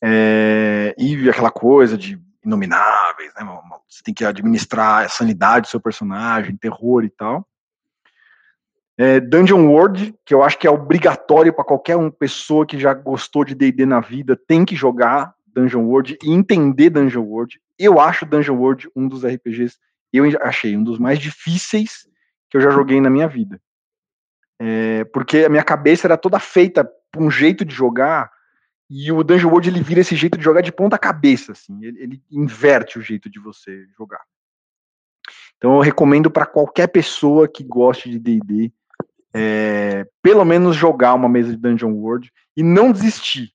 É, 0.04 0.94
e 0.98 1.28
aquela 1.30 1.50
coisa 1.50 1.98
de 1.98 2.20
inomináveis, 2.44 3.34
né? 3.36 3.46
Você 3.88 4.04
tem 4.04 4.14
que 4.14 4.26
administrar 4.26 5.06
a 5.06 5.10
sanidade 5.10 5.68
do 5.68 5.70
seu 5.70 5.80
personagem, 5.80 6.58
terror 6.58 7.04
e 7.04 7.10
tal. 7.10 7.48
É, 8.98 9.20
Dungeon 9.20 9.68
World, 9.68 10.14
que 10.26 10.34
eu 10.34 10.44
acho 10.44 10.58
que 10.58 10.68
é 10.68 10.72
obrigatório 10.72 11.54
para 11.54 11.64
qualquer 11.64 11.96
uma 11.96 12.12
pessoa 12.12 12.66
que 12.66 12.80
já 12.80 12.94
gostou 12.94 13.44
de 13.44 13.56
D&D 13.56 13.86
na 13.86 14.00
vida, 14.00 14.36
tem 14.36 14.64
que 14.66 14.76
jogar 14.76 15.34
Dungeon 15.48 15.84
World 15.84 16.18
e 16.22 16.32
entender 16.32 16.90
Dungeon 16.90 17.24
World. 17.24 17.60
Eu 17.80 18.00
acho 18.00 18.26
Dungeon 18.26 18.58
World 18.58 18.90
um 18.96 19.08
dos 19.08 19.26
RPGs, 19.26 19.78
eu 20.14 20.26
achei 20.42 20.76
um 20.76 20.84
dos 20.84 21.00
mais 21.00 21.20
difíceis 21.20 22.08
que 22.50 22.58
eu 22.58 22.62
já 22.62 22.70
joguei 22.70 23.00
na 23.00 23.10
minha 23.10 23.28
vida. 23.28 23.60
É, 24.60 25.04
porque 25.06 25.46
a 25.46 25.50
minha 25.50 25.64
cabeça 25.64 26.06
era 26.06 26.18
toda 26.18 26.40
feita 26.40 26.88
para 27.12 27.24
um 27.24 27.32
jeito 27.32 27.66
de 27.66 27.74
jogar 27.74 28.32
e 28.94 29.10
o 29.10 29.24
Dungeon 29.24 29.50
World 29.50 29.70
ele 29.70 29.82
vira 29.82 30.02
esse 30.02 30.18
jeito 30.18 30.38
de 30.38 30.44
jogar 30.44 30.60
de 30.60 30.72
ponta 30.72 30.98
cabeça, 30.98 31.54
assim, 31.54 31.82
ele, 31.82 31.98
ele 32.02 32.24
inverte 32.30 33.00
o 33.00 33.02
jeito 33.02 33.30
de 33.30 33.40
você 33.40 33.88
jogar. 33.98 34.20
Então 35.56 35.76
eu 35.76 35.80
recomendo 35.80 36.30
para 36.30 36.46
qualquer 36.46 36.88
pessoa 36.88 37.48
que 37.48 37.64
goste 37.64 38.10
de 38.10 38.20
D&D, 38.20 38.70
é, 39.34 40.06
pelo 40.22 40.44
menos 40.44 40.76
jogar 40.76 41.14
uma 41.14 41.30
mesa 41.30 41.52
de 41.52 41.58
Dungeon 41.58 41.94
World 41.94 42.34
e 42.58 42.62
não 42.62 42.92
desistir, 42.92 43.54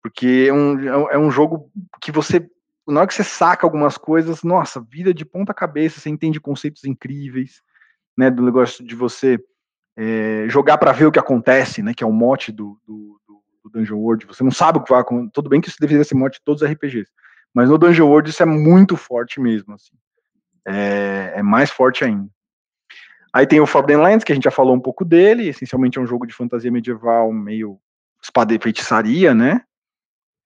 porque 0.00 0.46
é 0.48 0.52
um, 0.52 1.08
é 1.10 1.18
um 1.18 1.32
jogo 1.32 1.68
que 2.00 2.12
você, 2.12 2.48
na 2.86 3.00
hora 3.00 3.08
que 3.08 3.14
você 3.14 3.24
saca 3.24 3.66
algumas 3.66 3.98
coisas, 3.98 4.44
nossa, 4.44 4.80
vira 4.80 5.12
de 5.12 5.24
ponta 5.24 5.52
cabeça, 5.52 5.98
você 5.98 6.08
entende 6.08 6.40
conceitos 6.40 6.84
incríveis, 6.84 7.60
né, 8.16 8.30
do 8.30 8.44
negócio 8.44 8.86
de 8.86 8.94
você 8.94 9.36
é, 9.96 10.46
jogar 10.48 10.78
para 10.78 10.92
ver 10.92 11.06
o 11.06 11.12
que 11.12 11.18
acontece, 11.18 11.82
né, 11.82 11.92
que 11.92 12.04
é 12.04 12.06
o 12.06 12.12
mote 12.12 12.52
do, 12.52 12.80
do 12.86 13.19
Dungeon 13.70 13.98
World, 13.98 14.26
você 14.26 14.42
não 14.42 14.50
sabe 14.50 14.78
o 14.78 14.82
que 14.82 14.90
vai 14.90 15.00
acontecer. 15.00 15.30
Tudo 15.32 15.48
bem 15.48 15.60
que 15.60 15.68
isso 15.68 15.78
deveria 15.80 16.04
ser 16.04 16.14
morte 16.14 16.34
de 16.34 16.44
todos 16.44 16.62
os 16.62 16.68
RPGs, 16.68 17.10
mas 17.54 17.68
no 17.68 17.78
Dungeon 17.78 18.08
World 18.08 18.30
isso 18.30 18.42
é 18.42 18.46
muito 18.46 18.96
forte 18.96 19.40
mesmo, 19.40 19.74
assim. 19.74 19.96
É, 20.66 21.32
é 21.36 21.42
mais 21.42 21.70
forte 21.70 22.04
ainda. 22.04 22.28
Aí 23.32 23.46
tem 23.46 23.60
o 23.60 23.66
Forbidden 23.66 24.02
Lands, 24.02 24.24
que 24.24 24.32
a 24.32 24.34
gente 24.34 24.44
já 24.44 24.50
falou 24.50 24.74
um 24.74 24.80
pouco 24.80 25.04
dele, 25.04 25.48
essencialmente 25.48 25.98
é 25.98 26.00
um 26.00 26.06
jogo 26.06 26.26
de 26.26 26.34
fantasia 26.34 26.70
medieval 26.70 27.32
meio 27.32 27.78
espada 28.22 28.52
e 28.54 28.58
feitiçaria, 28.58 29.32
né? 29.32 29.62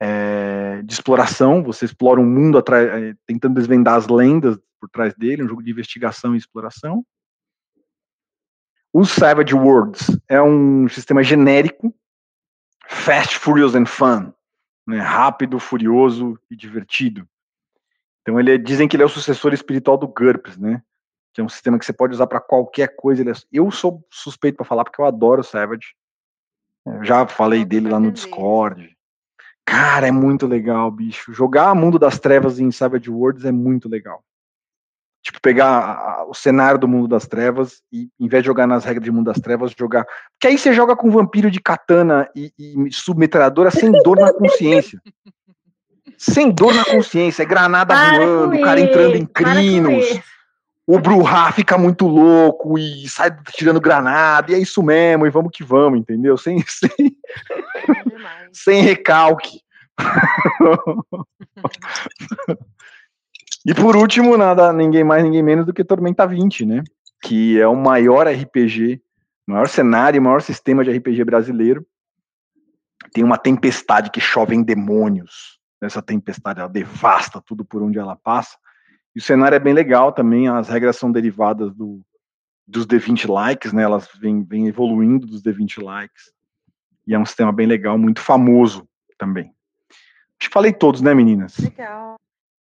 É, 0.01 0.83
de 0.83 0.93
exploração, 0.93 1.63
você 1.63 1.87
explora 1.87 2.21
um 2.21 2.27
mundo 2.27 2.59
é, 2.59 3.15
tentando 3.27 3.55
desvendar 3.55 3.95
as 3.95 4.07
lendas 4.07 4.59
por 4.79 4.89
trás 4.91 5.15
dele, 5.15 5.43
um 5.43 5.49
jogo 5.49 5.63
de 5.63 5.71
investigação 5.71 6.35
e 6.35 6.39
exploração. 6.39 7.05
O 8.93 9.05
Savage 9.05 9.55
Worlds 9.55 10.17
é 10.29 10.41
um 10.41 10.87
sistema 10.89 11.23
genérico 11.23 11.93
Fast, 12.89 13.39
Furious 13.39 13.75
and 13.75 13.87
Fun, 13.87 14.33
né? 14.87 14.99
rápido, 14.99 15.59
furioso 15.59 16.39
e 16.51 16.57
divertido. 16.57 17.27
Então 18.23 18.39
ele 18.41 18.55
é, 18.55 18.59
dizem 18.59 18.89
que 18.89 18.97
ele 18.97 19.03
é 19.03 19.07
o 19.07 19.11
sucessor 19.11 19.53
espiritual 19.53 19.97
do 19.97 20.09
GURPS, 20.09 20.57
né? 20.57 20.83
Que 21.33 21.41
é 21.41 21.45
um 21.45 21.49
sistema 21.49 21.79
que 21.79 21.85
você 21.85 21.93
pode 21.93 22.15
usar 22.15 22.27
para 22.27 22.41
qualquer 22.41 22.97
coisa. 22.97 23.23
É, 23.23 23.35
eu 23.53 23.71
sou 23.71 24.05
suspeito 24.11 24.57
para 24.57 24.67
falar 24.67 24.85
porque 24.85 25.01
eu 25.01 25.05
adoro 25.05 25.41
o 25.41 25.45
Savage. 25.45 25.95
Eu 26.87 27.05
já 27.05 27.27
falei 27.27 27.65
dele 27.65 27.89
lá 27.89 27.99
no 27.99 28.13
Discord. 28.13 28.95
Cara, 29.65 30.07
é 30.07 30.13
muito 30.13 30.47
legal, 30.47 30.91
bicho. 30.91 31.33
Jogar 31.33 31.75
Mundo 31.75 31.99
das 31.99 32.19
Trevas 32.19 32.59
em 32.59 32.71
Savage 32.71 33.11
Worlds 33.11 33.45
é 33.45 33.53
muito 33.53 33.89
legal. 33.89 34.23
Tipo, 35.25 35.41
pegar 35.41 36.27
o 36.29 36.35
cenário 36.35 36.79
do 36.79 36.87
mundo 36.87 37.09
das 37.09 37.27
trevas 37.27 37.81
e, 37.91 38.11
em 38.21 38.29
vez 38.29 38.43
de 38.43 38.47
jogar 38.47 38.67
nas 38.67 38.85
regras 38.85 39.03
de 39.03 39.11
mundo 39.11 39.25
das 39.25 39.41
trevas, 39.41 39.73
jogar. 39.77 40.05
Porque 40.05 40.49
aí 40.49 40.59
você 40.59 40.75
joga 40.75 40.95
com 40.95 41.11
vampiro 41.11 41.51
de 41.51 41.61
katana 41.61 42.29
e, 42.37 42.53
e 42.59 42.93
submetralhadora 42.93 43.71
sem 43.71 43.91
dor 44.05 44.19
na 44.19 44.35
consciência. 44.35 45.01
sem 46.19 46.51
dor 46.51 46.75
na 46.75 46.85
consciência. 46.85 47.43
É 47.43 47.47
granada 47.47 47.95
Para 47.95 48.19
voando, 48.19 48.55
o 48.55 48.61
cara 48.61 48.79
entrando 48.79 49.17
em 49.17 49.25
crinos. 49.25 50.21
O 50.87 50.99
Bruhá 50.99 51.51
fica 51.53 51.79
muito 51.79 52.07
louco 52.07 52.79
e 52.79 53.09
sai 53.09 53.35
tirando 53.53 53.81
granada, 53.81 54.53
e 54.53 54.55
é 54.55 54.59
isso 54.59 54.83
mesmo, 54.83 55.27
e 55.27 55.31
vamos 55.31 55.51
que 55.55 55.65
vamos, 55.65 55.99
entendeu? 55.99 56.37
Sem, 56.37 56.63
sem, 56.69 57.17
sem 58.53 58.83
recalque. 58.83 59.63
E 63.67 63.75
por 63.75 63.97
último, 63.97 64.37
nada, 64.37 64.73
ninguém 64.73 65.03
mais, 65.03 65.25
ninguém 65.25 65.43
menos 65.43 65.65
do 65.65 65.73
que 65.73 65.83
Tormenta 65.83 66.27
20, 66.27 66.67
né? 66.67 66.83
Que 67.23 67.59
é 67.59 67.67
o 67.67 67.75
maior 67.75 68.27
RPG, 68.27 69.01
maior 69.47 69.69
cenário, 69.69 70.21
maior 70.21 70.43
sistema 70.43 70.85
de 70.85 70.91
RPG 70.91 71.25
brasileiro. 71.25 71.87
Tem 73.13 73.25
uma 73.25 73.39
tempestade 73.39 74.11
que 74.11 74.21
chove 74.21 74.55
em 74.55 74.63
demônios. 74.63 75.59
Essa 75.81 76.03
tempestade 76.03 76.61
ela 76.61 76.69
devasta 76.69 77.41
tudo 77.41 77.65
por 77.65 77.83
onde 77.83 77.99
ela 77.99 78.17
passa. 78.17 78.57
E 79.17 79.19
o 79.19 79.23
cenário 79.23 79.57
é 79.57 79.61
bem 79.61 79.73
legal 79.73 80.13
também, 80.13 80.49
as 80.49 80.69
regras 80.69 80.97
são 80.97 81.11
derivadas 81.11 81.73
do, 81.75 82.03
dos 82.67 82.87
D20 82.87 83.31
likes, 83.33 83.73
né? 83.73 83.83
Elas 83.83 84.09
vêm, 84.21 84.43
vêm 84.43 84.67
evoluindo 84.67 85.27
dos 85.27 85.43
D20 85.43 85.83
likes. 85.83 86.33
E 87.07 87.15
é 87.15 87.19
um 87.19 87.25
sistema 87.25 87.53
bem 87.53 87.67
legal, 87.67 87.97
muito 87.97 88.21
famoso 88.21 88.87
também. 89.17 89.55
Acho 90.41 90.51
que 90.51 90.53
falei 90.55 90.73
todos, 90.73 91.01
né, 91.01 91.15
meninas? 91.15 91.57
Legal. 91.59 92.17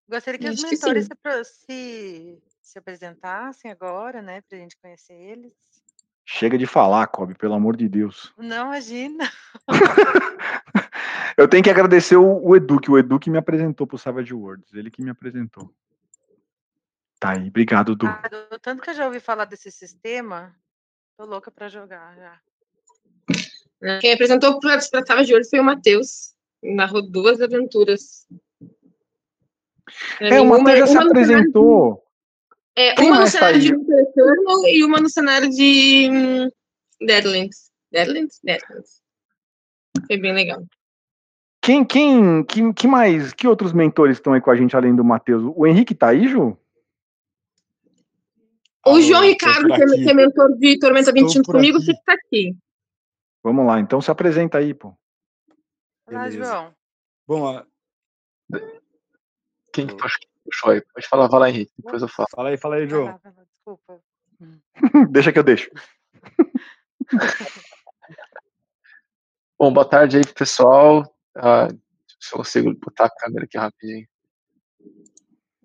Gostaria 0.08 0.40
que 0.40 0.48
os 0.48 0.62
mentores 0.62 1.06
que 1.06 1.44
se, 1.44 2.42
se 2.62 2.78
apresentassem 2.78 3.70
agora, 3.70 4.22
né, 4.22 4.40
para 4.40 4.56
a 4.56 4.60
gente 4.60 4.76
conhecer 4.78 5.12
eles. 5.12 5.52
Chega 6.24 6.56
de 6.56 6.66
falar, 6.66 7.06
Kobe, 7.08 7.34
pelo 7.34 7.54
amor 7.54 7.76
de 7.76 7.88
Deus. 7.88 8.32
Não, 8.38 8.68
imagina. 8.68 9.30
eu 11.36 11.46
tenho 11.46 11.62
que 11.62 11.70
agradecer 11.70 12.16
o, 12.16 12.42
o 12.42 12.56
Edu, 12.56 12.80
que 12.80 12.90
o 12.90 12.98
Edu 12.98 13.18
que 13.18 13.30
me 13.30 13.38
apresentou 13.38 13.86
para 13.86 13.96
o 13.96 13.98
Savage 13.98 14.32
Worlds, 14.32 14.72
ele 14.72 14.90
que 14.90 15.02
me 15.02 15.10
apresentou. 15.10 15.70
Tá 17.20 17.32
aí, 17.32 17.48
obrigado, 17.48 17.92
Edu. 17.92 18.06
Ah, 18.06 18.22
tanto 18.62 18.82
que 18.82 18.90
eu 18.90 18.94
já 18.94 19.06
ouvi 19.06 19.20
falar 19.20 19.44
desse 19.44 19.70
sistema, 19.70 20.54
tô 21.16 21.26
louca 21.26 21.50
para 21.50 21.68
jogar 21.68 22.16
já. 22.16 22.40
Quem 24.00 24.12
apresentou 24.12 24.58
para 24.58 24.80
Savage 24.80 25.32
Worlds 25.32 25.50
foi 25.50 25.60
o 25.60 25.64
Matheus. 25.64 26.34
Narrou 26.62 27.02
duas 27.02 27.40
aventuras 27.40 28.26
é, 30.20 30.40
uma, 30.40 30.58
uma 30.58 30.76
já 30.76 30.86
se 30.86 30.96
apresentou. 30.96 32.02
É, 32.76 32.94
Quem 32.94 33.10
uma 33.10 33.20
no 33.20 33.26
cenário 33.26 33.60
de 33.60 33.72
Eternal 33.72 34.66
e 34.68 34.84
uma 34.84 35.00
no 35.00 35.10
cenário 35.10 35.50
de 35.50 36.08
hum, 36.10 36.50
Deadlands. 37.04 37.70
Deadlands? 37.90 38.40
Deadlands. 38.42 39.02
Foi 40.06 40.16
bem 40.16 40.32
legal. 40.32 40.62
Quem, 41.60 41.84
quem, 41.84 42.44
que, 42.44 42.72
que 42.72 42.86
mais, 42.86 43.32
que 43.32 43.48
outros 43.48 43.72
mentores 43.72 44.16
estão 44.16 44.32
aí 44.32 44.40
com 44.40 44.50
a 44.50 44.56
gente 44.56 44.76
além 44.76 44.94
do 44.94 45.04
Matheus? 45.04 45.42
O 45.56 45.66
Henrique 45.66 45.94
tá 45.94 46.08
aí, 46.08 46.28
Ju? 46.28 46.56
O 48.86 49.00
João 49.02 49.22
Ricardo, 49.22 49.66
que 49.66 49.82
é, 49.82 50.10
é 50.10 50.14
mentor 50.14 50.56
de 50.56 50.78
Tormenta 50.78 51.12
21 51.12 51.42
comigo, 51.42 51.80
você 51.80 51.92
está 51.92 52.14
aqui. 52.14 52.56
Vamos 53.42 53.66
lá, 53.66 53.80
então 53.80 54.00
se 54.00 54.10
apresenta 54.10 54.58
aí, 54.58 54.72
pô. 54.72 54.94
Olá, 56.06 56.30
João. 56.30 56.72
Bom, 57.26 57.62
quem 59.86 59.86
que 59.86 59.94
puxou 60.44 60.70
aí? 60.70 60.80
Pode 60.80 61.06
falar, 61.06 61.28
vai 61.28 61.40
lá, 61.40 61.48
Henrique, 61.50 61.72
depois 61.78 62.02
eu 62.02 62.08
falo. 62.08 62.28
Fala 62.34 62.48
aí, 62.48 62.56
fala 62.56 62.76
aí, 62.76 62.88
João. 62.88 63.20
Desculpa. 63.56 64.00
Deixa 65.10 65.32
que 65.32 65.38
eu 65.38 65.44
deixo. 65.44 65.70
Bom, 69.58 69.72
boa 69.72 69.88
tarde 69.88 70.16
aí, 70.18 70.26
pessoal. 70.34 71.02
Uh, 71.36 71.68
se 72.20 72.32
eu 72.32 72.38
consigo 72.38 72.72
botar 72.74 73.06
a 73.06 73.10
câmera 73.10 73.44
aqui 73.44 73.58
rapidinho. 73.58 74.06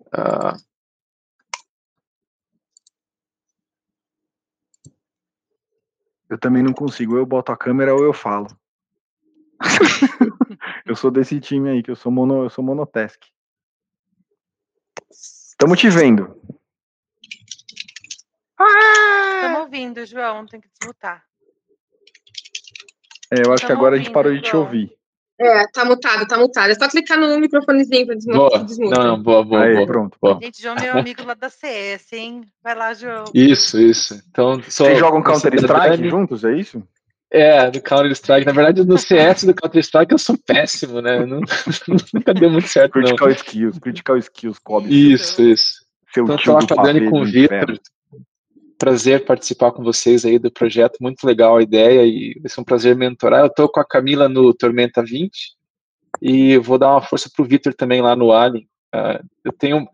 Uh, 0.06 0.56
eu 6.28 6.38
também 6.38 6.62
não 6.62 6.72
consigo. 6.72 7.12
Ou 7.14 7.18
eu 7.18 7.26
boto 7.26 7.52
a 7.52 7.56
câmera 7.56 7.94
ou 7.94 8.04
eu 8.04 8.12
falo. 8.12 8.48
eu 10.84 10.96
sou 10.96 11.10
desse 11.10 11.40
time 11.40 11.70
aí, 11.70 11.82
que 11.82 11.90
eu 11.90 11.96
sou, 11.96 12.10
mono, 12.10 12.42
eu 12.42 12.50
sou 12.50 12.64
monotask. 12.64 13.33
Estamos 15.64 15.80
te 15.80 15.88
vendo. 15.88 16.36
Estamos 18.60 19.60
ouvindo, 19.60 20.04
João. 20.04 20.44
Tem 20.44 20.60
que 20.60 20.68
desmutar. 20.78 21.22
É, 23.32 23.46
eu 23.46 23.50
acho 23.50 23.64
que 23.64 23.72
agora 23.72 23.94
ouvindo, 23.94 24.00
a 24.02 24.04
gente 24.04 24.12
parou 24.12 24.34
de 24.34 24.42
te 24.42 24.54
ouvir. 24.54 24.92
É, 25.40 25.66
tá 25.68 25.86
mutado, 25.86 26.26
tá 26.26 26.36
mutado. 26.36 26.70
É 26.70 26.74
só 26.74 26.86
clicar 26.86 27.18
no 27.18 27.40
microfonezinho 27.40 28.04
pra 28.04 28.14
desmutar. 28.14 28.66
Não, 28.78 29.04
não, 29.04 29.22
boa, 29.22 29.42
boa, 29.42 29.64
Aí, 29.64 29.74
boa. 29.74 29.86
Pronto. 29.86 30.18
Boa. 30.20 30.38
Gente, 30.42 30.60
João, 30.60 30.76
meu 30.78 30.98
amigo 30.98 31.24
lá 31.24 31.32
da 31.32 31.48
CS, 31.48 32.12
hein? 32.12 32.42
Vai 32.62 32.74
lá, 32.74 32.92
João. 32.92 33.24
Isso, 33.32 33.80
isso. 33.80 34.22
Então, 34.30 34.62
só, 34.64 34.84
Vocês 34.84 34.98
jogam 34.98 35.22
Counter-Strike 35.22 36.10
juntos, 36.10 36.44
é 36.44 36.54
isso? 36.54 36.86
É, 37.34 37.68
do 37.68 37.82
Counter-Strike. 37.82 38.46
Na 38.46 38.52
verdade, 38.52 38.84
no 38.84 38.96
CS 38.96 39.42
do 39.42 39.52
Counter-Strike 39.52 40.12
eu 40.12 40.18
sou 40.18 40.38
péssimo, 40.38 41.02
né? 41.02 41.26
Não, 41.26 41.40
nunca 42.14 42.32
deu 42.32 42.48
muito 42.48 42.68
certo, 42.68 42.92
Critical 42.92 43.26
não. 43.26 43.34
Skills, 43.34 43.78
Critical 43.80 44.16
Skills, 44.18 44.58
Kobe. 44.60 45.12
Isso, 45.12 45.42
isso. 45.42 45.84
Seu 46.14 46.22
então, 46.22 46.36
tô 46.36 46.52
lá 46.52 46.60
com 46.64 46.80
a 46.80 46.82
Dani 46.84 47.10
com 47.10 47.22
o 47.22 47.24
Vitor. 47.24 47.76
Prazer 48.78 49.24
participar 49.24 49.72
com 49.72 49.82
vocês 49.82 50.24
aí 50.24 50.38
do 50.38 50.48
projeto, 50.48 50.98
muito 51.00 51.26
legal 51.26 51.56
a 51.56 51.62
ideia 51.62 52.06
e 52.06 52.38
vai 52.40 52.48
ser 52.48 52.60
um 52.60 52.64
prazer 52.64 52.94
mentorar. 52.94 53.40
Eu 53.40 53.50
tô 53.50 53.68
com 53.68 53.80
a 53.80 53.84
Camila 53.84 54.28
no 54.28 54.54
Tormenta 54.54 55.02
20 55.02 55.56
e 56.22 56.56
vou 56.58 56.78
dar 56.78 56.92
uma 56.92 57.02
força 57.02 57.28
pro 57.34 57.44
Vitor 57.44 57.74
também 57.74 58.00
lá 58.00 58.14
no 58.14 58.30
Alien. 58.30 58.68
Uh, 58.94 59.26
eu 59.44 59.52
tenho 59.52 59.88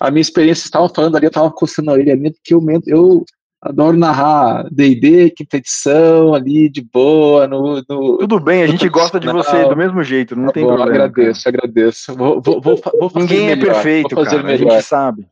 a 0.00 0.10
minha 0.10 0.22
experiência, 0.22 0.64
estavam 0.64 0.88
falando 0.88 1.16
ali, 1.16 1.26
eu 1.26 1.30
tava 1.30 1.50
coçando 1.50 1.90
a 1.90 1.94
orelha, 1.94 2.16
que 2.42 2.54
eu, 2.54 2.62
eu 2.86 3.24
adoro 3.68 3.96
narrar 3.96 4.66
D&D, 4.70 5.34
edição, 5.52 6.34
ali 6.34 6.68
de 6.68 6.80
boa, 6.82 7.46
no, 7.46 7.82
no 7.88 8.18
Tudo 8.18 8.40
bem, 8.40 8.62
a 8.62 8.66
gente 8.66 8.88
gosta 8.88 9.18
de 9.18 9.26
você 9.26 9.64
do 9.64 9.76
mesmo 9.76 10.02
jeito, 10.02 10.36
não 10.36 10.46
tá 10.46 10.52
tem 10.52 10.64
bom, 10.64 10.76
problema. 10.76 11.04
Agradeço, 11.04 11.44
cara. 11.44 11.56
agradeço. 11.56 12.14
Vou, 12.14 12.40
vou, 12.40 12.60
vou, 12.60 12.80
vou 13.00 13.10
Ninguém 13.14 13.50
é 13.50 13.56
perfeito, 13.56 14.14
cara, 14.14 14.52
a 14.52 14.56
gente 14.56 14.82
sabe. 14.82 15.26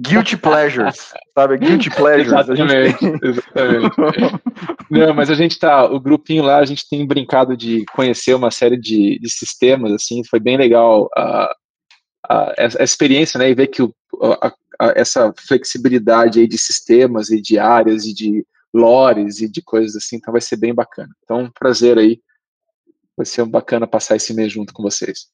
Guilty 0.00 0.36
pleasures, 0.38 1.12
sabe? 1.34 1.58
Guilty 1.58 1.90
pleasures. 1.90 2.32
Exatamente, 2.32 3.04
exatamente. 3.22 3.96
Não, 4.90 5.12
mas 5.12 5.30
a 5.30 5.34
gente 5.34 5.58
tá, 5.58 5.84
o 5.84 5.98
grupinho 5.98 6.44
lá, 6.44 6.58
a 6.58 6.64
gente 6.64 6.88
tem 6.88 7.06
brincado 7.06 7.56
de 7.56 7.84
conhecer 7.92 8.34
uma 8.34 8.50
série 8.50 8.76
de, 8.76 9.18
de 9.18 9.30
sistemas, 9.30 9.92
assim, 9.92 10.22
foi 10.24 10.38
bem 10.38 10.56
legal 10.56 11.08
a, 11.16 11.52
a, 12.28 12.52
a 12.78 12.84
experiência, 12.84 13.38
né, 13.38 13.50
e 13.50 13.54
ver 13.54 13.66
que 13.66 13.82
o, 13.82 13.92
a, 14.40 14.52
essa 14.80 15.32
flexibilidade 15.36 16.40
aí 16.40 16.46
de 16.46 16.58
sistemas 16.58 17.30
e 17.30 17.40
de 17.40 17.58
áreas 17.58 18.04
e 18.04 18.14
de 18.14 18.46
lores 18.72 19.40
e 19.40 19.48
de 19.48 19.62
coisas 19.62 19.96
assim, 19.96 20.16
então 20.16 20.32
vai 20.32 20.40
ser 20.40 20.56
bem 20.56 20.74
bacana. 20.74 21.10
Então, 21.24 21.40
um 21.40 21.50
prazer 21.50 21.98
aí, 21.98 22.20
vai 23.16 23.26
ser 23.26 23.44
bacana 23.46 23.86
passar 23.86 24.16
esse 24.16 24.32
mês 24.34 24.52
junto 24.52 24.72
com 24.72 24.82
vocês. 24.82 25.28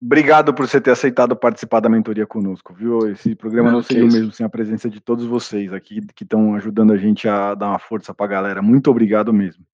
Obrigado 0.00 0.52
por 0.52 0.68
você 0.68 0.80
ter 0.80 0.90
aceitado 0.90 1.34
participar 1.34 1.80
da 1.80 1.88
mentoria 1.88 2.26
conosco, 2.26 2.74
viu? 2.74 3.10
Esse 3.10 3.34
programa 3.34 3.70
não, 3.70 3.78
não 3.78 3.82
seria 3.82 4.04
o 4.04 4.12
mesmo 4.12 4.32
sem 4.32 4.44
a 4.44 4.50
presença 4.50 4.88
de 4.90 5.00
todos 5.00 5.24
vocês 5.24 5.72
aqui 5.72 6.00
que 6.14 6.24
estão 6.24 6.54
ajudando 6.54 6.92
a 6.92 6.96
gente 6.96 7.26
a 7.26 7.54
dar 7.54 7.68
uma 7.68 7.78
força 7.78 8.12
para 8.12 8.26
a 8.26 8.28
galera. 8.28 8.62
Muito 8.62 8.90
obrigado 8.90 9.32
mesmo. 9.32 9.64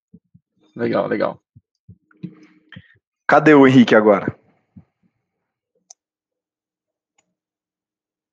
Legal, 0.77 1.09
legal. 1.09 1.43
Cadê 3.27 3.55
o 3.55 3.67
Henrique 3.67 3.95
agora? 3.95 4.40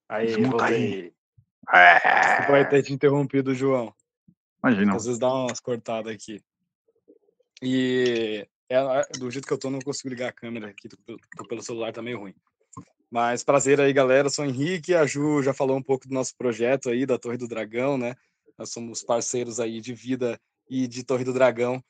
Aí, 0.10 0.42
voltei. 0.42 1.14
É. 1.74 2.50
Vai 2.50 2.68
ter 2.68 2.84
te 2.84 2.94
interrompido, 2.94 3.54
João. 3.54 3.94
Imagina. 4.64 4.96
Às 4.96 5.06
vezes 5.06 5.20
dá 5.20 5.34
umas 5.34 5.60
cortadas 5.60 6.14
aqui. 6.14 6.42
E 7.62 8.48
é, 8.70 8.80
do 9.18 9.32
jeito 9.32 9.48
que 9.48 9.54
eu 9.54 9.58
tô, 9.58 9.70
não 9.70 9.80
consigo 9.80 10.10
ligar 10.10 10.30
a 10.30 10.34
câmera 10.34 10.70
aqui, 10.70 10.90
tô 10.90 11.48
pelo 11.48 11.62
celular 11.62 11.92
tá 11.92 12.02
meio 12.02 12.20
ruim. 12.20 12.36
Mas 13.10 13.44
prazer 13.44 13.80
aí, 13.80 13.94
galera. 13.94 14.30
Sou 14.30 14.46
Henrique, 14.46 14.94
a 14.94 15.06
Ju 15.06 15.42
já 15.42 15.54
falou 15.54 15.78
um 15.78 15.82
pouco 15.82 16.08
do 16.08 16.14
nosso 16.14 16.36
projeto 16.38 16.90
aí, 16.90 17.06
da 17.06 17.18
Torre 17.18 17.38
do 17.38 17.48
Dragão, 17.48 17.98
né? 17.98 18.16
Nós 18.58 18.72
somos 18.72 19.02
parceiros 19.02 19.60
aí 19.60 19.80
de 19.80 19.94
vida 19.94 20.40
e 20.70 20.88
de 20.88 21.04
Torre 21.04 21.24
do 21.24 21.34
Dragão, 21.34 21.82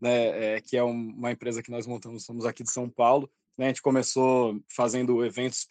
né? 0.00 0.56
É, 0.56 0.60
que 0.60 0.76
é 0.76 0.82
uma 0.82 1.32
empresa 1.32 1.62
que 1.62 1.70
nós 1.70 1.86
montamos, 1.86 2.24
somos 2.24 2.44
aqui 2.44 2.62
de 2.62 2.70
São 2.70 2.90
Paulo. 2.90 3.30
Né? 3.56 3.66
A 3.66 3.68
gente 3.68 3.82
começou 3.82 4.60
fazendo 4.68 5.24
eventos 5.24 5.66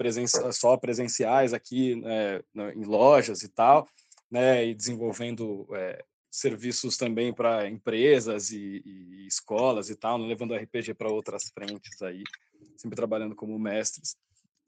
só 0.54 0.76
presenciais 0.78 1.54
aqui 1.54 1.96
né, 1.96 2.42
em 2.76 2.84
lojas 2.84 3.44
e 3.44 3.50
tal, 3.50 3.88
né? 4.30 4.66
E 4.66 4.74
desenvolvendo 4.74 5.68
é, 5.74 6.04
serviços 6.32 6.98
também 6.98 7.34
para 7.34 7.70
empresas 7.70 8.50
e, 8.50 8.82
e, 8.86 9.28
escolas 9.28 9.90
e 9.90 9.96
tal, 9.96 10.18
né? 10.18 10.28
levando 10.28 10.56
RPG 10.56 10.94
para 10.96 11.12
outras 11.12 11.50
frentes 11.50 12.02
aí, 12.02 12.24
sempre 12.76 12.96
trabalhando 12.96 13.36
como 13.36 13.58
mestres. 13.58 14.18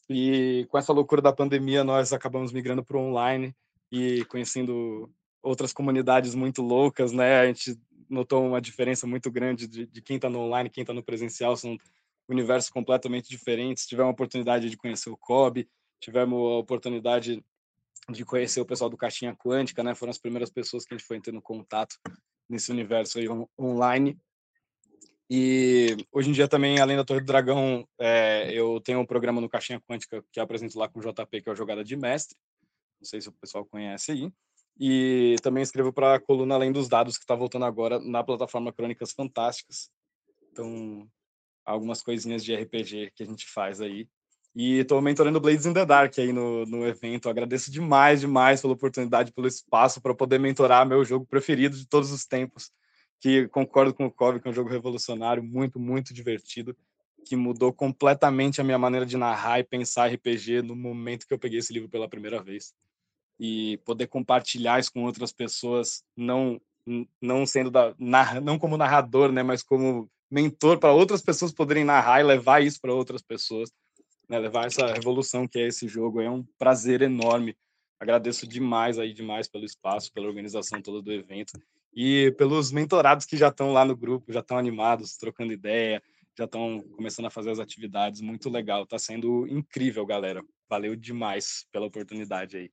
E 0.09 0.65
com 0.69 0.77
essa 0.77 0.93
loucura 0.93 1.21
da 1.21 1.33
pandemia, 1.33 1.83
nós 1.83 2.13
acabamos 2.13 2.53
migrando 2.53 2.83
para 2.83 2.97
o 2.97 3.01
online 3.01 3.53
e 3.91 4.23
conhecendo 4.25 5.11
outras 5.41 5.73
comunidades 5.73 6.33
muito 6.33 6.61
loucas, 6.61 7.11
né? 7.11 7.39
A 7.39 7.47
gente 7.47 7.77
notou 8.09 8.45
uma 8.45 8.61
diferença 8.61 9.05
muito 9.05 9.29
grande 9.29 9.67
de, 9.67 9.85
de 9.85 10.01
quem 10.01 10.15
está 10.15 10.29
no 10.29 10.39
online 10.39 10.69
quem 10.69 10.81
está 10.81 10.93
no 10.93 11.03
presencial. 11.03 11.57
São 11.57 11.77
universos 12.27 12.69
completamente 12.69 13.29
diferentes. 13.29 13.85
Tivemos 13.85 14.09
a 14.09 14.13
oportunidade 14.13 14.69
de 14.69 14.77
conhecer 14.77 15.09
o 15.09 15.17
Kobe, 15.17 15.69
tivemos 15.99 16.39
a 16.39 16.57
oportunidade 16.57 17.43
de 18.09 18.25
conhecer 18.25 18.61
o 18.61 18.65
pessoal 18.65 18.89
do 18.89 18.97
Caixinha 18.97 19.35
Quântica, 19.35 19.83
né? 19.83 19.93
Foram 19.93 20.11
as 20.11 20.17
primeiras 20.17 20.49
pessoas 20.49 20.85
que 20.85 20.93
a 20.93 20.97
gente 20.97 21.07
foi 21.07 21.19
tendo 21.19 21.41
contato 21.41 21.97
nesse 22.49 22.71
universo 22.71 23.19
aí 23.19 23.27
on 23.27 23.47
online. 23.59 24.17
E 25.29 25.97
hoje 26.11 26.29
em 26.29 26.31
dia 26.33 26.47
também, 26.47 26.79
além 26.79 26.95
da 26.95 27.03
Torre 27.03 27.19
do 27.19 27.25
Dragão, 27.25 27.85
é, 27.99 28.49
eu 28.53 28.79
tenho 28.79 28.99
um 28.99 29.05
programa 29.05 29.41
no 29.41 29.49
Caixinha 29.49 29.81
Quântica 29.81 30.23
que 30.31 30.39
apresento 30.39 30.79
lá 30.79 30.87
com 30.87 30.99
o 30.99 31.01
JP, 31.01 31.41
que 31.41 31.49
é 31.49 31.51
o 31.51 31.55
Jogada 31.55 31.83
de 31.83 31.97
Mestre. 31.97 32.37
Não 32.99 33.05
sei 33.05 33.19
se 33.19 33.27
o 33.27 33.33
pessoal 33.33 33.65
conhece 33.65 34.11
aí. 34.11 34.31
E 34.79 35.35
também 35.41 35.63
escrevo 35.63 35.91
para 35.91 36.15
a 36.15 36.19
coluna 36.19 36.55
Além 36.55 36.71
dos 36.71 36.87
Dados, 36.87 37.17
que 37.17 37.23
está 37.23 37.35
voltando 37.35 37.65
agora 37.65 37.99
na 37.99 38.23
plataforma 38.23 38.71
Crônicas 38.71 39.11
Fantásticas. 39.11 39.89
Então, 40.51 41.09
algumas 41.67 42.01
coisinhas 42.01 42.43
de 42.43 42.55
RPG 42.55 43.11
que 43.13 43.23
a 43.23 43.25
gente 43.25 43.45
faz 43.45 43.81
aí. 43.81 44.07
E 44.55 44.79
estou 44.79 45.01
mentorando 45.01 45.39
Blades 45.39 45.65
in 45.65 45.73
the 45.73 45.85
Dark 45.85 46.17
aí 46.17 46.33
no, 46.33 46.65
no 46.65 46.87
evento. 46.87 47.29
agradeço 47.29 47.69
demais, 47.69 48.21
demais 48.21 48.61
pela 48.61 48.73
oportunidade, 48.73 49.31
pelo 49.31 49.47
espaço 49.47 50.01
para 50.01 50.15
poder 50.15 50.39
mentorar 50.39 50.87
meu 50.87 51.03
jogo 51.05 51.27
preferido 51.27 51.77
de 51.77 51.87
todos 51.87 52.11
os 52.11 52.25
tempos. 52.25 52.71
Que 53.19 53.47
concordo 53.49 53.93
com 53.93 54.05
o 54.05 54.11
Kobe, 54.11 54.39
que 54.39 54.47
é 54.47 54.51
um 54.51 54.53
jogo 54.53 54.69
revolucionário, 54.69 55.43
muito, 55.43 55.79
muito 55.79 56.13
divertido, 56.13 56.75
que 57.25 57.35
mudou 57.35 57.73
completamente 57.73 58.61
a 58.61 58.63
minha 58.63 58.79
maneira 58.79 59.05
de 59.05 59.17
narrar 59.17 59.59
e 59.59 59.63
pensar 59.63 60.11
RPG 60.11 60.61
no 60.61 60.75
momento 60.75 61.27
que 61.27 61.33
eu 61.33 61.39
peguei 61.39 61.59
esse 61.59 61.73
livro 61.73 61.89
pela 61.89 62.09
primeira 62.09 62.41
vez. 62.41 62.73
E 63.39 63.77
poder 63.85 64.07
compartilhar 64.07 64.79
isso 64.79 64.91
com 64.91 65.03
outras 65.03 65.31
pessoas, 65.31 66.03
não 66.15 66.59
não 67.21 67.45
sendo 67.45 67.69
da 67.69 67.93
não 68.41 68.57
como 68.57 68.77
narrador, 68.77 69.29
né, 69.29 69.43
mas 69.43 69.61
como 69.61 70.09
mentor 70.29 70.79
para 70.79 70.93
outras 70.93 71.21
pessoas 71.21 71.53
poderem 71.53 71.83
narrar 71.83 72.19
e 72.19 72.23
levar 72.23 72.61
isso 72.61 72.79
para 72.81 72.93
outras 72.93 73.21
pessoas, 73.21 73.71
né? 74.29 74.39
levar 74.39 74.65
essa 74.65 74.87
revolução 74.87 75.47
que 75.47 75.59
é 75.59 75.67
esse 75.67 75.87
jogo. 75.87 76.21
É 76.21 76.29
um 76.29 76.43
prazer 76.57 77.01
enorme. 77.01 77.55
Agradeço 77.99 78.47
demais 78.47 78.99
aí 78.99 79.13
demais 79.13 79.47
pelo 79.47 79.65
espaço, 79.65 80.11
pela 80.13 80.27
organização 80.27 80.81
toda 80.81 81.01
do 81.01 81.11
evento 81.11 81.53
e 81.93 82.31
pelos 82.37 82.71
mentorados 82.71 83.25
que 83.25 83.35
já 83.35 83.47
estão 83.47 83.73
lá 83.73 83.83
no 83.83 83.97
grupo, 83.97 84.31
já 84.31 84.41
estão 84.41 84.57
animados, 84.57 85.17
trocando 85.17 85.51
ideia, 85.51 86.01
já 86.37 86.45
estão 86.45 86.79
começando 86.95 87.25
a 87.25 87.31
fazer 87.31 87.49
as 87.49 87.59
atividades. 87.59 88.21
Muito 88.21 88.49
legal, 88.51 88.83
está 88.83 88.99
sendo 88.99 89.47
incrível, 89.47 90.05
galera. 90.05 90.43
Valeu 90.69 90.95
demais 90.95 91.65
pela 91.71 91.87
oportunidade 91.87 92.57
aí. 92.57 92.69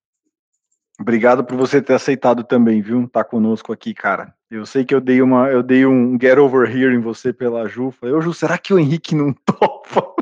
Obrigado 1.00 1.42
por 1.42 1.56
você 1.56 1.80
ter 1.80 1.94
aceitado 1.94 2.44
também, 2.44 2.82
viu? 2.82 3.08
Tá 3.08 3.24
conosco 3.24 3.72
aqui, 3.72 3.94
cara. 3.94 4.34
Eu 4.54 4.64
sei 4.64 4.84
que 4.84 4.94
eu 4.94 5.00
dei 5.00 5.20
uma, 5.20 5.48
eu 5.48 5.64
dei 5.64 5.84
um 5.84 6.16
get 6.20 6.38
over 6.38 6.70
here 6.70 6.94
em 6.94 7.00
você 7.00 7.32
pela 7.32 7.66
Ju. 7.66 7.90
Falei, 7.90 8.14
ô 8.14 8.20
Ju, 8.20 8.32
será 8.32 8.56
que 8.56 8.72
o 8.72 8.78
Henrique 8.78 9.12
não 9.12 9.32
topa? 9.44 10.14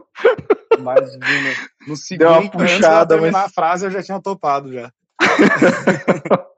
Imagina. 0.78 1.20
No 1.86 1.94
segundo, 1.94 2.30
Deu 2.32 2.40
uma 2.40 2.50
puxada, 2.50 3.16
antes 3.16 3.30
mas... 3.30 3.44
a 3.44 3.48
frase 3.50 3.84
eu 3.84 3.90
já 3.90 4.02
tinha 4.02 4.18
topado 4.22 4.72
já. 4.72 4.90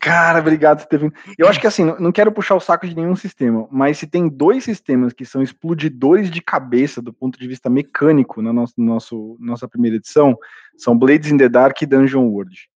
Cara, 0.00 0.40
obrigado 0.40 0.80
por 0.80 0.88
ter 0.88 0.98
vindo. 0.98 1.14
Eu 1.38 1.48
acho 1.48 1.60
que 1.60 1.66
assim, 1.68 1.84
não 1.84 2.10
quero 2.10 2.32
puxar 2.32 2.56
o 2.56 2.60
saco 2.60 2.88
de 2.88 2.96
nenhum 2.96 3.14
sistema, 3.14 3.68
mas 3.70 3.96
se 3.98 4.06
tem 4.08 4.28
dois 4.28 4.64
sistemas 4.64 5.12
que 5.12 5.24
são 5.24 5.42
explodidores 5.42 6.28
de 6.28 6.42
cabeça 6.42 7.00
do 7.00 7.12
ponto 7.12 7.38
de 7.38 7.46
vista 7.46 7.70
mecânico 7.70 8.42
na 8.42 8.52
nosso, 8.52 8.74
nosso, 8.76 9.36
nossa 9.38 9.68
primeira 9.68 9.96
edição, 9.96 10.36
são 10.76 10.98
Blades 10.98 11.30
in 11.30 11.38
the 11.38 11.48
Dark 11.48 11.80
e 11.80 11.86
Dungeon 11.86 12.26
World. 12.26 12.68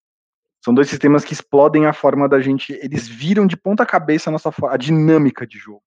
São 0.65 0.75
dois 0.75 0.89
sistemas 0.89 1.25
que 1.25 1.33
explodem 1.33 1.87
a 1.87 1.93
forma 1.93 2.29
da 2.29 2.41
gente. 2.41 2.73
Eles 2.83 3.09
viram 3.09 3.47
de 3.47 3.57
ponta 3.57 3.87
cabeça 3.87 4.29
a 4.29 4.33
nossa 4.33 4.53
a 4.69 4.77
dinâmica 4.77 5.47
de 5.47 5.59
jogo. 5.59 5.83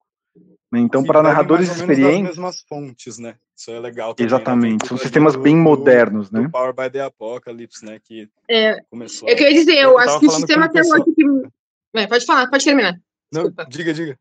Né? 0.72 0.80
Então, 0.80 1.04
para 1.04 1.22
narradores 1.22 1.70
experientes. 1.70 2.30
as 2.30 2.36
mesmas 2.36 2.60
fontes, 2.66 3.18
né? 3.18 3.34
Isso 3.54 3.70
é 3.70 3.78
legal. 3.78 4.14
Também, 4.14 4.26
né? 4.26 4.36
Exatamente. 4.36 4.82
Né? 4.82 4.88
São 4.88 4.96
sistemas 4.96 5.36
bem 5.36 5.54
do, 5.54 5.62
modernos, 5.62 6.30
do, 6.30 6.40
né? 6.40 6.48
Power 6.50 6.72
by 6.72 6.90
the 6.90 7.00
Apocalypse, 7.00 7.84
né? 7.84 8.00
Que 8.02 8.26
é, 8.48 8.80
começou. 8.90 9.28
Eu 9.28 9.36
queria 9.36 9.52
dizer, 9.52 9.76
eu, 9.76 9.90
eu 9.90 9.98
acho 9.98 10.18
que 10.18 10.26
o 10.26 10.30
sistema 10.30 10.64
até 10.64 10.80
hoje 10.80 11.04
que. 11.14 11.24
É, 11.94 12.06
pode 12.06 12.24
falar, 12.24 12.48
pode 12.48 12.64
terminar. 12.64 12.98
Não, 13.30 13.52
diga, 13.68 13.92
diga. 13.92 14.18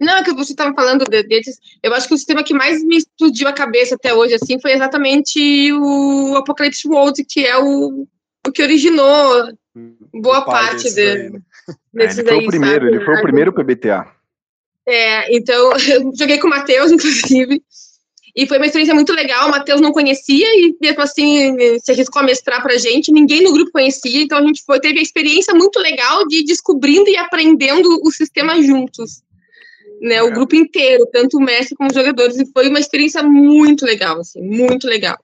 Não, 0.00 0.16
é 0.16 0.24
que 0.24 0.32
você 0.32 0.52
estava 0.52 0.74
falando 0.74 1.04
deles. 1.04 1.58
Eu 1.82 1.94
acho 1.94 2.08
que 2.08 2.14
o 2.14 2.16
sistema 2.16 2.42
que 2.42 2.54
mais 2.54 2.82
me 2.82 2.96
explodiu 2.96 3.46
a 3.46 3.52
cabeça 3.52 3.94
até 3.94 4.12
hoje, 4.12 4.34
assim, 4.34 4.60
foi 4.60 4.72
exatamente 4.72 5.72
o 5.72 6.34
Apocalypse 6.36 6.88
World, 6.88 7.24
que 7.24 7.46
é 7.46 7.56
o 7.58 8.08
o 8.46 8.52
que 8.52 8.62
originou 8.62 9.52
boa 10.14 10.42
parte 10.42 10.92
de, 10.94 11.30
desses 11.92 12.18
é, 12.18 12.22
ele 12.22 12.28
foi 12.28 12.38
o 12.38 12.46
primeiro, 12.46 12.84
sabe? 12.84 12.96
ele 12.96 13.04
foi 13.04 13.14
o 13.14 13.22
primeiro 13.22 13.52
PBTA. 13.52 14.16
É, 14.86 15.36
então, 15.36 15.72
eu 15.90 16.12
joguei 16.16 16.38
com 16.38 16.46
o 16.46 16.50
Matheus, 16.50 16.90
inclusive. 16.92 17.62
E 18.34 18.46
foi 18.46 18.58
uma 18.58 18.66
experiência 18.66 18.94
muito 18.94 19.14
legal. 19.14 19.48
O 19.48 19.50
Matheus 19.50 19.80
não 19.80 19.92
conhecia 19.92 20.46
e, 20.46 20.76
mesmo 20.80 21.02
assim, 21.02 21.56
se 21.82 21.90
arriscou 21.90 22.20
a 22.20 22.24
mestrar 22.24 22.62
pra 22.62 22.76
gente. 22.76 23.10
Ninguém 23.10 23.42
no 23.42 23.52
grupo 23.52 23.72
conhecia. 23.72 24.22
Então, 24.22 24.38
a 24.38 24.42
gente 24.42 24.62
foi, 24.62 24.78
teve 24.78 24.98
a 24.98 25.02
experiência 25.02 25.54
muito 25.54 25.78
legal 25.78 26.26
de 26.26 26.40
ir 26.40 26.44
descobrindo 26.44 27.08
e 27.08 27.16
aprendendo 27.16 27.88
o 28.02 28.10
sistema 28.12 28.60
juntos. 28.62 29.22
Né, 29.98 30.22
o 30.22 30.30
grupo 30.30 30.54
inteiro, 30.54 31.08
tanto 31.10 31.38
o 31.38 31.40
mestre 31.40 31.74
como 31.74 31.88
os 31.88 31.96
jogadores. 31.96 32.38
E 32.38 32.44
foi 32.52 32.68
uma 32.68 32.78
experiência 32.78 33.22
muito 33.22 33.86
legal, 33.86 34.20
assim, 34.20 34.42
muito 34.42 34.86
legal. 34.86 35.16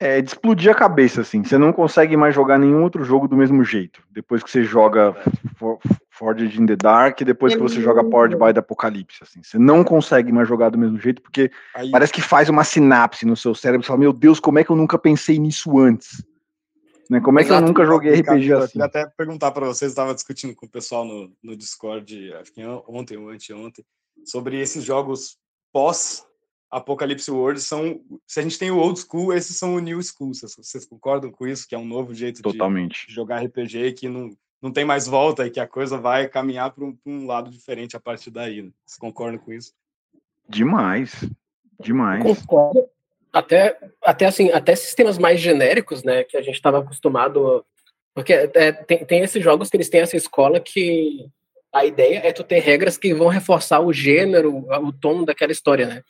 É 0.00 0.20
de 0.20 0.28
explodir 0.28 0.70
a 0.70 0.74
cabeça, 0.74 1.22
assim. 1.22 1.42
Você 1.42 1.58
não 1.58 1.72
consegue 1.72 2.16
mais 2.16 2.32
jogar 2.32 2.56
nenhum 2.56 2.84
outro 2.84 3.02
jogo 3.02 3.26
do 3.26 3.36
mesmo 3.36 3.64
jeito. 3.64 4.00
Depois 4.10 4.44
que 4.44 4.50
você 4.50 4.62
joga 4.62 5.16
Forged 6.10 6.60
in 6.60 6.66
the 6.66 6.76
Dark, 6.76 7.20
depois 7.22 7.54
que 7.54 7.60
você 7.60 7.80
joga 7.80 8.04
Powered 8.04 8.36
by 8.36 8.52
the 8.52 8.60
Apocalypse, 8.60 9.22
assim. 9.22 9.42
Você 9.42 9.58
não 9.58 9.82
consegue 9.82 10.30
mais 10.30 10.48
jogar 10.48 10.68
do 10.68 10.78
mesmo 10.78 10.98
jeito, 11.00 11.20
porque 11.20 11.50
Aí... 11.74 11.90
parece 11.90 12.12
que 12.12 12.22
faz 12.22 12.48
uma 12.48 12.62
sinapse 12.62 13.26
no 13.26 13.36
seu 13.36 13.56
cérebro. 13.56 13.84
Você 13.84 13.88
fala, 13.88 13.98
meu 13.98 14.12
Deus, 14.12 14.38
como 14.38 14.60
é 14.60 14.64
que 14.64 14.70
eu 14.70 14.76
nunca 14.76 14.96
pensei 14.96 15.36
nisso 15.36 15.76
antes? 15.78 16.24
Né? 17.10 17.20
Como 17.20 17.40
é 17.40 17.42
que 17.42 17.48
Exato, 17.48 17.64
eu 17.64 17.68
nunca 17.68 17.84
joguei 17.84 18.20
RPG 18.20 18.52
assim? 18.52 18.62
Eu 18.62 18.68
queria 18.68 18.84
até 18.84 19.06
perguntar 19.16 19.50
para 19.50 19.66
vocês, 19.66 19.90
estava 19.90 20.14
discutindo 20.14 20.54
com 20.54 20.66
o 20.66 20.70
pessoal 20.70 21.04
no, 21.04 21.32
no 21.42 21.56
Discord, 21.56 22.32
acho 22.34 22.52
que 22.52 22.64
ontem 22.86 23.16
ou 23.16 23.30
anteontem, 23.30 23.84
sobre 24.24 24.60
esses 24.60 24.84
jogos 24.84 25.38
pós 25.72 26.27
Apocalypse 26.70 27.30
World 27.30 27.60
são, 27.60 28.00
se 28.26 28.40
a 28.40 28.42
gente 28.42 28.58
tem 28.58 28.70
o 28.70 28.78
old 28.78 29.00
school, 29.00 29.32
esses 29.32 29.56
são 29.56 29.74
o 29.74 29.80
new 29.80 30.00
school. 30.02 30.34
Vocês, 30.34 30.54
vocês 30.54 30.84
concordam 30.84 31.30
com 31.30 31.46
isso? 31.46 31.66
Que 31.66 31.74
é 31.74 31.78
um 31.78 31.84
novo 31.84 32.14
jeito 32.14 32.42
Totalmente. 32.42 33.06
de 33.06 33.14
jogar 33.14 33.42
RPG 33.42 33.92
que 33.92 34.08
não, 34.08 34.30
não 34.60 34.70
tem 34.70 34.84
mais 34.84 35.06
volta 35.06 35.46
e 35.46 35.50
que 35.50 35.60
a 35.60 35.66
coisa 35.66 35.96
vai 35.96 36.28
caminhar 36.28 36.70
para 36.70 36.84
um, 36.84 36.96
um, 37.06 37.26
lado 37.26 37.50
diferente 37.50 37.96
a 37.96 38.00
partir 38.00 38.30
daí. 38.30 38.62
Né? 38.62 38.70
Vocês 38.84 38.98
concordam 38.98 39.38
com 39.38 39.52
isso? 39.52 39.72
Demais, 40.48 41.28
demais. 41.80 42.22
concordo. 42.22 42.86
Até, 43.32 43.78
até 44.02 44.26
assim, 44.26 44.50
até 44.50 44.74
sistemas 44.74 45.18
mais 45.18 45.38
genéricos, 45.38 46.02
né, 46.02 46.24
que 46.24 46.36
a 46.36 46.40
gente 46.40 46.54
estava 46.54 46.78
acostumado, 46.78 47.64
porque 48.14 48.32
é, 48.32 48.72
tem, 48.72 49.04
tem 49.04 49.20
esses 49.20 49.44
jogos 49.44 49.68
que 49.68 49.76
eles 49.76 49.90
têm 49.90 50.00
essa 50.00 50.16
escola 50.16 50.58
que 50.58 51.30
a 51.72 51.84
ideia 51.84 52.22
é 52.24 52.32
tu 52.32 52.42
ter 52.42 52.60
regras 52.60 52.96
que 52.96 53.12
vão 53.12 53.28
reforçar 53.28 53.80
o 53.80 53.92
gênero, 53.92 54.66
o 54.82 54.92
tom 54.92 55.24
daquela 55.24 55.52
história, 55.52 55.86
né? 55.86 56.02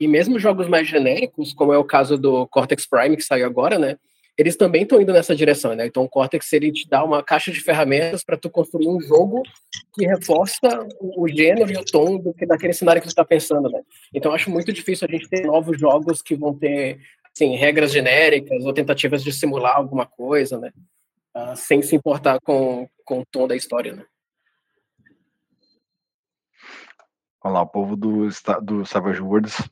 E 0.00 0.08
mesmo 0.08 0.38
jogos 0.38 0.66
mais 0.66 0.88
genéricos, 0.88 1.52
como 1.52 1.72
é 1.72 1.78
o 1.78 1.84
caso 1.84 2.16
do 2.16 2.46
Cortex 2.48 2.88
Prime 2.88 3.16
que 3.16 3.22
saiu 3.22 3.46
agora, 3.46 3.78
né? 3.78 3.96
eles 4.40 4.56
também 4.56 4.84
estão 4.84 4.98
indo 4.98 5.12
nessa 5.12 5.36
direção, 5.36 5.74
né? 5.74 5.84
Então 5.84 6.02
o 6.02 6.08
Cortex 6.08 6.50
ele 6.54 6.72
te 6.72 6.88
dá 6.88 7.04
uma 7.04 7.22
caixa 7.22 7.52
de 7.52 7.60
ferramentas 7.60 8.24
para 8.24 8.38
tu 8.38 8.48
construir 8.48 8.88
um 8.88 8.98
jogo 8.98 9.42
que 9.92 10.06
reforça 10.06 10.66
o, 10.98 11.28
gênero 11.28 11.70
e 11.70 11.76
o 11.76 11.84
tom 11.84 12.16
do 12.16 12.32
que 12.32 12.46
daquele 12.46 12.72
cenário 12.72 13.02
que 13.02 13.06
você 13.06 13.12
está 13.12 13.24
pensando, 13.24 13.68
né? 13.68 13.82
Então 14.14 14.32
acho 14.32 14.50
muito 14.50 14.72
difícil 14.72 15.06
a 15.06 15.12
gente 15.12 15.28
ter 15.28 15.44
novos 15.44 15.78
jogos 15.78 16.22
que 16.22 16.34
vão 16.34 16.54
ter 16.58 16.98
assim, 17.34 17.54
regras 17.54 17.92
genéricas 17.92 18.64
ou 18.64 18.72
tentativas 18.72 19.22
de 19.22 19.30
simular 19.30 19.76
alguma 19.76 20.06
coisa, 20.06 20.58
né? 20.58 20.72
Uh, 21.36 21.54
sem 21.54 21.82
se 21.82 21.94
importar 21.94 22.40
com, 22.40 22.88
com 23.04 23.20
o 23.20 23.26
tom 23.30 23.46
da 23.46 23.54
história, 23.54 23.94
né? 23.94 24.06
Olha 27.42 27.52
lá, 27.52 27.62
o 27.62 27.66
povo 27.66 27.94
do, 27.94 28.26
do 28.62 28.86
Savage 28.86 29.20
Worlds 29.20 29.68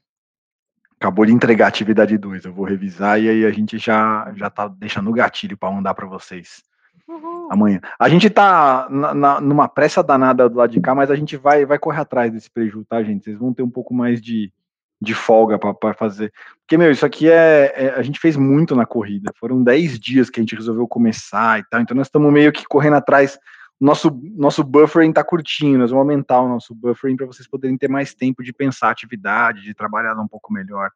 acabou 0.99 1.25
de 1.25 1.33
entregar 1.33 1.69
atividade 1.69 2.19
2. 2.19 2.45
Eu 2.45 2.53
vou 2.53 2.65
revisar 2.65 3.21
e 3.21 3.29
aí 3.29 3.47
a 3.47 3.51
gente 3.51 3.79
já 3.79 4.33
já 4.35 4.51
tá 4.51 4.69
deixando 4.69 5.09
o 5.09 5.13
gatilho 5.13 5.57
para 5.57 5.71
mandar 5.71 5.95
para 5.95 6.07
vocês 6.07 6.63
uhum. 7.09 7.49
amanhã. 7.51 7.81
A 7.99 8.09
gente 8.09 8.29
tá 8.29 8.87
na, 8.91 9.15
na, 9.15 9.41
numa 9.41 9.69
pressa 9.69 10.03
danada 10.03 10.49
do 10.49 10.59
lado 10.59 10.73
de 10.73 10.81
cá, 10.81 10.95
mas 10.95 11.11
a 11.11 11.17
gente 11.17 11.37
vai 11.37 11.65
vai 11.65 11.79
correr 11.79 12.01
atrás 12.01 12.33
desse 12.33 12.51
prejuízo, 12.51 12.85
tá, 12.85 13.03
gente? 13.03 13.25
Vocês 13.25 13.39
vão 13.39 13.55
ter 13.55 13.63
um 13.63 13.71
pouco 13.71 13.95
mais 13.95 14.21
de, 14.21 14.53
de 15.01 15.15
folga 15.15 15.59
para 15.59 15.95
fazer. 15.95 16.33
Porque, 16.61 16.77
meu, 16.77 16.91
isso 16.91 17.07
aqui 17.07 17.31
é, 17.31 17.73
é, 17.75 17.95
A 17.97 18.03
gente 18.03 18.21
fez 18.21 18.37
muito 18.37 18.77
na 18.77 18.85
corrida. 18.85 19.33
Foram 19.39 19.63
10 19.63 19.99
dias 19.99 20.29
que 20.29 20.41
a 20.41 20.43
gente 20.43 20.55
resolveu 20.55 20.87
começar 20.87 21.61
e 21.61 21.65
tal. 21.71 21.81
Então 21.81 21.97
nós 21.97 22.09
estamos 22.09 22.33
meio 22.33 22.53
que 22.53 22.65
correndo 22.67 22.97
atrás. 22.97 23.39
Nosso, 23.81 24.11
nosso 24.37 24.65
buffering 24.65 25.11
está 25.11 25.23
curtinho, 25.23 25.79
nós 25.79 25.91
vamos 25.91 26.03
aumentar 26.03 26.41
o 26.41 26.49
nosso 26.49 26.75
buffering 26.75 27.17
para 27.17 27.27
vocês 27.27 27.47
poderem 27.47 27.79
ter 27.79 27.89
mais 27.89 28.13
tempo 28.13 28.43
de 28.43 28.53
pensar 28.53 28.89
a 28.89 28.91
atividade, 28.91 29.63
de 29.63 29.73
trabalhar 29.73 30.19
um 30.19 30.27
pouco 30.27 30.53
melhor. 30.53 30.91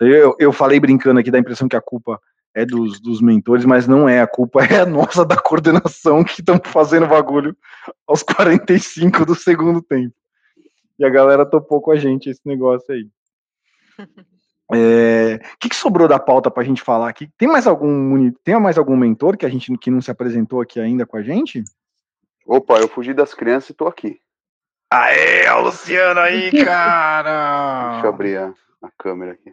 Eu, 0.00 0.34
eu 0.38 0.52
falei 0.52 0.80
brincando 0.80 1.20
aqui 1.20 1.30
da 1.30 1.38
impressão 1.38 1.68
que 1.68 1.76
a 1.76 1.80
culpa 1.80 2.20
é 2.54 2.64
dos, 2.64 2.98
dos 3.00 3.20
mentores, 3.20 3.66
mas 3.66 3.86
não 3.86 4.08
é. 4.08 4.22
A 4.22 4.26
culpa 4.26 4.64
é 4.64 4.80
a 4.80 4.86
nossa 4.86 5.26
da 5.26 5.36
coordenação 5.36 6.24
que 6.24 6.40
estamos 6.40 6.66
fazendo 6.68 7.06
bagulho 7.06 7.54
aos 8.06 8.22
45 8.22 9.26
do 9.26 9.34
segundo 9.34 9.82
tempo. 9.82 10.14
E 10.98 11.04
a 11.04 11.10
galera 11.10 11.44
topou 11.44 11.82
com 11.82 11.90
a 11.90 11.96
gente 11.96 12.30
esse 12.30 12.40
negócio 12.44 12.94
aí. 12.94 13.08
É, 14.74 15.36
o 15.54 15.58
que, 15.60 15.68
que, 15.68 15.76
sobrou 15.76 16.08
da 16.08 16.18
pauta 16.18 16.50
para 16.50 16.64
a 16.64 16.66
gente 16.66 16.82
falar 16.82 17.08
aqui? 17.08 17.30
Tem 17.38 17.46
mais 17.46 17.68
algum 17.68 18.32
tem 18.42 18.58
mais 18.58 18.76
algum 18.76 18.96
mentor 18.96 19.36
que 19.36 19.46
a 19.46 19.48
gente 19.48 19.72
que 19.78 19.92
não 19.92 20.00
se 20.00 20.10
apresentou 20.10 20.60
aqui 20.60 20.80
ainda 20.80 21.06
com 21.06 21.16
a 21.16 21.22
gente? 21.22 21.62
Opa, 22.46 22.78
eu 22.78 22.88
fugi 22.88 23.12
das 23.12 23.34
crianças 23.34 23.70
e 23.70 23.74
tô 23.74 23.88
aqui. 23.88 24.20
Aê, 24.90 25.48
o 25.50 25.62
Luciano 25.62 26.20
aí, 26.20 26.52
cara! 26.64 27.90
Deixa 27.92 28.06
eu 28.06 28.10
abrir 28.10 28.36
a, 28.38 28.54
a, 28.82 28.90
câmera 28.96 29.32
aqui. 29.32 29.52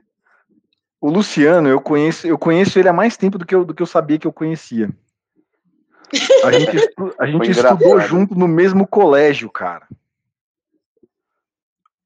O 1.02 1.10
Luciano, 1.10 1.68
eu 1.68 1.82
conheço, 1.82 2.28
eu 2.28 2.38
conheço 2.38 2.78
ele 2.78 2.88
há 2.88 2.94
mais 2.94 3.18
tempo 3.18 3.38
do 3.38 3.46
que 3.46 3.56
eu, 3.56 3.66
do 3.66 3.74
que 3.74 3.82
eu 3.82 3.88
sabia 3.88 4.20
que 4.20 4.28
eu 4.28 4.32
conhecia. 4.32 4.90
A 6.46 6.52
gente, 6.52 6.78
a 7.20 7.26
gente 7.26 7.50
estudou 7.50 8.00
junto 8.00 8.36
no 8.36 8.48
mesmo 8.48 8.86
colégio, 8.88 9.50
cara. 9.50 9.88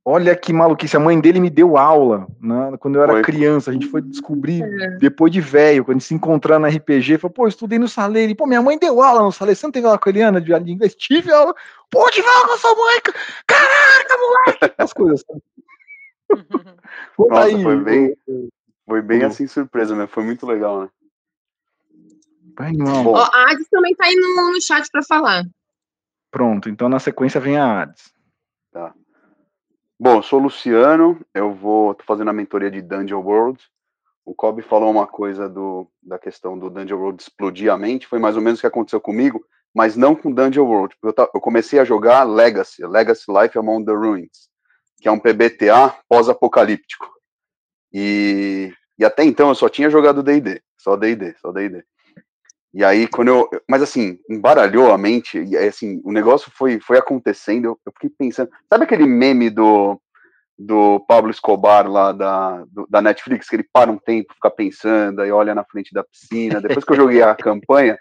Olha 0.10 0.34
que 0.38 0.54
maluquice, 0.54 0.96
a 0.96 1.02
mãe 1.02 1.20
dele 1.20 1.38
me 1.38 1.50
deu 1.50 1.76
aula 1.76 2.26
né, 2.42 2.78
quando 2.80 2.96
eu 2.96 3.04
era 3.04 3.12
foi. 3.12 3.24
criança. 3.24 3.72
A 3.72 3.74
gente 3.74 3.88
foi 3.88 4.02
descobrir 4.02 4.64
é. 4.64 4.92
depois 4.92 5.30
de 5.30 5.42
velho, 5.42 5.84
quando 5.84 5.98
a 5.98 6.00
gente 6.00 6.08
se 6.08 6.14
encontrar 6.14 6.58
na 6.60 6.70
RPG. 6.70 7.18
Falou, 7.18 7.34
pô, 7.34 7.44
eu 7.44 7.50
estudei 7.50 7.78
no 7.78 7.90
Saleiro. 7.90 8.34
Pô, 8.34 8.48
minha 8.48 8.62
mãe 8.62 8.80
deu 8.80 9.02
aula 9.02 9.22
no 9.22 9.34
Saleiro. 9.34 9.60
Você 9.60 9.68
não 9.68 9.72
teve 9.74 9.86
aula 9.86 10.00
com 10.00 10.08
a 10.08 10.12
Eliana 10.14 10.40
de 10.40 10.72
inglês? 10.72 10.96
Tive 10.96 11.30
aula. 11.30 11.54
Pô, 11.92 12.10
tive 12.10 12.26
aula 12.26 12.48
com 12.48 12.54
a 12.54 12.58
sua 12.58 12.74
mãe. 12.74 13.02
Caraca, 13.46 14.18
moleque! 14.18 14.76
As 14.82 14.94
coisas. 14.94 15.26
Nossa, 17.20 17.44
aí, 17.44 17.62
foi 17.62 17.84
bem, 17.84 18.18
foi 18.86 19.02
bem 19.02 19.24
assim 19.24 19.46
surpresa, 19.46 19.94
né? 19.94 20.08
Foi 20.08 20.24
muito 20.24 20.46
legal, 20.46 20.84
né? 20.84 20.90
Pai, 22.56 22.72
não. 22.72 23.08
Ó, 23.08 23.18
a 23.18 23.52
Ades 23.52 23.68
também 23.70 23.94
tá 23.94 24.06
aí 24.06 24.16
no, 24.16 24.54
no 24.54 24.62
chat 24.62 24.90
para 24.90 25.04
falar. 25.04 25.44
Pronto, 26.32 26.70
então 26.70 26.88
na 26.88 26.98
sequência 26.98 27.42
vem 27.42 27.58
a 27.58 27.82
Ades. 27.82 28.14
Tá. 28.72 28.94
Bom, 30.00 30.18
eu 30.18 30.22
sou 30.22 30.40
o 30.40 30.44
Luciano, 30.44 31.20
eu 31.34 31.52
vou 31.52 31.96
tô 31.96 32.04
fazendo 32.04 32.30
a 32.30 32.34
mentoria 32.34 32.70
de 32.70 32.84
Dungeon 32.84 33.20
World. 33.20 33.60
O 34.24 34.36
Kobe 34.36 34.62
falou 34.62 34.92
uma 34.92 35.08
coisa 35.08 35.50
do, 35.50 35.90
da 36.04 36.20
questão 36.20 36.58
do 36.58 36.70
Dungeon 36.70 37.00
World 37.00 37.20
explodir 37.20 37.72
a 37.72 37.78
mente, 37.80 38.06
foi 38.06 38.20
mais 38.20 38.36
ou 38.36 38.42
menos 38.42 38.60
o 38.60 38.62
que 38.62 38.68
aconteceu 38.68 39.02
comigo, 39.02 39.44
mas 39.74 39.96
não 39.96 40.16
com 40.16 40.32
Dungeon 40.32 40.66
World. 40.66 40.96
Eu, 41.02 41.16
eu 41.34 41.42
comecei 41.42 41.80
a 41.80 41.84
jogar 41.84 42.24
Legacy, 42.26 42.86
Legacy 42.86 43.26
Life 43.28 43.58
Among 43.58 43.86
the 43.86 43.92
Ruins, 43.92 44.50
que 45.02 45.08
é 45.08 45.12
um 45.12 45.20
PBTA 45.20 45.96
pós-apocalíptico. 46.08 47.12
E, 47.92 48.72
e 49.00 49.04
até 49.04 49.24
então 49.24 49.50
eu 49.50 49.56
só 49.56 49.68
tinha 49.68 49.90
jogado 49.90 50.22
D&D, 50.22 50.62
só 50.78 50.96
D&D, 50.96 51.36
só 51.42 51.52
D&D. 51.52 51.84
E 52.78 52.84
aí, 52.84 53.08
quando 53.08 53.30
eu. 53.30 53.50
Mas 53.68 53.82
assim, 53.82 54.20
embaralhou 54.30 54.92
a 54.92 55.00
mente, 55.00 55.40
e 55.40 55.58
assim, 55.58 56.00
o 56.04 56.12
negócio 56.12 56.52
foi, 56.56 56.80
foi 56.80 57.00
acontecendo, 57.00 57.66
eu, 57.66 57.80
eu 57.84 57.92
fiquei 57.92 58.12
pensando. 58.12 58.52
Sabe 58.72 58.84
aquele 58.84 59.08
meme 59.08 59.50
do, 59.50 60.00
do 60.56 61.00
Pablo 61.08 61.32
Escobar 61.32 61.90
lá 61.90 62.12
da, 62.12 62.64
do, 62.66 62.86
da 62.88 63.02
Netflix, 63.02 63.50
que 63.50 63.56
ele 63.56 63.68
para 63.74 63.90
um 63.90 63.98
tempo, 63.98 64.32
fica 64.36 64.52
pensando, 64.52 65.24
aí 65.24 65.32
olha 65.32 65.56
na 65.56 65.64
frente 65.64 65.92
da 65.92 66.04
piscina. 66.04 66.62
Depois 66.62 66.86
que 66.86 66.92
eu 66.92 66.98
joguei 66.98 67.24
a 67.24 67.34
campanha, 67.34 67.98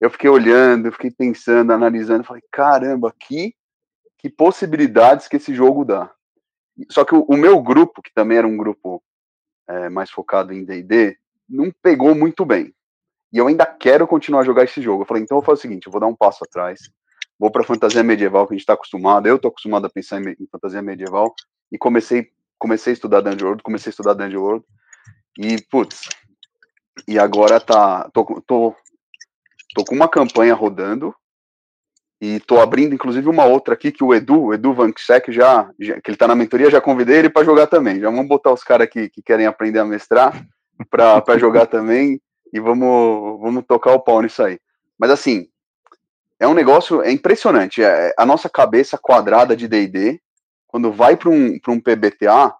eu 0.00 0.08
fiquei 0.08 0.30
olhando, 0.30 0.86
eu 0.86 0.92
fiquei 0.92 1.10
pensando, 1.10 1.74
analisando, 1.74 2.24
falei, 2.24 2.42
caramba, 2.50 3.14
que, 3.20 3.54
que 4.16 4.30
possibilidades 4.30 5.28
que 5.28 5.36
esse 5.36 5.54
jogo 5.54 5.84
dá. 5.84 6.10
Só 6.88 7.04
que 7.04 7.14
o, 7.14 7.20
o 7.28 7.36
meu 7.36 7.60
grupo, 7.60 8.00
que 8.00 8.14
também 8.14 8.38
era 8.38 8.46
um 8.46 8.56
grupo 8.56 9.02
é, 9.68 9.90
mais 9.90 10.10
focado 10.10 10.54
em 10.54 10.64
D&D, 10.64 11.18
não 11.46 11.70
pegou 11.82 12.14
muito 12.14 12.46
bem 12.46 12.72
e 13.32 13.38
eu 13.38 13.46
ainda 13.46 13.66
quero 13.66 14.06
continuar 14.06 14.40
a 14.40 14.44
jogar 14.44 14.64
esse 14.64 14.80
jogo. 14.80 15.02
Eu 15.02 15.06
falei, 15.06 15.22
então 15.22 15.36
eu 15.36 15.40
vou 15.40 15.46
fazer 15.46 15.58
o 15.58 15.62
seguinte, 15.62 15.86
eu 15.86 15.92
vou 15.92 16.00
dar 16.00 16.06
um 16.06 16.14
passo 16.14 16.44
atrás, 16.44 16.80
vou 17.38 17.50
para 17.50 17.64
fantasia 17.64 18.02
medieval 18.02 18.46
que 18.46 18.54
a 18.54 18.56
gente 18.56 18.62
está 18.62 18.74
acostumado, 18.74 19.26
eu 19.26 19.38
tô 19.38 19.48
acostumado 19.48 19.86
a 19.86 19.90
pensar 19.90 20.20
em, 20.20 20.30
em, 20.30 20.46
fantasia 20.50 20.82
medieval 20.82 21.34
e 21.70 21.78
comecei 21.78 22.30
comecei 22.58 22.92
a 22.92 22.94
estudar 22.94 23.20
Dungeon 23.20 23.48
World, 23.48 23.62
comecei 23.62 23.90
a 23.90 23.92
estudar 23.92 24.14
Dungeon 24.14 24.40
World 24.40 24.64
e 25.38 25.60
putz, 25.70 26.08
e 27.06 27.18
agora 27.18 27.60
tá 27.60 28.08
tô, 28.14 28.24
tô, 28.46 28.74
tô 29.74 29.84
com 29.84 29.94
uma 29.94 30.08
campanha 30.08 30.54
rodando 30.54 31.14
e 32.18 32.40
tô 32.40 32.58
abrindo 32.58 32.94
inclusive 32.94 33.28
uma 33.28 33.44
outra 33.44 33.74
aqui 33.74 33.92
que 33.92 34.02
o 34.02 34.14
Edu, 34.14 34.44
o 34.44 34.54
Edu 34.54 34.72
Van 34.72 34.90
Ksek 34.90 35.30
já, 35.30 35.70
já 35.78 36.00
que 36.00 36.10
ele 36.10 36.16
tá 36.16 36.26
na 36.26 36.34
mentoria, 36.34 36.70
já 36.70 36.80
convidei 36.80 37.18
ele 37.18 37.28
para 37.28 37.44
jogar 37.44 37.66
também. 37.66 38.00
Já 38.00 38.08
vamos 38.08 38.26
botar 38.26 38.52
os 38.52 38.64
caras 38.64 38.88
que, 38.88 39.10
que 39.10 39.20
querem 39.20 39.44
aprender 39.44 39.80
a 39.80 39.84
mestrar 39.84 40.46
para 40.90 41.36
jogar 41.36 41.66
também 41.66 42.18
e 42.56 42.60
vamos, 42.60 43.40
vamos 43.40 43.64
tocar 43.66 43.92
o 43.92 44.00
pau 44.00 44.22
nisso 44.22 44.42
aí. 44.42 44.58
Mas 44.98 45.10
assim, 45.10 45.46
é 46.40 46.46
um 46.48 46.54
negócio, 46.54 47.02
é 47.02 47.10
impressionante. 47.12 47.82
É, 47.82 48.14
a 48.16 48.24
nossa 48.24 48.48
cabeça 48.48 48.96
quadrada 48.98 49.54
de 49.54 49.68
D&D 49.68 50.20
quando 50.66 50.92
vai 50.92 51.16
para 51.16 51.30
um, 51.30 51.58
um 51.68 51.80
PBTA, 51.80 52.54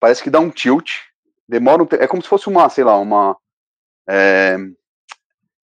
parece 0.00 0.22
que 0.22 0.30
dá 0.30 0.40
um 0.40 0.50
tilt, 0.50 0.90
demora 1.48 1.82
um 1.82 1.86
É 1.92 2.06
como 2.06 2.22
se 2.22 2.28
fosse 2.28 2.48
uma, 2.48 2.68
sei 2.68 2.84
lá, 2.84 2.98
uma. 2.98 3.36
É, 4.08 4.56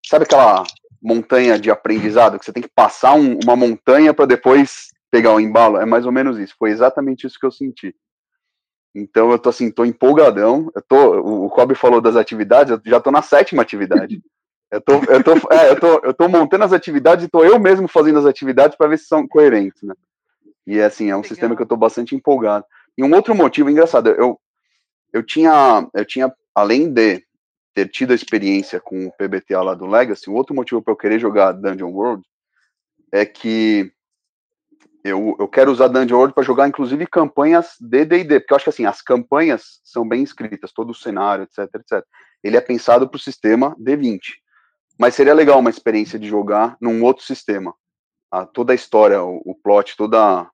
sabe 0.05 0.25
aquela 0.25 0.63
montanha 1.01 1.57
de 1.59 1.69
aprendizado 1.71 2.37
que 2.39 2.45
você 2.45 2.51
tem 2.51 2.63
que 2.63 2.71
passar 2.73 3.13
um, 3.13 3.39
uma 3.43 3.55
montanha 3.55 4.13
para 4.13 4.25
depois 4.25 4.87
pegar 5.11 5.33
o 5.33 5.39
embalo? 5.39 5.77
É 5.77 5.85
mais 5.85 6.05
ou 6.05 6.11
menos 6.11 6.37
isso. 6.37 6.55
Foi 6.57 6.69
exatamente 6.69 7.27
isso 7.27 7.39
que 7.39 7.45
eu 7.45 7.51
senti. 7.51 7.95
Então 8.95 9.29
eu 9.29 9.37
tô 9.37 9.49
assim, 9.49 9.69
tô 9.69 9.83
empolgadão. 9.83 10.71
Eu 10.73 10.81
tô, 10.81 11.19
o, 11.19 11.45
o 11.45 11.49
Kobe 11.49 11.75
falou 11.75 11.99
das 11.99 12.15
atividades, 12.15 12.71
eu 12.71 12.81
já 12.85 12.99
tô 13.01 13.11
na 13.11 13.21
sétima 13.21 13.61
atividade. 13.61 14.21
Eu 14.71 14.81
tô, 14.81 14.93
eu 14.93 15.23
tô, 15.23 15.31
é, 15.53 15.69
eu 15.69 15.79
tô, 15.79 15.87
eu 16.03 16.13
tô 16.13 16.27
montando 16.27 16.63
as 16.63 16.73
atividades 16.73 17.23
e 17.23 17.29
tô 17.29 17.45
eu 17.45 17.57
mesmo 17.59 17.87
fazendo 17.87 18.17
as 18.17 18.25
atividades 18.25 18.75
para 18.75 18.87
ver 18.87 18.97
se 18.97 19.05
são 19.05 19.25
coerentes, 19.25 19.83
né? 19.83 19.93
E 20.65 20.81
assim, 20.81 21.11
é 21.11 21.13
um 21.15 21.19
Legal. 21.19 21.29
sistema 21.29 21.55
que 21.55 21.61
eu 21.61 21.67
tô 21.67 21.77
bastante 21.77 22.15
empolgado. 22.15 22.65
E 22.97 23.03
um 23.03 23.13
outro 23.13 23.35
motivo 23.35 23.69
engraçado, 23.69 24.09
eu, 24.09 24.37
eu 25.13 25.23
tinha, 25.23 25.87
eu 25.93 26.03
tinha, 26.03 26.33
além 26.53 26.91
de 26.91 27.23
ter 27.75 27.87
tido 27.87 28.11
a 28.11 28.15
experiência 28.15 28.79
com 28.79 29.05
o 29.05 29.11
PBTA 29.11 29.61
lá 29.61 29.75
do 29.75 29.85
Legacy, 29.85 30.29
um 30.29 30.35
outro 30.35 30.55
motivo 30.55 30.81
para 30.81 30.91
eu 30.91 30.97
querer 30.97 31.19
jogar 31.19 31.51
Dungeon 31.51 31.91
World 31.91 32.25
é 33.11 33.23
que 33.23 33.93
eu, 35.05 35.35
eu 35.39 35.47
quero 35.47 35.71
usar 35.71 35.87
Dungeon 35.87 36.17
World 36.17 36.33
para 36.33 36.43
jogar, 36.43 36.67
inclusive, 36.67 37.05
campanhas 37.05 37.75
de 37.79 38.03
D&D, 38.05 38.39
porque 38.39 38.53
eu 38.53 38.55
acho 38.55 38.63
que, 38.63 38.69
assim, 38.71 38.87
as 38.87 39.03
campanhas 39.03 39.79
são 39.83 40.07
bem 40.07 40.23
escritas, 40.23 40.73
todo 40.73 40.89
o 40.89 40.95
cenário, 40.95 41.43
etc, 41.43 41.69
etc. 41.75 42.03
Ele 42.43 42.57
é 42.57 42.61
pensado 42.61 43.07
para 43.07 43.15
o 43.15 43.19
sistema 43.19 43.75
D20. 43.79 44.19
Mas 44.97 45.13
seria 45.13 45.35
legal 45.35 45.59
uma 45.59 45.69
experiência 45.69 46.17
de 46.17 46.27
jogar 46.27 46.75
num 46.81 47.03
outro 47.03 47.23
sistema. 47.23 47.71
Ah, 48.31 48.47
toda 48.47 48.73
a 48.73 48.75
história, 48.75 49.21
o, 49.21 49.43
o 49.45 49.53
plot, 49.53 49.95
toda, 49.95 50.49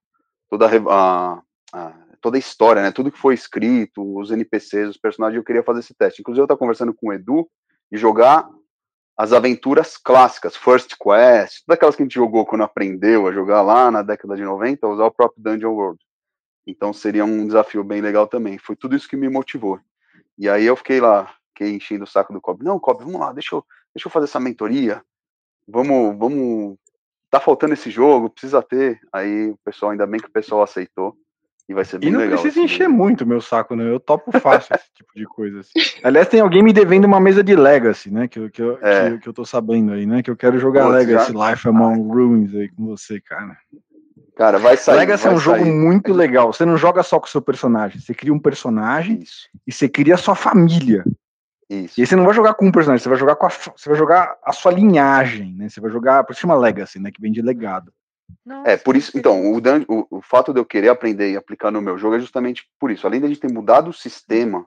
toda 0.50 0.68
a, 0.68 1.42
a, 1.72 1.94
toda 2.20 2.36
a 2.36 2.40
história, 2.40 2.82
né? 2.82 2.92
Tudo 2.92 3.10
que 3.10 3.18
foi 3.18 3.34
escrito, 3.34 4.20
os 4.20 4.32
NPCs, 4.32 4.90
os 4.90 4.98
personagens, 4.98 5.38
eu 5.38 5.46
queria 5.46 5.64
fazer 5.64 5.80
esse 5.80 5.94
teste. 5.94 6.20
Inclusive, 6.20 6.42
eu 6.42 6.46
estava 6.46 6.60
conversando 6.60 6.94
com 6.94 7.08
o 7.08 7.14
Edu 7.14 7.50
e 7.90 7.98
jogar 7.98 8.50
as 9.22 9.34
aventuras 9.34 9.98
clássicas, 9.98 10.56
First 10.56 10.96
Quest, 11.00 11.64
todas 11.64 11.78
aquelas 11.78 11.96
que 11.96 12.02
a 12.02 12.06
gente 12.06 12.16
jogou 12.16 12.44
quando 12.44 12.64
aprendeu 12.64 13.28
a 13.28 13.32
jogar 13.32 13.62
lá 13.62 13.92
na 13.92 14.02
década 14.02 14.36
de 14.36 14.42
90, 14.42 14.88
usar 14.88 15.06
o 15.06 15.12
próprio 15.12 15.44
Dungeon 15.44 15.74
World. 15.74 16.00
Então 16.66 16.92
seria 16.92 17.24
um 17.24 17.46
desafio 17.46 17.84
bem 17.84 18.02
legal 18.02 18.26
também. 18.26 18.58
Foi 18.58 18.76
tudo 18.76 18.96
isso 18.96 19.08
que 19.08 19.16
me 19.16 19.30
motivou. 19.30 19.80
E 20.40 20.50
aí 20.50 20.66
eu 20.66 20.76
fiquei 20.76 21.00
lá, 21.00 21.32
fiquei 21.50 21.72
enchendo 21.72 22.04
o 22.04 22.08
saco 22.08 22.34
do 22.34 22.42
Cobb. 22.42 22.64
Não, 22.64 22.80
Cobb, 22.80 23.04
vamos 23.04 23.22
lá, 23.22 23.32
deixa 23.32 23.54
eu, 23.54 23.64
deixa 23.94 24.08
eu 24.08 24.12
fazer 24.12 24.24
essa 24.24 24.40
mentoria. 24.40 25.04
Vamos, 25.68 26.18
vamos. 26.18 26.76
Tá 27.30 27.40
faltando 27.40 27.76
esse 27.76 27.92
jogo, 27.92 28.28
precisa 28.28 28.64
ter. 28.64 29.00
Aí 29.14 29.52
o 29.52 29.58
pessoal, 29.64 29.92
ainda 29.92 30.08
bem 30.08 30.20
que 30.20 30.30
o 30.30 30.34
pessoal 30.34 30.64
aceitou. 30.64 31.16
E 31.72 31.74
vai 31.74 31.86
ser 31.86 32.00
bem 32.00 32.10
legal. 32.10 32.26
E 32.26 32.30
não 32.30 32.34
precisa 32.34 32.60
assim, 32.60 32.66
encher 32.66 32.90
muito 32.90 33.26
meu 33.26 33.40
saco, 33.40 33.78
né? 33.78 33.90
Eu 33.90 33.98
topo 33.98 34.30
fácil 34.40 34.76
esse 34.76 34.94
tipo 34.94 35.12
de 35.16 35.26
coisa. 35.26 35.62
Assim. 35.62 35.72
Aliás, 36.04 36.28
tem 36.28 36.42
alguém 36.42 36.62
me 36.62 36.74
devendo 36.74 37.06
uma 37.06 37.20
mesa 37.20 37.42
de 37.42 37.56
Legacy, 37.56 38.12
né? 38.12 38.28
Que, 38.28 38.50
que, 38.50 38.62
eu, 38.62 38.78
é. 38.82 39.12
que, 39.12 39.20
que, 39.20 39.30
eu 39.30 39.34
tô 39.34 39.46
sabendo 39.46 39.94
aí, 39.94 40.06
né? 40.06 40.22
Que 40.22 40.30
eu 40.30 40.36
quero 40.36 40.60
jogar 40.60 40.84
Pô, 40.84 40.90
Legacy 40.90 41.32
já... 41.32 41.52
Life 41.52 41.70
Among 41.70 42.10
Ruins 42.10 42.54
aí 42.54 42.68
com 42.70 42.88
você, 42.88 43.22
cara. 43.22 43.58
Cara, 44.36 44.60
vai 44.60 44.76
sair. 44.76 44.98
Legacy 44.98 45.24
vai 45.24 45.34
é 45.34 45.36
um 45.36 45.40
sair. 45.40 45.60
jogo 45.60 45.72
muito 45.72 46.12
legal. 46.12 46.52
Você 46.52 46.66
não 46.66 46.76
joga 46.76 47.04
só 47.04 47.20
com 47.20 47.26
o 47.28 47.30
seu 47.30 47.42
personagem, 47.42 48.02
você 48.02 48.14
cria 48.14 48.34
um 48.34 48.40
personagem 48.40 49.20
Isso. 49.22 49.48
e 49.66 49.72
você 49.72 49.88
cria 49.88 50.16
a 50.16 50.18
sua 50.18 50.36
família. 50.36 51.06
Isso. 51.70 51.98
E 51.98 52.02
aí 52.02 52.08
você 52.08 52.18
não 52.18 52.26
vai 52.26 52.34
jogar 52.34 52.54
com 52.56 52.66
um 52.66 52.72
personagem, 52.72 53.02
você 53.02 53.08
vai 53.08 53.18
jogar 53.18 53.38
com 53.38 53.46
a, 53.46 53.50
você 53.50 53.88
vai 53.88 53.98
jogar 53.98 54.36
a 54.44 54.52
sua 54.52 54.74
linhagem, 54.74 55.56
né? 55.56 55.70
Você 55.70 55.80
vai 55.80 55.90
jogar, 55.90 56.26
por 56.26 56.34
isso 56.34 56.42
chama 56.42 56.56
Legacy, 56.56 57.00
né? 57.00 57.12
Que 57.12 57.22
vem 57.22 57.32
de 57.32 57.42
legado. 57.42 57.94
Nossa, 58.46 58.70
é, 58.70 58.78
por 58.78 58.96
isso, 58.96 59.18
então, 59.18 59.52
o, 59.52 59.58
o, 59.58 60.08
o, 60.18 60.22
fato 60.22 60.54
de 60.54 60.60
eu 60.60 60.66
querer 60.66 60.90
aprender 60.90 61.32
e 61.32 61.38
aplicar 61.38 61.72
no 61.72 61.82
meu 61.82 61.98
jogo 61.98 62.16
é 62.16 62.20
justamente 62.20 62.68
por 62.80 62.92
isso. 62.92 63.06
Além 63.06 63.20
de 63.20 63.26
a 63.26 63.30
gente 63.30 63.40
ter 63.40 63.52
mudado 63.52 63.90
o 63.90 63.94
sistema 63.94 64.66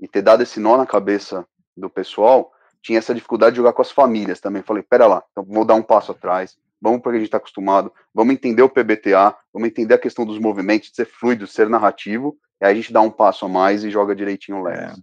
e 0.00 0.06
ter 0.06 0.22
dado 0.22 0.42
esse 0.42 0.60
nó 0.60 0.76
na 0.76 0.86
cabeça 0.86 1.46
do 1.76 1.90
pessoal, 1.90 2.52
tinha 2.82 2.98
essa 2.98 3.14
dificuldade 3.14 3.52
de 3.52 3.56
jogar 3.58 3.72
com 3.72 3.82
as 3.82 3.90
famílias 3.90 4.40
também. 4.40 4.62
Falei, 4.62 4.82
pera 4.82 5.06
lá, 5.06 5.22
então 5.32 5.44
vou 5.44 5.64
dar 5.64 5.74
um 5.74 5.82
passo 5.82 6.12
atrás, 6.12 6.56
vamos 6.80 7.00
para 7.00 7.12
que 7.12 7.16
a 7.16 7.20
gente 7.20 7.28
está 7.28 7.38
acostumado, 7.38 7.92
vamos 8.14 8.34
entender 8.34 8.62
o 8.62 8.68
PBTA, 8.68 9.36
vamos 9.52 9.68
entender 9.68 9.94
a 9.94 9.98
questão 9.98 10.24
dos 10.24 10.38
movimentos, 10.38 10.90
de 10.90 10.96
ser 10.96 11.06
fluido, 11.06 11.46
ser 11.46 11.68
narrativo, 11.68 12.36
e 12.60 12.64
aí 12.64 12.72
a 12.72 12.74
gente 12.74 12.92
dá 12.92 13.00
um 13.00 13.10
passo 13.10 13.44
a 13.46 13.48
mais 13.48 13.84
e 13.84 13.90
joga 13.90 14.14
direitinho 14.14 14.62
o 14.62 14.68
É. 14.68 14.94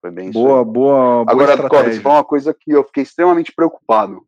Foi 0.00 0.10
bem 0.10 0.30
boa, 0.30 0.62
isso. 0.62 0.64
Boa, 0.64 0.64
boa. 0.64 1.30
Agora, 1.30 1.56
Cobre, 1.68 1.92
você 1.92 2.00
falou 2.00 2.18
uma 2.18 2.24
coisa 2.24 2.54
que 2.54 2.70
eu 2.70 2.82
fiquei 2.84 3.02
extremamente 3.02 3.52
preocupado 3.52 4.24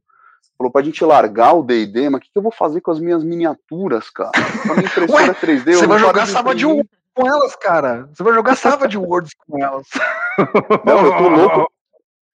falou 0.62 0.70
pra 0.70 0.82
gente 0.82 1.04
largar 1.04 1.54
o 1.54 1.62
D&D, 1.62 2.08
mas 2.08 2.20
o 2.20 2.22
que, 2.22 2.30
que, 2.30 2.38
eu 2.38 2.42
vou 2.42 2.52
fazer 2.52 2.80
com 2.80 2.92
as 2.92 3.00
minhas 3.00 3.24
miniaturas, 3.24 4.08
cara? 4.10 4.30
Com 4.62 4.72
a 4.72 4.76
minha 4.76 4.86
impressora 4.86 5.22
Ué, 5.24 5.34
3D... 5.34 5.74
Você 5.74 5.86
vai 5.86 5.98
jogar 5.98 6.26
Savage 6.26 6.64
Worlds 6.64 6.90
com 7.14 7.26
elas, 7.26 7.56
cara. 7.56 8.08
Você 8.12 8.22
vai 8.22 8.32
jogar 8.32 8.56
Savage 8.56 8.96
Worlds 8.96 9.32
com 9.46 9.62
elas. 9.62 9.86
Não, 10.86 11.06
eu 11.06 11.16
tô 11.16 11.28
louco... 11.28 11.72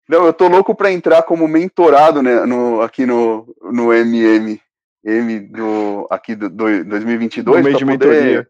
Não, 0.09 0.27
eu 0.27 0.33
tô 0.33 0.49
louco 0.49 0.75
pra 0.75 0.93
entrar 0.93 1.23
como 1.23 1.49
mentorado 1.49 2.23
né, 2.23 2.45
no, 2.45 2.83
aqui 2.83 3.07
no, 3.07 3.55
no 3.62 3.93
MM, 3.93 4.61
M 5.05 5.41
do, 5.41 6.07
aqui 6.11 6.35
do, 6.35 6.51
do 6.51 6.85
2022. 6.85 7.57
No 7.57 7.62
mês 7.64 7.79
de 7.79 7.85
poder, 7.85 8.09
mentoria. 8.09 8.49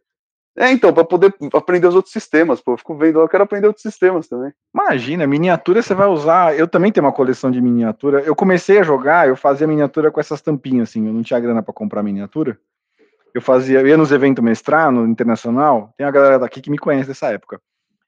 É, 0.57 0.71
então, 0.71 0.93
para 0.93 1.05
poder 1.05 1.35
aprender 1.55 1.87
os 1.87 1.95
outros 1.95 2.13
sistemas, 2.13 2.61
pô. 2.61 2.73
Eu 2.73 2.77
fico 2.77 2.95
vendo, 2.95 3.21
eu 3.21 3.29
quero 3.29 3.45
aprender 3.45 3.67
outros 3.67 3.83
sistemas 3.83 4.29
também. 4.29 4.53
Imagina, 4.75 5.27
miniatura 5.27 5.83
você 5.83 5.95
vai 5.95 6.07
usar. 6.09 6.57
Eu 6.57 6.69
também 6.69 6.93
tenho 6.93 7.07
uma 7.07 7.13
coleção 7.13 7.51
de 7.51 7.61
miniatura. 7.61 8.21
Eu 8.21 8.37
comecei 8.37 8.79
a 8.79 8.83
jogar, 8.83 9.27
eu 9.27 9.37
fazia 9.37 9.67
miniatura 9.67 10.11
com 10.11 10.21
essas 10.21 10.43
tampinhas, 10.43 10.91
assim. 10.91 11.07
Eu 11.07 11.15
não 11.15 11.23
tinha 11.23 11.41
grana 11.41 11.63
para 11.63 11.73
comprar 11.73 12.03
miniatura. 12.03 12.59
Eu 13.35 13.41
fazia, 13.41 13.81
eu 13.81 13.87
ia 13.87 13.97
nos 13.97 14.13
eventos 14.13 14.45
mestrar, 14.45 14.93
no 14.93 15.07
internacional. 15.07 15.95
Tem 15.97 16.07
a 16.07 16.11
galera 16.11 16.39
daqui 16.39 16.61
que 16.61 16.71
me 16.71 16.79
conhece 16.79 17.09
dessa 17.09 17.31
época. 17.31 17.59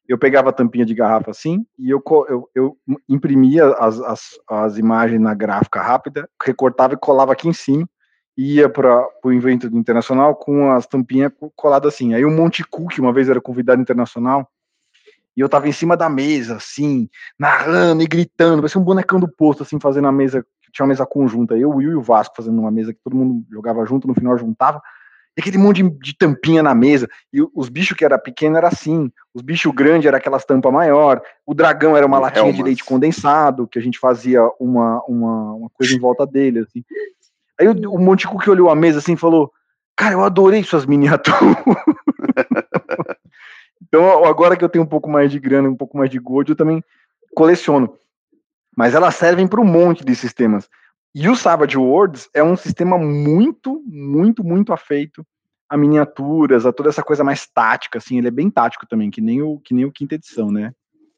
Eu 0.07 0.19
pegava 0.19 0.51
a 0.51 0.53
tampinha 0.53 0.85
de 0.85 0.93
garrafa 0.93 1.31
assim 1.31 1.65
e 1.79 1.89
eu, 1.89 2.03
eu, 2.29 2.51
eu 2.55 2.77
imprimia 3.09 3.69
as, 3.79 3.99
as, 4.03 4.21
as 4.47 4.77
imagens 4.77 5.19
na 5.19 5.33
gráfica 5.33 5.81
rápida, 5.81 6.29
recortava 6.43 6.93
e 6.93 6.99
colava 6.99 7.33
aqui 7.33 7.49
em 7.49 7.55
cima 7.55 7.89
ia 8.37 8.68
para 8.68 9.07
o 9.22 9.32
evento 9.32 9.66
internacional 9.66 10.35
com 10.35 10.72
as 10.72 10.87
tampinhas 10.87 11.32
coladas 11.55 11.95
assim. 11.95 12.14
Aí 12.14 12.24
o 12.24 12.30
Monte 12.30 12.64
Cook, 12.64 12.99
uma 12.99 13.12
vez 13.12 13.28
era 13.28 13.41
convidado 13.41 13.80
internacional, 13.80 14.49
e 15.37 15.41
eu 15.41 15.49
tava 15.49 15.68
em 15.68 15.72
cima 15.72 15.97
da 15.97 16.09
mesa, 16.09 16.57
assim, 16.57 17.09
narrando 17.39 18.03
e 18.03 18.07
gritando, 18.07 18.62
parecia 18.62 18.80
um 18.80 18.85
bonecão 18.85 19.18
do 19.18 19.28
posto, 19.28 19.62
assim, 19.62 19.80
fazendo 19.80 20.07
a 20.07 20.12
mesa, 20.12 20.47
tinha 20.72 20.85
uma 20.85 20.91
mesa 20.91 21.05
conjunta, 21.05 21.57
eu, 21.57 21.70
o 21.70 21.76
Will 21.76 21.93
e 21.93 21.97
o 21.97 22.03
Vasco 22.03 22.37
fazendo 22.37 22.59
uma 22.61 22.70
mesa 22.70 22.93
que 22.93 23.01
todo 23.03 23.16
mundo 23.16 23.45
jogava 23.51 23.85
junto, 23.85 24.07
no 24.07 24.14
final 24.14 24.39
juntava, 24.39 24.80
e 25.37 25.41
aquele 25.41 25.59
monte 25.59 25.82
de, 25.82 25.91
de 25.91 26.16
tampinha 26.16 26.62
na 26.62 26.72
mesa, 26.72 27.09
e 27.32 27.41
os 27.53 27.68
bichos 27.68 27.97
que 27.97 28.05
era 28.05 28.16
pequeno 28.16 28.57
era 28.57 28.68
assim, 28.68 29.11
os 29.35 29.43
bichos 29.43 29.72
grandes 29.74 30.07
era 30.07 30.18
aquelas 30.18 30.45
tampas 30.45 30.72
maior, 30.72 31.20
o 31.45 31.53
dragão 31.53 31.97
era 31.97 32.07
uma 32.07 32.20
latinha 32.20 32.53
de 32.53 32.62
leite 32.62 32.85
condensado, 32.85 33.66
que 33.66 33.78
a 33.78 33.82
gente 33.82 33.99
fazia 33.99 34.41
uma, 34.61 35.03
uma, 35.09 35.55
uma 35.55 35.70
coisa 35.70 35.93
em 35.93 35.99
volta 35.99 36.24
dele, 36.24 36.61
assim. 36.61 36.85
Aí 37.61 37.69
o, 37.69 37.93
o 37.93 37.99
Monticu 37.99 38.39
que 38.39 38.51
olhou 38.51 38.71
a 38.71 38.75
mesa 38.75 38.99
assim 38.99 39.17
falou: 39.17 39.53
Cara, 39.97 40.15
eu 40.15 40.25
adorei 40.25 40.63
suas 40.63 40.87
miniaturas. 40.87 41.41
então, 43.83 44.25
agora 44.25 44.57
que 44.57 44.65
eu 44.65 44.69
tenho 44.69 44.85
um 44.85 44.89
pouco 44.89 45.09
mais 45.09 45.31
de 45.31 45.39
grana, 45.39 45.69
um 45.69 45.77
pouco 45.77 45.97
mais 45.97 46.11
de 46.11 46.19
gold, 46.19 46.51
eu 46.51 46.57
também 46.57 46.83
coleciono. 47.35 47.97
Mas 48.77 48.95
elas 48.95 49.15
servem 49.15 49.47
para 49.47 49.61
um 49.61 49.65
monte 49.65 50.05
de 50.05 50.17
sistemas. 50.17 50.69
E 51.15 51.29
o 51.29 51.37
Savage 51.37 51.79
Worlds 51.79 52.29
é 52.35 52.43
um 52.43 52.57
sistema 52.57 52.99
muito, 52.99 53.81
muito, 53.87 54.43
muito 54.43 54.73
afeito 54.73 55.25
a 55.69 55.77
miniaturas, 55.77 56.67
a 56.67 56.73
toda 56.73 56.89
essa 56.89 57.03
coisa 57.03 57.25
mais 57.25 57.47
tática, 57.47 57.99
assim, 57.99 58.19
ele 58.19 58.29
é 58.29 58.33
bem 58.33 58.51
tático 58.51 58.87
também, 58.87 59.11
que 59.11 59.21
nem 59.21 59.41
o, 59.41 59.59
que 59.59 59.73
nem 59.73 59.85
o 59.85 59.93
quinta 59.93 60.17
edição, 60.17 60.51
né? 60.51 60.73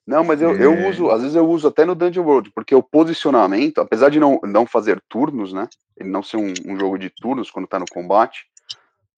Não, 0.07 0.23
mas 0.23 0.41
eu, 0.41 0.51
é... 0.51 0.65
eu 0.65 0.89
uso, 0.89 1.11
às 1.11 1.21
vezes 1.21 1.35
eu 1.35 1.49
uso 1.49 1.67
até 1.67 1.85
no 1.85 1.95
Dungeon 1.95 2.25
World, 2.25 2.53
porque 2.55 2.75
o 2.75 2.83
posicionamento, 2.83 3.81
apesar 3.81 4.09
de 4.09 4.21
não, 4.21 4.39
não 4.45 4.65
fazer 4.65 5.03
turnos, 5.09 5.53
né? 5.53 5.67
Ele 5.97 6.09
não 6.09 6.23
ser 6.23 6.37
um, 6.37 6.53
um 6.67 6.79
jogo 6.79 6.99
de 6.99 7.11
turnos 7.11 7.51
quando 7.51 7.67
tá 7.67 7.79
no 7.79 7.87
combate, 7.87 8.47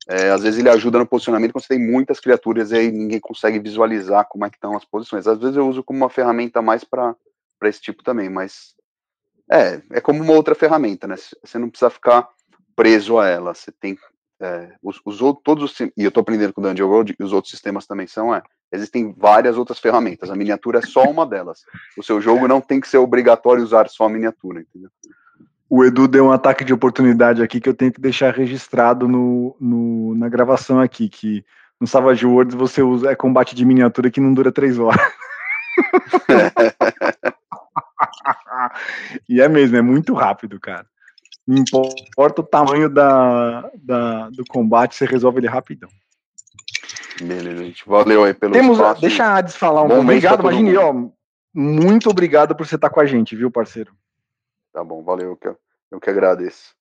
é, 0.09 0.31
às 0.31 0.43
vezes 0.43 0.59
ele 0.59 0.71
ajuda 0.71 0.99
no 0.99 1.07
posicionamento 1.07 1.53
quando 1.53 1.65
você 1.65 1.77
tem 1.77 1.79
muitas 1.79 2.19
criaturas 2.19 2.71
e 2.71 2.77
aí 2.77 2.91
ninguém 2.91 3.21
consegue 3.21 3.59
visualizar 3.59 4.27
como 4.27 4.47
é 4.47 4.51
que 4.51 4.57
estão 4.57 4.75
as 4.75 4.85
posições. 4.85 5.27
Às 5.27 5.39
vezes 5.39 5.57
eu 5.57 5.69
uso 5.69 5.85
como 5.85 5.99
uma 5.99 6.09
ferramenta 6.09 6.63
mais 6.63 6.83
para 6.83 7.15
esse 7.65 7.81
tipo 7.81 8.03
também, 8.03 8.31
mas 8.31 8.75
é, 9.51 9.83
é 9.93 10.01
como 10.01 10.23
uma 10.23 10.33
outra 10.33 10.55
ferramenta, 10.55 11.07
né? 11.07 11.17
Você 11.45 11.59
não 11.59 11.69
precisa 11.69 11.91
ficar 11.91 12.27
preso 12.75 13.19
a 13.19 13.29
ela. 13.29 13.55
Você 13.55 13.71
tem 13.71 13.99
é, 14.41 14.73
os, 14.83 14.99
os 15.05 15.21
outros, 15.21 15.43
todos 15.45 15.73
os, 15.73 15.81
e 15.81 15.93
eu 15.99 16.09
estou 16.09 16.23
aprendendo 16.23 16.55
com 16.55 16.63
o 16.63 16.65
Dungeon 16.65 16.89
World 16.89 17.15
e 17.19 17.23
os 17.23 17.35
outros 17.35 17.51
sistemas 17.51 17.87
também 17.87 18.07
são, 18.07 18.35
é, 18.35 18.43
Existem 18.71 19.15
várias 19.17 19.57
outras 19.57 19.79
ferramentas. 19.79 20.31
A 20.31 20.37
miniatura 20.37 20.79
é 20.79 20.83
só 20.83 21.03
uma 21.05 21.27
delas. 21.27 21.63
O 21.97 22.03
seu 22.03 22.21
jogo 22.21 22.47
não 22.47 22.61
tem 22.61 22.81
que 22.81 22.89
ser 22.89 22.99
obrigatório 22.99 23.63
usar 23.63 23.89
só 23.89 24.05
a 24.05 24.11
miniatura, 24.11 24.61
entendeu? 24.61 24.91
O 25.71 25.85
Edu 25.85 26.09
deu 26.09 26.27
um 26.27 26.33
ataque 26.33 26.65
de 26.65 26.73
oportunidade 26.73 27.43
aqui 27.43 27.61
que 27.61 27.69
eu 27.69 27.75
tenho 27.75 27.93
que 27.93 28.01
deixar 28.01 28.33
registrado 28.33 29.07
no, 29.07 29.55
no 29.61 30.15
na 30.15 30.29
gravação 30.29 30.81
aqui, 30.81 31.09
que 31.09 31.45
no 31.81 31.87
Savage 31.87 32.25
Worlds 32.25 32.55
você 32.55 32.83
usa 32.83 33.11
é 33.11 33.15
combate 33.15 33.55
de 33.55 33.65
miniatura 33.65 34.11
que 34.11 34.21
não 34.21 34.33
dura 34.33 34.51
três 34.51 34.79
horas. 34.79 35.01
e 39.29 39.41
é 39.41 39.49
mesmo, 39.49 39.77
é 39.77 39.83
muito 39.83 40.15
rápido, 40.15 40.59
cara. 40.59 40.87
Não 41.47 41.59
importa 41.59 42.41
o 42.41 42.45
tamanho 42.45 42.89
da, 42.89 43.71
da, 43.75 44.31
do 44.31 44.45
combate, 44.49 44.95
você 44.95 45.07
resolve 45.07 45.41
ele 45.41 45.49
rapidão. 45.49 45.89
Beleza, 47.21 47.65
gente. 47.65 47.85
Valeu 47.87 48.25
aí 48.25 48.35
pelo 48.35 48.53
Temos, 48.53 48.79
espaço. 48.79 49.01
Deixa 49.01 49.25
a 49.25 49.37
Ades 49.37 49.57
falar 49.57 49.83
um 49.83 49.89
pouco. 49.89 50.03
Obrigado, 50.03 50.41
imagine, 50.41 50.77
ó. 50.77 50.95
Muito 51.55 52.11
obrigado 52.11 52.55
por 52.55 52.67
você 52.67 52.77
estar 52.77 52.91
com 52.91 53.01
a 53.01 53.07
gente, 53.07 53.35
viu, 53.35 53.51
parceiro? 53.51 53.93
Tá 54.79 54.85
bom, 54.85 55.03
valeu. 55.03 55.31
Eu 55.31 55.37
que, 55.37 55.49
eu 55.91 56.01
que 56.01 56.09
agradeço. 56.09 56.73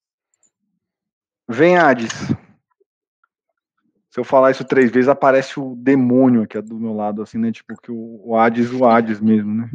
Vem, 1.50 1.80
Ades. 1.80 2.14
Se 4.12 4.20
eu 4.20 4.24
falar 4.24 4.52
isso 4.52 4.64
três 4.64 4.91
vezes, 4.91 5.10
aparece 5.10 5.60
o 5.60 5.76
demônio 5.76 6.43
aqui 6.43 6.62
do 6.62 6.80
meu 6.80 6.93
lado, 6.93 7.24
assim, 7.24 7.39
né? 7.39 7.52
Tipo, 7.52 7.76
que 7.82 7.91
o, 7.91 8.22
o 8.24 8.38
Hades, 8.38 8.72
o 8.72 8.86
Hades 8.86 9.20
mesmo, 9.20 9.52
né? 9.52 9.72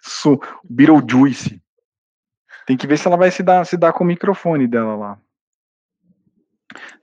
so, 0.00 0.40
Beetlejuice. 0.64 1.62
Tem 2.64 2.78
que 2.78 2.86
ver 2.86 2.98
se 2.98 3.06
ela 3.06 3.18
vai 3.18 3.30
se 3.30 3.42
dar, 3.42 3.66
se 3.66 3.76
dar 3.76 3.92
com 3.92 4.04
o 4.04 4.06
microfone 4.06 4.66
dela 4.66 4.96
lá. 4.96 5.20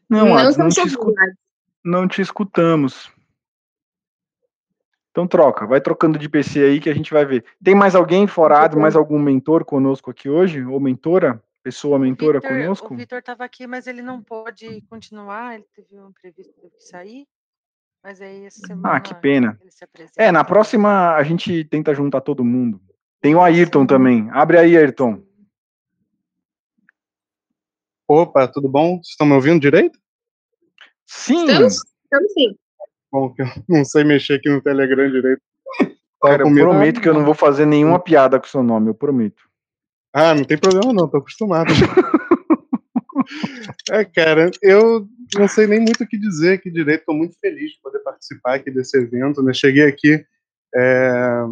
Não, 0.10 0.26
não, 0.26 0.38
Hades, 0.38 0.58
não, 0.58 0.70
te, 0.70 0.82
escu 0.82 1.14
não 1.86 2.08
te 2.08 2.20
escutamos. 2.20 3.16
Então 5.18 5.26
troca, 5.26 5.66
vai 5.66 5.82
trocando 5.82 6.20
de 6.20 6.30
PC 6.30 6.60
aí 6.60 6.80
que 6.80 6.92
a 6.92 6.94
gente 6.94 7.12
vai 7.12 7.26
ver. 7.26 7.44
Tem 7.64 7.74
mais 7.74 7.96
alguém 7.96 8.28
fora 8.28 8.60
Hades, 8.60 8.78
mais 8.78 8.96
algum 8.96 9.18
mentor 9.18 9.66
conosco 9.66 10.12
aqui 10.12 10.30
hoje? 10.30 10.64
Ou 10.64 10.80
mentora? 10.80 11.44
Pessoa 11.64 11.98
mentora 11.98 12.40
Victor, 12.40 12.56
conosco? 12.56 12.94
O 12.94 12.96
Vitor 12.98 13.18
estava 13.18 13.44
aqui, 13.44 13.66
mas 13.66 13.88
ele 13.88 14.04
não 14.04 14.22
pode 14.22 14.80
continuar, 14.82 15.56
ele 15.56 15.66
teve 15.76 16.00
um 16.00 16.10
imprevisto, 16.10 16.54
teve 16.62 16.76
que 16.76 16.84
sair. 16.84 17.28
Mas 18.04 18.22
aí 18.22 18.46
essa 18.46 18.60
semana. 18.60 18.96
Ah, 18.96 19.00
que 19.00 19.16
pena. 19.16 19.60
É, 20.16 20.32
na 20.32 20.44
próxima 20.44 21.16
a 21.16 21.24
gente 21.24 21.64
tenta 21.64 21.96
juntar 21.96 22.22
todo 22.22 22.46
mundo. 22.46 22.80
Tem 23.20 23.34
o 23.34 23.42
Ayrton 23.42 23.88
também. 23.88 24.30
Abre 24.30 24.60
aí, 24.60 24.78
Ayrton. 24.78 25.24
Opa, 28.08 28.48
tudo 28.48 28.70
bom? 28.70 28.98
Vocês 28.98 29.08
estão 29.08 29.26
me 29.26 29.34
ouvindo 29.34 29.60
direito? 29.60 29.98
Sim. 31.08 31.48
Estamos, 31.48 31.74
estamos 32.04 32.34
sim. 32.34 32.56
Bom, 33.12 33.34
que 33.34 33.42
eu 33.42 33.48
não 33.68 33.86
sei 33.86 34.04
mexer 34.04 34.36
aqui 34.36 34.50
no 34.50 34.62
Telegram 34.62 35.10
direito. 35.10 35.42
Cara, 36.22 36.44
eu 36.44 36.54
prometo 36.54 37.00
que 37.00 37.08
eu 37.08 37.14
não 37.14 37.24
vou 37.24 37.34
fazer 37.34 37.66
nenhuma 37.66 38.00
piada 38.00 38.40
com 38.40 38.48
seu 38.48 38.64
nome, 38.64 38.90
eu 38.90 38.96
prometo. 38.96 39.44
Ah, 40.14 40.34
não 40.34 40.44
tem 40.44 40.58
problema 40.58 40.94
não, 40.94 41.08
tô 41.08 41.18
acostumado. 41.18 41.72
é, 43.92 44.04
cara, 44.04 44.50
eu 44.62 45.08
não 45.38 45.48
sei 45.48 45.68
nem 45.68 45.80
muito 45.80 46.04
o 46.04 46.08
que 46.08 46.18
dizer 46.18 46.54
aqui 46.54 46.72
direito, 46.72 47.06
tô 47.06 47.14
muito 47.14 47.38
feliz 47.40 47.72
de 47.72 47.82
poder 47.82 48.00
participar 48.00 48.56
aqui 48.56 48.72
desse 48.72 48.98
evento, 48.98 49.44
né? 49.44 49.54
Cheguei 49.54 49.84
aqui, 49.84 50.26
é... 50.76 51.44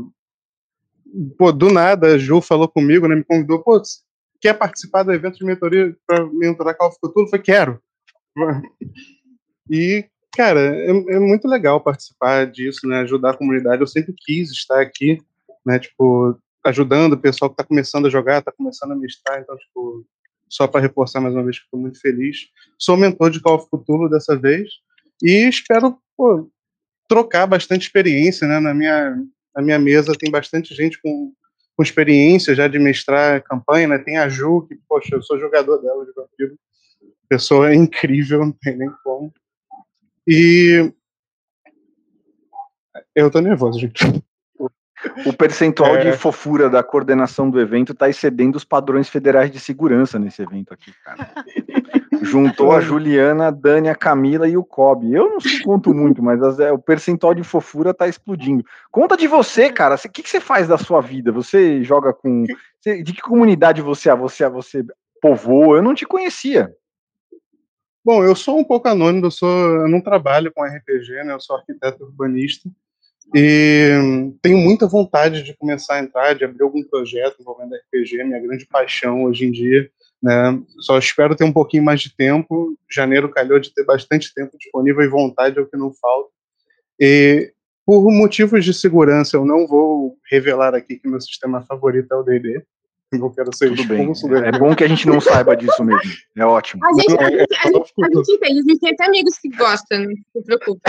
pô, 1.38 1.52
do 1.52 1.72
nada, 1.72 2.16
a 2.16 2.18
Ju 2.18 2.42
falou 2.42 2.68
comigo, 2.68 3.08
né? 3.08 3.16
Me 3.16 3.24
convidou, 3.24 3.62
pô, 3.62 3.80
quer 4.42 4.56
participar 4.56 5.04
do 5.04 5.14
evento 5.14 5.38
de 5.38 5.46
mentoria 5.46 5.96
para 6.08 6.26
mentorar 6.26 6.76
Call 6.76 6.90
of 6.90 6.98
Cthulhu? 6.98 7.26
Eu 7.26 7.30
falei, 7.30 7.44
quero. 7.44 7.82
E, 9.68 10.08
cara, 10.36 10.60
é, 10.60 10.90
é, 10.90 11.20
muito 11.20 11.48
legal 11.48 11.80
participar 11.82 12.46
disso, 12.46 12.88
né? 12.88 13.00
Ajudar 13.00 13.32
a 13.32 13.38
comunidade. 13.38 13.82
Eu 13.82 13.88
sempre 13.88 14.14
quis 14.14 14.52
estar 14.52 14.82
aqui, 14.82 15.18
né? 15.66 15.80
Tipo, 15.80 16.38
ajudando 16.66 17.14
o 17.14 17.18
pessoal 17.18 17.50
que 17.50 17.54
está 17.54 17.64
começando 17.64 18.08
a 18.08 18.10
jogar, 18.10 18.40
está 18.40 18.52
começando 18.52 18.92
a 18.92 18.96
mestrar. 18.96 19.40
Então, 19.40 19.56
tipo, 19.58 20.06
só 20.50 20.68
para 20.68 20.82
reforçar 20.82 21.22
mais 21.22 21.34
uma 21.34 21.44
vez 21.44 21.58
que 21.58 21.66
estou 21.66 21.80
muito 21.80 22.00
feliz. 22.00 22.50
Sou 22.78 22.98
mentor 22.98 23.32
de 23.32 23.40
Call 23.40 23.56
of 23.56 23.68
Cthulhu 23.70 24.10
dessa 24.10 24.36
vez 24.36 24.70
e 25.24 25.48
espero 25.48 25.98
pô, 26.18 26.50
trocar 27.08 27.48
bastante 27.48 27.84
experiência, 27.84 28.48
né? 28.48 28.60
Na 28.60 28.74
minha, 28.74 29.16
na 29.56 29.62
minha 29.62 29.80
mesa 29.80 30.14
tem 30.18 30.30
bastante 30.30 30.76
gente 30.76 31.02
com, 31.02 31.34
com 31.76 31.84
experiência 31.84 32.54
já 32.54 32.68
de 32.68 32.78
mestrar 32.78 33.42
campanha, 33.44 33.88
né? 33.88 33.98
Tem 33.98 34.18
a 34.18 34.28
Ju, 34.28 34.66
que, 34.68 34.76
poxa, 34.88 35.16
eu 35.16 35.22
sou 35.22 35.40
jogador 35.40 35.78
dela 35.78 36.06
de 36.06 36.12
vampiro. 36.14 36.58
Pessoa 37.30 37.74
incrível, 37.74 38.40
não 38.40 38.52
tem 38.52 38.78
nem 38.78 38.90
como. 39.04 39.34
E 40.28 40.92
eu 43.16 43.30
tô 43.32 43.40
nervoso, 43.40 43.80
gente. 43.80 44.04
O 45.26 45.34
percentual 45.34 45.96
é... 45.98 46.12
de 46.12 46.18
fofura 46.18 46.70
da 46.70 46.84
coordenação 46.84 47.50
do 47.50 47.60
evento 47.60 47.94
está 47.94 48.10
excedendo 48.10 48.56
os 48.58 48.64
padrões 48.64 49.08
federais 49.08 49.52
de 49.52 49.60
segurança 49.60 50.18
nesse 50.18 50.42
evento 50.42 50.74
aqui, 50.74 50.92
cara. 51.04 51.30
Juntou 52.22 52.72
a 52.72 52.82
Juliana, 52.82 53.48
a 53.48 53.52
Dani, 53.52 53.90
a 53.90 53.96
Camila 53.96 54.48
e 54.48 54.58
o 54.58 54.64
Kobe. 54.64 55.14
Eu 55.14 55.30
não 55.30 55.38
conto 55.64 55.94
muito, 55.94 56.24
mas 56.24 56.42
as, 56.42 56.60
é, 56.60 56.72
o 56.72 56.80
percentual 56.80 57.34
de 57.34 57.44
fofura 57.44 57.92
está 57.92 58.08
explodindo. 58.08 58.66
Conta 58.92 59.16
de 59.16 59.28
você, 59.28 59.72
cara. 59.72 59.96
O 59.96 60.10
que, 60.10 60.24
que 60.24 60.30
você 60.30 60.40
faz 60.40 60.68
da 60.68 60.78
sua 60.78 61.02
vida? 61.02 61.32
Você 61.32 61.84
joga 61.84 62.14
com. 62.14 62.46
Você, 62.80 63.04
de 63.04 63.14
que 63.14 63.22
comunidade 63.22 63.82
você 63.82 64.10
é? 64.10 64.16
Você, 64.16 64.48
você 64.50 64.84
povoa? 65.22 65.78
Eu 65.78 65.84
não 65.84 65.94
te 65.94 66.06
conhecia. 66.06 66.74
Bom, 68.06 68.24
eu 68.24 68.36
sou 68.36 68.60
um 68.60 68.64
pouco 68.64 68.88
anônimo, 68.88 69.26
eu, 69.26 69.32
sou, 69.32 69.50
eu 69.50 69.88
não 69.88 70.00
trabalho 70.00 70.54
com 70.54 70.64
RPG, 70.64 71.24
né? 71.24 71.34
Eu 71.34 71.40
sou 71.40 71.56
arquiteto 71.56 72.04
urbanista 72.04 72.70
e 73.34 73.90
tenho 74.44 74.60
muita 74.60 74.86
vontade 74.86 75.42
de 75.42 75.58
começar 75.58 75.96
a 75.96 76.00
entrar, 76.00 76.36
de 76.36 76.46
abrir 76.46 76.62
algum 76.62 76.84
projeto 76.84 77.38
envolvendo 77.42 77.74
RPG, 77.74 78.24
minha 78.24 78.40
grande 78.40 78.68
paixão 78.68 79.24
hoje 79.24 79.46
em 79.46 79.52
dia. 79.52 79.90
Né? 80.22 80.62
Só 80.82 81.00
espero 81.00 81.36
ter 81.36 81.46
um 81.46 81.52
pouquinho 81.52 81.82
mais 81.82 82.00
de 82.00 82.16
tempo. 82.16 82.78
Janeiro 82.88 83.28
calhou 83.28 83.60
de 83.60 83.74
ter 83.74 83.84
bastante 83.84 84.32
tempo 84.36 84.56
disponível 84.56 85.02
e 85.02 85.10
vontade 85.10 85.58
é 85.58 85.62
o 85.62 85.68
que 85.68 85.76
não 85.76 85.92
falta. 85.92 86.30
E 87.00 87.52
por 87.84 88.12
motivos 88.12 88.64
de 88.64 88.74
segurança, 88.76 89.36
eu 89.36 89.46
não 89.46 89.66
vou 89.66 90.16
revelar 90.30 90.76
aqui 90.76 91.00
que 91.00 91.08
meu 91.08 91.20
sistema 91.20 91.64
favorito 91.64 92.12
é 92.12 92.16
o 92.16 92.22
D&D 92.22 92.64
não 93.18 93.30
quero 93.30 93.56
ser 93.56 93.70
Tudo 93.70 93.88
bem. 93.88 94.12
É 94.46 94.52
bom 94.58 94.76
que 94.76 94.84
a 94.84 94.88
gente 94.88 95.08
não 95.08 95.20
saiba 95.20 95.56
disso 95.56 95.84
mesmo. 95.84 96.12
É 96.36 96.46
ótimo. 96.46 96.86
A 96.86 96.94
gente, 96.94 97.18
a 97.20 97.30
gente, 97.30 97.56
a 97.56 97.68
gente, 97.68 97.94
a 98.02 98.16
gente 98.16 98.32
entende, 98.32 98.60
a 98.60 98.64
gente 98.64 98.80
tem 98.80 98.92
até 98.92 99.06
amigos 99.06 99.38
que 99.38 99.50
gostam, 99.50 100.00
não 100.00 100.16
se 100.32 100.44
preocupa. 100.44 100.82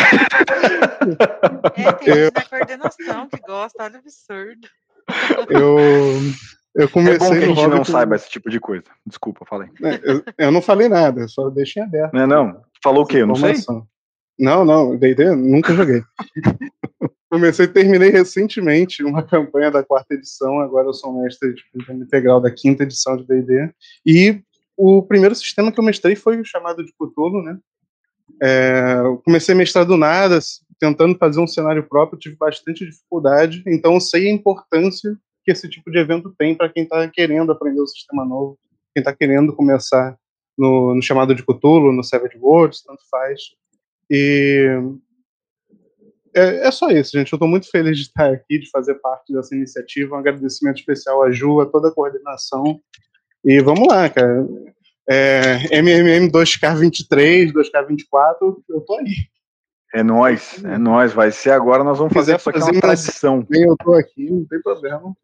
É, 1.77 1.93
tem 1.93 2.15
gente 2.15 2.35
na 2.35 2.45
coordenação 2.45 3.29
que 3.29 3.41
gosta, 3.47 3.85
olha 3.85 3.99
absurdo. 3.99 4.69
Eu, 5.49 6.21
eu 6.75 6.89
comecei. 6.89 7.15
É 7.15 7.19
bom 7.19 7.31
que 7.31 7.45
a 7.45 7.47
gente 7.47 7.67
não 7.69 7.85
saiba 7.85 8.17
esse 8.17 8.29
tipo 8.29 8.51
de 8.51 8.61
coisa. 8.61 8.85
Desculpa, 9.05 9.45
falei. 9.45 9.69
É, 9.83 10.01
eu, 10.03 10.23
eu, 10.37 10.53
não 10.53 10.61
falei 10.61 10.89
nada, 10.89 11.27
só 11.29 11.49
deixei 11.49 11.83
aberto. 11.83 12.13
Não, 12.13 12.27
não. 12.27 12.61
Falou 12.83 13.05
o 13.05 13.07
quê? 13.07 13.19
Eu 13.19 13.27
não 13.27 13.37
sei. 13.37 13.55
Não, 14.39 14.65
não, 14.65 14.97
D&D 14.97 15.35
nunca 15.35 15.75
joguei. 15.75 16.03
Comecei 17.29 17.67
terminei 17.67 18.11
recentemente 18.11 19.03
uma 19.03 19.23
campanha 19.27 19.71
da 19.71 19.83
quarta 19.83 20.15
edição, 20.15 20.61
agora 20.61 20.89
eu 20.89 20.95
sou 20.95 21.13
mestre 21.23 21.55
de 21.55 21.57
tipo, 21.57 21.93
integral 21.93 22.41
da 22.41 22.51
quinta 22.51 22.85
edição 22.85 23.17
de 23.17 23.27
D&D. 23.27 23.71
E 24.05 24.41
o 24.77 25.03
primeiro 25.03 25.35
sistema 25.35 25.73
que 25.73 25.81
eu 25.81 25.85
mestrei 25.85 26.15
foi 26.15 26.41
o 26.41 26.45
chamado 26.45 26.85
de 26.85 26.93
Cthulhu, 26.93 27.43
né? 27.43 27.59
É, 28.43 28.97
comecei 29.25 29.55
a 29.55 29.59
mestrar 29.59 29.87
do 29.87 29.97
nada, 29.97 30.39
tentando 30.79 31.17
fazer 31.17 31.41
um 31.41 31.47
cenário 31.47 31.89
próprio, 31.89 32.19
tive 32.19 32.37
bastante 32.37 32.85
dificuldade, 32.85 33.63
então 33.67 33.95
eu 33.95 34.01
sei 34.01 34.29
a 34.29 34.33
importância 34.33 35.17
que 35.45 35.53
esse 35.53 35.69
tipo 35.69 35.91
de 35.91 35.99
evento 35.99 36.35
tem 36.37 36.55
para 36.55 36.69
quem 36.69 36.83
está 36.83 37.09
querendo 37.09 37.53
aprender 37.53 37.81
o 37.81 37.87
sistema 37.87 38.25
novo, 38.25 38.59
quem 38.95 39.01
está 39.01 39.15
querendo 39.15 39.55
começar 39.55 40.17
no, 40.59 40.95
no, 40.95 41.03
chamado 41.03 41.35
de 41.35 41.45
Cthulhu, 41.45 41.93
no 41.93 42.03
Savage 42.03 42.37
Worlds, 42.37 42.83
tanto 42.83 43.03
faz. 43.11 43.41
E 44.11 44.69
é, 46.37 46.67
é 46.67 46.71
só 46.71 46.89
isso, 46.91 47.13
gente. 47.13 47.33
Eu 47.33 47.37
estou 47.37 47.49
muito 47.49 47.71
feliz 47.71 47.97
de 47.97 48.05
estar 48.05 48.31
aqui, 48.31 48.59
de 48.59 48.71
fazer 48.71 48.95
parte 48.97 49.33
dessa 49.33 49.55
iniciativa. 49.55 50.15
Um 50.15 50.19
agradecimento 50.19 50.79
especial 50.79 51.23
à 51.23 51.31
Ju, 51.31 51.61
a 51.61 51.67
toda 51.67 51.89
a 51.89 51.93
coordenação. 51.93 52.81
E 53.45 53.61
vamos 53.61 53.89
lá, 53.89 54.09
cara. 54.11 54.47
É, 55.09 55.81
MMM 55.81 56.31
2K23, 56.31 57.53
2K24, 57.53 58.57
eu 58.69 58.81
tô 58.81 58.99
aí. 58.99 59.15
É 59.95 60.03
nós, 60.03 60.63
é 60.65 60.77
nós. 60.77 61.13
Vai 61.13 61.31
ser 61.31 61.51
agora, 61.51 61.83
nós 61.83 61.99
vamos 61.99 62.13
fazer 62.13 62.37
isso 62.37 62.51
aqui 62.51 62.59
uma 62.61 62.81
tradição. 62.81 63.47
Eu 63.51 63.77
tô 63.77 63.95
aqui, 63.95 64.31
não 64.31 64.45
tem 64.45 64.61
problema. 64.61 65.17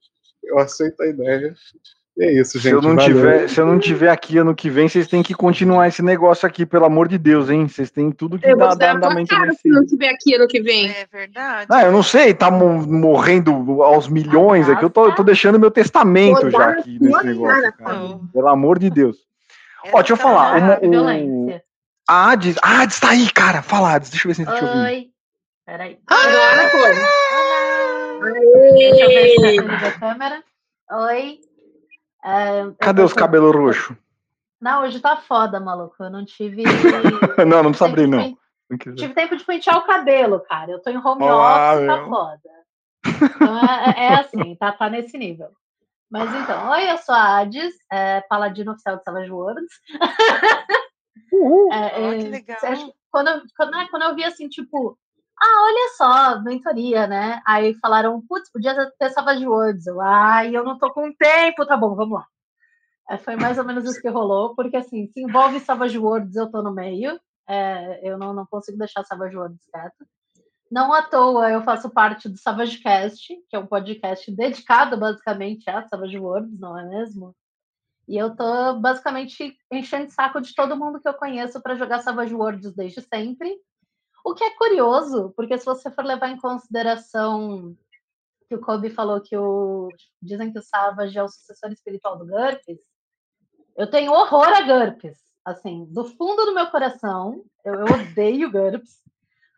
Eu 0.43 0.59
aceito 0.59 1.01
a 1.03 1.07
ideia. 1.07 1.55
É 2.19 2.31
isso, 2.31 2.59
gente. 2.59 2.69
Se 2.69 2.77
eu, 2.77 2.83
não 2.83 2.97
tiver, 2.97 3.49
se 3.49 3.59
eu 3.59 3.65
não 3.65 3.79
tiver 3.79 4.11
aqui 4.11 4.37
ano 4.37 4.55
que 4.55 4.69
vem, 4.69 4.87
vocês 4.87 5.09
têm 5.09 5.23
que 5.23 5.33
continuar 5.33 5.89
esse 5.89 6.03
negócio 6.03 6.47
aqui, 6.47 6.67
pelo 6.67 6.85
amor 6.85 7.09
de 7.09 7.17
Deus, 7.17 7.49
hein? 7.49 7.67
Vocês 7.67 7.91
têm 7.91 8.13
tudo 8.13 8.39
que 8.39 8.47
eu 8.47 8.57
dá, 8.57 8.75
dá 8.75 8.93
andamento 8.93 9.35
nesse... 9.41 9.63
Se 9.63 9.69
não 9.69 9.87
tiver 9.87 10.11
aqui 10.11 10.35
ano 10.35 10.47
que 10.47 10.61
vem. 10.61 10.91
É 10.91 11.07
verdade. 11.11 11.69
Ah, 11.71 11.85
eu 11.85 11.91
não 11.93 12.03
sei, 12.03 12.35
tá 12.35 12.51
morrendo 12.51 13.83
aos 13.83 14.09
milhões 14.09 14.69
aqui. 14.69 14.85
Eu 14.85 14.91
tô, 14.91 15.07
eu 15.07 15.15
tô 15.15 15.23
deixando 15.23 15.59
meu 15.59 15.71
testamento 15.71 16.51
já 16.51 16.71
aqui 16.71 16.99
nesse 17.01 17.25
negócio, 17.25 17.73
cara. 17.79 18.21
Pelo 18.31 18.49
amor 18.49 18.79
de 18.79 18.91
Deus. 18.91 19.17
Ó, 19.91 19.99
deixa 19.99 20.13
eu 20.13 20.17
falar. 20.19 20.59
Uma, 20.59 20.79
um... 20.83 21.61
A 22.07 22.33
Ades. 22.33 22.57
A 22.63 22.83
Ades 22.83 23.01
tá 23.01 23.09
aí, 23.11 23.31
cara. 23.31 23.63
Fala, 23.63 23.95
Ades. 23.95 24.11
Deixa 24.11 24.29
eu 24.29 24.31
ver 24.31 24.35
se 24.35 24.43
a 24.43 24.45
gente 24.45 24.59
te 24.59 24.65
ouvindo. 24.65 24.85
Oi. 24.85 25.07
Peraí. 25.65 25.99
Agora 26.07 26.69
foi. 26.71 26.95
Deixa 28.75 29.03
eu 29.03 29.09
ver 29.09 29.29
se 29.39 29.57
tá 29.63 29.89
a 29.89 29.99
câmera. 29.99 30.43
Oi. 31.09 31.39
É, 32.25 32.71
Cadê 32.79 33.03
os 33.03 33.13
cabelos 33.13 33.55
roxos? 33.55 33.97
Não, 34.61 34.83
hoje 34.83 35.01
tá 35.01 35.17
foda, 35.17 35.59
maluco. 35.59 35.97
Eu 35.99 36.11
não 36.11 36.25
tive. 36.25 36.63
não, 37.47 37.63
não 37.63 37.71
precisa 37.71 37.87
abrir, 37.87 38.07
não. 38.07 38.39
não 38.71 38.95
tive 38.95 39.13
tempo 39.13 39.37
de 39.37 39.45
pentear 39.45 39.79
o 39.79 39.87
cabelo, 39.87 40.41
cara. 40.41 40.71
Eu 40.71 40.81
tô 40.81 40.91
em 40.91 40.97
home 40.97 41.25
Olá, 41.25 41.75
office, 41.75 41.87
tá 41.87 41.97
meu. 41.97 42.05
tá 42.05 42.09
foda. 42.09 42.63
Então 43.35 43.59
é, 43.59 43.95
é, 43.97 44.05
é, 44.05 44.15
assim, 44.15 44.55
tá, 44.55 44.73
tá 44.73 44.89
nesse 44.89 45.19
nível. 45.19 45.49
Mas 46.09 46.33
então, 46.35 46.71
oi, 46.71 46.91
eu 46.91 46.99
sou 46.99 47.15
a 47.15 47.39
Ades, 47.39 47.75
é, 47.91 48.21
paladino 48.23 48.73
oficial 48.73 48.97
de 48.97 49.03
Savage 49.03 49.31
Worlds. 49.31 49.73
Uhum. 51.33 51.73
É, 51.73 51.93
oh, 51.97 52.19
que 52.19 52.29
legal. 52.29 52.59
Quando, 53.11 53.43
quando, 53.57 53.71
né, 53.71 53.87
quando 53.91 54.03
eu 54.03 54.15
vi 54.15 54.23
assim, 54.23 54.49
tipo, 54.49 54.99
ah, 55.43 55.65
olha 55.65 55.89
só, 55.97 56.41
mentoria, 56.43 57.07
né? 57.07 57.43
Aí 57.47 57.75
falaram, 57.81 58.23
putz, 58.29 58.51
podia 58.51 58.75
ter 58.99 59.11
Savage 59.11 59.47
Words. 59.47 59.87
Eu, 59.87 60.01
ai, 60.01 60.57
eu 60.57 60.63
não 60.63 60.79
tô 60.79 60.93
com 60.93 61.13
tempo, 61.13 61.67
tá 61.67 61.77
bom, 61.77 61.97
vamos 61.97 62.19
lá. 62.21 62.27
É, 63.11 63.19
foi 63.19 63.35
mais 63.37 63.59
ou 63.59 63.65
menos 63.65 63.85
isso 63.85 64.01
que 64.01 64.09
rolou, 64.09 64.55
porque 64.55 64.77
assim, 64.77 65.09
se 65.09 65.21
envolve 65.21 65.59
Savage 65.59 65.99
Words, 65.99 66.37
eu 66.37 66.51
tô 66.51 66.63
no 66.63 66.73
meio. 66.73 67.21
É, 67.49 68.09
eu 68.09 68.17
não, 68.17 68.33
não 68.33 68.47
consigo 68.47 68.79
deixar 68.79 69.05
Savage 69.05 69.37
Words 69.37 69.61
quieto. 69.73 70.07
Não 70.71 70.93
à 70.93 71.03
toa 71.03 71.51
eu 71.51 71.63
faço 71.63 71.91
parte 71.91 72.29
do 72.29 72.39
Savage 72.39 72.79
Cast, 72.79 73.27
que 73.51 73.57
é 73.57 73.59
um 73.59 73.67
podcast 73.67 74.31
dedicado 74.31 74.97
basicamente 74.97 75.69
a 75.69 75.87
Savage 75.89 76.19
Words, 76.19 76.59
não 76.59 76.79
é 76.79 76.89
mesmo? 76.89 77.35
E 78.09 78.17
eu 78.17 78.35
tô 78.35 78.75
basicamente 78.79 79.57
enchendo 79.71 80.11
saco 80.11 80.41
de 80.41 80.55
todo 80.55 80.77
mundo 80.77 81.01
que 81.01 81.09
eu 81.09 81.15
conheço 81.15 81.61
para 81.61 81.75
jogar 81.75 82.01
Savage 82.01 82.35
Worlds 82.35 82.75
desde 82.75 83.01
sempre. 83.03 83.55
O 84.25 84.35
que 84.35 84.45
é 84.45 84.51
curioso, 84.51 85.33
porque 85.37 85.59
se 85.59 85.65
você 85.65 85.91
for 85.91 86.05
levar 86.05 86.29
em 86.29 86.39
consideração 86.39 87.77
que 88.49 88.55
o 88.55 88.61
Kobe 88.61 88.91
falou 88.91 89.21
que 89.21 89.37
o 89.37 89.89
dizem 90.21 90.53
que 90.53 90.59
o 90.59 90.63
Savage 90.63 91.19
é 91.19 91.23
o 91.23 91.29
sucessor 91.29 91.73
espiritual 91.73 92.19
do 92.19 92.27
GURPS, 92.27 92.79
eu 93.77 93.91
tenho 93.91 94.13
horror 94.13 94.49
a 94.49 94.61
GURPS. 94.61 95.19
Assim, 95.45 95.87
do 95.91 96.05
fundo 96.05 96.45
do 96.47 96.55
meu 96.55 96.67
coração, 96.67 97.43
eu, 97.65 97.75
eu 97.75 97.85
odeio 97.87 98.51
GURPS. 98.51 99.03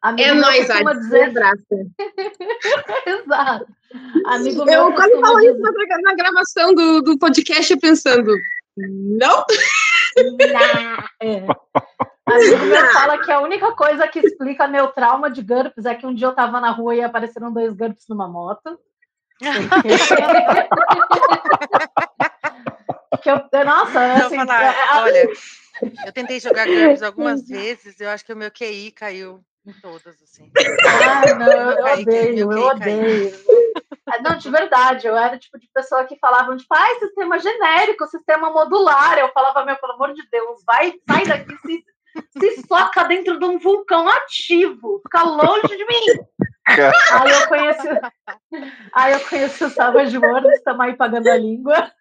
Amigo 0.01 0.29
é 0.29 0.35
nóis, 0.35 0.71
a 0.71 0.83
dizer... 0.93 1.33
Exato. 3.07 3.67
Amigo 4.27 4.71
eu 4.71 4.95
quase 4.95 5.21
falo 5.21 5.41
dizer... 5.41 5.53
isso 5.53 5.61
na, 5.61 6.01
na 6.03 6.15
gravação 6.15 6.75
do, 6.75 7.03
do 7.03 7.19
podcast 7.19 7.77
pensando, 7.79 8.33
não? 8.77 9.45
Não. 10.17 11.05
É. 11.21 11.47
Amigo 12.27 12.65
meu 12.65 12.87
fala 12.93 13.23
que 13.23 13.31
a 13.31 13.41
única 13.41 13.71
coisa 13.73 14.09
que 14.09 14.19
explica 14.19 14.67
meu 14.67 14.89
trauma 14.89 15.31
de 15.31 15.43
GURPS 15.43 15.85
é 15.85 15.95
que 15.95 16.07
um 16.07 16.15
dia 16.15 16.27
eu 16.27 16.35
tava 16.35 16.59
na 16.59 16.71
rua 16.71 16.95
e 16.95 17.03
apareceram 17.03 17.53
dois 17.53 17.75
GURPS 17.75 18.07
numa 18.09 18.27
moto. 18.27 18.81
que 23.23 23.31
eu, 23.31 23.43
nossa, 23.65 24.15
assim, 24.15 24.37
falar, 24.37 24.65
é, 24.65 24.75
olha, 25.03 25.29
eu 26.07 26.13
tentei 26.13 26.41
jogar 26.41 26.67
GURPS 26.67 27.03
algumas 27.05 27.47
vezes, 27.47 28.01
eu 28.01 28.09
acho 28.09 28.25
que 28.25 28.33
o 28.33 28.37
meu 28.37 28.51
QI 28.51 28.91
caiu 28.93 29.45
em 29.67 29.75
todas, 29.75 30.17
assim. 30.23 30.51
Ah, 30.57 31.35
não, 31.35 31.73
eu 31.73 32.01
odeio, 32.01 32.53
eu 32.53 32.59
odeio. 32.59 33.35
É, 34.13 34.21
não, 34.21 34.37
de 34.37 34.51
verdade, 34.51 35.07
eu 35.07 35.17
era 35.17 35.39
tipo 35.39 35.59
de 35.59 35.67
pessoa 35.73 36.05
que 36.05 36.19
falavam, 36.19 36.57
tipo, 36.57 36.75
ah, 36.75 36.99
sistema 37.01 37.39
genérico, 37.39 38.07
sistema 38.07 38.51
modular. 38.51 39.19
Eu 39.19 39.33
falava, 39.33 39.65
meu, 39.65 39.77
pelo 39.77 39.95
amor 39.95 40.13
de 40.13 40.23
Deus, 40.31 40.63
vai, 40.67 40.93
sai 41.09 41.25
daqui, 41.25 41.57
se 41.57 41.85
se 42.39 42.67
soca 42.67 43.05
dentro 43.05 43.39
de 43.39 43.45
um 43.45 43.59
vulcão 43.59 44.09
ativo, 44.09 45.01
fica 45.03 45.23
longe 45.23 45.77
de 45.77 45.85
mim. 45.87 46.27
aí 46.67 47.31
eu 47.31 47.49
conheci, 47.49 47.89
aí 48.93 49.13
eu 49.13 49.21
conheci 49.21 49.65
o 49.65 49.71
Savage 49.71 50.19
World, 50.19 50.49
estamos 50.49 50.81
aí 50.81 50.97
pagando 50.97 51.29
a 51.29 51.37
língua. 51.37 51.93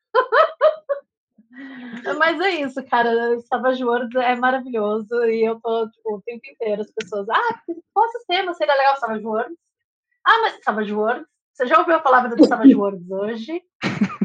Mas 2.18 2.40
é 2.40 2.50
isso, 2.50 2.84
cara. 2.86 3.40
Savage 3.42 3.84
Worlds 3.84 4.16
é 4.16 4.36
maravilhoso 4.36 5.24
e 5.26 5.46
eu 5.46 5.60
tô, 5.62 5.88
tipo, 5.90 6.16
o 6.16 6.22
tempo 6.22 6.42
inteiro 6.46 6.82
as 6.82 6.92
pessoas, 6.92 7.30
ah, 7.30 7.60
qual 7.94 8.10
sistema 8.10 8.54
seria 8.54 8.76
legal 8.76 8.98
Savage 8.98 9.26
Worlds? 9.26 9.58
Ah, 10.26 10.40
mas 10.42 10.64
Savage 10.64 10.94
Worlds? 10.94 11.28
Você 11.54 11.68
já 11.68 11.78
ouviu 11.78 11.96
a 11.96 12.00
palavra 12.00 12.36
do 12.36 12.46
Savage 12.48 12.74
Worlds 12.74 13.10
hoje? 13.12 13.62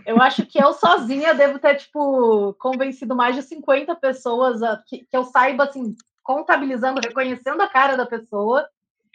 Eu 0.09 0.23
acho 0.23 0.47
que 0.47 0.59
eu 0.59 0.73
sozinha 0.73 1.35
devo 1.35 1.59
ter, 1.59 1.75
tipo, 1.75 2.55
convencido 2.55 3.15
mais 3.15 3.37
de 3.37 3.43
50 3.43 3.95
pessoas 3.97 4.63
a, 4.63 4.83
que, 4.87 5.05
que 5.05 5.15
eu 5.15 5.23
saiba, 5.25 5.65
assim, 5.65 5.95
contabilizando, 6.23 6.99
reconhecendo 6.99 7.61
a 7.61 7.69
cara 7.69 7.95
da 7.95 8.07
pessoa. 8.07 8.67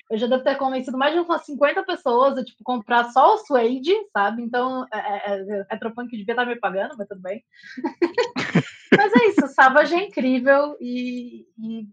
Eu 0.07 0.19
já 0.19 0.27
devo 0.27 0.43
ter 0.43 0.55
convencido 0.55 0.95
mais 0.95 1.11
de 1.11 1.19
umas 1.19 1.43
50 1.47 1.81
pessoas 1.81 2.37
a, 2.37 2.45
tipo, 2.45 2.63
comprar 2.63 3.05
só 3.05 3.33
o 3.33 3.37
Suede, 3.39 3.91
sabe? 4.15 4.43
Então, 4.43 4.85
é, 4.93 4.99
é, 4.99 5.39
é, 5.41 5.65
é 5.71 5.77
que 5.77 6.17
devia 6.17 6.33
estar 6.33 6.45
me 6.45 6.59
pagando, 6.59 6.93
mas 6.95 7.07
tudo 7.07 7.21
bem. 7.21 7.43
mas 8.95 9.13
é 9.13 9.29
isso, 9.29 9.47
Savage 9.47 9.95
é 9.95 10.03
incrível 10.05 10.77
e, 10.79 11.47
e 11.57 11.87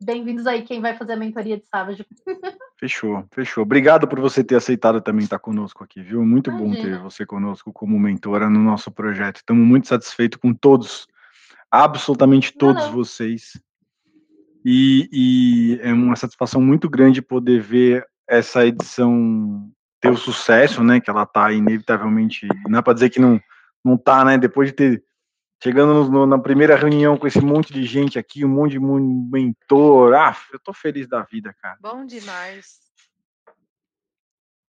bem-vindos 0.00 0.46
aí 0.46 0.62
quem 0.62 0.80
vai 0.80 0.96
fazer 0.96 1.12
a 1.12 1.16
mentoria 1.16 1.56
de 1.56 1.66
Savage. 1.66 2.06
Fechou, 2.78 3.24
fechou. 3.32 3.62
Obrigado 3.62 4.06
por 4.06 4.20
você 4.20 4.42
ter 4.42 4.56
aceitado 4.56 5.00
também 5.00 5.24
estar 5.24 5.38
conosco 5.38 5.82
aqui, 5.82 6.02
viu? 6.02 6.24
Muito 6.24 6.50
Imagina. 6.50 6.74
bom 6.74 6.82
ter 6.82 6.98
você 6.98 7.24
conosco 7.24 7.72
como 7.72 7.98
mentora 7.98 8.50
no 8.50 8.60
nosso 8.60 8.90
projeto. 8.90 9.36
Estamos 9.36 9.66
muito 9.66 9.88
satisfeitos 9.88 10.38
com 10.38 10.52
todos, 10.52 11.06
absolutamente 11.70 12.52
todos 12.52 12.86
vocês. 12.88 13.52
E, 14.64 15.08
e, 15.12 15.80
é 15.82 15.92
uma 15.92 16.16
satisfação 16.16 16.60
muito 16.60 16.88
grande 16.88 17.20
poder 17.20 17.60
ver 17.60 18.06
essa 18.26 18.66
edição 18.66 19.70
ter 20.00 20.10
o 20.10 20.16
sucesso, 20.16 20.82
né? 20.82 21.00
Que 21.00 21.10
ela 21.10 21.22
está 21.22 21.52
inevitavelmente. 21.52 22.46
Não 22.68 22.78
é 22.78 22.82
para 22.82 22.94
dizer 22.94 23.10
que 23.10 23.20
não, 23.20 23.40
não 23.84 23.96
tá, 23.96 24.24
né? 24.24 24.36
Depois 24.36 24.68
de 24.70 24.74
ter 24.74 25.04
Chegando 25.62 26.10
no, 26.10 26.26
na 26.26 26.38
primeira 26.38 26.76
reunião 26.76 27.16
com 27.16 27.26
esse 27.26 27.40
monte 27.40 27.72
de 27.72 27.84
gente 27.84 28.18
aqui, 28.18 28.44
um 28.44 28.48
monte 28.48 28.72
de 28.72 28.80
mentor. 28.80 30.14
Ah, 30.14 30.36
eu 30.52 30.58
tô 30.58 30.72
feliz 30.72 31.08
da 31.08 31.22
vida, 31.22 31.54
cara. 31.60 31.76
Bom 31.80 32.04
demais. 32.04 32.84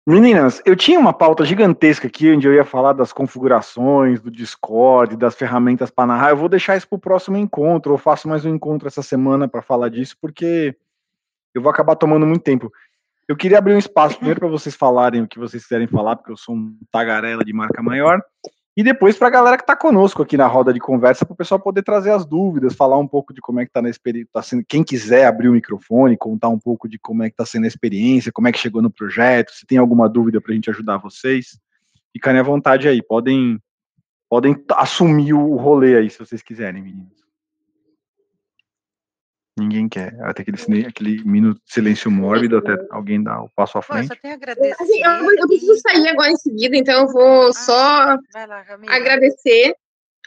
Meninas, 0.07 0.61
eu 0.67 0.75
tinha 0.75 0.99
uma 0.99 1.11
pauta 1.11 1.43
gigantesca 1.43 2.07
aqui 2.07 2.31
onde 2.31 2.47
eu 2.47 2.53
ia 2.53 2.63
falar 2.63 2.93
das 2.93 3.11
configurações 3.11 4.21
do 4.21 4.29
Discord, 4.29 5.17
das 5.17 5.33
ferramentas 5.33 5.89
para 5.89 6.05
narrar. 6.05 6.29
Eu 6.29 6.37
vou 6.37 6.47
deixar 6.47 6.77
isso 6.77 6.87
para 6.87 6.95
o 6.95 6.99
próximo 6.99 7.37
encontro. 7.37 7.91
Eu 7.91 7.97
faço 7.97 8.27
mais 8.27 8.45
um 8.45 8.53
encontro 8.53 8.87
essa 8.87 9.01
semana 9.01 9.47
para 9.47 9.63
falar 9.63 9.89
disso, 9.89 10.15
porque 10.21 10.77
eu 11.55 11.61
vou 11.61 11.71
acabar 11.71 11.95
tomando 11.95 12.23
muito 12.23 12.43
tempo. 12.43 12.71
Eu 13.27 13.35
queria 13.35 13.57
abrir 13.57 13.73
um 13.73 13.79
espaço 13.79 14.17
primeiro 14.17 14.39
para 14.39 14.49
vocês 14.49 14.75
falarem 14.75 15.23
o 15.23 15.27
que 15.27 15.39
vocês 15.39 15.63
quiserem 15.63 15.87
falar, 15.87 16.15
porque 16.15 16.31
eu 16.31 16.37
sou 16.37 16.53
um 16.53 16.77
tagarela 16.91 17.43
de 17.43 17.51
marca 17.51 17.81
maior. 17.81 18.21
E 18.77 18.83
depois 18.83 19.17
para 19.17 19.27
a 19.27 19.31
galera 19.31 19.55
que 19.55 19.63
está 19.63 19.73
conosco 19.73 20.21
aqui 20.21 20.35
na 20.35 20.47
roda 20.47 20.73
de 20.73 20.81
conversa, 20.81 21.25
para 21.25 21.33
o 21.33 21.37
pessoal 21.37 21.59
poder 21.59 21.81
trazer 21.81 22.11
as 22.11 22.25
dúvidas, 22.25 22.75
falar 22.75 22.97
um 22.97 23.07
pouco 23.07 23.33
de 23.33 23.39
como 23.39 23.61
é 23.61 23.63
que 23.63 23.69
está 23.69 23.81
na 23.81 23.89
experiência, 23.89 24.29
tá 24.33 24.41
sendo, 24.41 24.65
quem 24.67 24.83
quiser 24.83 25.25
abrir 25.25 25.47
o 25.47 25.53
microfone, 25.53 26.17
contar 26.17 26.49
um 26.49 26.59
pouco 26.59 26.89
de 26.89 26.99
como 26.99 27.23
é 27.23 27.29
que 27.29 27.33
está 27.33 27.45
sendo 27.45 27.63
a 27.63 27.67
experiência, 27.67 28.33
como 28.33 28.49
é 28.49 28.51
que 28.51 28.59
chegou 28.59 28.81
no 28.81 28.91
projeto, 28.91 29.51
se 29.51 29.65
tem 29.65 29.77
alguma 29.77 30.09
dúvida 30.09 30.41
para 30.41 30.51
a 30.51 30.55
gente 30.55 30.69
ajudar 30.69 30.97
vocês, 30.97 31.57
ficarem 32.11 32.41
à 32.41 32.43
vontade 32.43 32.85
aí, 32.89 33.01
podem, 33.01 33.57
podem 34.29 34.61
assumir 34.73 35.33
o 35.33 35.55
rolê 35.55 35.95
aí, 35.95 36.09
se 36.09 36.19
vocês 36.19 36.41
quiserem, 36.41 36.83
meninos. 36.83 37.24
Ninguém 39.57 39.87
quer. 39.87 40.13
Até 40.21 40.41
aquele, 40.41 40.85
aquele 40.85 41.23
minuto 41.23 41.61
de 41.65 41.73
silêncio 41.73 42.11
mórbido, 42.11 42.57
até 42.57 42.75
alguém 42.91 43.23
dar 43.23 43.41
o 43.41 43.49
passo 43.55 43.77
à 43.77 43.81
frente. 43.81 44.09
Pô, 44.09 44.27
eu, 44.27 44.33
agradecer 44.33 44.75
assim, 44.81 45.01
eu, 45.01 45.31
eu, 45.31 45.47
preciso 45.47 45.79
sair 45.79 46.07
agora 46.09 46.29
em 46.29 46.35
seguida, 46.35 46.75
então 46.75 47.01
eu 47.01 47.07
vou 47.07 47.47
ah, 47.47 47.53
só 47.53 47.73
lá, 47.73 48.65
agradecer. 48.87 49.73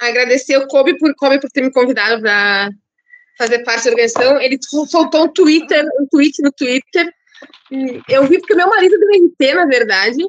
Agradecer 0.01 0.57
o 0.57 0.67
Kobe 0.67 0.97
por, 0.97 1.15
Kobe 1.17 1.41
por 1.41 1.51
ter 1.51 1.61
me 1.61 1.73
convidado 1.73 2.23
para 2.23 2.71
fazer 3.37 3.59
parte 3.65 3.85
da 3.85 3.91
organização. 3.91 4.41
Ele 4.41 4.59
soltou 4.63 5.25
um 5.25 5.33
Twitter, 5.33 5.85
um 6.01 6.07
tweet 6.07 6.41
no 6.41 6.53
Twitter. 6.53 7.13
Eu 8.09 8.27
vi 8.27 8.39
porque 8.39 8.55
meu 8.55 8.69
marido 8.69 8.99
deu 8.99 9.11
RT, 9.11 9.55
na 9.55 9.67
verdade. 9.67 10.25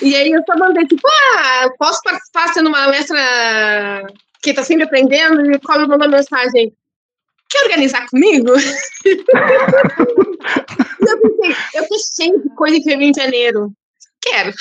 E 0.00 0.14
aí 0.14 0.30
eu 0.30 0.42
só 0.46 0.56
mandei, 0.56 0.86
tipo, 0.86 1.06
ah, 1.06 1.68
posso 1.78 2.00
participar 2.02 2.54
sendo 2.54 2.68
uma 2.68 2.88
mestra 2.88 3.18
que 4.40 4.50
está 4.50 4.62
sempre 4.62 4.84
aprendendo? 4.84 5.44
E 5.44 5.56
o 5.56 5.60
Kobe 5.60 5.86
mandou 5.86 6.08
mensagem 6.08 6.72
quer 7.48 7.64
organizar 7.64 8.06
comigo? 8.08 8.52
eu 8.54 8.60
pensei, 11.20 11.56
eu 11.74 11.88
tô 11.88 11.96
cheio 12.16 12.40
de 12.42 12.48
coisa 12.54 12.80
que 12.80 12.90
eu 12.90 13.00
em 13.00 13.14
janeiro. 13.14 13.72
Quero. 14.20 14.52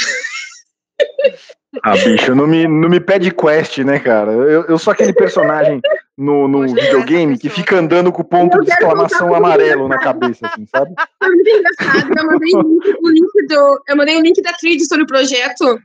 Ah, 1.83 1.95
bicho, 1.95 2.33
não 2.33 2.47
me, 2.47 2.67
não 2.67 2.89
me 2.89 2.99
pede 2.99 3.31
quest, 3.31 3.77
né, 3.79 3.99
cara? 3.99 4.31
Eu, 4.31 4.65
eu 4.65 4.79
sou 4.79 4.91
aquele 4.91 5.13
personagem 5.13 5.79
no, 6.17 6.47
no 6.47 6.63
videogame 6.63 7.37
que 7.37 7.49
fica 7.49 7.77
andando 7.77 8.11
com 8.11 8.21
o 8.21 8.25
ponto 8.25 8.59
de 8.61 8.71
exclamação 8.71 9.35
amarelo 9.35 9.87
na 9.87 9.99
cabeça, 9.99 10.47
assim, 10.47 10.65
sabe? 10.65 10.93
É 11.21 11.27
muito 11.27 11.49
engraçado. 11.49 12.13
Eu 12.17 12.25
mandei 12.25 12.55
o 12.55 12.61
link, 12.61 12.85
link 13.03 13.47
do. 13.47 13.83
Eu 13.87 13.97
mandei 13.97 14.17
o 14.17 14.21
link 14.21 14.41
da 14.41 14.53
trilha 14.53 14.83
sobre 14.85 15.03
o 15.03 15.07
projeto 15.07 15.79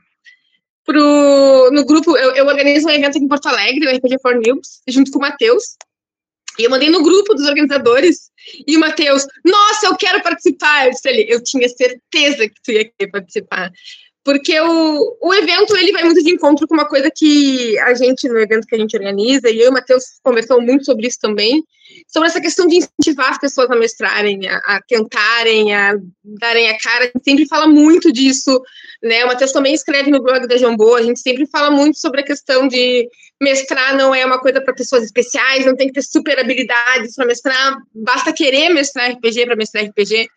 pro, 0.85 1.69
no 1.71 1.85
grupo. 1.85 2.17
Eu, 2.17 2.35
eu 2.35 2.45
organizo 2.45 2.87
um 2.87 2.91
evento 2.91 3.17
aqui 3.17 3.25
em 3.25 3.27
Porto 3.27 3.47
Alegre, 3.47 3.87
o 3.87 3.95
RPG 3.95 4.17
for 4.21 4.33
Noobs, 4.33 4.81
junto 4.87 5.11
com 5.11 5.19
o 5.19 5.21
Matheus. 5.21 5.75
E 6.59 6.63
eu 6.63 6.69
mandei 6.69 6.89
no 6.89 7.03
grupo 7.03 7.33
dos 7.33 7.47
organizadores 7.47 8.31
e 8.67 8.75
o 8.77 8.79
Matheus, 8.79 9.25
nossa, 9.43 9.87
eu 9.87 9.95
quero 9.95 10.21
participar. 10.21 10.85
Eu 10.85 10.91
disse 10.91 11.09
ali, 11.09 11.25
eu 11.29 11.43
tinha 11.43 11.67
certeza 11.69 12.47
que 12.47 12.61
tu 12.63 12.71
ia 12.71 12.85
querer 12.85 13.11
participar. 13.11 13.71
Porque 14.23 14.57
o, 14.57 15.17
o 15.21 15.33
evento, 15.33 15.75
ele 15.75 15.91
vai 15.91 16.03
muito 16.03 16.23
de 16.23 16.31
encontro 16.31 16.65
com 16.65 16.73
uma 16.73 16.87
coisa 16.87 17.11
que 17.13 17.77
a 17.79 17.93
gente, 17.93 18.29
no 18.29 18.39
evento 18.39 18.65
que 18.65 18.75
a 18.75 18.79
gente 18.79 18.95
organiza, 18.95 19.49
e 19.49 19.59
eu 19.59 19.65
e 19.65 19.69
o 19.69 19.73
Matheus 19.73 20.03
conversou 20.23 20.61
muito 20.61 20.85
sobre 20.85 21.07
isso 21.07 21.17
também, 21.19 21.61
sobre 22.07 22.29
essa 22.29 22.39
questão 22.39 22.65
de 22.65 22.77
incentivar 22.77 23.31
as 23.31 23.37
pessoas 23.37 23.69
a 23.69 23.75
mestrarem, 23.75 24.47
a, 24.47 24.57
a 24.59 24.81
tentarem, 24.87 25.75
a 25.75 25.95
darem 26.23 26.69
a 26.69 26.77
cara. 26.79 27.03
A 27.03 27.07
gente 27.07 27.23
sempre 27.25 27.45
fala 27.47 27.67
muito 27.67 28.13
disso, 28.13 28.61
né? 29.03 29.25
O 29.25 29.27
Matheus 29.27 29.51
também 29.51 29.73
escreve 29.73 30.09
no 30.09 30.23
blog 30.23 30.47
da 30.47 30.55
Jambô, 30.55 30.95
a 30.95 31.03
gente 31.03 31.19
sempre 31.19 31.45
fala 31.47 31.69
muito 31.69 31.99
sobre 31.99 32.21
a 32.21 32.25
questão 32.25 32.65
de 32.65 33.09
mestrar 33.43 33.95
não 33.95 34.15
é 34.15 34.25
uma 34.25 34.39
coisa 34.39 34.61
para 34.61 34.73
pessoas 34.73 35.03
especiais, 35.03 35.65
não 35.65 35.75
tem 35.75 35.87
que 35.87 35.93
ter 35.93 36.01
super 36.01 36.39
habilidades 36.39 37.15
para 37.15 37.25
mestrar, 37.25 37.77
basta 37.93 38.33
querer 38.33 38.69
mestrar 38.69 39.11
RPG 39.11 39.45
para 39.45 39.55
mestrar 39.55 39.85
RPG. 39.85 40.27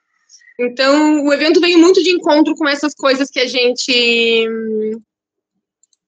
Então, 0.59 1.25
o 1.25 1.33
evento 1.33 1.61
veio 1.61 1.79
muito 1.79 2.03
de 2.03 2.11
encontro 2.11 2.55
com 2.55 2.69
essas 2.69 2.95
coisas 2.95 3.31
que 3.31 3.41
a 3.41 3.47
gente 3.47 4.49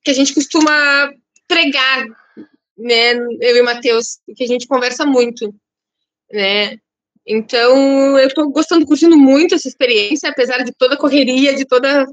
que 0.05 0.11
a 0.11 0.15
gente 0.15 0.33
costuma 0.33 1.13
pregar, 1.47 2.07
né, 2.79 3.13
eu 3.41 3.57
e 3.57 3.61
o 3.61 3.65
Matheus, 3.65 4.19
que 4.37 4.45
a 4.45 4.47
gente 4.47 4.67
conversa 4.67 5.05
muito, 5.05 5.55
né? 6.33 6.79
Então, 7.27 8.19
eu 8.19 8.27
estou 8.27 8.51
gostando, 8.51 8.87
curtindo 8.87 9.19
muito 9.19 9.55
essa 9.55 9.69
experiência, 9.69 10.31
apesar 10.31 10.65
de 10.65 10.73
toda 10.73 10.95
a 10.95 10.99
correria, 10.99 11.55
de 11.55 11.67
toda 11.67 12.07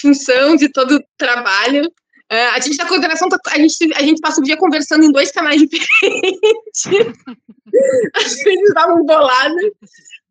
função, 0.00 0.54
de 0.54 0.70
todo 0.70 0.96
o 0.96 1.04
trabalho. 1.16 1.82
Uh, 2.30 2.52
a 2.54 2.60
gente 2.60 2.76
da 2.76 2.86
coordenação, 2.86 3.28
tá, 3.28 3.38
a 3.46 3.58
gente, 3.58 3.74
a 3.94 4.02
gente 4.02 4.20
passa 4.20 4.40
o 4.40 4.44
dia 4.44 4.56
conversando 4.56 5.02
em 5.02 5.10
dois 5.10 5.32
canais 5.32 5.60
diferentes. 5.62 6.84
Às 8.14 8.34
vezes 8.42 8.74
dá 8.74 8.86
uma 8.86 9.02
bolada, 9.02 9.56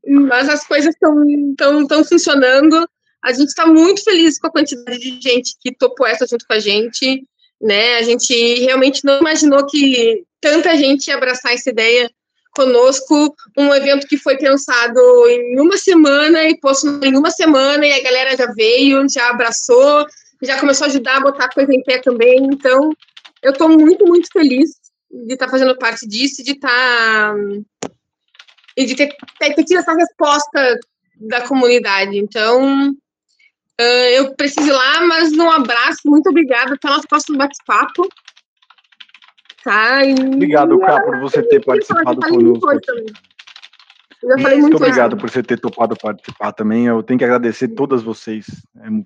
mas 0.06 0.48
as 0.48 0.66
coisas 0.68 0.93
estão 0.93 2.06
funcionando. 2.06 2.88
A 3.24 3.34
gente 3.34 3.48
está 3.48 3.66
muito 3.66 4.04
feliz 4.04 4.39
com 4.39 4.45
a 4.45 4.52
quantidade 4.52 5.00
de 5.00 5.20
gente 5.20 5.56
que 5.60 5.76
topou 5.76 6.06
essa 6.06 6.28
junto 6.28 6.45
com 6.45 6.54
a 6.54 6.60
gente. 6.60 7.26
Né? 7.60 7.95
A 7.95 8.04
gente 8.04 8.34
realmente 8.60 9.04
não 9.04 9.20
imaginou 9.20 9.66
que 9.66 10.24
tanta 10.39 10.78
gente 10.78 11.08
ia 11.08 11.16
abraçar 11.16 11.54
essa 11.54 11.72
ideia 11.72 12.12
conosco. 12.52 13.36
Um 13.58 13.74
evento 13.74 14.08
que 14.08 14.18
foi 14.18 14.38
pensado 14.38 15.00
em 15.30 15.60
uma 15.60 15.78
semana 15.78 16.43
e 16.43 16.60
posto 16.60 16.88
em 17.04 17.18
uma 17.18 17.32
semana, 17.32 17.86
e 17.88 17.91
a 17.91 18.04
galera 18.04 18.38
já 18.38 18.52
veio, 18.54 19.04
já 19.10 19.30
abraçou 19.30 20.06
já 20.42 20.60
começou 20.60 20.86
a 20.86 20.90
ajudar 20.90 21.18
a 21.18 21.22
botar 21.22 21.46
a 21.46 21.54
coisa 21.54 21.74
em 21.74 21.84
pé 21.84 22.00
também. 22.00 22.38
Então, 22.44 22.92
eu 23.42 23.52
estou 23.52 23.70
muito, 23.70 24.06
muito 24.06 24.30
feliz 24.32 24.72
de 25.10 25.34
estar 25.34 25.46
tá 25.46 25.52
fazendo 25.52 25.78
parte 25.78 26.08
disso, 26.08 26.44
de 26.44 26.52
estar. 26.52 26.70
Tá, 26.70 27.36
e 28.76 28.86
de 28.86 28.96
ter, 28.96 29.16
ter, 29.40 29.64
tido 29.64 29.80
essa 29.80 29.94
resposta 29.94 30.80
da 31.16 31.48
comunidade. 31.48 32.16
Então, 32.18 32.92
uh, 32.92 34.10
eu 34.14 34.36
preciso 34.36 34.68
ir 34.68 34.72
lá, 34.72 35.02
mas 35.02 35.32
um 35.34 35.50
abraço, 35.50 36.02
muito 36.06 36.30
obrigada. 36.30 36.76
Até 36.76 36.88
nosso 36.88 37.08
próximo 37.08 37.40
bate-papo. 37.40 38.08
Tá? 39.64 40.06
E... 40.06 40.14
Obrigado, 40.14 40.80
Cá, 40.80 41.02
por 41.02 41.20
você 41.20 41.42
ter 41.42 41.66
participado 41.66 42.20
conosco. 42.22 42.68
Eu 44.24 44.39
falei 44.39 44.59
muito, 44.59 44.72
muito 44.72 44.78
obrigado 44.78 45.15
por 45.15 45.30
você 45.30 45.43
ter 45.43 45.59
topado 45.59 45.95
participar 45.95 46.51
também. 46.51 46.88
Eu 46.88 47.03
tenho 47.03 47.20
que 47.20 47.24
agradecer 47.24 47.68
todas 47.70 48.01
vocês. 48.01 48.47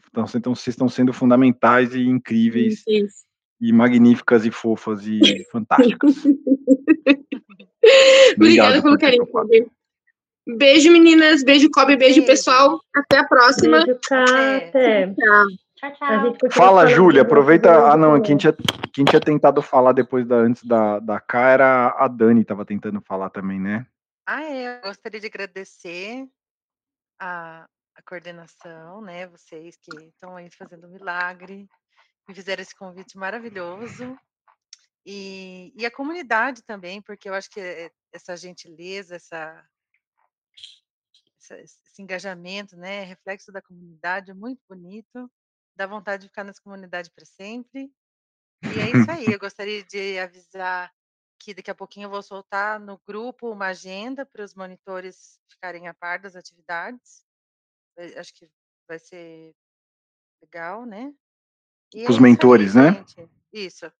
Então, 0.09 0.25
vocês 0.25 0.67
estão 0.67 0.87
sendo 0.87 1.11
fundamentais 1.11 1.93
e 1.93 2.01
incríveis. 2.01 2.81
Isso. 2.87 3.25
E 3.59 3.73
magníficas 3.73 4.45
e 4.45 4.51
fofas 4.51 5.05
e 5.05 5.19
fantásticas. 5.51 6.15
Obrigada 8.35 8.81
pelo 8.81 8.97
carinho, 8.97 9.27
Kobe. 9.27 9.67
Beijo, 10.47 10.89
meninas. 10.91 11.43
Beijo, 11.43 11.69
Kobe. 11.69 11.97
Beijo, 11.97 12.15
beijo. 12.15 12.27
pessoal. 12.27 12.79
Até 12.95 13.19
a 13.19 13.25
próxima. 13.25 13.85
Beijo, 13.85 13.99
Até. 14.09 15.13
Tchau, 15.75 15.91
tchau. 15.93 16.35
Fala, 16.51 16.87
Júlia. 16.87 17.23
Aproveita. 17.23 17.91
Ah, 17.91 17.97
não. 17.97 18.19
Quem 18.21 18.37
tinha, 18.37 18.55
quem 18.93 19.05
tinha 19.05 19.19
tentado 19.19 19.61
falar 19.61 19.91
depois 19.91 20.25
da 20.25 20.37
antes 20.37 20.63
da, 20.63 20.99
da 20.99 21.19
K 21.19 21.49
era 21.49 21.95
a 21.97 22.07
Dani, 22.07 22.41
estava 22.41 22.65
tentando 22.65 23.01
falar 23.01 23.29
também, 23.29 23.59
né? 23.59 23.85
Ah, 24.33 24.43
é, 24.43 24.77
eu 24.77 24.81
gostaria 24.83 25.19
de 25.19 25.27
agradecer 25.27 26.25
a, 27.19 27.67
a 27.93 28.01
coordenação, 28.01 29.01
né? 29.01 29.27
Vocês 29.27 29.75
que 29.75 29.93
estão 30.05 30.37
aí 30.37 30.49
fazendo 30.49 30.87
um 30.87 30.91
milagre, 30.91 31.67
me 32.25 32.33
fizeram 32.33 32.61
esse 32.61 32.73
convite 32.73 33.17
maravilhoso. 33.17 34.17
E, 35.05 35.73
e 35.75 35.85
a 35.85 35.91
comunidade 35.91 36.63
também, 36.63 37.01
porque 37.01 37.27
eu 37.27 37.33
acho 37.33 37.49
que 37.49 37.59
eh, 37.59 37.91
essa 38.13 38.37
gentileza, 38.37 39.17
essa, 39.17 39.67
essa, 41.37 41.59
esse 41.59 42.01
engajamento, 42.01 42.77
né? 42.77 43.03
Reflexo 43.03 43.51
da 43.51 43.61
comunidade, 43.61 44.31
é 44.31 44.33
muito 44.33 44.61
bonito. 44.65 45.29
Dá 45.75 45.85
vontade 45.85 46.21
de 46.21 46.29
ficar 46.29 46.45
nessa 46.45 46.61
comunidade 46.61 47.11
para 47.11 47.25
sempre. 47.25 47.91
E 48.63 48.79
é 48.79 48.97
isso 48.97 49.11
aí. 49.11 49.25
Eu 49.25 49.39
gostaria 49.43 49.83
de 49.83 50.17
avisar 50.19 50.89
que 51.41 51.55
daqui 51.55 51.71
a 51.71 51.75
pouquinho 51.75 52.05
eu 52.05 52.09
vou 52.09 52.21
soltar 52.21 52.79
no 52.79 53.01
grupo 53.07 53.51
uma 53.51 53.67
agenda 53.67 54.25
para 54.25 54.43
os 54.43 54.53
monitores 54.53 55.39
ficarem 55.49 55.87
a 55.87 55.93
par 55.93 56.19
das 56.19 56.35
atividades. 56.35 57.25
Acho 58.17 58.33
que 58.33 58.47
vai 58.87 58.99
ser 58.99 59.53
legal, 60.41 60.85
né? 60.85 61.11
E 61.93 62.07
os 62.07 62.17
é 62.17 62.21
mentores, 62.21 62.77
aí, 62.77 62.83
né? 62.83 63.05
Gente. 63.07 63.29
Isso. 63.51 63.91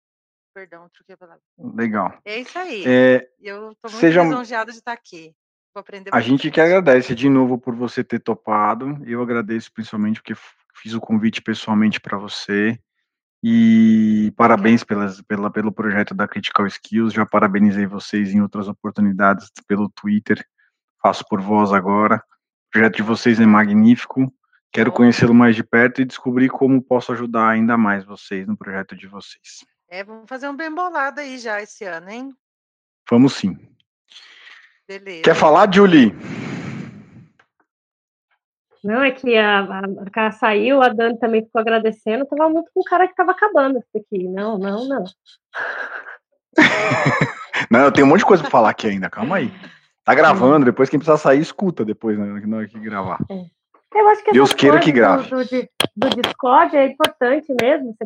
Perdão, 0.54 0.88
troquei 0.90 1.16
a 1.16 1.18
palavra. 1.18 1.42
Legal. 1.58 2.20
É 2.24 2.40
isso 2.40 2.58
aí. 2.60 2.84
É, 2.86 3.30
eu 3.40 3.72
estou 3.72 3.90
muito 3.90 4.02
seja... 4.02 4.24
lisonjeada 4.24 4.72
de 4.72 4.78
estar 4.78 4.94
aqui. 4.94 5.36
Vou 5.74 5.82
aprender 5.82 6.14
a 6.14 6.20
gente 6.20 6.52
que 6.52 6.62
agradece 6.62 7.16
de 7.16 7.30
novo 7.30 7.58
por 7.58 7.74
você 7.74 8.04
ter 8.04 8.20
topado. 8.20 9.00
Eu 9.06 9.22
agradeço 9.22 9.72
principalmente 9.72 10.22
porque 10.22 10.36
fiz 10.76 10.94
o 10.94 11.02
convite 11.02 11.42
pessoalmente 11.42 12.00
para 12.00 12.18
você. 12.18 12.78
E 13.44 14.32
parabéns 14.38 14.84
pelas, 14.84 15.22
pela, 15.22 15.50
pelo 15.50 15.72
projeto 15.72 16.14
da 16.14 16.28
Critical 16.28 16.68
Skills. 16.68 17.14
Já 17.14 17.26
parabenizei 17.26 17.88
vocês 17.88 18.34
em 18.34 18.42
outras 18.42 18.68
oportunidades 18.68 19.50
pelo 19.68 19.90
Twitter. 19.90 20.46
Faço 21.02 21.26
por 21.28 21.42
voz 21.42 21.74
agora. 21.74 22.18
O 22.18 22.72
projeto 22.72 22.98
de 22.98 23.04
vocês 23.04 23.40
é 23.40 23.46
magnífico. 23.46 24.32
Quero 24.72 24.92
conhecê-lo 24.92 25.34
mais 25.34 25.56
de 25.56 25.64
perto 25.64 26.02
e 26.02 26.06
descobrir 26.06 26.50
como 26.50 26.82
posso 26.82 27.12
ajudar 27.12 27.50
ainda 27.50 27.78
mais 27.78 28.06
vocês 28.06 28.48
no 28.48 28.56
projeto 28.56 28.96
de 28.96 29.08
vocês. 29.08 29.66
É, 29.90 30.04
vamos 30.04 30.26
fazer 30.30 30.48
um 30.48 30.56
bem 30.56 30.74
bolado 30.74 31.20
aí 31.20 31.38
já 31.38 31.62
esse 31.62 31.84
ano, 31.84 32.10
hein? 32.10 32.34
Vamos 33.10 33.34
sim. 33.34 33.58
Beleza. 34.88 35.24
Quer 35.24 35.36
falar, 35.36 35.74
Julie? 35.74 36.16
Não, 38.84 39.04
é 39.04 39.12
que 39.12 39.38
a, 39.38 39.60
a, 39.60 39.80
a 39.80 40.10
cara 40.12 40.32
saiu, 40.32 40.82
a 40.82 40.90
Dani 40.90 41.20
também 41.20 41.46
ficou 41.46 41.62
agradecendo, 41.62 42.26
tava 42.26 42.50
muito 42.50 42.70
com 42.74 42.82
o 42.82 42.84
cara 42.84 43.08
que 43.08 43.16
tava 43.16 43.32
acabando 43.32 43.78
isso 43.78 43.98
aqui. 44.06 44.28
Não, 44.28 44.58
não, 44.58 44.88
não. 44.88 45.04
não, 47.70 47.80
eu 47.82 47.92
tenho 47.92 48.08
um 48.08 48.10
monte 48.10 48.20
de 48.20 48.26
coisa 48.26 48.42
pra 48.42 48.52
falar 48.52 48.70
aqui 48.72 48.88
ainda, 48.88 49.10
calma 49.10 49.38
aí. 49.38 49.52
Tá 50.04 50.16
gravando, 50.16 50.66
depois 50.66 50.90
quem 50.90 50.98
precisar 50.98 51.18
sair, 51.18 51.42
escuta 51.42 51.86
depois, 51.86 52.18
né? 52.18 52.26
Na 52.26 52.58
hora 52.58 52.68
que 52.68 52.80
gravar. 52.80 53.20
É. 53.30 53.46
Eu 53.94 54.08
acho 54.08 54.24
que 54.24 54.32
Deus 54.32 54.54
queira 54.54 54.80
que 54.80 54.92
grave. 54.92 55.30
Do, 55.30 55.44
do, 55.44 55.68
do, 55.98 56.22
Discord 56.22 56.76
é 56.78 56.88
importante 56.88 57.54
mesmo, 57.62 57.94
você 58.00 58.06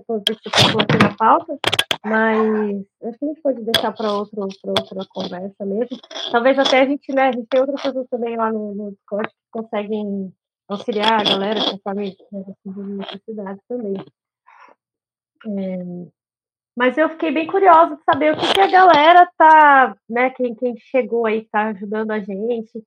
colocou 0.50 0.82
aqui 0.82 0.98
na 0.98 1.16
pauta, 1.16 1.58
mas 2.04 2.86
acho 3.04 3.20
que 3.20 3.26
a 3.26 3.28
gente 3.28 3.42
pode 3.42 3.62
deixar 3.62 3.92
para 3.92 4.12
outra 4.12 5.06
conversa 5.10 5.64
mesmo. 5.64 5.98
Talvez 6.32 6.58
até 6.58 6.82
a 6.82 6.86
gente, 6.86 7.14
né, 7.14 7.30
a 7.30 7.32
gente 7.32 7.48
tem 7.48 7.62
outras 7.62 7.82
pessoas 7.82 8.08
também 8.10 8.36
lá 8.36 8.52
no, 8.52 8.74
no 8.74 8.92
Discord 8.92 9.30
que 9.30 9.36
conseguem 9.52 10.34
auxiliar 10.68 11.22
a 11.22 11.24
galera 11.24 11.60
conforme 11.72 12.16
as 12.36 12.88
necessidades 12.88 13.62
também. 13.68 13.96
É, 15.48 16.12
mas 16.76 16.98
eu 16.98 17.08
fiquei 17.10 17.32
bem 17.32 17.48
curiosa 17.48 17.96
de 17.96 18.04
saber 18.04 18.34
o 18.34 18.38
que, 18.38 18.54
que 18.54 18.62
a 18.62 18.68
galera 18.68 19.30
tá, 19.38 19.96
né, 20.10 20.30
quem, 20.32 20.54
quem 20.56 20.76
chegou 20.78 21.26
aí, 21.26 21.48
tá 21.52 21.68
ajudando 21.68 22.12
a 22.12 22.20
gente, 22.20 22.84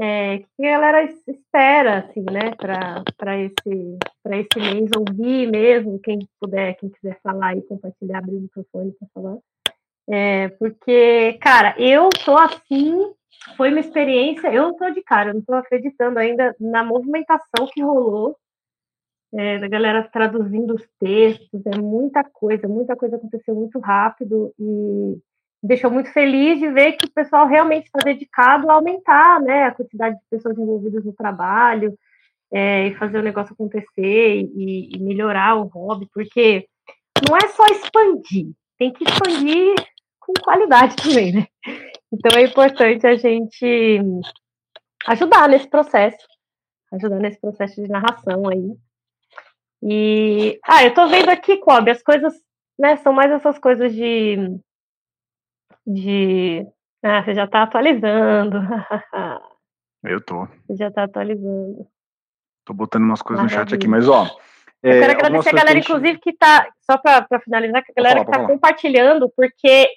é, 0.00 0.36
o 0.36 0.46
que 0.56 0.66
a 0.66 0.72
galera 0.72 1.02
espera, 1.26 1.98
assim, 1.98 2.24
né, 2.30 2.52
para 2.56 3.38
esse, 3.38 3.98
esse 4.30 4.58
mês, 4.58 4.90
ouvir 4.96 5.50
mesmo, 5.50 6.00
quem 6.00 6.18
puder, 6.40 6.74
quem 6.76 6.88
quiser 6.88 7.20
falar 7.22 7.56
e 7.56 7.62
compartilhar, 7.62 8.18
abrir 8.18 8.36
o 8.36 8.40
microfone 8.40 8.92
para 8.92 9.08
falar. 9.14 9.38
É, 10.10 10.48
porque, 10.50 11.34
cara, 11.42 11.74
eu 11.78 12.08
tô 12.24 12.36
assim, 12.36 13.12
foi 13.56 13.70
uma 13.70 13.80
experiência, 13.80 14.52
eu 14.52 14.74
tô 14.74 14.90
de 14.90 15.02
cara, 15.02 15.32
não 15.32 15.42
tô 15.42 15.54
acreditando 15.54 16.18
ainda 16.18 16.54
na 16.60 16.84
movimentação 16.84 17.66
que 17.72 17.82
rolou, 17.82 18.36
é, 19.34 19.58
da 19.58 19.68
galera 19.68 20.08
traduzindo 20.10 20.74
os 20.74 20.82
textos, 20.98 21.60
é 21.66 21.78
muita 21.78 22.24
coisa, 22.24 22.66
muita 22.66 22.96
coisa 22.96 23.16
aconteceu 23.16 23.54
muito 23.54 23.78
rápido 23.78 24.52
e 24.58 25.18
deixou 25.62 25.90
muito 25.90 26.12
feliz 26.12 26.58
de 26.58 26.70
ver 26.70 26.92
que 26.92 27.06
o 27.06 27.12
pessoal 27.12 27.46
realmente 27.46 27.86
está 27.86 27.98
dedicado 28.02 28.70
a 28.70 28.74
aumentar 28.74 29.40
né, 29.40 29.64
a 29.64 29.74
quantidade 29.74 30.16
de 30.16 30.22
pessoas 30.30 30.56
envolvidas 30.56 31.04
no 31.04 31.12
trabalho 31.12 31.98
é, 32.50 32.86
e 32.86 32.94
fazer 32.94 33.18
o 33.18 33.22
negócio 33.22 33.52
acontecer 33.52 34.48
e, 34.54 34.90
e 34.94 34.98
melhorar 35.00 35.56
o 35.56 35.64
hobby, 35.64 36.08
porque 36.12 36.66
não 37.28 37.36
é 37.36 37.48
só 37.48 37.66
expandir, 37.66 38.52
tem 38.78 38.92
que 38.92 39.04
expandir 39.04 39.74
com 40.20 40.32
qualidade 40.42 40.96
também, 40.96 41.32
né? 41.32 41.46
Então 42.12 42.38
é 42.38 42.44
importante 42.44 43.06
a 43.06 43.14
gente 43.14 44.00
ajudar 45.06 45.48
nesse 45.48 45.68
processo, 45.68 46.26
ajudar 46.92 47.18
nesse 47.18 47.40
processo 47.40 47.82
de 47.82 47.88
narração 47.88 48.48
aí. 48.48 48.76
E 49.82 50.58
ah, 50.64 50.84
eu 50.84 50.94
tô 50.94 51.06
vendo 51.06 51.28
aqui, 51.28 51.58
Cobb, 51.58 51.90
as 51.90 52.02
coisas, 52.02 52.34
né, 52.78 52.96
são 52.96 53.12
mais 53.12 53.30
essas 53.30 53.58
coisas 53.58 53.92
de 53.92 54.36
de 55.86 56.66
ah, 57.02 57.22
você 57.22 57.34
já 57.34 57.46
tá 57.46 57.62
atualizando. 57.62 58.58
Eu 60.04 60.20
tô. 60.20 60.46
Você 60.66 60.76
já 60.76 60.90
tá 60.90 61.04
atualizando. 61.04 61.86
Tô 62.64 62.72
botando 62.72 63.02
umas 63.02 63.20
coisas 63.20 63.44
Maravilha. 63.44 63.64
no 63.64 63.70
chat 63.70 63.76
aqui, 63.76 63.88
mas 63.88 64.08
ó, 64.08 64.26
É, 64.82 64.96
eu 64.96 65.00
quero 65.00 65.12
agradecer 65.12 65.48
a 65.48 65.52
galera, 65.52 65.78
inclusive, 65.78 66.18
que 66.20 66.30
está, 66.30 66.68
só 66.88 66.96
para 66.98 67.40
finalizar, 67.40 67.82
que 67.82 67.90
a 67.90 67.94
galera 67.94 68.20
falar, 68.20 68.30
que 68.30 68.36
está 68.36 68.46
compartilhando, 68.46 69.32
porque 69.34 69.88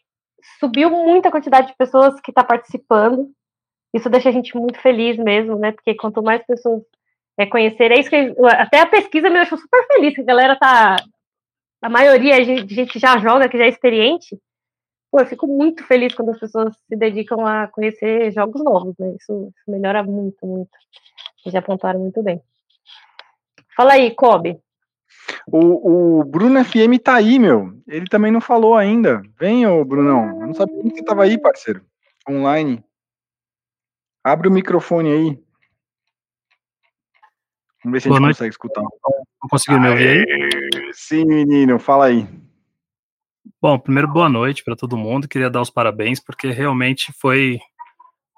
subiu 0.60 0.90
muita 0.90 1.32
quantidade 1.32 1.68
de 1.68 1.76
pessoas 1.76 2.20
que 2.22 2.32
está 2.32 2.44
participando. 2.44 3.32
Isso 3.94 4.10
deixa 4.10 4.30
a 4.30 4.32
gente 4.32 4.56
muito 4.56 4.80
feliz 4.80 5.18
mesmo, 5.18 5.58
né? 5.58 5.72
Porque 5.72 5.96
quanto 5.96 6.24
mais 6.24 6.46
pessoas 6.46 6.82
é, 7.38 7.46
conhecerem, 7.46 7.98
é 7.98 8.02
isso 8.02 8.10
que 8.10 8.36
até 8.48 8.80
a 8.80 8.86
pesquisa 8.86 9.30
me 9.30 9.36
deixou 9.36 9.58
super 9.58 9.86
feliz, 9.88 10.16
que 10.16 10.22
a 10.22 10.26
galera 10.26 10.56
tá. 10.56 10.96
A 11.82 11.90
maioria 11.90 12.46
de 12.64 12.74
gente 12.74 13.00
já 13.00 13.18
joga, 13.18 13.50
que 13.50 13.58
já 13.58 13.66
é 13.66 13.70
experiente. 13.70 14.40
Pô, 15.12 15.20
eu 15.20 15.26
fico 15.26 15.48
muito 15.48 15.84
feliz 15.86 16.14
quando 16.14 16.30
as 16.32 16.40
pessoas 16.40 16.74
se 16.88 16.96
dedicam 16.96 17.46
a 17.46 17.68
conhecer 17.68 18.32
jogos 18.32 18.64
novos, 18.64 18.96
né? 18.98 19.14
Isso, 19.20 19.52
isso 19.56 19.72
melhora 19.72 20.04
muito, 20.04 20.46
muito. 20.46 20.70
Já 21.48 21.60
apontaram 21.60 22.00
muito 22.00 22.22
bem. 22.22 22.42
Fala 23.76 23.94
aí, 23.94 24.12
Kobe. 24.12 24.58
O, 25.48 26.20
o 26.20 26.24
Bruno 26.24 26.64
FM 26.64 27.02
tá 27.04 27.16
aí, 27.16 27.40
meu. 27.40 27.74
Ele 27.88 28.06
também 28.08 28.32
não 28.32 28.42
falou 28.42 28.76
ainda. 28.76 29.22
Vem, 29.40 29.68
ô 29.68 29.84
Brunão. 29.84 30.42
Eu 30.42 30.48
não 30.48 30.54
sabia 30.54 30.82
que 30.84 30.90
você 30.90 31.04
tava 31.04 31.24
aí, 31.24 31.38
parceiro. 31.38 31.84
Online. 32.30 32.84
Abre 34.24 34.48
o 34.48 34.52
microfone 34.52 35.12
aí. 35.12 35.44
Vamos 37.84 37.94
ver 37.94 38.02
se 38.02 38.08
Boa 38.08 38.18
a 38.18 38.20
gente 38.20 38.26
noite. 38.26 38.38
consegue 38.38 38.54
escutar. 38.54 38.82
Não 38.82 39.50
conseguiu 39.50 39.80
me 39.80 39.90
ouvir 39.90 40.08
aí? 40.10 40.94
Sim, 40.94 41.26
menino. 41.26 41.80
Fala 41.80 42.06
aí. 42.06 42.28
Bom, 43.60 43.78
primeiro, 43.80 44.08
boa 44.08 44.30
noite 44.30 44.64
para 44.64 44.76
todo 44.76 44.98
mundo. 44.98 45.28
Queria 45.28 45.50
dar 45.50 45.62
os 45.62 45.70
parabéns, 45.70 46.20
porque 46.20 46.52
realmente 46.52 47.12
foi. 47.14 47.60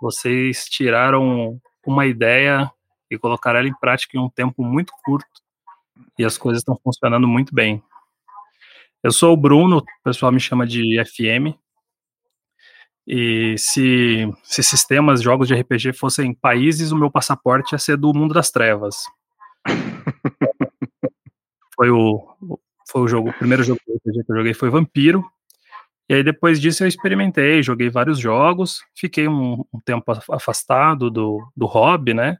Vocês 0.01 0.65
tiraram 0.65 1.59
uma 1.85 2.05
ideia 2.05 2.69
e 3.09 3.17
colocaram 3.17 3.59
ela 3.59 3.67
em 3.67 3.79
prática 3.79 4.17
em 4.17 4.19
um 4.19 4.29
tempo 4.29 4.63
muito 4.63 4.93
curto 5.03 5.43
e 6.17 6.23
as 6.23 6.37
coisas 6.37 6.61
estão 6.61 6.77
funcionando 6.83 7.27
muito 7.27 7.53
bem. 7.53 7.81
Eu 9.03 9.11
sou 9.11 9.33
o 9.33 9.37
Bruno, 9.37 9.77
o 9.77 10.03
pessoal 10.03 10.31
me 10.31 10.39
chama 10.39 10.65
de 10.65 11.03
FM. 11.03 11.57
E 13.05 13.55
se, 13.57 14.31
se 14.43 14.63
sistemas, 14.63 15.21
jogos 15.21 15.47
de 15.47 15.55
RPG 15.55 15.93
fossem 15.93 16.33
países, 16.33 16.91
o 16.91 16.97
meu 16.97 17.11
passaporte 17.11 17.73
ia 17.73 17.79
ser 17.79 17.97
do 17.97 18.13
mundo 18.13 18.33
das 18.33 18.49
trevas. 18.49 18.95
foi 21.75 21.89
o, 21.89 22.25
foi 22.89 23.01
o 23.01 23.07
jogo, 23.07 23.29
o 23.29 23.33
primeiro 23.33 23.63
jogo 23.63 23.79
que 23.85 24.09
eu 24.09 24.37
joguei 24.37 24.53
foi 24.53 24.69
Vampiro. 24.69 25.25
E 26.07 26.13
aí 26.13 26.23
depois 26.23 26.61
disso 26.61 26.83
eu 26.83 26.87
experimentei, 26.87 27.63
joguei 27.63 27.89
vários 27.89 28.19
jogos, 28.19 28.83
fiquei 28.95 29.27
um, 29.27 29.63
um 29.73 29.79
tempo 29.79 30.11
afastado 30.29 31.09
do, 31.09 31.45
do 31.55 31.65
hobby, 31.65 32.13
né? 32.13 32.37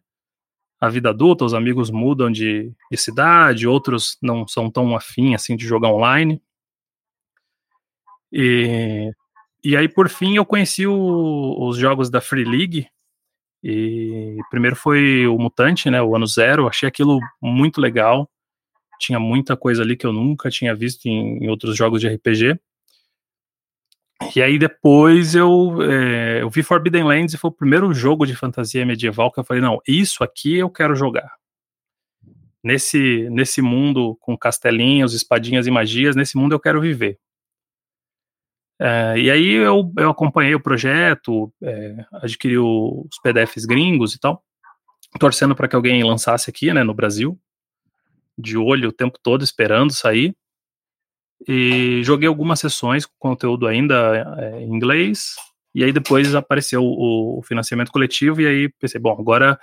A 0.83 0.89
vida 0.89 1.11
adulta, 1.11 1.45
os 1.45 1.53
amigos 1.53 1.89
mudam 1.89 2.29
de, 2.29 2.73
de 2.91 2.97
cidade, 2.97 3.65
outros 3.65 4.17
não 4.21 4.45
são 4.45 4.69
tão 4.69 4.93
afim 4.97 5.33
assim 5.33 5.55
de 5.55 5.65
jogar 5.65 5.87
online. 5.87 6.41
E, 8.29 9.09
e 9.63 9.77
aí, 9.77 9.87
por 9.87 10.09
fim, 10.09 10.35
eu 10.35 10.45
conheci 10.45 10.85
o, 10.85 11.55
os 11.57 11.77
jogos 11.77 12.09
da 12.09 12.19
Free 12.19 12.43
League. 12.43 12.89
E 13.63 14.35
primeiro 14.49 14.75
foi 14.75 15.25
o 15.25 15.37
Mutante, 15.37 15.89
né, 15.89 16.01
o 16.01 16.17
ano 16.17 16.27
zero. 16.27 16.67
Achei 16.67 16.89
aquilo 16.89 17.17
muito 17.41 17.79
legal. 17.79 18.29
Tinha 18.99 19.21
muita 19.21 19.55
coisa 19.55 19.83
ali 19.83 19.95
que 19.95 20.05
eu 20.05 20.11
nunca 20.11 20.49
tinha 20.49 20.75
visto 20.75 21.05
em, 21.05 21.45
em 21.45 21.49
outros 21.49 21.77
jogos 21.77 22.01
de 22.01 22.09
RPG. 22.09 22.59
E 24.35 24.41
aí 24.41 24.57
depois 24.57 25.35
eu, 25.35 25.81
é, 25.81 26.41
eu 26.41 26.49
vi 26.49 26.63
Forbidden 26.63 27.03
Lands 27.03 27.33
e 27.33 27.37
foi 27.37 27.49
o 27.49 27.53
primeiro 27.53 27.93
jogo 27.93 28.25
de 28.25 28.35
fantasia 28.35 28.85
medieval 28.85 29.31
que 29.31 29.39
eu 29.39 29.43
falei, 29.43 29.61
não, 29.61 29.79
isso 29.87 30.23
aqui 30.23 30.57
eu 30.57 30.69
quero 30.69 30.95
jogar. 30.95 31.35
Nesse, 32.63 33.29
nesse 33.29 33.61
mundo 33.61 34.17
com 34.21 34.37
castelinhos, 34.37 35.13
espadinhas 35.13 35.67
e 35.67 35.71
magias, 35.71 36.15
nesse 36.15 36.37
mundo 36.37 36.53
eu 36.53 36.59
quero 36.59 36.79
viver. 36.79 37.19
É, 38.79 39.17
e 39.17 39.31
aí 39.31 39.51
eu, 39.53 39.91
eu 39.97 40.09
acompanhei 40.09 40.55
o 40.55 40.59
projeto, 40.59 41.53
é, 41.61 42.05
adquiri 42.13 42.57
os 42.57 43.19
PDFs 43.21 43.65
gringos 43.65 44.15
e 44.15 44.19
tal, 44.19 44.43
torcendo 45.19 45.55
para 45.55 45.67
que 45.67 45.75
alguém 45.75 46.03
lançasse 46.03 46.49
aqui, 46.49 46.73
né, 46.73 46.83
no 46.83 46.93
Brasil, 46.93 47.39
de 48.37 48.57
olho 48.57 48.89
o 48.89 48.93
tempo 48.93 49.19
todo 49.21 49.43
esperando 49.43 49.93
sair. 49.93 50.35
E 51.47 52.01
joguei 52.03 52.27
algumas 52.27 52.59
sessões 52.59 53.05
com 53.05 53.13
conteúdo 53.19 53.67
ainda 53.67 54.37
é, 54.39 54.61
em 54.61 54.73
inglês, 54.73 55.35
e 55.75 55.83
aí 55.83 55.91
depois 55.91 56.33
apareceu 56.35 56.83
o, 56.83 57.39
o, 57.39 57.43
financiamento 57.43 57.91
coletivo, 57.91 58.41
e 58.41 58.47
aí 58.47 58.69
pensei, 58.79 58.99
bom, 58.99 59.17
agora 59.19 59.59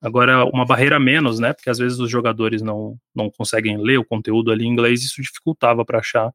agora 0.00 0.44
uma 0.46 0.66
barreira 0.66 0.98
menos, 0.98 1.38
né? 1.38 1.52
Porque 1.52 1.70
às 1.70 1.78
vezes 1.78 1.98
os 2.00 2.10
jogadores 2.10 2.60
não, 2.60 2.98
não 3.14 3.30
conseguem 3.30 3.78
ler 3.78 3.98
o 3.98 4.04
conteúdo 4.04 4.50
ali 4.50 4.64
em 4.64 4.68
inglês, 4.68 5.02
isso 5.02 5.22
dificultava 5.22 5.84
para 5.84 6.00
achar 6.00 6.32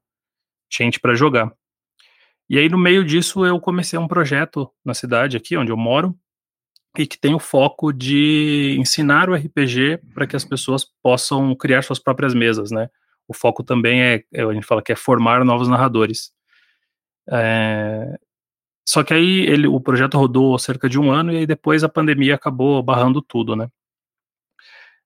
gente 0.72 1.00
para 1.00 1.16
jogar. 1.16 1.52
E 2.50 2.58
aí 2.58 2.70
no 2.70 2.78
meio 2.78 3.04
disso 3.04 3.46
eu 3.46 3.60
comecei 3.60 4.00
um 4.00 4.08
projeto 4.08 4.70
na 4.86 4.94
cidade 4.94 5.36
aqui 5.36 5.58
onde 5.58 5.72
eu 5.72 5.78
moro, 5.78 6.18
e 6.98 7.06
que 7.06 7.20
tem 7.20 7.36
o 7.36 7.40
foco 7.40 7.94
de 7.94 8.76
ensinar 8.80 9.30
o 9.30 9.36
RPG 9.36 10.00
para 10.14 10.26
que 10.26 10.36
as 10.36 10.44
pessoas 10.44 10.86
possam 11.04 11.56
criar 11.56 11.84
suas 11.84 12.00
próprias 12.00 12.34
mesas, 12.34 12.72
né? 12.72 12.90
O 13.28 13.34
foco 13.34 13.64
também 13.64 14.02
é, 14.02 14.24
é, 14.34 14.44
a 14.44 14.54
gente 14.54 14.66
fala 14.66 14.82
que 14.82 14.92
é 14.92 14.96
formar 14.96 15.44
novos 15.44 15.68
narradores. 15.68 16.32
É, 17.30 18.18
só 18.88 19.04
que 19.04 19.14
aí 19.14 19.42
ele, 19.42 19.68
o 19.68 19.80
projeto 19.82 20.18
rodou 20.18 20.58
cerca 20.58 20.88
de 20.88 21.00
um 21.00 21.12
ano 21.12 21.32
e 21.34 21.38
aí 21.38 21.46
depois 21.46 21.84
a 21.84 21.90
pandemia 21.90 22.36
acabou 22.36 22.82
barrando 22.82 23.22
tudo, 23.22 23.56
né? 23.56 23.68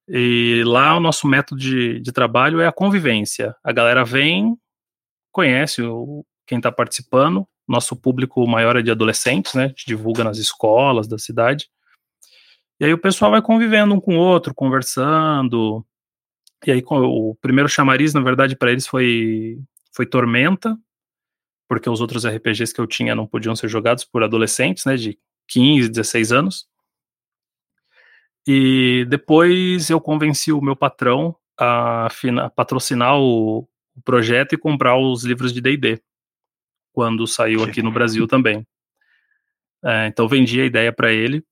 E 0.07 0.63
lá 0.65 0.95
o 0.95 0.99
nosso 0.99 1.27
método 1.27 1.59
de, 1.59 1.99
de 1.99 2.11
trabalho 2.11 2.59
é 2.59 2.67
a 2.67 2.71
convivência. 2.71 3.55
A 3.63 3.71
galera 3.71 4.03
vem, 4.03 4.57
conhece 5.31 5.81
o, 5.81 6.25
quem 6.45 6.57
está 6.57 6.71
participando, 6.71 7.47
nosso 7.67 7.95
público 7.95 8.45
maior 8.47 8.75
é 8.75 8.81
de 8.81 8.91
adolescentes, 8.91 9.53
né? 9.53 9.65
A 9.65 9.67
gente 9.69 9.85
divulga 9.85 10.23
nas 10.23 10.37
escolas 10.37 11.07
da 11.07 11.17
cidade. 11.17 11.69
E 12.79 12.85
aí 12.85 12.93
o 12.93 12.97
pessoal 12.97 13.31
vai 13.31 13.41
convivendo 13.41 13.93
um 13.93 14.01
com 14.01 14.17
o 14.17 14.19
outro, 14.19 14.53
conversando, 14.53 15.85
e 16.65 16.71
aí 16.71 16.83
o 16.87 17.35
primeiro 17.41 17.67
chamariz, 17.67 18.13
na 18.13 18.21
verdade, 18.21 18.55
para 18.55 18.71
eles 18.71 18.85
foi, 18.85 19.59
foi 19.91 20.05
Tormenta, 20.05 20.77
porque 21.67 21.89
os 21.89 22.01
outros 22.01 22.25
RPGs 22.25 22.73
que 22.73 22.81
eu 22.81 22.87
tinha 22.87 23.15
não 23.15 23.25
podiam 23.25 23.55
ser 23.55 23.67
jogados 23.67 24.03
por 24.03 24.23
adolescentes, 24.23 24.85
né, 24.85 24.95
de 24.95 25.17
15, 25.47 25.89
16 25.89 26.31
anos. 26.31 26.67
E 28.47 29.05
depois 29.09 29.89
eu 29.89 29.99
convenci 30.01 30.51
o 30.51 30.61
meu 30.61 30.75
patrão 30.75 31.35
a, 31.59 32.07
a 32.07 32.49
patrocinar 32.49 33.17
o, 33.17 33.67
o, 33.95 34.01
projeto 34.03 34.53
e 34.53 34.57
comprar 34.57 34.97
os 34.97 35.23
livros 35.23 35.53
de 35.53 35.61
D&D, 35.61 36.01
quando 36.91 37.27
saiu 37.27 37.63
aqui 37.65 37.81
no 37.81 37.91
Brasil 37.91 38.27
também. 38.27 38.65
É, 39.83 40.07
então 40.07 40.27
vendi 40.27 40.61
a 40.61 40.65
ideia 40.65 40.91
para 40.91 41.11
ele 41.11 41.43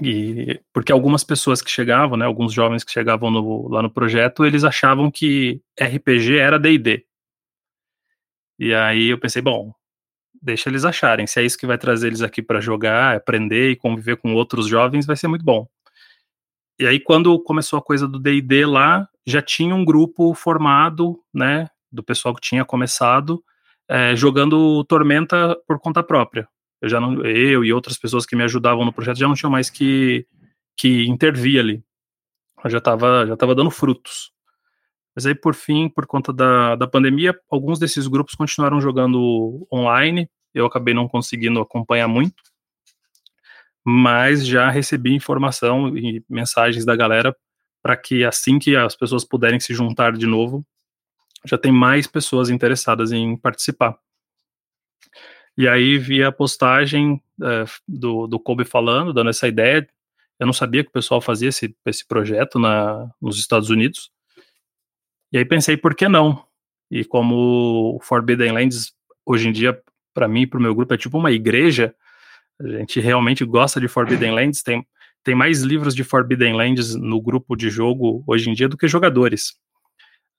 e 0.00 0.60
porque 0.72 0.90
algumas 0.90 1.22
pessoas 1.22 1.60
que 1.60 1.70
chegavam, 1.70 2.16
né, 2.16 2.24
alguns 2.24 2.52
jovens 2.52 2.82
que 2.82 2.92
chegavam 2.92 3.30
no, 3.30 3.68
lá 3.68 3.82
no 3.82 3.90
projeto, 3.90 4.44
eles 4.44 4.64
achavam 4.64 5.10
que 5.10 5.60
RPG 5.78 6.38
era 6.38 6.58
D&D. 6.58 7.04
E 8.58 8.72
aí 8.72 9.08
eu 9.08 9.18
pensei, 9.18 9.42
bom, 9.42 9.72
deixa 10.40 10.70
eles 10.70 10.84
acharem. 10.84 11.26
Se 11.26 11.40
é 11.40 11.44
isso 11.44 11.58
que 11.58 11.66
vai 11.66 11.76
trazer 11.76 12.06
eles 12.06 12.22
aqui 12.22 12.40
para 12.40 12.60
jogar, 12.60 13.16
aprender 13.16 13.70
e 13.70 13.76
conviver 13.76 14.16
com 14.16 14.34
outros 14.34 14.66
jovens, 14.66 15.04
vai 15.04 15.16
ser 15.16 15.28
muito 15.28 15.44
bom. 15.44 15.68
E 16.78 16.86
aí 16.86 16.98
quando 16.98 17.38
começou 17.40 17.78
a 17.78 17.82
coisa 17.82 18.08
do 18.08 18.18
D&D 18.18 18.64
lá, 18.64 19.06
já 19.26 19.42
tinha 19.42 19.74
um 19.74 19.84
grupo 19.84 20.34
formado, 20.34 21.22
né, 21.34 21.68
do 21.90 22.02
pessoal 22.02 22.34
que 22.34 22.40
tinha 22.40 22.64
começado 22.64 23.44
é, 23.88 24.16
jogando 24.16 24.82
Tormenta 24.84 25.54
por 25.66 25.78
conta 25.78 26.02
própria 26.02 26.48
eu 26.82 26.88
já 26.88 27.00
não, 27.00 27.24
eu 27.24 27.64
e 27.64 27.72
outras 27.72 27.96
pessoas 27.96 28.26
que 28.26 28.34
me 28.34 28.42
ajudavam 28.42 28.84
no 28.84 28.92
projeto 28.92 29.16
já 29.16 29.28
não 29.28 29.36
tinham 29.36 29.50
mais 29.52 29.70
que, 29.70 30.26
que 30.76 31.06
intervir 31.06 31.60
ali. 31.60 31.84
Eu 32.64 32.70
já 32.70 32.78
estava 32.78 33.24
já 33.24 33.36
tava 33.36 33.54
dando 33.54 33.70
frutos. 33.70 34.32
Mas 35.14 35.26
aí, 35.26 35.34
por 35.34 35.54
fim, 35.54 35.88
por 35.88 36.06
conta 36.06 36.32
da, 36.32 36.74
da 36.74 36.88
pandemia, 36.88 37.38
alguns 37.48 37.78
desses 37.78 38.08
grupos 38.08 38.34
continuaram 38.34 38.80
jogando 38.80 39.66
online. 39.72 40.28
Eu 40.52 40.66
acabei 40.66 40.92
não 40.92 41.06
conseguindo 41.06 41.60
acompanhar 41.60 42.08
muito. 42.08 42.42
Mas 43.84 44.44
já 44.44 44.68
recebi 44.68 45.14
informação 45.14 45.96
e 45.96 46.24
mensagens 46.28 46.84
da 46.84 46.96
galera 46.96 47.36
para 47.82 47.96
que 47.96 48.24
assim 48.24 48.58
que 48.58 48.74
as 48.76 48.96
pessoas 48.96 49.24
puderem 49.24 49.60
se 49.60 49.74
juntar 49.74 50.12
de 50.12 50.26
novo, 50.26 50.64
já 51.44 51.58
tem 51.58 51.72
mais 51.72 52.06
pessoas 52.06 52.48
interessadas 52.48 53.12
em 53.12 53.36
participar. 53.36 53.96
E 55.56 55.68
aí 55.68 55.98
vi 55.98 56.22
a 56.22 56.32
postagem 56.32 57.22
é, 57.42 57.64
do, 57.86 58.26
do 58.26 58.40
Kobe 58.40 58.64
falando, 58.64 59.12
dando 59.12 59.30
essa 59.30 59.46
ideia. 59.46 59.86
Eu 60.38 60.46
não 60.46 60.52
sabia 60.52 60.82
que 60.82 60.90
o 60.90 60.92
pessoal 60.92 61.20
fazia 61.20 61.48
esse, 61.48 61.74
esse 61.86 62.06
projeto 62.06 62.58
na, 62.58 63.10
nos 63.20 63.38
Estados 63.38 63.70
Unidos. 63.70 64.10
E 65.32 65.38
aí 65.38 65.44
pensei, 65.44 65.76
por 65.76 65.94
que 65.94 66.08
não? 66.08 66.44
E 66.90 67.04
como 67.04 67.96
o 67.96 68.00
Forbidden 68.02 68.52
Lands, 68.52 68.92
hoje 69.24 69.48
em 69.48 69.52
dia, 69.52 69.80
para 70.12 70.28
mim 70.28 70.42
e 70.42 70.46
para 70.46 70.58
o 70.58 70.62
meu 70.62 70.74
grupo, 70.74 70.92
é 70.92 70.98
tipo 70.98 71.16
uma 71.16 71.32
igreja, 71.32 71.94
a 72.60 72.68
gente 72.68 73.00
realmente 73.00 73.44
gosta 73.44 73.80
de 73.80 73.88
Forbidden 73.88 74.32
Lands, 74.32 74.62
tem, 74.62 74.86
tem 75.24 75.34
mais 75.34 75.62
livros 75.62 75.94
de 75.94 76.04
Forbidden 76.04 76.54
Lands 76.54 76.94
no 76.94 77.20
grupo 77.20 77.56
de 77.56 77.70
jogo 77.70 78.22
hoje 78.26 78.50
em 78.50 78.54
dia 78.54 78.68
do 78.68 78.76
que 78.76 78.86
jogadores. 78.88 79.54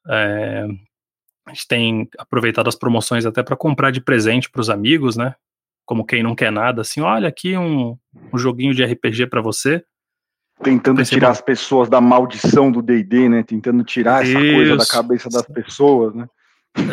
É, 0.08 0.68
a 1.46 1.54
gente 1.54 1.68
tem 1.68 2.10
aproveitado 2.18 2.68
as 2.68 2.76
promoções 2.76 3.26
até 3.26 3.44
para 3.44 3.56
comprar 3.56 3.92
de 3.92 4.02
presente 4.02 4.50
para 4.50 4.62
os 4.62 4.70
amigos, 4.70 5.18
né? 5.18 5.36
Como 5.86 6.06
quem 6.06 6.24
não 6.24 6.36
quer 6.36 6.52
nada, 6.52 6.82
assim, 6.82 7.02
olha 7.02 7.28
aqui 7.28 7.58
um, 7.58 7.98
um 8.32 8.38
joguinho 8.38 8.74
de 8.74 8.84
RPG 8.84 9.28
para 9.28 9.42
você. 9.42 9.84
Tentando 10.62 11.04
tirar 11.04 11.30
as 11.30 11.42
pessoas 11.42 11.90
da 11.90 12.00
maldição 12.00 12.72
do 12.72 12.82
D&D, 12.82 13.28
né? 13.28 13.44
Tentando 13.44 13.84
tirar 13.84 14.24
essa 14.24 14.40
Isso. 14.40 14.56
coisa 14.56 14.78
da 14.78 14.86
cabeça 14.86 15.30
das 15.30 15.46
pessoas, 15.46 16.14
né? 16.14 16.28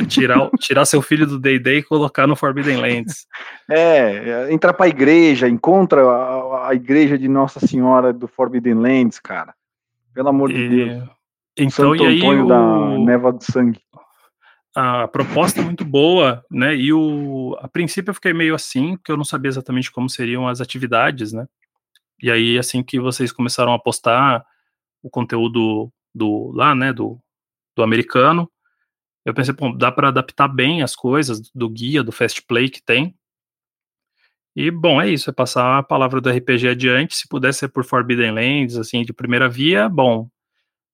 Tirar, 0.09 0.51
tirar 0.59 0.85
seu 0.85 1.01
filho 1.01 1.27
do 1.27 1.39
D&D 1.39 1.79
e 1.79 1.83
colocar 1.83 2.27
no 2.27 2.37
Forbidden 2.37 2.77
Lands. 2.77 3.27
É, 3.73 4.53
entrar 4.53 4.73
pra 4.73 4.89
igreja, 4.89 5.49
encontra 5.49 6.03
a, 6.03 6.71
a, 6.71 6.75
igreja 6.75 7.17
de 7.17 7.29
Nossa 7.29 7.65
Senhora 7.65 8.13
do 8.13 8.27
Forbidden 8.27 8.75
Lands, 8.75 9.21
cara. 9.21 9.55
Pelo 10.13 10.29
amor 10.29 10.51
e... 10.51 10.55
de 10.55 10.69
Deus. 10.69 11.09
Então, 11.57 11.93
Santo 11.93 12.03
e 12.03 12.07
aí 12.09 12.19
Antônio 12.19 12.45
o... 12.47 12.49
da 12.49 12.99
Neva 12.99 13.33
do 13.33 13.45
Sangue. 13.45 13.79
A 14.75 15.09
proposta 15.09 15.61
é 15.61 15.65
muito 15.65 15.85
boa, 15.85 16.45
né? 16.51 16.77
E 16.77 16.93
o 16.93 17.57
a 17.61 17.69
princípio 17.69 18.11
eu 18.11 18.15
fiquei 18.15 18.33
meio 18.33 18.55
assim, 18.55 18.97
porque 18.97 19.11
eu 19.13 19.17
não 19.17 19.25
sabia 19.25 19.49
exatamente 19.49 19.91
como 19.91 20.09
seriam 20.09 20.47
as 20.49 20.61
atividades, 20.61 21.33
né? 21.33 21.47
E 22.23 22.31
aí 22.31 22.59
assim 22.59 22.83
que 22.83 23.01
vocês 23.01 23.33
começaram 23.33 23.73
a 23.75 23.79
postar 23.79 24.45
o 25.03 25.11
conteúdo 25.11 25.93
do 26.15 26.53
lá, 26.55 26.75
né, 26.75 26.93
do, 26.93 27.19
do 27.77 27.83
americano, 27.83 28.51
eu 29.25 29.35
pensei, 29.35 29.55
bom, 29.55 29.77
dá 29.77 29.93
para 29.93 30.09
adaptar 30.09 30.49
bem 30.49 30.83
as 30.83 30.97
coisas 30.97 31.51
do 31.55 31.69
guia, 31.69 32.03
do 32.03 32.13
Fast 32.13 32.43
Play 32.43 32.71
que 32.71 32.83
tem. 32.83 33.15
E, 34.57 34.71
bom, 34.71 35.01
é 35.01 35.09
isso, 35.09 35.31
é 35.31 35.33
passar 35.33 35.79
a 35.79 35.83
palavra 35.83 36.21
do 36.21 36.29
RPG 36.29 36.69
adiante, 36.69 37.17
se 37.17 37.29
puder 37.29 37.55
ser 37.55 37.69
por 37.69 37.85
Forbidden 37.85 38.33
Lands, 38.33 38.77
assim, 38.77 39.05
de 39.05 39.13
primeira 39.13 39.49
via, 39.49 39.89
bom. 39.89 40.29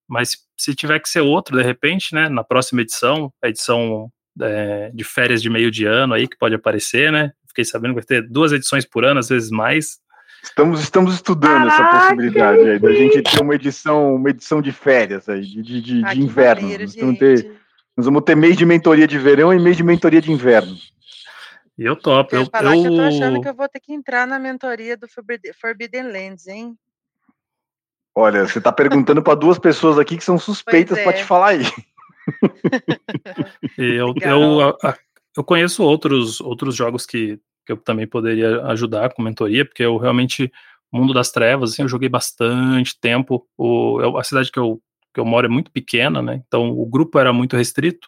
Mas 0.08 0.36
se 0.56 0.74
tiver 0.74 1.00
que 1.00 1.08
ser 1.08 1.20
outro, 1.20 1.56
de 1.56 1.62
repente, 1.62 2.14
né, 2.14 2.28
na 2.28 2.44
próxima 2.44 2.82
edição, 2.82 3.32
a 3.42 3.48
edição 3.48 4.10
é, 4.40 4.90
de 4.94 5.04
férias 5.04 5.42
de 5.42 5.50
meio 5.50 5.70
de 5.70 5.84
ano 5.84 6.14
aí, 6.14 6.28
que 6.28 6.38
pode 6.38 6.54
aparecer, 6.54 7.10
né, 7.10 7.32
fiquei 7.48 7.64
sabendo 7.64 7.94
que 7.94 8.00
vai 8.00 8.04
ter 8.04 8.22
duas 8.28 8.52
edições 8.52 8.84
por 8.84 9.04
ano, 9.04 9.20
às 9.20 9.28
vezes 9.28 9.50
mais. 9.50 9.98
Estamos, 10.42 10.80
estamos 10.80 11.14
estudando 11.14 11.68
Caraca, 11.68 11.82
essa 11.82 11.98
possibilidade 11.98 12.60
aí, 12.60 12.78
da 12.78 12.92
gente 12.92 13.22
ter 13.22 13.42
uma 13.42 13.54
edição, 13.54 14.14
uma 14.14 14.30
edição 14.30 14.62
de 14.62 14.70
férias 14.70 15.28
aí, 15.28 15.40
de, 15.40 15.62
de, 15.62 15.80
de, 15.80 16.02
de 16.02 16.20
inverno. 16.20 16.62
Maneiro, 16.62 16.84
Nós 16.84 17.18
ter 17.18 17.56
nós 17.96 18.04
vamos 18.04 18.22
ter 18.24 18.36
mês 18.36 18.56
de 18.56 18.66
mentoria 18.66 19.08
de 19.08 19.18
verão 19.18 19.54
e 19.54 19.58
mês 19.58 19.76
de 19.76 19.82
mentoria 19.82 20.20
de 20.20 20.30
inverno. 20.30 20.76
E 21.78 21.84
eu 21.84 21.96
topo. 21.96 22.36
Eu, 22.36 22.40
eu, 22.40 22.44
eu... 22.44 22.50
que 22.50 22.88
eu 22.88 22.94
tô 22.94 23.00
achando 23.00 23.40
que 23.40 23.48
eu 23.48 23.54
vou 23.54 23.68
ter 23.68 23.80
que 23.80 23.92
entrar 23.92 24.26
na 24.26 24.38
mentoria 24.38 24.96
do 24.96 25.06
Forbidden 25.08 26.12
Lands, 26.12 26.46
hein? 26.46 26.76
Olha, 28.18 28.48
você 28.48 28.56
está 28.56 28.72
perguntando 28.72 29.22
para 29.22 29.34
duas 29.34 29.58
pessoas 29.58 29.98
aqui 29.98 30.16
que 30.16 30.24
são 30.24 30.38
suspeitas 30.38 30.96
é. 30.96 31.04
para 31.04 31.12
te 31.12 31.22
falar 31.22 31.48
aí. 31.48 31.64
eu, 33.76 34.14
eu, 34.22 34.76
eu 35.36 35.44
conheço 35.44 35.82
outros, 35.82 36.40
outros 36.40 36.74
jogos 36.74 37.04
que, 37.04 37.38
que 37.66 37.72
eu 37.72 37.76
também 37.76 38.06
poderia 38.06 38.62
ajudar 38.68 39.12
com 39.12 39.20
mentoria, 39.20 39.66
porque 39.66 39.82
eu 39.82 39.98
realmente, 39.98 40.50
Mundo 40.90 41.12
das 41.12 41.30
Trevas, 41.30 41.72
assim, 41.72 41.82
eu 41.82 41.88
joguei 41.88 42.08
bastante 42.08 42.98
tempo. 42.98 43.46
O, 43.54 44.16
a 44.16 44.24
cidade 44.24 44.50
que 44.50 44.58
eu 44.58 44.80
que 45.12 45.20
eu 45.20 45.24
moro 45.24 45.46
é 45.46 45.50
muito 45.50 45.70
pequena, 45.70 46.20
né? 46.20 46.42
Então 46.46 46.70
o 46.70 46.84
grupo 46.84 47.18
era 47.18 47.32
muito 47.32 47.56
restrito 47.56 48.06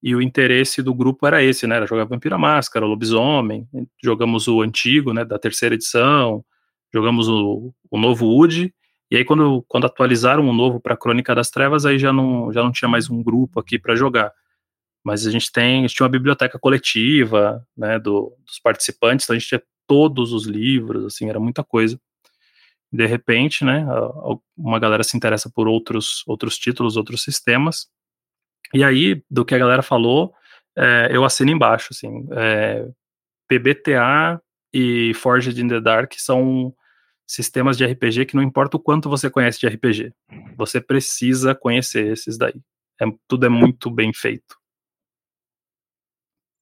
e 0.00 0.14
o 0.14 0.22
interesse 0.22 0.80
do 0.80 0.94
grupo 0.94 1.26
era 1.26 1.42
esse, 1.42 1.66
né? 1.66 1.76
Era 1.76 1.86
jogar 1.86 2.04
Vampira 2.04 2.38
Máscara, 2.38 2.86
Lobisomem, 2.86 3.68
jogamos 4.02 4.46
o 4.46 4.62
antigo, 4.62 5.12
né? 5.12 5.24
Da 5.24 5.36
terceira 5.36 5.74
edição, 5.74 6.44
jogamos 6.94 7.28
o, 7.28 7.72
o 7.90 7.98
novo 7.98 8.26
Wood 8.26 8.72
e 9.12 9.16
aí 9.16 9.24
quando, 9.24 9.64
quando 9.68 9.86
atualizaram 9.86 10.48
o 10.48 10.52
novo 10.52 10.80
para 10.80 10.96
Crônica 10.96 11.34
das 11.34 11.50
Trevas, 11.50 11.84
aí 11.86 11.98
já 11.98 12.12
não 12.12 12.52
já 12.52 12.62
não 12.62 12.72
tinha 12.72 12.88
mais 12.88 13.10
um 13.10 13.22
grupo 13.22 13.60
aqui 13.60 13.78
para 13.78 13.94
jogar. 13.94 14.32
Mas 15.04 15.26
a 15.26 15.30
gente 15.30 15.50
tem, 15.50 15.80
a 15.80 15.82
gente 15.82 15.96
tinha 15.96 16.04
uma 16.04 16.12
biblioteca 16.12 16.58
coletiva, 16.58 17.66
né? 17.76 17.98
Do, 17.98 18.36
dos 18.46 18.58
participantes, 18.60 19.26
então 19.26 19.34
a 19.34 19.38
gente 19.38 19.48
tinha 19.48 19.62
todos 19.86 20.32
os 20.32 20.46
livros, 20.46 21.04
assim, 21.04 21.28
era 21.28 21.40
muita 21.40 21.64
coisa 21.64 22.00
de 22.92 23.06
repente, 23.06 23.64
né, 23.64 23.86
uma 24.54 24.78
galera 24.78 25.02
se 25.02 25.16
interessa 25.16 25.50
por 25.50 25.66
outros, 25.66 26.22
outros 26.26 26.58
títulos, 26.58 26.96
outros 26.96 27.22
sistemas, 27.22 27.88
e 28.74 28.84
aí, 28.84 29.22
do 29.30 29.44
que 29.44 29.54
a 29.54 29.58
galera 29.58 29.82
falou, 29.82 30.34
é, 30.76 31.08
eu 31.10 31.24
assino 31.24 31.50
embaixo, 31.50 31.88
assim, 31.90 32.26
é, 32.32 32.86
PBTA 33.48 34.40
e 34.72 35.12
Forged 35.14 35.60
in 35.60 35.68
the 35.68 35.80
Dark 35.80 36.12
são 36.16 36.74
sistemas 37.32 37.78
de 37.78 37.86
RPG 37.86 38.26
que 38.26 38.36
não 38.36 38.42
importa 38.42 38.76
o 38.76 38.80
quanto 38.80 39.08
você 39.08 39.30
conhece 39.30 39.58
de 39.58 39.66
RPG, 39.66 40.12
você 40.54 40.80
precisa 40.80 41.54
conhecer 41.54 42.12
esses 42.12 42.36
daí, 42.36 42.60
é, 43.00 43.06
tudo 43.26 43.46
é 43.46 43.48
muito 43.48 43.90
bem 43.90 44.12
feito. 44.12 44.60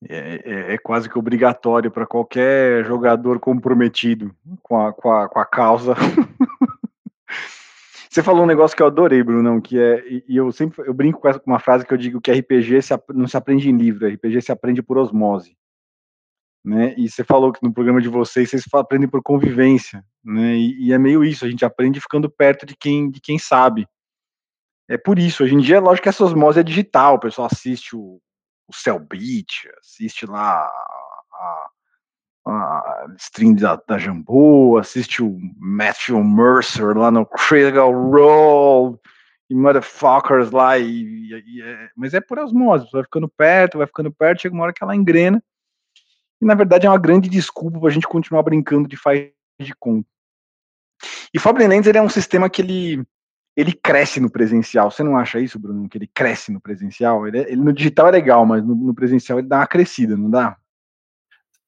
É, 0.09 0.41
é, 0.45 0.75
é, 0.75 0.79
quase 0.79 1.11
que 1.11 1.19
obrigatório 1.19 1.91
para 1.91 2.07
qualquer 2.07 2.87
jogador 2.87 3.39
comprometido 3.39 4.35
com 4.63 4.81
a, 4.81 4.93
com 4.93 5.13
a, 5.13 5.29
com 5.29 5.39
a 5.39 5.45
causa. 5.45 5.95
Você 8.09 8.23
falou 8.23 8.45
um 8.45 8.47
negócio 8.47 8.77
que 8.77 8.83
eu 8.83 8.87
adorei, 8.87 9.23
Brunão, 9.23 9.61
que 9.61 9.79
é, 9.79 10.05
e, 10.09 10.37
eu 10.37 10.51
sempre 10.53 10.89
eu 10.89 10.95
brinco 10.95 11.21
com 11.21 11.51
uma 11.51 11.61
frase 11.61 11.85
que 11.85 11.93
eu 11.93 11.99
digo 11.99 12.21
que 12.21 12.33
RPG 12.33 12.83
se, 12.83 12.95
não 13.13 13.27
se 13.27 13.37
aprende 13.37 13.69
em 13.69 13.77
livro, 13.77 14.09
RPG 14.09 14.41
se 14.41 14.53
aprende 14.53 14.83
por 14.83 14.99
osmose. 14.99 15.57
Né? 16.65 16.95
E 16.97 17.09
você 17.09 17.25
falou 17.25 17.53
que 17.53 17.63
no 17.63 17.73
programa 17.73 18.03
de 18.03 18.09
vocês 18.09 18.51
vocês 18.51 18.65
aprendem 18.75 19.09
por 19.09 19.23
convivência, 19.23 20.05
né? 20.23 20.55
E, 20.57 20.89
e, 20.89 20.93
é 20.93 20.99
meio 20.99 21.25
isso, 21.25 21.45
a 21.47 21.49
gente 21.49 21.65
aprende 21.65 22.01
ficando 22.01 22.29
perto 22.29 22.67
de 22.67 22.77
quem 22.77 23.11
de 23.11 23.19
quem 23.19 23.39
sabe. 23.39 23.89
É 24.87 24.99
por 24.99 25.19
isso, 25.19 25.43
hoje 25.43 25.55
em 25.55 25.61
dia, 25.61 25.81
lógico 25.81 26.03
que 26.03 26.09
essa 26.11 26.25
osmose 26.25 26.61
é 26.61 26.63
digital, 26.63 27.15
o 27.15 27.21
pessoal 27.21 27.49
assiste 27.51 27.97
o, 27.97 28.21
o 28.69 28.75
Cellbit, 28.75 29.71
assiste 29.79 30.27
lá 30.27 30.69
a, 31.33 31.71
a 32.47 33.07
stream 33.17 33.55
da, 33.55 33.77
da 33.77 33.97
Jambô, 33.97 34.77
assiste 34.79 35.23
o 35.23 35.39
Matthew 35.57 36.23
Mercer 36.23 36.97
lá 36.97 37.11
no 37.11 37.25
Critical 37.25 37.93
Role, 37.93 38.99
e 39.51 39.55
motherfuckers 39.55 40.51
lá, 40.53 40.79
e, 40.79 40.85
e, 40.85 41.57
e 41.57 41.63
é, 41.63 41.91
mas 41.97 42.15
é 42.15 42.21
por 42.21 42.39
osmose, 42.39 42.89
vai 42.93 43.03
ficando 43.03 43.29
perto, 43.29 43.79
vai 43.79 43.87
ficando 43.87 44.13
perto, 44.13 44.43
chega 44.43 44.55
uma 44.55 44.65
hora 44.65 44.73
que 44.73 44.83
ela 44.83 44.95
engrena, 44.95 45.43
e 46.41 46.45
na 46.45 46.55
verdade 46.55 46.87
é 46.87 46.91
uma 46.91 46.99
grande 46.99 47.29
desculpa 47.29 47.79
para 47.79 47.89
a 47.89 47.93
gente 47.93 48.09
continuar 48.09 48.43
brincando 48.43 48.89
de 48.89 48.97
faz 48.97 49.31
de 49.61 49.75
conta. 49.79 50.09
E 51.33 51.39
Forbidden 51.39 51.69
Lands 51.69 51.87
ele 51.87 51.99
é 51.99 52.03
um 52.03 52.09
sistema 52.09 52.49
que 52.49 52.63
ele 52.63 53.05
ele 53.57 53.73
cresce 53.73 54.21
no 54.21 54.31
presencial. 54.31 54.91
Você 54.91 55.03
não 55.03 55.17
acha 55.17 55.41
isso, 55.41 55.59
Bruno? 55.59 55.89
Que 55.89 55.99
ele 55.99 56.07
cresce 56.07 56.53
no 56.53 56.61
presencial? 56.61 57.27
Ele, 57.27 57.39
é, 57.39 57.53
ele 57.53 57.61
no 57.61 57.73
digital 57.73 58.09
é 58.09 58.13
legal, 58.13 58.47
mas 58.47 58.65
no, 58.65 58.75
no, 58.75 58.95
presencial 58.95 59.39
ele 59.39 59.49
dá 59.49 59.59
uma 59.59 59.67
crescida, 59.67 60.17
não 60.17 60.31
dá? 60.31 60.57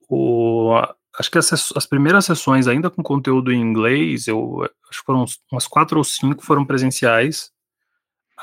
O, 0.08 0.72
acho 1.18 1.30
que 1.30 1.38
as, 1.38 1.52
as, 1.52 1.86
primeiras 1.86 2.24
sessões, 2.24 2.66
ainda 2.66 2.90
com 2.90 3.02
conteúdo 3.02 3.52
em 3.52 3.60
inglês, 3.60 4.26
eu 4.26 4.62
acho 4.88 5.00
que 5.00 5.06
foram 5.06 5.24
umas 5.50 5.66
quatro 5.66 5.98
ou 5.98 6.04
cinco 6.04 6.44
foram 6.44 6.64
presenciais. 6.64 7.50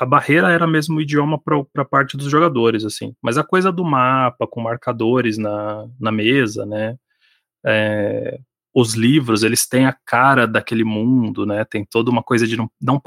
A 0.00 0.06
barreira 0.06 0.50
era 0.50 0.66
mesmo 0.66 0.96
o 0.96 1.00
idioma 1.02 1.38
para 1.38 1.62
a 1.76 1.84
parte 1.84 2.16
dos 2.16 2.30
jogadores, 2.30 2.86
assim. 2.86 3.14
Mas 3.20 3.36
a 3.36 3.44
coisa 3.44 3.70
do 3.70 3.84
mapa, 3.84 4.46
com 4.46 4.58
marcadores 4.58 5.36
na, 5.36 5.86
na 6.00 6.10
mesa, 6.10 6.64
né? 6.64 6.96
É, 7.66 8.38
os 8.74 8.94
livros, 8.94 9.42
eles 9.42 9.68
têm 9.68 9.84
a 9.84 9.92
cara 10.06 10.46
daquele 10.46 10.84
mundo, 10.84 11.44
né? 11.44 11.66
Tem 11.66 11.84
toda 11.84 12.10
uma 12.10 12.22
coisa 12.22 12.46
de 12.46 12.56
não, 12.56 12.70
não. 12.80 12.98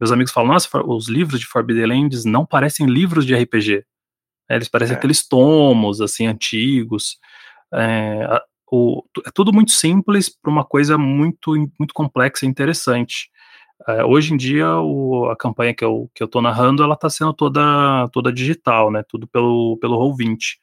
Meus 0.00 0.10
amigos 0.10 0.32
falam, 0.32 0.52
nossa, 0.52 0.68
os 0.84 1.08
livros 1.08 1.38
de 1.38 1.46
Forbidden 1.46 1.86
Lands 1.86 2.24
não 2.24 2.44
parecem 2.44 2.86
livros 2.86 3.24
de 3.24 3.32
RPG. 3.36 3.84
É, 4.50 4.56
eles 4.56 4.68
parecem 4.68 4.96
é. 4.96 4.98
aqueles 4.98 5.26
tomos, 5.26 6.00
assim, 6.00 6.26
antigos. 6.26 7.16
É, 7.72 8.42
o, 8.72 9.04
é 9.24 9.30
tudo 9.32 9.52
muito 9.52 9.70
simples 9.70 10.28
para 10.28 10.50
uma 10.50 10.64
coisa 10.64 10.98
muito, 10.98 11.54
muito 11.78 11.94
complexa 11.94 12.44
e 12.44 12.48
interessante. 12.48 13.30
É, 13.88 14.04
hoje 14.04 14.32
em 14.32 14.36
dia, 14.36 14.68
o, 14.78 15.26
a 15.30 15.36
campanha 15.36 15.74
que 15.74 15.84
eu, 15.84 16.10
que 16.14 16.22
eu 16.22 16.28
tô 16.28 16.40
narrando, 16.40 16.82
ela 16.82 16.94
está 16.94 17.10
sendo 17.10 17.32
toda, 17.32 18.08
toda 18.12 18.32
digital, 18.32 18.90
né? 18.90 19.02
Tudo 19.08 19.26
pelo, 19.26 19.76
pelo 19.78 19.98
Roll20. 19.98 20.58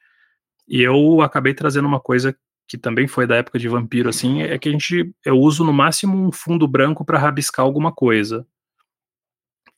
E 0.67 0.81
eu 0.81 1.21
acabei 1.21 1.53
trazendo 1.53 1.88
uma 1.88 1.99
coisa 1.99 2.35
que 2.67 2.77
também 2.77 3.07
foi 3.07 3.27
da 3.27 3.35
época 3.35 3.59
de 3.59 3.67
vampiro, 3.67 4.07
assim, 4.07 4.43
é 4.43 4.57
que 4.57 4.69
a 4.69 4.71
gente, 4.71 5.13
eu 5.25 5.38
uso 5.38 5.65
no 5.65 5.73
máximo 5.73 6.17
um 6.17 6.31
fundo 6.31 6.65
branco 6.65 7.03
para 7.03 7.19
rabiscar 7.19 7.65
alguma 7.65 7.91
coisa. 7.91 8.47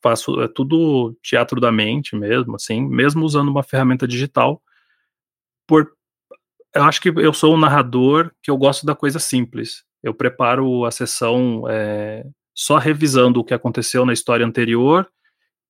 Faço 0.01 0.39
é 0.41 0.47
tudo 0.47 1.18
teatro 1.23 1.60
da 1.60 1.72
mente 1.72 2.15
mesmo, 2.15 2.55
assim, 2.55 2.88
mesmo 2.88 3.26
usando 3.26 3.49
uma 3.49 3.64
ferramenta 3.64 4.07
digital. 4.07 4.61
Por, 5.65 5.91
eu 6.76 6.84
acho 6.84 7.01
que 7.01 7.10
eu 7.10 7.34
sou 7.34 7.55
um 7.55 7.60
narrador 7.60 8.31
que 8.43 8.51
eu 8.51 8.57
gosto 8.57 8.85
da 8.85 8.93
coisa 8.93 9.18
simples. 9.18 9.84
Eu 10.03 10.14
preparo 10.14 10.85
a 10.85 10.91
sessão 10.91 11.64
é, 11.68 12.23
só 12.54 12.78
revisando 12.78 13.40
o 13.40 13.44
que 13.44 13.54
aconteceu 13.54 14.06
na 14.06 14.14
história 14.14 14.46
anterior 14.46 15.10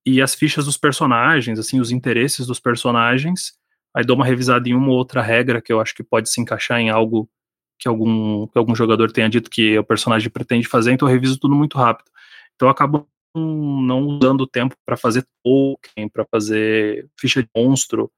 e 0.06 0.20
as 0.20 0.34
fichas 0.34 0.66
dos 0.66 0.76
personagens, 0.76 1.58
assim, 1.58 1.80
os 1.80 1.90
interesses 1.90 2.46
dos 2.46 2.60
personagens 2.60 3.54
aí 3.94 4.04
dou 4.04 4.16
uma 4.16 4.26
revisada 4.26 4.68
em 4.68 4.74
uma 4.74 4.88
ou 4.88 4.96
outra 4.98 5.22
regra 5.22 5.62
que 5.62 5.72
eu 5.72 5.80
acho 5.80 5.94
que 5.94 6.02
pode 6.02 6.28
se 6.28 6.40
encaixar 6.40 6.80
em 6.80 6.90
algo 6.90 7.30
que 7.78 7.88
algum, 7.88 8.46
que 8.48 8.58
algum 8.58 8.74
jogador 8.74 9.10
tenha 9.12 9.28
dito 9.28 9.48
que 9.48 9.78
o 9.78 9.84
personagem 9.84 10.30
pretende 10.30 10.66
fazer, 10.66 10.92
então 10.92 11.06
eu 11.08 11.12
reviso 11.12 11.38
tudo 11.38 11.54
muito 11.54 11.78
rápido. 11.78 12.10
Então 12.54 12.68
eu 12.68 12.70
acabo 12.70 13.08
não 13.36 14.06
usando 14.06 14.46
tempo 14.46 14.76
para 14.86 14.96
fazer 14.96 15.26
token, 15.42 16.08
para 16.08 16.24
fazer 16.24 17.08
ficha 17.18 17.42
de 17.42 17.48
monstro. 17.54 18.10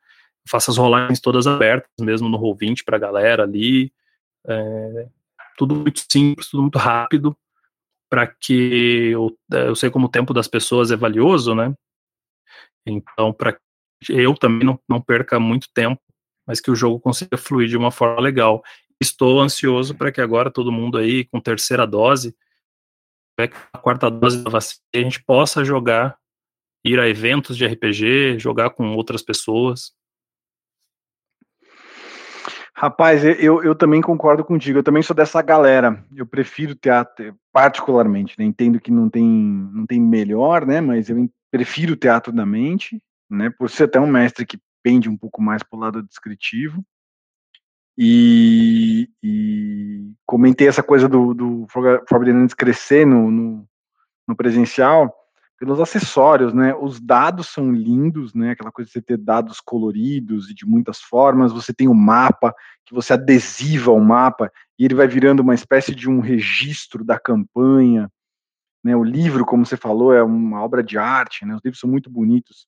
faço 0.48 0.70
as 0.70 0.76
rolagens 0.76 1.20
todas 1.20 1.46
abertas, 1.46 1.90
mesmo 2.00 2.28
no 2.28 2.38
Roll20 2.38 2.84
para 2.84 2.96
a 2.96 3.00
galera 3.00 3.42
ali. 3.42 3.92
É, 4.46 5.08
tudo 5.56 5.74
muito 5.74 6.04
simples, 6.10 6.48
tudo 6.48 6.62
muito 6.62 6.78
rápido, 6.78 7.36
para 8.08 8.26
que 8.26 9.10
eu, 9.12 9.36
é, 9.52 9.68
eu 9.68 9.74
sei 9.74 9.90
como 9.90 10.06
o 10.06 10.10
tempo 10.10 10.32
das 10.32 10.48
pessoas 10.48 10.90
é 10.90 10.96
valioso, 10.96 11.54
né? 11.54 11.74
Então, 12.86 13.32
para 13.32 13.58
eu 14.08 14.34
também 14.34 14.66
não, 14.66 14.78
não 14.88 15.00
perca 15.00 15.40
muito 15.40 15.68
tempo, 15.72 16.00
mas 16.46 16.60
que 16.60 16.70
o 16.70 16.76
jogo 16.76 17.00
consiga 17.00 17.36
fluir 17.36 17.68
de 17.68 17.76
uma 17.76 17.90
forma 17.90 18.20
legal. 18.20 18.62
Estou 19.00 19.40
ansioso 19.40 19.94
para 19.94 20.12
que 20.12 20.20
agora 20.20 20.50
todo 20.50 20.70
mundo 20.70 20.98
aí 20.98 21.24
com 21.24 21.40
terceira 21.40 21.86
dose, 21.86 22.36
a 23.72 23.78
quarta 23.78 24.10
dose 24.10 24.42
da 24.42 24.50
vacina, 24.50 24.82
a 24.94 24.98
gente 24.98 25.22
possa 25.22 25.64
jogar, 25.64 26.18
ir 26.84 26.98
a 27.00 27.08
eventos 27.08 27.56
de 27.56 27.66
RPG, 27.66 28.38
jogar 28.38 28.70
com 28.70 28.94
outras 28.94 29.22
pessoas. 29.22 29.92
Rapaz, 32.78 33.24
eu, 33.24 33.62
eu 33.64 33.74
também 33.74 34.02
concordo 34.02 34.44
contigo. 34.44 34.78
Eu 34.78 34.82
também 34.82 35.02
sou 35.02 35.16
dessa 35.16 35.40
galera. 35.40 36.04
Eu 36.14 36.26
prefiro 36.26 36.74
teatro, 36.74 37.34
particularmente. 37.50 38.34
Né? 38.38 38.44
Entendo 38.44 38.78
que 38.78 38.90
não 38.90 39.08
tem, 39.08 39.26
não 39.26 39.86
tem 39.86 39.98
melhor, 39.98 40.66
né? 40.66 40.82
Mas 40.82 41.08
eu 41.08 41.26
prefiro 41.50 41.96
teatro 41.96 42.30
da 42.30 42.44
mente, 42.44 43.02
né? 43.30 43.48
Por 43.48 43.70
ser 43.70 43.84
até 43.84 43.98
um 43.98 44.06
mestre 44.06 44.44
que 44.44 44.58
pende 44.82 45.08
um 45.08 45.16
pouco 45.16 45.40
mais 45.40 45.62
para 45.62 45.74
o 45.74 45.80
lado 45.80 46.02
descritivo. 46.02 46.84
E, 47.96 49.08
e, 49.22 50.12
comentei 50.26 50.68
essa 50.68 50.82
coisa 50.82 51.08
do, 51.08 51.32
do 51.32 51.66
Forbidden 52.06 52.46
crescer 52.48 53.06
no, 53.06 53.30
no, 53.30 53.66
no 54.28 54.36
presencial 54.36 55.10
pelos 55.58 55.80
acessórios, 55.80 56.52
né? 56.52 56.74
Os 56.74 57.00
dados 57.00 57.48
são 57.48 57.72
lindos, 57.72 58.34
né? 58.34 58.50
Aquela 58.50 58.70
coisa 58.70 58.88
de 58.88 58.92
você 58.92 59.02
ter 59.02 59.16
dados 59.16 59.60
coloridos 59.60 60.50
e 60.50 60.54
de 60.54 60.66
muitas 60.66 61.00
formas. 61.00 61.52
Você 61.52 61.72
tem 61.72 61.88
o 61.88 61.92
um 61.92 61.94
mapa 61.94 62.54
que 62.84 62.94
você 62.94 63.14
adesiva 63.14 63.90
o 63.90 64.00
mapa 64.00 64.52
e 64.78 64.84
ele 64.84 64.94
vai 64.94 65.08
virando 65.08 65.40
uma 65.40 65.54
espécie 65.54 65.94
de 65.94 66.10
um 66.10 66.20
registro 66.20 67.02
da 67.02 67.18
campanha. 67.18 68.10
Né? 68.84 68.94
O 68.94 69.02
livro, 69.02 69.44
como 69.46 69.64
você 69.64 69.76
falou, 69.76 70.12
é 70.12 70.22
uma 70.22 70.62
obra 70.62 70.82
de 70.82 70.98
arte, 70.98 71.46
né? 71.46 71.54
Os 71.54 71.62
livros 71.64 71.80
são 71.80 71.88
muito 71.88 72.10
bonitos. 72.10 72.66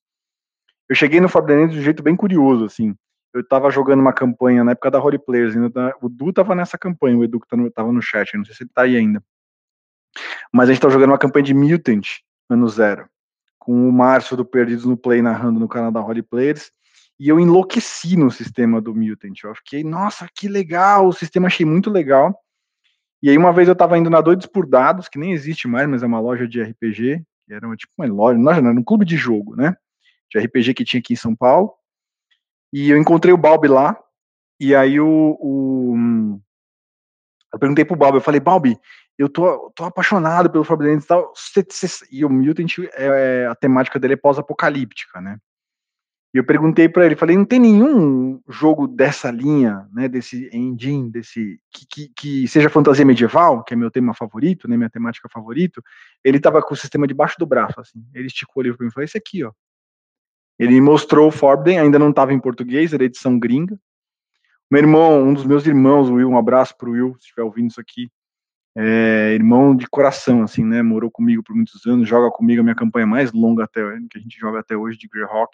Eu 0.89 0.95
cheguei 0.95 1.19
no 1.19 1.29
Forbidden 1.29 1.67
de 1.67 1.77
um 1.77 1.83
jeito 1.83 2.01
bem 2.01 2.15
curioso, 2.15 2.65
assim. 2.65 2.95
Eu 3.31 3.41
estava 3.41 3.69
jogando 3.69 3.99
uma 3.99 4.11
campanha 4.11 4.63
na 4.63 4.71
época 4.71 4.89
da 4.89 4.99
Holy 4.99 5.19
Players, 5.19 5.55
ainda 5.55 5.95
o 6.01 6.09
Du 6.09 6.31
estava 6.31 6.55
nessa 6.55 6.79
campanha, 6.79 7.15
o 7.15 7.23
Edu 7.23 7.39
que 7.39 7.45
estava 7.45 7.69
tá 7.69 7.83
no 7.83 8.01
chat, 8.01 8.35
não 8.35 8.43
sei 8.43 8.55
se 8.55 8.63
ele 8.63 8.71
está 8.71 8.81
aí 8.81 8.97
ainda. 8.97 9.23
Mas 10.51 10.67
a 10.67 10.71
gente 10.71 10.79
estava 10.79 10.91
jogando 10.91 11.11
uma 11.11 11.19
campanha 11.19 11.43
de 11.43 11.53
Mutant, 11.53 12.21
ano 12.49 12.67
zero, 12.67 13.07
com 13.57 13.87
o 13.87 13.91
Márcio 13.91 14.35
do 14.35 14.43
Perdidos 14.43 14.85
no 14.85 14.97
Play 14.97 15.21
narrando 15.21 15.59
no 15.59 15.67
canal 15.67 15.91
da 15.91 15.99
Holly 15.99 16.23
Players, 16.23 16.71
e 17.19 17.27
eu 17.27 17.39
enlouqueci 17.39 18.15
no 18.15 18.31
sistema 18.31 18.79
do 18.79 18.95
Mutant. 18.95 19.43
Eu 19.43 19.53
fiquei, 19.55 19.83
nossa, 19.83 20.27
que 20.33 20.47
legal, 20.47 21.07
o 21.07 21.13
sistema 21.13 21.47
achei 21.47 21.65
muito 21.65 21.89
legal. 21.89 22.33
E 23.21 23.29
aí 23.29 23.37
uma 23.37 23.51
vez 23.51 23.67
eu 23.67 23.75
tava 23.75 23.97
indo 23.97 24.09
na 24.09 24.21
Doidos 24.21 24.45
por 24.45 24.65
Dados, 24.65 25.09
que 25.09 25.19
nem 25.19 25.33
existe 25.33 25.67
mais, 25.67 25.87
mas 25.87 26.01
é 26.01 26.05
uma 26.05 26.21
loja 26.21 26.47
de 26.47 26.61
RPG, 26.61 27.21
que 27.45 27.53
era 27.53 27.75
tipo 27.75 27.91
uma 27.97 28.07
loja, 28.07 28.39
loja 28.39 28.61
não, 28.61 28.69
era 28.71 28.79
um 28.79 28.83
clube 28.83 29.03
de 29.03 29.17
jogo, 29.17 29.55
né? 29.55 29.75
De 30.31 30.39
RPG 30.39 30.73
que 30.73 30.85
tinha 30.85 30.99
aqui 30.99 31.13
em 31.13 31.17
São 31.17 31.35
Paulo. 31.35 31.73
E 32.71 32.89
eu 32.89 32.97
encontrei 32.97 33.33
o 33.33 33.37
Balbi 33.37 33.67
lá, 33.67 33.99
e 34.57 34.73
aí 34.73 34.99
o, 34.99 35.37
o 35.41 36.39
eu 37.51 37.59
perguntei 37.59 37.83
pro 37.83 37.95
Balbi, 37.95 38.17
eu 38.17 38.21
falei, 38.21 38.39
Balbi, 38.39 38.77
eu 39.19 39.27
tô, 39.27 39.69
tô 39.75 39.83
apaixonado 39.83 40.49
pelo 40.49 40.63
Forbidden 40.63 40.97
e 40.97 41.01
tal. 41.01 41.33
E 42.09 42.23
o 42.23 42.29
Mutant, 42.29 42.79
é, 42.93 43.47
a 43.47 43.53
temática 43.53 43.99
dele 43.99 44.13
é 44.13 44.17
pós-apocalíptica, 44.17 45.19
né? 45.19 45.37
E 46.33 46.37
eu 46.37 46.45
perguntei 46.45 46.87
para 46.87 47.05
ele, 47.05 47.17
falei, 47.17 47.35
não 47.35 47.43
tem 47.43 47.59
nenhum 47.59 48.39
jogo 48.47 48.87
dessa 48.87 49.29
linha, 49.29 49.89
né, 49.91 50.07
desse 50.07 50.47
engine, 50.53 51.09
desse 51.09 51.59
que, 51.71 51.87
que, 51.87 52.11
que, 52.15 52.47
seja 52.47 52.69
fantasia 52.69 53.03
medieval, 53.03 53.63
que 53.63 53.73
é 53.73 53.77
meu 53.77 53.89
tema 53.89 54.13
favorito, 54.13 54.67
né, 54.67 54.77
minha 54.77 54.91
temática 54.91 55.27
favorito. 55.27 55.83
Ele 56.23 56.39
tava 56.39 56.61
com 56.61 56.73
o 56.73 56.77
sistema 56.77 57.07
debaixo 57.07 57.35
do 57.39 57.47
braço, 57.47 57.81
assim. 57.81 58.01
Ele 58.13 58.27
esticou 58.27 58.61
o 58.61 58.63
livro 58.63 58.77
para 58.77 58.85
mim 58.85 58.89
e 58.89 58.93
falou, 58.93 59.03
esse 59.03 59.17
aqui, 59.17 59.43
ó. 59.43 59.51
Ele 60.57 60.79
mostrou 60.79 61.27
o 61.27 61.31
Forbidden, 61.31 61.79
ainda 61.79 61.99
não 61.99 62.11
estava 62.11 62.31
em 62.31 62.39
português, 62.39 62.93
era 62.93 63.03
edição 63.03 63.37
gringa. 63.37 63.77
Meu 64.71 64.81
irmão, 64.81 65.23
um 65.23 65.33
dos 65.33 65.45
meus 65.45 65.65
irmãos, 65.65 66.09
o 66.09 66.13
Will, 66.13 66.29
um 66.29 66.37
abraço 66.37 66.77
pro 66.77 66.91
Will, 66.91 67.15
se 67.15 67.25
estiver 67.25 67.43
ouvindo 67.43 67.71
isso 67.71 67.81
aqui 67.81 68.09
é, 68.81 69.33
irmão 69.33 69.75
de 69.75 69.85
coração, 69.89 70.41
assim, 70.41 70.63
né? 70.63 70.81
Morou 70.81 71.11
comigo 71.11 71.43
por 71.43 71.53
muitos 71.53 71.85
anos, 71.85 72.07
joga 72.07 72.31
comigo 72.31 72.61
a 72.61 72.63
minha 72.63 72.75
campanha 72.75 73.05
mais 73.05 73.29
longa 73.33 73.65
até 73.65 73.81
que 74.09 74.17
a 74.17 74.21
gente 74.21 74.39
joga 74.39 74.61
até 74.61 74.77
hoje 74.77 74.97
de 74.97 75.05
Greyhawk. 75.09 75.51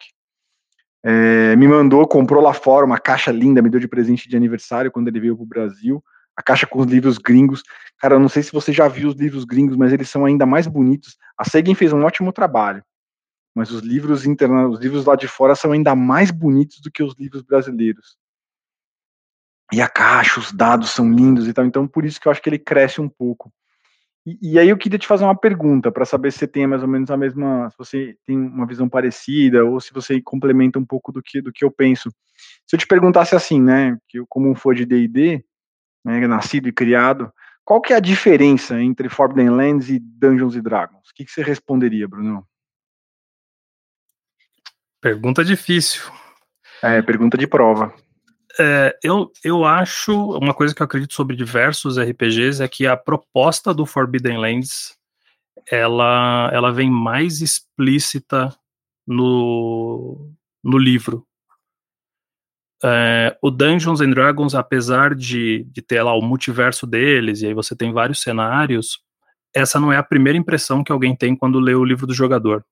É, 1.03 1.55
me 1.55 1.67
mandou, 1.67 2.07
comprou 2.07 2.39
lá 2.39 2.53
fora 2.53 2.85
uma 2.85 2.99
caixa 2.99 3.31
linda, 3.31 3.63
me 3.63 3.69
deu 3.69 3.79
de 3.79 3.87
presente 3.87 4.29
de 4.29 4.37
aniversário 4.37 4.91
quando 4.91 5.07
ele 5.07 5.19
veio 5.19 5.35
pro 5.35 5.43
Brasil. 5.43 6.03
A 6.37 6.43
caixa 6.43 6.67
com 6.67 6.79
os 6.79 6.85
livros 6.85 7.17
gringos. 7.17 7.63
Cara, 7.97 8.13
eu 8.13 8.19
não 8.19 8.29
sei 8.29 8.43
se 8.43 8.51
você 8.51 8.71
já 8.71 8.87
viu 8.87 9.09
os 9.09 9.15
livros 9.15 9.43
gringos, 9.43 9.75
mas 9.75 9.91
eles 9.91 10.07
são 10.07 10.23
ainda 10.23 10.45
mais 10.45 10.67
bonitos. 10.67 11.17
A 11.35 11.45
Sagan 11.45 11.73
fez 11.73 11.91
um 11.93 12.03
ótimo 12.03 12.31
trabalho, 12.31 12.83
mas 13.55 13.71
os 13.71 13.81
livros 13.81 14.27
interna 14.27 14.67
os 14.67 14.79
livros 14.79 15.03
lá 15.03 15.15
de 15.15 15.27
fora 15.27 15.55
são 15.55 15.71
ainda 15.71 15.95
mais 15.95 16.29
bonitos 16.29 16.79
do 16.79 16.91
que 16.91 17.01
os 17.01 17.15
livros 17.17 17.41
brasileiros 17.41 18.17
e 19.75 19.81
a 19.81 19.89
caixa, 19.89 20.39
os 20.39 20.53
dados 20.53 20.91
são 20.91 21.11
lindos 21.11 21.47
e 21.47 21.53
tal, 21.53 21.65
então 21.65 21.85
por 21.85 22.05
isso 22.05 22.19
que 22.19 22.27
eu 22.27 22.31
acho 22.31 22.41
que 22.41 22.47
ele 22.49 22.59
cresce 22.59 23.01
um 23.01 23.09
pouco. 23.09 23.51
E, 24.25 24.53
e 24.53 24.59
aí 24.59 24.69
eu 24.69 24.77
queria 24.77 24.97
te 24.97 25.05
fazer 25.05 25.25
uma 25.25 25.37
pergunta 25.37 25.91
para 25.91 26.05
saber 26.05 26.31
se 26.31 26.39
você 26.39 26.47
tem 26.47 26.65
mais 26.65 26.81
ou 26.81 26.87
menos 26.87 27.11
a 27.11 27.17
mesma, 27.17 27.69
se 27.69 27.77
você 27.77 28.17
tem 28.25 28.37
uma 28.37 28.65
visão 28.65 28.87
parecida 28.87 29.65
ou 29.65 29.81
se 29.81 29.93
você 29.93 30.21
complementa 30.21 30.79
um 30.79 30.85
pouco 30.85 31.11
do 31.11 31.21
que 31.21 31.41
do 31.41 31.51
que 31.51 31.65
eu 31.65 31.69
penso. 31.69 32.09
Se 32.65 32.75
eu 32.75 32.79
te 32.79 32.87
perguntasse 32.87 33.35
assim, 33.35 33.61
né, 33.61 33.97
que 34.07 34.19
eu, 34.19 34.25
como 34.27 34.49
um 34.49 34.55
fã 34.55 34.73
de 34.73 34.85
D&D, 34.85 35.43
né, 36.05 36.25
nascido 36.25 36.69
e 36.69 36.71
criado, 36.71 37.29
qual 37.65 37.81
que 37.81 37.91
é 37.91 37.97
a 37.97 37.99
diferença 37.99 38.81
entre 38.81 39.09
Forbidden 39.09 39.49
Lands 39.49 39.89
e 39.89 39.99
Dungeons 39.99 40.55
Dragons? 40.61 41.09
O 41.09 41.13
que, 41.13 41.25
que 41.25 41.31
você 41.31 41.43
responderia, 41.43 42.07
Bruno? 42.07 42.47
Pergunta 45.01 45.43
difícil. 45.43 46.01
É, 46.81 47.01
pergunta 47.01 47.37
de 47.37 47.45
prova. 47.45 47.93
É, 48.57 48.97
eu, 49.03 49.31
eu 49.43 49.65
acho, 49.65 50.13
uma 50.37 50.53
coisa 50.53 50.73
que 50.73 50.81
eu 50.81 50.85
acredito 50.85 51.13
sobre 51.13 51.35
diversos 51.35 51.99
RPGs 51.99 52.63
é 52.63 52.67
que 52.67 52.87
a 52.87 52.95
proposta 52.95 53.73
do 53.73 53.85
Forbidden 53.85 54.37
Lands 54.37 54.97
ela, 55.69 56.49
ela 56.53 56.71
vem 56.71 56.89
mais 56.89 57.41
explícita 57.41 58.55
no, 59.05 60.31
no 60.63 60.77
livro. 60.77 61.25
É, 62.83 63.37
o 63.41 63.49
Dungeons 63.49 64.01
and 64.01 64.11
Dragons, 64.11 64.53
apesar 64.53 65.15
de, 65.15 65.63
de 65.65 65.81
ter 65.81 66.01
lá 66.01 66.13
o 66.13 66.21
multiverso 66.21 66.85
deles, 66.85 67.41
e 67.41 67.47
aí 67.47 67.53
você 67.53 67.75
tem 67.75 67.91
vários 67.91 68.21
cenários, 68.21 68.99
essa 69.53 69.79
não 69.79 69.91
é 69.91 69.97
a 69.97 70.03
primeira 70.03 70.37
impressão 70.37 70.83
que 70.83 70.91
alguém 70.91 71.15
tem 71.15 71.35
quando 71.35 71.59
lê 71.59 71.73
o 71.73 71.85
livro 71.85 72.05
do 72.05 72.13
jogador. 72.13 72.65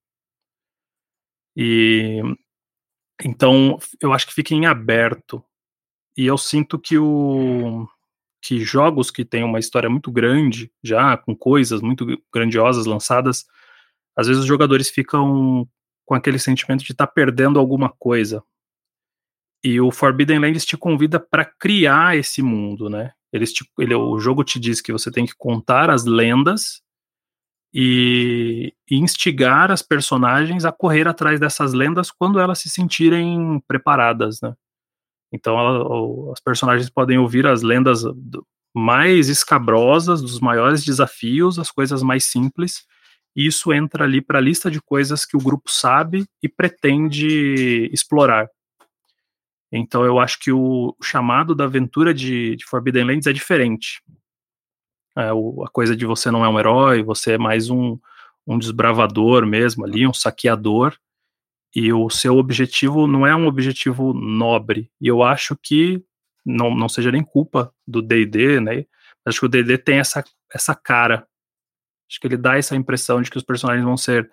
E 1.55 2.22
então 3.23 3.77
eu 4.01 4.11
acho 4.11 4.27
que 4.27 4.34
fica 4.34 4.53
em 4.53 4.65
aberto 4.65 5.43
e 6.15 6.26
eu 6.26 6.38
sinto 6.38 6.80
que 6.80 6.98
o 6.98 7.88
que 8.41 8.60
jogos 8.60 9.10
que 9.10 9.23
têm 9.23 9.44
uma 9.44 9.57
história 9.57 9.90
muito 9.90 10.11
grande, 10.11 10.69
já 10.84 11.15
com 11.15 11.34
coisas 11.34 11.81
muito 11.81 12.06
grandiosas 12.31 12.85
lançadas, 12.85 13.45
às 14.15 14.27
vezes 14.27 14.41
os 14.41 14.48
jogadores 14.48 14.90
ficam 14.90 15.65
com 16.06 16.14
aquele 16.14 16.38
sentimento 16.38 16.84
de 16.84 16.91
estar 16.91 17.07
tá 17.07 17.14
perdendo 17.14 17.57
alguma 17.57 17.90
coisa. 17.90 18.44
E 19.64 19.80
o 19.80 19.91
Forbidden 19.91 20.40
Lands 20.40 20.65
te 20.65 20.76
convida 20.76 21.22
para 21.22 21.45
criar 21.45 22.18
esse 22.18 22.41
mundo, 22.41 22.90
né? 22.90 23.14
Eles 23.31 23.53
te, 23.53 23.65
ele, 23.80 23.95
o 23.95 24.19
jogo 24.19 24.44
te 24.44 24.60
diz 24.60 24.81
que 24.81 24.91
você 24.91 25.10
tem 25.10 25.26
que 25.26 25.35
contar 25.38 25.90
as 25.90 26.03
lendas 26.03 26.81
e, 27.73 28.73
e 28.91 28.98
instigar 28.98 29.72
as 29.72 29.81
personagens 29.81 30.65
a 30.65 30.72
correr 30.72 31.07
atrás 31.07 31.40
dessas 31.40 31.72
lendas 31.72 32.11
quando 32.11 32.40
elas 32.41 32.60
se 32.60 32.69
sentirem 32.69 33.64
preparadas, 33.65 34.41
né? 34.41 34.53
Então 35.34 35.60
ela, 35.60 36.31
as 36.31 36.39
personagens 36.39 36.89
podem 36.91 37.18
ouvir 37.18 37.47
as 37.47 37.64
lendas 37.64 38.03
mais 38.73 39.30
escabrosas, 39.30 40.22
dos 40.22 40.39
maiores 40.39 40.85
desafios, 40.85 41.57
as 41.57 41.72
coisas 41.72 42.03
mais 42.03 42.26
simples, 42.26 42.85
e 43.35 43.47
isso 43.47 43.73
entra 43.73 44.03
ali 44.03 44.22
para 44.22 44.38
a 44.38 44.41
lista 44.41 44.69
de 44.69 44.80
coisas 44.80 45.26
que 45.26 45.35
o 45.35 45.41
grupo 45.41 45.72
sabe 45.72 46.26
e 46.41 46.47
pretende 46.47 47.89
explorar. 47.91 48.47
Então 49.72 50.05
eu 50.05 50.19
acho 50.19 50.38
que 50.39 50.51
o 50.51 50.95
chamado 51.01 51.55
da 51.55 51.64
aventura 51.64 52.14
de, 52.14 52.55
de 52.55 52.65
Forbidden 52.65 53.05
Lands 53.05 53.26
é 53.26 53.34
diferente. 53.34 54.03
É, 55.18 55.34
o, 55.34 55.64
a 55.64 55.69
coisa 55.69 55.95
de 55.95 56.05
você 56.05 56.30
não 56.30 56.45
é 56.45 56.49
um 56.49 56.60
herói, 56.60 57.01
você 57.01 57.34
é 57.34 57.38
mais 57.39 57.72
um, 57.72 57.97
um 58.45 58.57
desbravador 58.60 59.47
mesmo 59.47 59.84
ali, 59.84 60.05
um 60.05 60.14
saqueador, 60.14 60.95
e 61.76 61.91
o 61.91 62.10
seu 62.10 62.38
objetivo 62.38 63.08
não 63.08 63.26
é 63.26 63.36
um 63.36 63.48
objetivo 63.48 64.14
nobre. 64.14 64.91
E 65.02 65.08
eu 65.08 65.24
acho 65.24 65.58
que 65.62 66.04
não, 66.45 66.76
não 66.76 66.90
seja 66.90 67.12
nem 67.12 67.24
culpa 67.24 67.74
do 67.88 68.02
D&D, 68.02 68.60
né? 68.60 68.86
Acho 69.26 69.41
que 69.41 69.45
o 69.45 69.50
D&D 69.50 69.78
tem 69.78 70.00
essa, 70.00 70.24
essa 70.54 70.76
cara 70.76 71.28
Acho 72.14 72.20
que 72.20 72.28
ele 72.28 72.38
dá 72.38 72.58
essa 72.58 72.76
impressão 72.76 73.24
de 73.24 73.32
que 73.32 73.38
os 73.38 73.44
personagens 73.44 73.84
vão 73.84 73.98
ser 73.98 74.30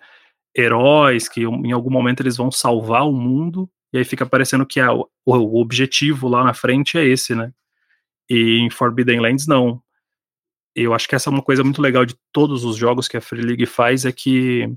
heróis, 0.55 1.27
que 1.27 1.41
em 1.41 1.71
algum 1.71 1.89
momento 1.89 2.21
eles 2.21 2.37
vão 2.37 2.51
salvar 2.51 3.07
o 3.07 3.11
mundo, 3.11 3.67
e 3.91 3.97
aí 3.97 4.05
fica 4.05 4.23
parecendo 4.23 4.67
que 4.67 4.79
a, 4.79 4.93
o, 4.93 5.07
o, 5.25 5.59
objetivo 5.59 6.27
lá 6.27 6.43
na 6.43 6.53
frente 6.53 6.99
é 6.99 7.03
esse, 7.03 7.33
né? 7.33 7.51
E 8.29 8.59
em 8.59 8.69
Forbidden 8.69 9.19
Lands, 9.19 9.47
não. 9.47 9.81
Eu 10.75 10.93
acho 10.93 11.07
que 11.07 11.15
essa 11.15 11.29
é 11.29 11.33
uma 11.33 11.41
coisa 11.41 11.63
muito 11.63 11.81
legal 11.81 12.05
de 12.05 12.15
todos 12.31 12.63
os 12.63 12.77
jogos 12.77 13.07
que 13.07 13.17
a 13.17 13.21
Free 13.21 13.41
League 13.41 13.65
faz, 13.65 14.05
é 14.05 14.11
que 14.11 14.71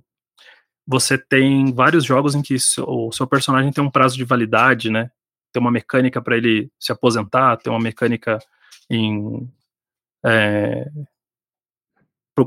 você 0.87 1.17
tem 1.17 1.73
vários 1.73 2.05
jogos 2.05 2.35
em 2.35 2.43
que 2.43 2.57
o 2.87 3.13
seu 3.13 3.27
personagem 3.27 3.73
tem 3.73 3.83
um 3.83 3.91
prazo 3.91 4.17
de 4.17 4.25
validade, 4.25 4.91
né? 4.91 5.11
Tem 5.53 5.61
uma 5.61 5.71
mecânica 5.71 6.21
para 6.21 6.37
ele 6.37 6.71
se 6.79 6.93
aposentar, 6.93 7.57
tem 7.57 7.73
uma 7.73 7.81
mecânica 7.81 8.39
em. 8.91 9.49
É, 10.25 10.91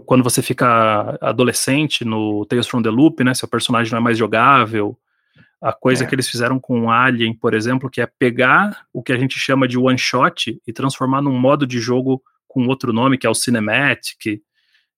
quando 0.05 0.23
você 0.23 0.41
fica 0.41 1.18
adolescente 1.22 2.03
no 2.03 2.45
Tales 2.45 2.68
from 2.68 2.81
the 2.81 2.89
Loop, 2.89 3.23
né? 3.23 3.34
Seu 3.34 3.47
personagem 3.47 3.91
não 3.91 3.99
é 3.99 4.01
mais 4.01 4.18
jogável. 4.18 4.97
A 5.59 5.73
coisa 5.73 6.03
é. 6.03 6.07
que 6.07 6.14
eles 6.14 6.30
fizeram 6.30 6.59
com 6.59 6.91
Alien, 6.91 7.34
por 7.34 7.53
exemplo, 7.53 7.89
que 7.89 8.01
é 8.01 8.05
pegar 8.05 8.85
o 8.93 9.01
que 9.01 9.11
a 9.11 9.18
gente 9.18 9.39
chama 9.39 9.68
de 9.68 9.77
one 9.77 9.97
shot 9.97 10.61
e 10.68 10.73
transformar 10.73 11.22
num 11.22 11.38
modo 11.38 11.65
de 11.65 11.80
jogo 11.80 12.22
com 12.47 12.68
outro 12.68 12.93
nome, 12.93 13.18
que 13.18 13.26
é 13.26 13.30
o 13.30 13.35
Cinematic, 13.35 14.41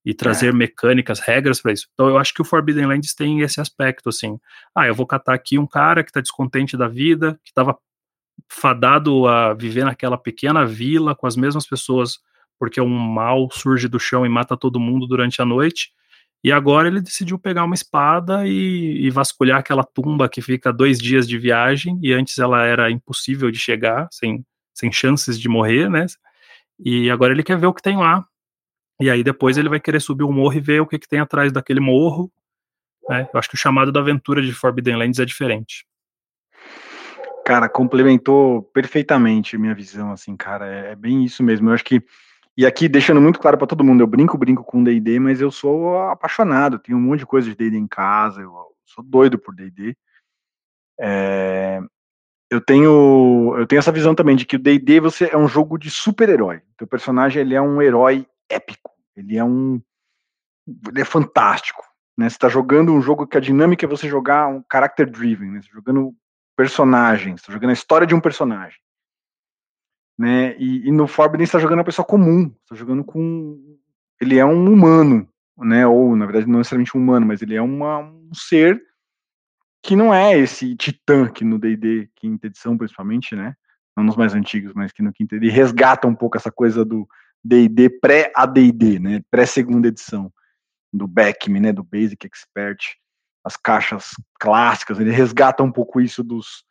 e 0.05 0.13
trazer 0.13 0.49
é. 0.49 0.51
mecânicas, 0.53 1.19
regras 1.19 1.61
para 1.61 1.73
isso. 1.73 1.88
Então 1.93 2.07
eu 2.07 2.17
acho 2.17 2.34
que 2.34 2.41
o 2.41 2.45
Forbidden 2.45 2.85
Lands 2.85 3.13
tem 3.13 3.41
esse 3.41 3.59
aspecto, 3.59 4.09
assim. 4.09 4.39
Ah, 4.73 4.88
eu 4.88 4.95
vou 4.95 5.05
catar 5.05 5.34
aqui 5.34 5.57
um 5.59 5.67
cara 5.67 6.03
que 6.03 6.09
está 6.09 6.21
descontente 6.21 6.77
da 6.77 6.88
vida, 6.88 7.39
que 7.43 7.51
estava 7.51 7.77
fadado 8.47 9.27
a 9.27 9.53
viver 9.53 9.84
naquela 9.84 10.17
pequena 10.17 10.65
vila 10.65 11.15
com 11.15 11.27
as 11.27 11.35
mesmas 11.35 11.67
pessoas, 11.67 12.19
porque 12.57 12.80
um 12.80 12.88
mal 12.88 13.49
surge 13.51 13.88
do 13.88 13.99
chão 13.99 14.26
e 14.26 14.30
mata 14.30 14.55
todo 14.55 14.80
mundo 14.80 15.05
durante 15.05 15.41
a 15.41 15.45
noite. 15.45 15.91
E 16.41 16.51
agora 16.53 16.88
ele 16.88 17.01
decidiu 17.01 17.38
pegar 17.38 17.65
uma 17.65 17.76
espada 17.76 18.47
e, 18.47 19.05
e, 19.05 19.09
vasculhar 19.09 19.59
aquela 19.59 19.84
tumba 19.84 20.30
que 20.30 20.41
fica 20.41 20.71
dois 20.71 20.97
dias 20.97 21.27
de 21.27 21.38
viagem, 21.38 21.99
e 22.01 22.13
antes 22.13 22.38
ela 22.38 22.63
era 22.63 22.89
impossível 22.89 23.51
de 23.51 23.59
chegar, 23.59 24.07
sem, 24.09 24.45
sem 24.73 24.89
chances 24.89 25.38
de 25.38 25.49
morrer, 25.49 25.89
né? 25.89 26.05
E 26.80 27.09
agora 27.11 27.34
ele 27.34 27.43
quer 27.43 27.57
ver 27.57 27.67
o 27.67 27.73
que 27.73 27.81
tem 27.81 27.97
lá. 27.97 28.26
E 28.99 29.09
aí 29.09 29.23
depois 29.23 29.57
ele 29.57 29.69
vai 29.69 29.80
querer 29.80 29.99
subir 29.99 30.23
o 30.23 30.31
morro 30.31 30.55
e 30.55 30.59
ver 30.59 30.81
o 30.81 30.88
que, 30.88 30.99
que 30.99 31.07
tem 31.07 31.19
atrás 31.19 31.51
daquele 31.51 31.80
morro. 31.80 32.31
Né? 33.07 33.27
Eu 33.34 33.39
acho 33.39 33.49
que 33.49 33.55
o 33.55 33.57
chamado 33.57 33.91
da 33.91 33.99
aventura 33.99 34.41
de 34.41 34.53
Forbidden 34.53 34.97
Lands 34.97 35.19
é 35.19 35.26
diferente. 35.26 35.85
Cara, 37.45 37.67
complementou 37.67 38.61
perfeitamente 38.61 39.57
minha 39.57 39.73
visão, 39.73 40.11
assim, 40.11 40.35
cara. 40.35 40.67
É, 40.67 40.91
é 40.91 40.95
bem 40.95 41.23
isso 41.23 41.41
mesmo. 41.41 41.69
Eu 41.69 41.73
acho 41.73 41.84
que. 41.84 42.03
E 42.55 42.65
aqui, 42.65 42.89
deixando 42.89 43.21
muito 43.21 43.39
claro 43.39 43.57
para 43.57 43.65
todo 43.65 43.84
mundo, 43.84 44.01
eu 44.01 44.07
brinco, 44.07 44.38
brinco 44.38 44.63
com 44.63 44.84
DD, 44.84 45.17
mas 45.17 45.39
eu 45.39 45.49
sou 45.49 45.97
apaixonado. 46.09 46.77
Tenho 46.77 46.97
um 46.97 47.01
monte 47.01 47.19
de 47.19 47.26
coisa 47.26 47.49
de 47.49 47.55
DD 47.55 47.77
em 47.77 47.88
casa, 47.88 48.41
eu 48.41 48.53
sou 48.85 49.03
doido 49.03 49.39
por 49.39 49.55
DD. 49.55 49.95
É, 50.99 51.80
eu 52.51 52.59
tenho 52.59 53.55
eu 53.57 53.65
tenho 53.65 53.80
essa 53.80 53.91
visão 53.91 54.13
também 54.13 54.35
de 54.35 54.45
que 54.45 54.57
o 54.57 54.59
D&D 54.59 54.99
você 54.99 55.30
é 55.31 55.38
um 55.38 55.47
jogo 55.47 55.77
de 55.77 55.89
super-herói. 55.89 56.61
Teu 56.77 56.85
personagem 56.85 57.41
ele 57.41 57.55
é 57.55 57.61
um 57.61 57.81
herói 57.81 58.27
épico. 58.49 58.91
Ele 59.15 59.38
é 59.38 59.43
um. 59.43 59.81
Ele 60.88 61.01
é 61.01 61.05
fantástico. 61.05 61.84
Né? 62.17 62.30
Você 62.30 62.35
está 62.35 62.49
jogando 62.49 62.93
um 62.93 63.01
jogo 63.01 63.26
que 63.26 63.38
a 63.38 63.41
dinâmica 63.41 63.85
é 63.85 63.89
você 63.89 64.07
jogar 64.07 64.47
um 64.47 64.63
character 64.71 65.09
driven, 65.09 65.51
né? 65.51 65.61
Você 65.61 65.69
tá 65.69 65.76
jogando 65.76 66.13
personagens, 66.55 67.39
está 67.39 67.53
jogando 67.53 67.69
a 67.69 67.73
história 67.73 68.05
de 68.05 68.13
um 68.13 68.19
personagem. 68.19 68.77
Né? 70.17 70.57
E, 70.57 70.89
e 70.89 70.91
no 70.91 71.07
Forbidden 71.07 71.45
está 71.45 71.59
jogando 71.59 71.80
uma 71.80 71.85
pessoa 71.85 72.05
comum, 72.05 72.53
está 72.63 72.76
jogando 72.76 73.03
com. 73.05 73.77
Ele 74.19 74.38
é 74.38 74.43
um 74.43 74.71
humano, 74.71 75.27
né? 75.57 75.88
Ou, 75.88 76.15
na 76.15 76.26
verdade, 76.26 76.45
não 76.45 76.57
necessariamente 76.57 76.97
um 76.97 77.01
humano, 77.01 77.26
mas 77.26 77.41
ele 77.41 77.55
é 77.55 77.61
uma, 77.61 77.99
um 77.99 78.34
ser 78.34 78.84
que 79.81 79.95
não 79.95 80.13
é 80.13 80.38
esse 80.38 80.76
titã 80.76 81.30
que 81.30 81.45
no 81.45 81.57
D&D, 81.57 82.09
quinta 82.15 82.47
edição 82.47 82.77
principalmente, 82.77 83.35
né? 83.35 83.55
Não 83.95 84.03
nos 84.03 84.17
mais 84.17 84.34
antigos, 84.34 84.73
mas 84.73 84.91
que 84.91 85.01
no 85.01 85.13
quinta 85.13 85.35
ele 85.35 85.49
resgata 85.49 86.07
um 86.07 86.15
pouco 86.15 86.38
essa 86.38 86.51
coisa 86.51 86.84
do 86.84 87.07
D&D 87.44 87.90
pré-AD&D, 87.99 88.99
né, 88.99 89.22
pré-segunda 89.30 89.88
edição, 89.88 90.32
do 90.91 91.07
Beckman, 91.07 91.61
né, 91.61 91.74
do 91.74 91.84
Basic 91.84 92.26
Expert, 92.26 92.95
as 93.44 93.56
caixas 93.56 94.11
clássicas, 94.40 94.99
ele 94.99 95.11
resgata 95.11 95.64
um 95.64 95.72
pouco 95.72 96.02
isso 96.02 96.24
dos 96.24 96.64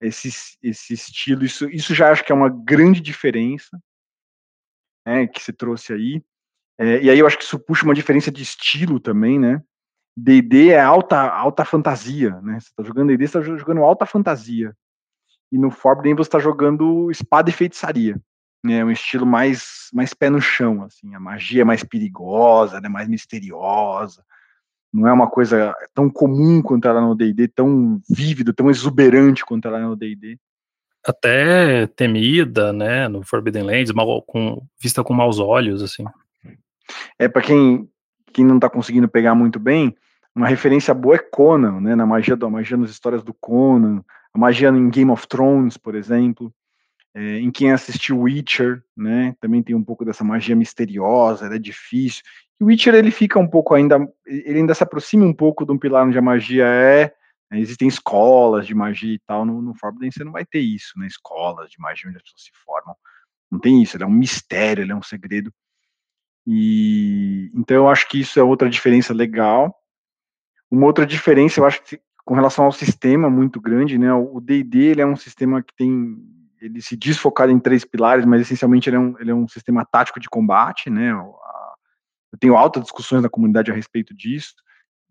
esse, 0.00 0.28
esse 0.62 0.92
estilo, 0.92 1.44
isso, 1.44 1.68
isso 1.70 1.94
já 1.94 2.10
acho 2.10 2.22
que 2.22 2.30
é 2.30 2.34
uma 2.34 2.50
grande 2.50 3.00
diferença, 3.00 3.80
né, 5.06 5.26
que 5.26 5.42
se 5.42 5.52
trouxe 5.52 5.92
aí, 5.92 6.22
é, 6.78 7.02
e 7.02 7.10
aí 7.10 7.18
eu 7.18 7.26
acho 7.26 7.38
que 7.38 7.44
isso 7.44 7.58
puxa 7.58 7.84
uma 7.84 7.94
diferença 7.94 8.30
de 8.30 8.42
estilo 8.42 9.00
também, 9.00 9.38
né, 9.38 9.62
D&D 10.16 10.70
é 10.70 10.80
alta, 10.80 11.18
alta 11.18 11.64
fantasia, 11.64 12.40
né, 12.42 12.60
você 12.60 12.70
tá 12.76 12.82
jogando 12.82 13.08
D&D, 13.08 13.26
você 13.26 13.38
tá 13.38 13.44
jogando 13.44 13.82
alta 13.82 14.06
fantasia, 14.06 14.76
e 15.50 15.58
no 15.58 15.70
Forbidden 15.70 16.14
você 16.14 16.28
está 16.28 16.38
jogando 16.38 17.10
espada 17.10 17.48
e 17.48 17.52
feitiçaria, 17.52 18.20
né, 18.64 18.82
um 18.82 18.90
estilo 18.90 19.26
mais, 19.26 19.88
mais 19.92 20.14
pé 20.14 20.30
no 20.30 20.40
chão, 20.40 20.82
assim, 20.84 21.14
a 21.14 21.20
magia 21.20 21.60
é 21.60 21.64
mais 21.64 21.84
perigosa, 21.84 22.80
né, 22.80 22.88
mais 22.88 23.06
misteriosa, 23.06 24.24
não 24.90 25.06
é 25.06 25.12
uma 25.12 25.28
coisa 25.28 25.74
tão 25.92 26.08
comum 26.08 26.62
quanto 26.62 26.88
ela 26.88 27.00
no 27.00 27.14
D&D, 27.14 27.48
tão 27.48 28.00
vívida, 28.08 28.54
tão 28.54 28.70
exuberante 28.70 29.44
quanto 29.44 29.68
ela 29.68 29.78
é 29.78 29.82
no 29.82 29.94
D&D. 29.94 30.38
Até 31.06 31.86
temida, 31.88 32.72
né, 32.72 33.06
no 33.06 33.22
Forbidden 33.22 33.64
Lands, 33.64 33.92
mal, 33.92 34.22
com, 34.22 34.64
vista 34.80 35.04
com 35.04 35.12
maus 35.12 35.38
olhos, 35.38 35.82
assim. 35.82 36.04
É, 37.18 37.28
para 37.28 37.42
quem, 37.42 37.86
quem 38.32 38.46
não 38.46 38.58
tá 38.58 38.70
conseguindo 38.70 39.08
pegar 39.08 39.34
muito 39.34 39.58
bem, 39.58 39.94
uma 40.34 40.48
referência 40.48 40.94
boa 40.94 41.16
é 41.16 41.18
Conan, 41.18 41.80
né, 41.80 41.94
na 41.94 42.06
magia, 42.06 42.34
da 42.34 42.48
magia 42.48 42.78
nas 42.78 42.90
histórias 42.90 43.22
do 43.22 43.34
Conan, 43.34 44.02
a 44.32 44.38
magia 44.38 44.70
em 44.70 44.88
Game 44.88 45.10
of 45.10 45.28
Thrones, 45.28 45.76
por 45.76 45.94
exemplo, 45.94 46.50
é, 47.14 47.38
em 47.38 47.50
quem 47.50 47.70
assistiu 47.70 48.20
Witcher, 48.20 48.82
né, 48.96 49.36
também 49.40 49.62
tem 49.62 49.74
um 49.74 49.84
pouco 49.84 50.04
dessa 50.04 50.24
magia 50.24 50.56
misteriosa, 50.56 51.46
é 51.46 51.58
difícil. 51.58 52.22
E 52.60 52.64
o 52.64 52.66
Witcher 52.66 52.94
ele 52.94 53.10
fica 53.10 53.38
um 53.38 53.46
pouco 53.46 53.74
ainda, 53.74 53.96
ele 54.26 54.58
ainda 54.58 54.74
se 54.74 54.82
aproxima 54.82 55.24
um 55.24 55.32
pouco 55.32 55.64
de 55.64 55.72
um 55.72 55.78
pilar 55.78 56.06
onde 56.06 56.18
a 56.18 56.22
magia 56.22 56.66
é, 56.66 57.14
né, 57.50 57.60
existem 57.60 57.86
escolas 57.86 58.66
de 58.66 58.74
magia 58.74 59.14
e 59.14 59.20
tal, 59.20 59.44
no, 59.44 59.62
no 59.62 59.74
Forbidden 59.74 60.10
você 60.10 60.24
não 60.24 60.32
vai 60.32 60.44
ter 60.44 60.60
isso, 60.60 60.98
né, 60.98 61.06
escolas 61.06 61.70
de 61.70 61.78
magia 61.78 62.08
onde 62.08 62.16
as 62.16 62.22
pessoas 62.22 62.42
se 62.42 62.50
formam, 62.64 62.96
não 63.50 63.60
tem 63.60 63.80
isso, 63.80 63.96
ele 63.96 64.04
é 64.04 64.06
um 64.06 64.10
mistério, 64.10 64.82
ele 64.82 64.92
é 64.92 64.96
um 64.96 65.02
segredo. 65.02 65.52
E 66.46 67.50
então 67.54 67.76
eu 67.76 67.88
acho 67.88 68.08
que 68.08 68.20
isso 68.20 68.38
é 68.38 68.42
outra 68.42 68.68
diferença 68.68 69.14
legal. 69.14 69.74
Uma 70.70 70.86
outra 70.86 71.06
diferença, 71.06 71.60
eu 71.60 71.64
acho 71.64 71.82
que 71.82 71.98
com 72.24 72.34
relação 72.34 72.64
ao 72.64 72.72
sistema 72.72 73.30
muito 73.30 73.60
grande, 73.60 73.96
né? 73.96 74.12
O 74.12 74.40
D&D 74.40 74.78
ele 74.78 75.00
é 75.00 75.06
um 75.06 75.16
sistema 75.16 75.62
que 75.62 75.74
tem 75.74 76.18
ele 76.64 76.80
se 76.80 76.96
diz 76.96 77.18
focado 77.18 77.52
em 77.52 77.58
três 77.58 77.84
pilares, 77.84 78.24
mas 78.24 78.40
essencialmente 78.40 78.88
ele 78.88 78.96
é 78.96 78.98
um, 78.98 79.18
ele 79.20 79.30
é 79.30 79.34
um 79.34 79.46
sistema 79.46 79.84
tático 79.84 80.18
de 80.18 80.28
combate, 80.30 80.88
né? 80.88 81.10
Eu 81.12 82.38
tenho 82.40 82.56
altas 82.56 82.82
discussões 82.82 83.22
na 83.22 83.28
comunidade 83.28 83.70
a 83.70 83.74
respeito 83.74 84.14
disso, 84.14 84.54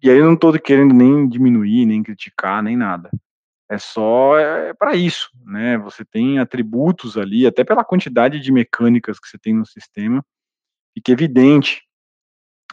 e 0.01 0.09
aí 0.09 0.17
eu 0.17 0.25
não 0.25 0.33
estou 0.33 0.51
querendo 0.59 0.93
nem 0.93 1.27
diminuir, 1.29 1.85
nem 1.85 2.01
criticar, 2.01 2.63
nem 2.63 2.75
nada. 2.75 3.09
É 3.69 3.77
só 3.77 4.37
é, 4.37 4.73
para 4.73 4.95
isso, 4.95 5.29
né? 5.45 5.77
Você 5.77 6.03
tem 6.03 6.39
atributos 6.39 7.17
ali, 7.17 7.45
até 7.45 7.63
pela 7.63 7.85
quantidade 7.85 8.39
de 8.39 8.51
mecânicas 8.51 9.19
que 9.19 9.27
você 9.27 9.37
tem 9.37 9.53
no 9.53 9.65
sistema, 9.65 10.25
fica 10.93 11.11
evidente 11.11 11.83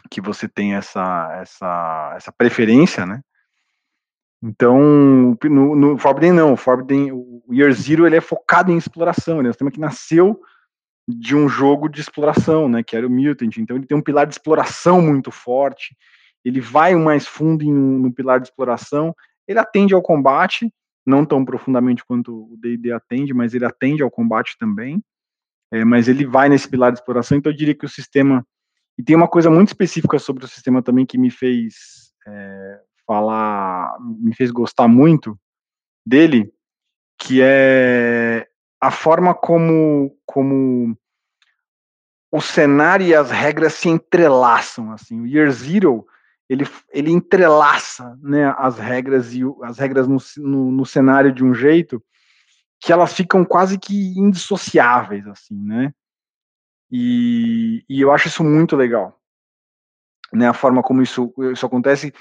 que 0.09 0.19
você 0.19 0.47
tem 0.49 0.73
essa, 0.73 1.39
essa, 1.39 2.13
essa 2.15 2.31
preferência, 2.31 3.05
né? 3.05 3.21
Então, 4.43 5.37
no, 5.43 5.75
no 5.75 5.97
Forbidden 5.97 6.31
não, 6.31 6.53
o 6.53 6.57
Forbidden, 6.57 7.11
o 7.11 7.43
Year 7.51 7.71
Zero 7.71 8.07
ele 8.07 8.15
é 8.15 8.21
focado 8.21 8.71
em 8.71 8.77
exploração, 8.77 9.37
ele 9.37 9.47
é 9.47 9.49
um 9.49 9.53
sistema 9.53 9.71
que 9.71 9.79
nasceu 9.79 10.41
de 11.07 11.35
um 11.35 11.47
jogo 11.47 11.87
de 11.87 12.01
exploração, 12.01 12.67
né, 12.67 12.81
que 12.81 12.95
era 12.95 13.05
o 13.05 13.09
Mutant, 13.09 13.57
então 13.57 13.75
ele 13.75 13.85
tem 13.85 13.97
um 13.97 14.01
pilar 14.01 14.25
de 14.25 14.33
exploração 14.33 15.01
muito 15.01 15.29
forte, 15.31 15.95
ele 16.43 16.59
vai 16.59 16.95
mais 16.95 17.27
fundo 17.27 17.63
em, 17.63 17.71
no 17.71 18.11
pilar 18.11 18.39
de 18.39 18.47
exploração, 18.47 19.15
ele 19.47 19.59
atende 19.59 19.93
ao 19.93 20.01
combate, 20.01 20.73
não 21.05 21.25
tão 21.25 21.43
profundamente 21.45 22.03
quanto 22.03 22.51
o 22.51 22.57
D&D 22.57 22.91
atende, 22.91 23.33
mas 23.33 23.53
ele 23.53 23.65
atende 23.65 24.01
ao 24.01 24.09
combate 24.09 24.57
também, 24.57 25.03
é, 25.71 25.85
mas 25.85 26.07
ele 26.07 26.25
vai 26.25 26.49
nesse 26.49 26.67
pilar 26.67 26.91
de 26.91 26.99
exploração, 26.99 27.37
então 27.37 27.51
eu 27.51 27.55
diria 27.55 27.75
que 27.75 27.85
o 27.85 27.89
sistema, 27.89 28.45
e 28.97 29.03
tem 29.03 29.15
uma 29.15 29.27
coisa 29.27 29.51
muito 29.51 29.69
específica 29.69 30.17
sobre 30.17 30.45
o 30.45 30.47
sistema 30.47 30.81
também 30.81 31.05
que 31.05 31.17
me 31.17 31.29
fez 31.29 32.11
é, 32.27 32.79
falar, 33.05 33.97
me 33.99 34.33
fez 34.35 34.51
gostar 34.51 34.87
muito 34.87 35.37
dele, 36.05 36.51
que 37.17 37.39
é 37.41 38.47
a 38.79 38.89
forma 38.89 39.33
como, 39.33 40.17
como 40.25 40.97
o 42.31 42.41
cenário 42.41 43.05
e 43.05 43.13
as 43.13 43.29
regras 43.29 43.73
se 43.73 43.89
entrelaçam, 43.89 44.91
assim, 44.91 45.21
o 45.21 45.27
Year 45.27 45.51
Zero, 45.51 46.05
ele, 46.49 46.65
ele 46.89 47.11
entrelaça, 47.11 48.17
né, 48.21 48.53
as 48.57 48.79
regras 48.79 49.33
e 49.33 49.41
as 49.63 49.77
regras 49.77 50.07
no, 50.07 50.17
no, 50.37 50.71
no, 50.71 50.85
cenário 50.85 51.31
de 51.31 51.43
um 51.43 51.53
jeito 51.53 52.03
que 52.79 52.91
elas 52.91 53.13
ficam 53.13 53.45
quase 53.45 53.77
que 53.77 54.17
indissociáveis, 54.17 55.27
assim, 55.27 55.55
né, 55.55 55.93
e, 56.89 57.85
e 57.87 58.01
eu 58.01 58.11
acho 58.11 58.27
isso 58.27 58.43
muito 58.43 58.75
legal, 58.75 59.17
né, 60.33 60.47
a 60.47 60.53
forma 60.53 60.81
como 60.81 61.01
isso, 61.01 61.33
isso 61.53 61.65
acontece. 61.65 62.13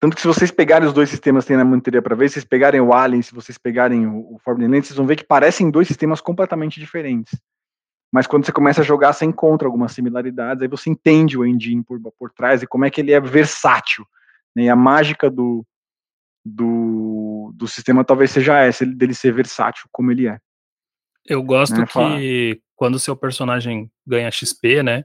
Tanto 0.00 0.14
que 0.14 0.20
se 0.20 0.26
vocês 0.26 0.50
pegarem 0.50 0.86
os 0.86 0.92
dois 0.92 1.08
sistemas 1.08 1.44
que 1.44 1.48
tem 1.48 1.56
na 1.56 1.64
monitoria 1.64 2.02
para 2.02 2.14
ver, 2.14 2.28
se 2.28 2.34
vocês 2.34 2.44
pegarem 2.44 2.80
o 2.80 2.92
Alien, 2.92 3.22
se 3.22 3.34
vocês 3.34 3.56
pegarem 3.56 4.06
o, 4.06 4.34
o 4.34 4.38
Forbidden 4.38 4.70
Lands, 4.70 4.88
vocês 4.88 4.96
vão 4.96 5.06
ver 5.06 5.16
que 5.16 5.24
parecem 5.24 5.70
dois 5.70 5.88
sistemas 5.88 6.20
completamente 6.20 6.78
diferentes. 6.78 7.38
Mas 8.12 8.26
quando 8.26 8.44
você 8.44 8.52
começa 8.52 8.82
a 8.82 8.84
jogar, 8.84 9.12
você 9.12 9.24
encontra 9.24 9.66
algumas 9.66 9.92
similaridades, 9.92 10.62
aí 10.62 10.68
você 10.68 10.90
entende 10.90 11.36
o 11.36 11.44
engine 11.44 11.82
por, 11.82 11.98
por 12.18 12.30
trás 12.30 12.62
e 12.62 12.66
como 12.66 12.84
é 12.84 12.90
que 12.90 13.00
ele 13.00 13.12
é 13.12 13.20
versátil. 13.20 14.06
Né? 14.54 14.64
E 14.64 14.68
a 14.68 14.76
mágica 14.76 15.30
do, 15.30 15.66
do, 16.44 17.52
do 17.54 17.66
sistema 17.66 18.04
talvez 18.04 18.30
seja 18.30 18.58
essa, 18.60 18.86
dele 18.86 19.14
ser 19.14 19.32
versátil 19.32 19.88
como 19.90 20.10
ele 20.12 20.28
é. 20.28 20.38
Eu 21.26 21.42
gosto 21.42 21.76
né? 21.76 21.86
que 21.86 22.60
quando 22.76 22.94
o 22.94 23.00
seu 23.00 23.16
personagem 23.16 23.90
ganha 24.06 24.30
XP, 24.30 24.82
né? 24.82 25.04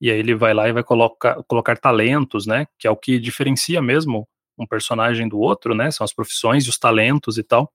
E 0.00 0.10
aí 0.10 0.18
ele 0.18 0.34
vai 0.34 0.54
lá 0.54 0.68
e 0.68 0.72
vai 0.72 0.82
colocar, 0.82 1.42
colocar 1.48 1.76
talentos, 1.76 2.46
né? 2.46 2.66
Que 2.78 2.86
é 2.86 2.90
o 2.90 2.96
que 2.96 3.18
diferencia 3.18 3.82
mesmo 3.82 4.28
um 4.58 4.66
personagem 4.66 5.28
do 5.28 5.38
outro, 5.38 5.74
né? 5.74 5.90
São 5.90 6.04
as 6.04 6.12
profissões 6.12 6.64
e 6.64 6.70
os 6.70 6.78
talentos 6.78 7.38
e 7.38 7.42
tal. 7.42 7.72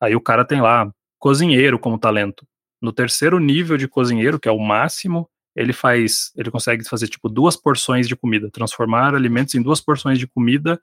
Aí 0.00 0.14
o 0.14 0.20
cara 0.20 0.44
tem 0.44 0.60
lá 0.60 0.90
cozinheiro 1.18 1.78
como 1.78 1.98
talento. 1.98 2.46
No 2.80 2.92
terceiro 2.92 3.38
nível 3.38 3.76
de 3.76 3.88
cozinheiro, 3.88 4.38
que 4.38 4.48
é 4.48 4.52
o 4.52 4.58
máximo, 4.58 5.28
ele 5.56 5.72
faz, 5.72 6.32
ele 6.36 6.50
consegue 6.50 6.86
fazer 6.86 7.08
tipo 7.08 7.28
duas 7.28 7.56
porções 7.56 8.08
de 8.08 8.16
comida, 8.16 8.50
transformar 8.50 9.14
alimentos 9.14 9.54
em 9.54 9.62
duas 9.62 9.80
porções 9.80 10.18
de 10.18 10.26
comida, 10.26 10.80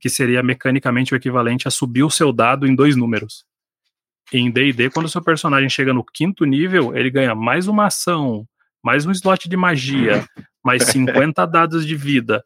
que 0.00 0.08
seria 0.08 0.42
mecanicamente 0.42 1.14
o 1.14 1.16
equivalente 1.16 1.68
a 1.68 1.70
subir 1.70 2.02
o 2.02 2.10
seu 2.10 2.32
dado 2.32 2.66
em 2.66 2.74
dois 2.74 2.96
números. 2.96 3.44
Em 4.32 4.50
D&D, 4.50 4.90
quando 4.90 5.06
o 5.06 5.08
seu 5.08 5.22
personagem 5.22 5.68
chega 5.68 5.92
no 5.92 6.04
quinto 6.04 6.44
nível, 6.44 6.96
ele 6.96 7.10
ganha 7.10 7.34
mais 7.34 7.68
uma 7.68 7.86
ação, 7.86 8.46
mais 8.82 9.06
um 9.06 9.12
slot 9.12 9.48
de 9.48 9.56
magia, 9.56 10.24
mais 10.64 10.84
50 10.90 11.46
dados 11.46 11.86
de 11.86 11.94
vida. 11.94 12.44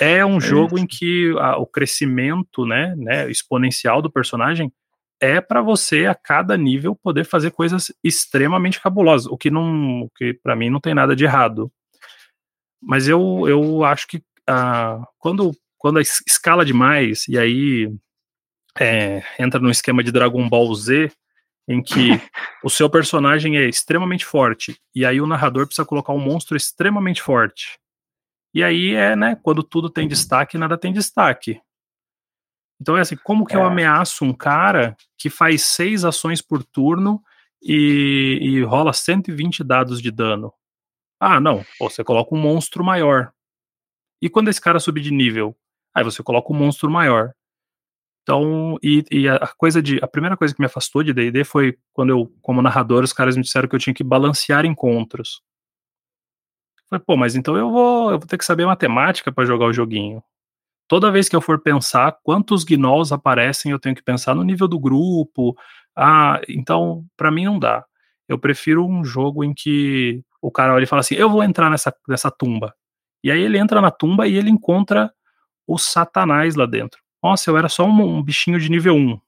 É 0.00 0.24
um 0.24 0.38
é 0.38 0.40
jogo 0.40 0.78
em 0.78 0.86
que 0.86 1.34
a, 1.38 1.56
o 1.58 1.66
crescimento, 1.66 2.64
né, 2.64 2.94
né, 2.96 3.30
exponencial 3.30 4.00
do 4.00 4.10
personagem 4.10 4.72
é 5.20 5.40
para 5.40 5.62
você 5.62 6.06
a 6.06 6.14
cada 6.14 6.56
nível 6.56 6.96
poder 6.96 7.24
fazer 7.24 7.52
coisas 7.52 7.92
extremamente 8.02 8.80
cabulosas, 8.80 9.26
o 9.26 9.36
que 9.36 9.50
não, 9.50 10.02
o 10.02 10.10
que 10.16 10.34
para 10.34 10.56
mim 10.56 10.68
não 10.68 10.80
tem 10.80 10.94
nada 10.94 11.14
de 11.14 11.24
errado. 11.24 11.70
Mas 12.82 13.06
eu, 13.06 13.46
eu 13.46 13.84
acho 13.84 14.08
que 14.08 14.22
ah, 14.48 15.06
quando 15.18 15.52
quando 15.78 16.00
escala 16.00 16.64
demais 16.64 17.26
e 17.28 17.36
aí 17.36 17.92
é, 18.78 19.22
entra 19.38 19.58
no 19.58 19.70
esquema 19.70 20.02
de 20.02 20.12
Dragon 20.12 20.48
Ball 20.48 20.72
Z, 20.74 21.10
em 21.68 21.82
que 21.82 22.20
o 22.64 22.70
seu 22.70 22.90
personagem 22.90 23.56
é 23.56 23.68
extremamente 23.68 24.24
forte, 24.24 24.80
e 24.94 25.04
aí 25.04 25.20
o 25.20 25.26
narrador 25.26 25.66
precisa 25.66 25.86
colocar 25.86 26.12
um 26.12 26.18
monstro 26.18 26.56
extremamente 26.56 27.22
forte. 27.22 27.78
E 28.54 28.62
aí 28.62 28.94
é, 28.94 29.16
né, 29.16 29.36
quando 29.42 29.62
tudo 29.62 29.88
tem 29.88 30.06
destaque, 30.06 30.58
nada 30.58 30.76
tem 30.76 30.92
destaque. 30.92 31.60
Então 32.80 32.96
é 32.96 33.00
assim, 33.00 33.16
como 33.16 33.46
que 33.46 33.54
é. 33.54 33.56
eu 33.56 33.64
ameaço 33.64 34.24
um 34.24 34.34
cara 34.34 34.96
que 35.16 35.30
faz 35.30 35.62
seis 35.62 36.04
ações 36.04 36.42
por 36.42 36.64
turno 36.64 37.22
e, 37.62 38.38
e 38.42 38.62
rola 38.62 38.92
120 38.92 39.62
dados 39.62 40.02
de 40.02 40.10
dano? 40.10 40.52
Ah, 41.20 41.38
não, 41.38 41.64
você 41.78 42.02
coloca 42.02 42.34
um 42.34 42.38
monstro 42.38 42.82
maior. 42.82 43.32
E 44.20 44.28
quando 44.28 44.48
esse 44.48 44.60
cara 44.60 44.80
subir 44.80 45.00
de 45.00 45.12
nível? 45.12 45.56
Aí 45.94 46.02
você 46.02 46.22
coloca 46.22 46.52
um 46.52 46.56
monstro 46.56 46.90
maior. 46.90 47.32
Então, 48.22 48.78
e, 48.82 49.04
e, 49.10 49.28
a 49.28 49.48
coisa 49.56 49.82
de. 49.82 49.98
A 50.02 50.06
primeira 50.06 50.36
coisa 50.36 50.54
que 50.54 50.60
me 50.60 50.66
afastou 50.66 51.02
de 51.02 51.12
DD 51.12 51.44
foi 51.44 51.76
quando 51.92 52.10
eu, 52.10 52.32
como 52.40 52.62
narrador, 52.62 53.02
os 53.02 53.12
caras 53.12 53.36
me 53.36 53.42
disseram 53.42 53.68
que 53.68 53.74
eu 53.74 53.80
tinha 53.80 53.94
que 53.94 54.04
balancear 54.04 54.64
encontros. 54.64 55.42
Eu 56.78 56.84
falei, 56.90 57.04
pô, 57.04 57.16
mas 57.16 57.34
então 57.34 57.56
eu 57.56 57.70
vou, 57.70 58.12
eu 58.12 58.18
vou 58.18 58.28
ter 58.28 58.38
que 58.38 58.44
saber 58.44 58.66
matemática 58.66 59.32
para 59.32 59.44
jogar 59.44 59.66
o 59.66 59.72
joguinho. 59.72 60.22
Toda 60.88 61.10
vez 61.10 61.28
que 61.28 61.34
eu 61.34 61.40
for 61.40 61.60
pensar 61.60 62.16
quantos 62.22 62.64
gnolls 62.64 63.12
aparecem, 63.14 63.72
eu 63.72 63.78
tenho 63.78 63.96
que 63.96 64.02
pensar 64.02 64.34
no 64.34 64.44
nível 64.44 64.68
do 64.68 64.78
grupo. 64.78 65.56
Ah, 65.96 66.40
então, 66.48 67.04
para 67.16 67.30
mim 67.30 67.44
não 67.44 67.58
dá. 67.58 67.84
Eu 68.28 68.38
prefiro 68.38 68.86
um 68.86 69.04
jogo 69.04 69.42
em 69.42 69.52
que 69.54 70.22
o 70.40 70.50
cara 70.50 70.74
olha 70.74 70.84
e 70.84 70.86
fala 70.86 71.00
assim: 71.00 71.16
eu 71.16 71.28
vou 71.28 71.42
entrar 71.42 71.70
nessa, 71.70 71.94
nessa 72.08 72.30
tumba. 72.30 72.74
E 73.24 73.30
aí 73.30 73.40
ele 73.40 73.58
entra 73.58 73.80
na 73.80 73.90
tumba 73.90 74.28
e 74.28 74.36
ele 74.36 74.50
encontra 74.50 75.12
o 75.66 75.78
Satanás 75.78 76.54
lá 76.54 76.66
dentro. 76.66 77.01
Nossa, 77.22 77.50
eu 77.50 77.56
era 77.56 77.68
só 77.68 77.86
um, 77.86 78.18
um 78.18 78.22
bichinho 78.22 78.58
de 78.58 78.70
nível 78.70 78.94
1. 78.94 79.20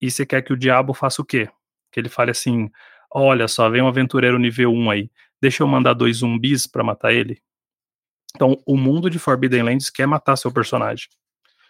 E 0.00 0.10
você 0.10 0.26
quer 0.26 0.42
que 0.42 0.52
o 0.52 0.56
diabo 0.56 0.92
faça 0.92 1.22
o 1.22 1.24
quê? 1.24 1.48
Que 1.90 2.00
ele 2.00 2.08
fale 2.08 2.30
assim: 2.30 2.70
olha 3.10 3.48
só, 3.48 3.68
vem 3.70 3.82
um 3.82 3.88
aventureiro 3.88 4.38
nível 4.38 4.72
1 4.72 4.90
aí, 4.90 5.10
deixa 5.40 5.62
eu 5.62 5.66
mandar 5.66 5.94
dois 5.94 6.18
zumbis 6.18 6.66
para 6.66 6.84
matar 6.84 7.12
ele. 7.12 7.40
Então, 8.34 8.58
o 8.66 8.76
mundo 8.76 9.08
de 9.08 9.18
Forbidden 9.18 9.62
Lands 9.62 9.90
quer 9.90 10.06
matar 10.06 10.36
seu 10.36 10.50
personagem. 10.50 11.08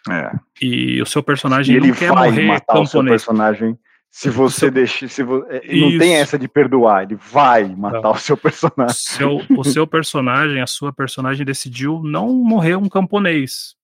É. 0.09 0.31
E 0.61 1.01
o 1.01 1.05
seu 1.05 1.23
personagem 1.23 1.73
e 1.73 1.77
ele 1.77 1.87
não 1.87 1.95
quer 1.95 2.11
vai 2.11 2.29
morrer 2.29 2.47
matar 2.47 2.73
camponês. 2.73 2.89
o 2.89 2.89
seu 2.89 3.03
personagem 3.03 3.79
se 4.15 4.29
você 4.29 4.59
seu... 4.59 4.71
deixa, 4.71 5.09
se 5.09 5.23
vo... 5.23 5.45
É, 5.49 5.61
não 5.75 5.97
tem 5.99 6.15
essa 6.15 6.39
de 6.39 6.47
perdoar, 6.47 7.03
ele 7.03 7.15
vai 7.15 7.65
matar 7.75 8.11
o 8.11 8.17
seu 8.17 8.37
personagem. 8.37 8.95
Seu, 8.95 9.41
o 9.49 9.61
seu 9.65 9.85
personagem, 9.85 10.61
a 10.61 10.67
sua 10.67 10.93
personagem 10.93 11.45
decidiu 11.45 12.01
não 12.01 12.33
morrer 12.33 12.77
um 12.77 12.87
camponês. 12.87 13.75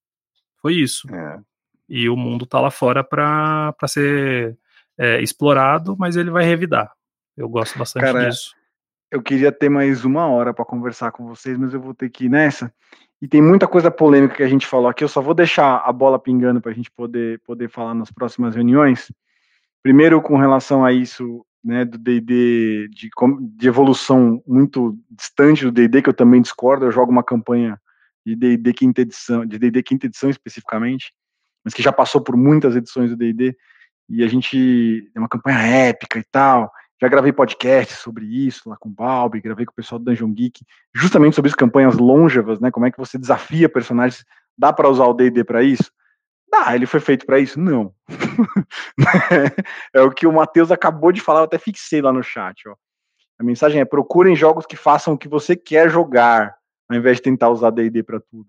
Foi 0.61 0.75
isso. 0.75 1.13
É. 1.13 1.37
E 1.93 2.07
o 2.07 2.15
mundo 2.15 2.45
tá 2.45 2.57
lá 2.61 2.71
fora 2.71 3.03
para 3.03 3.75
ser 3.85 4.57
é, 4.97 5.21
explorado, 5.21 5.93
mas 5.99 6.15
ele 6.15 6.31
vai 6.31 6.45
revidar. 6.45 6.89
Eu 7.35 7.49
gosto 7.49 7.77
bastante 7.77 8.05
Cara, 8.05 8.29
disso. 8.29 8.55
Eu 9.11 9.21
queria 9.21 9.51
ter 9.51 9.67
mais 9.67 10.05
uma 10.05 10.25
hora 10.25 10.53
para 10.53 10.63
conversar 10.63 11.11
com 11.11 11.27
vocês, 11.27 11.57
mas 11.57 11.73
eu 11.73 11.81
vou 11.81 11.93
ter 11.93 12.09
que 12.09 12.27
ir 12.27 12.29
nessa. 12.29 12.73
E 13.21 13.27
tem 13.27 13.41
muita 13.41 13.67
coisa 13.67 13.91
polêmica 13.91 14.35
que 14.35 14.43
a 14.43 14.47
gente 14.47 14.65
falou 14.65 14.87
aqui. 14.87 15.03
Eu 15.03 15.09
só 15.09 15.21
vou 15.21 15.33
deixar 15.33 15.79
a 15.85 15.91
bola 15.91 16.17
pingando 16.17 16.61
para 16.61 16.71
a 16.71 16.73
gente 16.73 16.89
poder, 16.89 17.41
poder 17.41 17.69
falar 17.69 17.93
nas 17.93 18.09
próximas 18.09 18.55
reuniões. 18.55 19.11
Primeiro, 19.83 20.21
com 20.21 20.37
relação 20.37 20.85
a 20.85 20.93
isso, 20.93 21.45
né, 21.61 21.83
do 21.83 21.97
D&D 21.97 22.87
de, 22.87 23.09
de 23.57 23.67
evolução 23.67 24.41
muito 24.47 24.97
distante 25.09 25.65
do 25.65 25.73
D&D, 25.73 26.03
que 26.03 26.09
eu 26.09 26.13
também 26.13 26.41
discordo. 26.41 26.85
Eu 26.85 26.91
jogo 26.91 27.11
uma 27.11 27.23
campanha 27.23 27.77
de 28.25 28.33
D&D 28.33 28.71
quinta 28.71 29.01
edição, 29.01 29.45
de 29.45 29.59
D&D 29.59 29.83
quinta 29.83 30.05
edição 30.05 30.29
especificamente, 30.29 31.13
mas 31.63 31.73
que 31.73 31.81
já 31.81 31.91
passou 31.91 32.21
por 32.21 32.35
muitas 32.35 32.75
edições 32.75 33.09
do 33.09 33.17
D&D, 33.17 33.55
e 34.09 34.23
a 34.23 34.27
gente 34.27 35.09
é 35.15 35.19
uma 35.19 35.29
campanha 35.29 35.59
épica 35.59 36.19
e 36.19 36.23
tal. 36.31 36.71
Já 37.01 37.07
gravei 37.07 37.31
podcast 37.31 37.95
sobre 37.95 38.25
isso 38.25 38.69
lá 38.69 38.77
com 38.77 38.89
o 38.89 38.91
Balbi, 38.91 39.41
gravei 39.41 39.65
com 39.65 39.71
o 39.71 39.75
pessoal 39.75 39.97
do 39.97 40.05
Dungeon 40.05 40.31
Geek, 40.33 40.63
justamente 40.93 41.35
sobre 41.35 41.49
as 41.49 41.55
campanhas 41.55 41.95
longevas, 41.95 42.59
né? 42.59 42.69
Como 42.69 42.85
é 42.85 42.91
que 42.91 42.97
você 42.97 43.17
desafia 43.17 43.67
personagens? 43.67 44.23
Dá 44.57 44.71
para 44.71 44.89
usar 44.89 45.05
o 45.05 45.13
D&D 45.13 45.43
para 45.43 45.63
isso? 45.63 45.91
Dá, 46.51 46.75
ele 46.75 46.85
foi 46.85 46.99
feito 46.99 47.25
para 47.25 47.39
isso? 47.39 47.59
Não. 47.59 47.93
é 49.95 50.01
o 50.01 50.11
que 50.11 50.27
o 50.27 50.33
Matheus 50.33 50.71
acabou 50.71 51.11
de 51.11 51.21
falar, 51.21 51.39
eu 51.39 51.45
até 51.45 51.57
fixei 51.57 52.01
lá 52.01 52.11
no 52.11 52.21
chat, 52.21 52.67
ó. 52.67 52.75
A 53.39 53.43
mensagem 53.43 53.81
é: 53.81 53.85
procurem 53.85 54.35
jogos 54.35 54.67
que 54.67 54.75
façam 54.75 55.15
o 55.15 55.17
que 55.17 55.27
você 55.27 55.55
quer 55.55 55.89
jogar, 55.89 56.53
ao 56.87 56.95
invés 56.95 57.17
de 57.17 57.23
tentar 57.23 57.49
usar 57.49 57.71
D&D 57.71 58.03
para 58.03 58.19
tudo. 58.19 58.47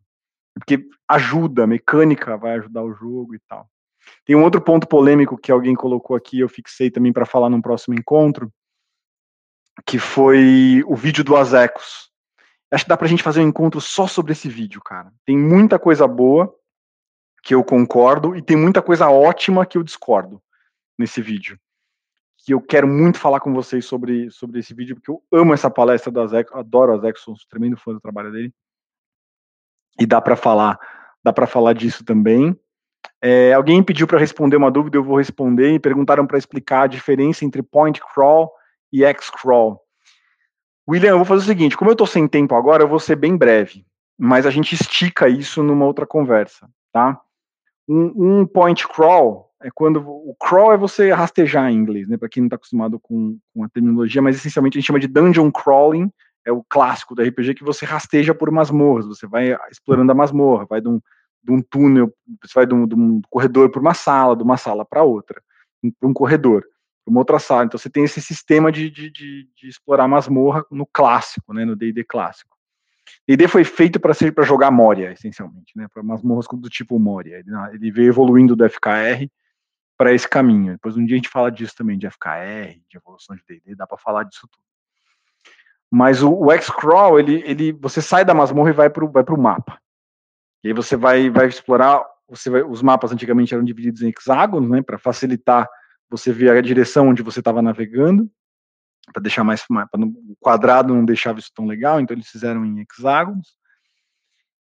Porque 0.54 0.86
ajuda, 1.08 1.64
a 1.64 1.66
mecânica 1.66 2.36
vai 2.36 2.52
ajudar 2.52 2.82
o 2.82 2.92
jogo 2.92 3.34
e 3.34 3.38
tal. 3.48 3.68
Tem 4.24 4.36
um 4.36 4.42
outro 4.42 4.60
ponto 4.60 4.86
polêmico 4.86 5.38
que 5.38 5.52
alguém 5.52 5.74
colocou 5.74 6.16
aqui, 6.16 6.40
eu 6.40 6.48
fixei 6.48 6.90
também 6.90 7.12
para 7.12 7.26
falar 7.26 7.48
num 7.48 7.62
próximo 7.62 7.94
encontro, 7.94 8.52
que 9.86 9.98
foi 9.98 10.82
o 10.86 10.94
vídeo 10.94 11.24
do 11.24 11.36
Azecos. 11.36 12.10
Acho 12.70 12.84
que 12.84 12.88
dá 12.88 12.96
pra 12.96 13.08
gente 13.08 13.22
fazer 13.22 13.40
um 13.40 13.48
encontro 13.48 13.80
só 13.80 14.06
sobre 14.06 14.32
esse 14.32 14.48
vídeo, 14.48 14.80
cara. 14.82 15.12
Tem 15.26 15.36
muita 15.36 15.78
coisa 15.78 16.06
boa 16.06 16.54
que 17.42 17.54
eu 17.54 17.62
concordo 17.64 18.36
e 18.36 18.42
tem 18.42 18.56
muita 18.56 18.80
coisa 18.80 19.10
ótima 19.10 19.66
que 19.66 19.76
eu 19.76 19.82
discordo 19.82 20.42
nesse 20.98 21.20
vídeo. 21.20 21.58
Que 22.44 22.54
eu 22.54 22.60
quero 22.60 22.88
muito 22.88 23.18
falar 23.18 23.40
com 23.40 23.52
vocês 23.52 23.84
sobre, 23.84 24.30
sobre 24.30 24.60
esse 24.60 24.72
vídeo, 24.74 24.96
porque 24.96 25.10
eu 25.10 25.22
amo 25.32 25.52
essa 25.52 25.70
palestra 25.70 26.10
do 26.10 26.20
Azecos, 26.20 26.56
adoro 26.56 26.92
o 26.92 26.94
Azecos, 26.94 27.22
sou 27.22 27.34
um 27.34 27.36
tremendo 27.48 27.76
fã 27.76 27.92
do 27.92 28.00
trabalho 28.00 28.32
dele 28.32 28.52
e 29.98 30.06
dá 30.06 30.20
para 30.20 30.36
falar, 30.36 30.78
dá 31.22 31.32
para 31.32 31.46
falar 31.46 31.72
disso 31.72 32.04
também. 32.04 32.56
É, 33.20 33.52
alguém 33.52 33.82
pediu 33.82 34.06
para 34.06 34.18
responder 34.18 34.56
uma 34.56 34.70
dúvida, 34.70 34.96
eu 34.96 35.04
vou 35.04 35.16
responder, 35.16 35.74
e 35.74 35.78
perguntaram 35.78 36.26
para 36.26 36.38
explicar 36.38 36.82
a 36.82 36.86
diferença 36.86 37.44
entre 37.44 37.62
point 37.62 38.00
crawl 38.12 38.52
e 38.92 39.04
X 39.04 39.30
crawl. 39.30 39.80
William, 40.88 41.10
eu 41.10 41.18
vou 41.18 41.24
fazer 41.24 41.44
o 41.44 41.46
seguinte, 41.46 41.76
como 41.76 41.90
eu 41.90 41.92
estou 41.92 42.06
sem 42.06 42.26
tempo 42.26 42.54
agora, 42.54 42.82
eu 42.82 42.88
vou 42.88 42.98
ser 42.98 43.16
bem 43.16 43.36
breve, 43.36 43.86
mas 44.18 44.46
a 44.46 44.50
gente 44.50 44.74
estica 44.74 45.28
isso 45.28 45.62
numa 45.62 45.86
outra 45.86 46.06
conversa, 46.06 46.68
tá? 46.92 47.20
Um, 47.88 48.40
um 48.40 48.46
point 48.46 48.86
crawl 48.88 49.52
é 49.62 49.70
quando 49.72 50.00
o 50.00 50.34
crawl 50.40 50.72
é 50.72 50.76
você 50.76 51.12
rastejar 51.12 51.70
em 51.70 51.76
inglês, 51.76 52.08
né? 52.08 52.16
Para 52.16 52.28
quem 52.28 52.42
não 52.42 52.48
está 52.48 52.56
acostumado 52.56 52.98
com, 52.98 53.38
com 53.54 53.62
a 53.62 53.68
terminologia, 53.68 54.20
mas 54.20 54.36
essencialmente 54.36 54.76
a 54.76 54.80
gente 54.80 54.86
chama 54.86 54.98
de 54.98 55.06
dungeon 55.06 55.50
crawling, 55.52 56.10
é 56.44 56.52
o 56.52 56.62
clássico 56.62 57.14
do 57.14 57.22
RPG 57.22 57.54
que 57.54 57.64
você 57.64 57.84
rasteja 57.84 58.34
por 58.34 58.50
masmorras, 58.50 59.06
você 59.06 59.26
vai 59.26 59.56
explorando 59.70 60.10
a 60.12 60.14
masmorra, 60.14 60.66
vai 60.66 60.80
de 60.80 60.88
um, 60.88 61.00
de 61.42 61.52
um 61.52 61.62
túnel, 61.62 62.12
você 62.42 62.52
vai 62.54 62.66
de 62.66 62.74
um, 62.74 62.86
de 62.86 62.94
um 62.94 63.20
corredor 63.30 63.70
para 63.70 63.80
uma 63.80 63.94
sala, 63.94 64.36
de 64.36 64.42
uma 64.42 64.56
sala 64.56 64.84
para 64.84 65.02
outra, 65.02 65.42
para 65.98 66.08
um 66.08 66.12
corredor, 66.12 66.62
para 67.04 67.10
uma 67.10 67.20
outra 67.20 67.38
sala. 67.38 67.64
Então 67.64 67.78
você 67.78 67.90
tem 67.90 68.04
esse 68.04 68.20
sistema 68.20 68.70
de, 68.70 68.90
de, 68.90 69.10
de, 69.10 69.48
de 69.56 69.68
explorar 69.68 70.08
masmorra 70.08 70.64
no 70.70 70.86
clássico, 70.86 71.52
né, 71.52 71.64
no 71.64 71.76
D&D 71.76 72.04
clássico. 72.04 72.56
D&D 73.26 73.46
foi 73.48 73.64
feito 73.64 74.00
para 74.00 74.14
ser 74.14 74.32
para 74.32 74.44
jogar 74.44 74.70
Moria, 74.70 75.12
essencialmente, 75.12 75.76
né? 75.76 75.86
Para 75.92 76.02
masmorras 76.02 76.46
do 76.52 76.68
tipo 76.68 76.98
Moria. 76.98 77.38
Ele, 77.38 77.50
ele 77.72 77.90
veio 77.90 78.08
evoluindo 78.08 78.56
do 78.56 78.68
FKR 78.68 79.28
para 79.96 80.12
esse 80.12 80.28
caminho. 80.28 80.72
Depois 80.72 80.96
um 80.96 81.04
dia 81.04 81.16
a 81.16 81.18
gente 81.18 81.28
fala 81.28 81.50
disso 81.50 81.74
também, 81.76 81.98
de 81.98 82.08
FKR, 82.08 82.80
de 82.88 82.96
evolução 82.96 83.36
de 83.36 83.42
D&D, 83.46 83.74
dá 83.74 83.86
para 83.86 83.98
falar 83.98 84.24
disso 84.24 84.48
tudo. 84.50 84.71
Mas 85.94 86.22
o, 86.22 86.32
o 86.32 86.50
X-Crawl, 86.50 87.20
ele, 87.20 87.42
ele, 87.44 87.70
você 87.72 88.00
sai 88.00 88.24
da 88.24 88.32
masmorra 88.32 88.70
e 88.70 88.72
vai 88.72 88.88
para 88.88 89.04
o 89.04 89.38
mapa. 89.38 89.78
E 90.64 90.68
aí 90.68 90.72
você 90.72 90.96
vai, 90.96 91.28
vai 91.28 91.46
explorar, 91.48 92.02
você 92.26 92.48
vai, 92.48 92.62
os 92.62 92.80
mapas 92.80 93.12
antigamente 93.12 93.52
eram 93.52 93.62
divididos 93.62 94.00
em 94.00 94.08
hexágonos, 94.08 94.70
né, 94.70 94.80
para 94.80 94.96
facilitar 94.96 95.68
você 96.08 96.32
ver 96.32 96.56
a 96.56 96.62
direção 96.62 97.08
onde 97.08 97.22
você 97.22 97.40
estava 97.40 97.60
navegando, 97.60 98.26
para 99.12 99.20
deixar 99.20 99.44
mais, 99.44 99.66
o 99.68 100.36
quadrado 100.40 100.94
não 100.94 101.04
deixava 101.04 101.38
isso 101.38 101.50
tão 101.54 101.66
legal, 101.66 102.00
então 102.00 102.14
eles 102.14 102.28
fizeram 102.28 102.64
em 102.64 102.80
hexágonos. 102.80 103.54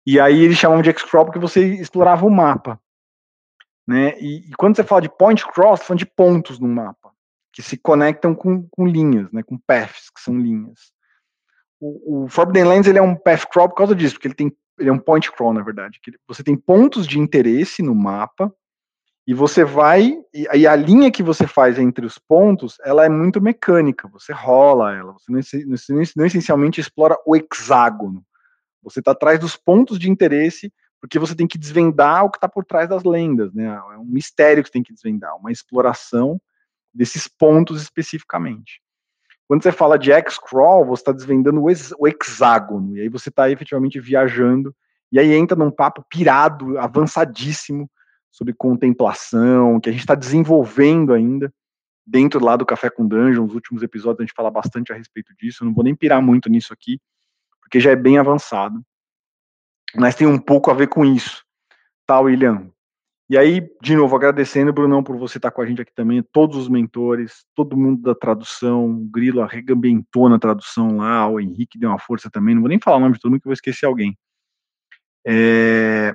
E 0.07 0.21
aí 0.21 0.43
eles 0.43 0.59
chamam 0.59 0.83
de 0.83 0.91
X-Crawl 0.91 1.25
porque 1.25 1.39
você 1.39 1.75
explorava 1.77 2.27
o 2.27 2.31
mapa. 2.31 2.79
Né? 3.87 4.19
E, 4.21 4.51
e, 4.51 4.51
quando 4.59 4.77
você 4.77 4.85
fala 4.85 5.01
de 5.01 5.09
point 5.09 5.43
cross, 5.47 5.81
você 5.81 5.85
tá 5.85 5.87
falando 5.87 5.99
de 6.01 6.07
pontos 6.07 6.59
no 6.59 6.69
mapa, 6.69 7.13
que 7.51 7.63
se 7.63 7.79
conectam 7.79 8.35
com, 8.35 8.69
com 8.69 8.87
linhas, 8.87 9.33
né? 9.33 9.43
com 9.43 9.57
paths, 9.57 10.11
que 10.11 10.21
são 10.21 10.39
linhas. 10.39 10.94
O, 11.81 12.25
o 12.25 12.29
Forbidden 12.29 12.65
Lands 12.65 12.89
ele 12.89 12.99
é 12.99 13.03
um 13.03 13.15
path 13.15 13.47
crawl 13.51 13.69
por 13.69 13.77
causa 13.77 13.95
disso, 13.95 14.15
porque 14.15 14.29
ele 14.29 14.35
tem 14.35 14.57
ele 14.79 14.89
é 14.89 14.93
um 14.93 14.99
point 14.99 15.31
crawl, 15.31 15.53
na 15.53 15.63
verdade. 15.63 16.01
Que 16.03 16.13
você 16.27 16.43
tem 16.43 16.57
pontos 16.57 17.07
de 17.07 17.19
interesse 17.19 17.83
no 17.83 17.95
mapa, 17.95 18.53
e 19.27 19.33
você 19.33 19.65
vai, 19.65 20.19
e, 20.35 20.47
e, 20.53 20.67
a 20.67 20.77
linha 20.77 21.11
que 21.11 21.23
você 21.23 21.47
faz 21.47 21.79
entre 21.79 22.05
os 22.05 22.19
pontos, 22.19 22.77
ela 22.85 23.07
é 23.07 23.09
muito 23.09 23.41
mecânica, 23.41 24.07
você 24.07 24.35
rola 24.35 24.95
ela, 24.95 25.15
você 25.15 25.33
não, 25.33 25.41
não, 25.67 26.03
não 26.17 26.27
essencialmente 26.27 26.79
explora 26.79 27.17
o 27.25 27.35
hexágono. 27.35 28.23
Você 28.83 28.99
está 28.99 29.13
atrás 29.13 29.41
dos 29.41 29.57
pontos 29.57 29.99
de 29.99 30.11
interesse, 30.11 30.71
porque 31.01 31.19
você 31.19 31.35
tem 31.35 31.47
que 31.47 31.57
desvendar 31.57 32.25
o 32.25 32.31
que 32.31 32.37
está 32.37 32.47
por 32.47 32.67
trás 32.67 32.87
das 32.87 33.03
lendas, 33.03 33.53
né? 33.55 33.65
É 33.65 33.99
um 33.99 34.05
mistério 34.05 34.63
que 34.63 34.69
você 34.69 34.75
tem 34.75 34.83
que 34.83 34.93
desvendar, 34.93 35.35
uma 35.37 35.51
exploração 35.51 36.39
desses 36.93 37.27
pontos 37.27 37.81
especificamente. 37.81 38.83
Quando 39.47 39.63
você 39.63 39.73
fala 39.73 39.99
de 39.99 40.11
X-Crawl, 40.11 40.87
você 40.87 41.03
está 41.03 41.13
desvendando 41.13 41.61
o, 41.61 41.67
o, 41.99 42.09
hexágono, 42.09 42.97
e 42.97 43.01
aí 43.01 43.09
você 43.09 43.29
está 43.29 43.51
efetivamente 43.51 44.01
viajando, 44.01 44.75
e 45.13 45.19
aí 45.19 45.33
entra 45.33 45.57
num 45.57 45.71
papo 45.71 46.05
pirado, 46.09 46.79
avançadíssimo, 46.79 47.91
sobre 48.31 48.53
contemplação, 48.53 49.79
que 49.79 49.89
a 49.89 49.93
gente 49.93 50.01
está 50.01 50.15
desenvolvendo 50.15 51.13
ainda, 51.13 51.53
dentro 52.05 52.45
lá 52.45 52.57
do 52.57 52.67
Café 52.67 52.91
com 52.91 53.07
Dungeon, 53.07 53.45
nos 53.45 53.55
últimos 53.55 53.83
episódios 53.83 54.21
a 54.21 54.23
gente 54.25 54.35
fala 54.35 54.51
bastante 54.51 54.93
a 54.93 54.97
respeito 54.97 55.33
disso, 55.37 55.63
eu 55.63 55.67
não 55.67 55.75
vou 55.75 55.85
nem 55.85 55.95
pirar 55.95 56.21
muito 56.21 56.49
nisso 56.49 56.73
aqui, 56.73 57.01
porque 57.61 57.79
já 57.79 57.93
é 57.93 57.97
bem 57.97 58.19
avançado, 58.19 58.83
mas 59.95 60.17
tem 60.17 60.27
um 60.27 60.39
pouco 60.39 60.71
a 60.71 60.75
ver 60.75 60.89
com 60.89 61.05
isso, 61.05 61.45
tá, 62.07 62.19
William? 62.19 62.74
E 63.29 63.39
aí, 63.39 63.67
de 63.81 63.97
novo, 63.97 64.15
agradecendo, 64.15 64.73
Brunão, 64.73 65.03
por 65.03 65.17
você 65.17 65.39
estar 65.39 65.51
com 65.51 65.63
a 65.63 65.67
gente 65.67 65.81
aqui 65.81 65.93
também, 65.95 66.23
todos 66.23 66.59
os 66.59 66.69
mentores, 66.69 67.47
todo 67.55 67.77
mundo 67.77 68.03
da 68.03 68.15
tradução, 68.15 68.85
o 68.85 69.09
Grilo 69.11 69.41
arregambentou 69.41 70.29
na 70.29 70.39
tradução 70.39 70.99
lá, 70.99 71.27
o 71.27 71.41
Henrique 71.41 71.79
deu 71.79 71.89
uma 71.89 71.99
força 71.99 72.31
também, 72.31 72.55
não 72.55 72.61
vou 72.61 72.69
nem 72.69 72.79
falar 72.79 72.99
o 72.99 73.01
nome 73.01 73.15
de 73.15 73.21
todo 73.21 73.31
mundo 73.31 73.41
que 73.41 73.47
eu 73.47 73.51
vou 73.51 73.55
esquecer 73.55 73.87
alguém. 73.87 74.15
É, 75.27 76.15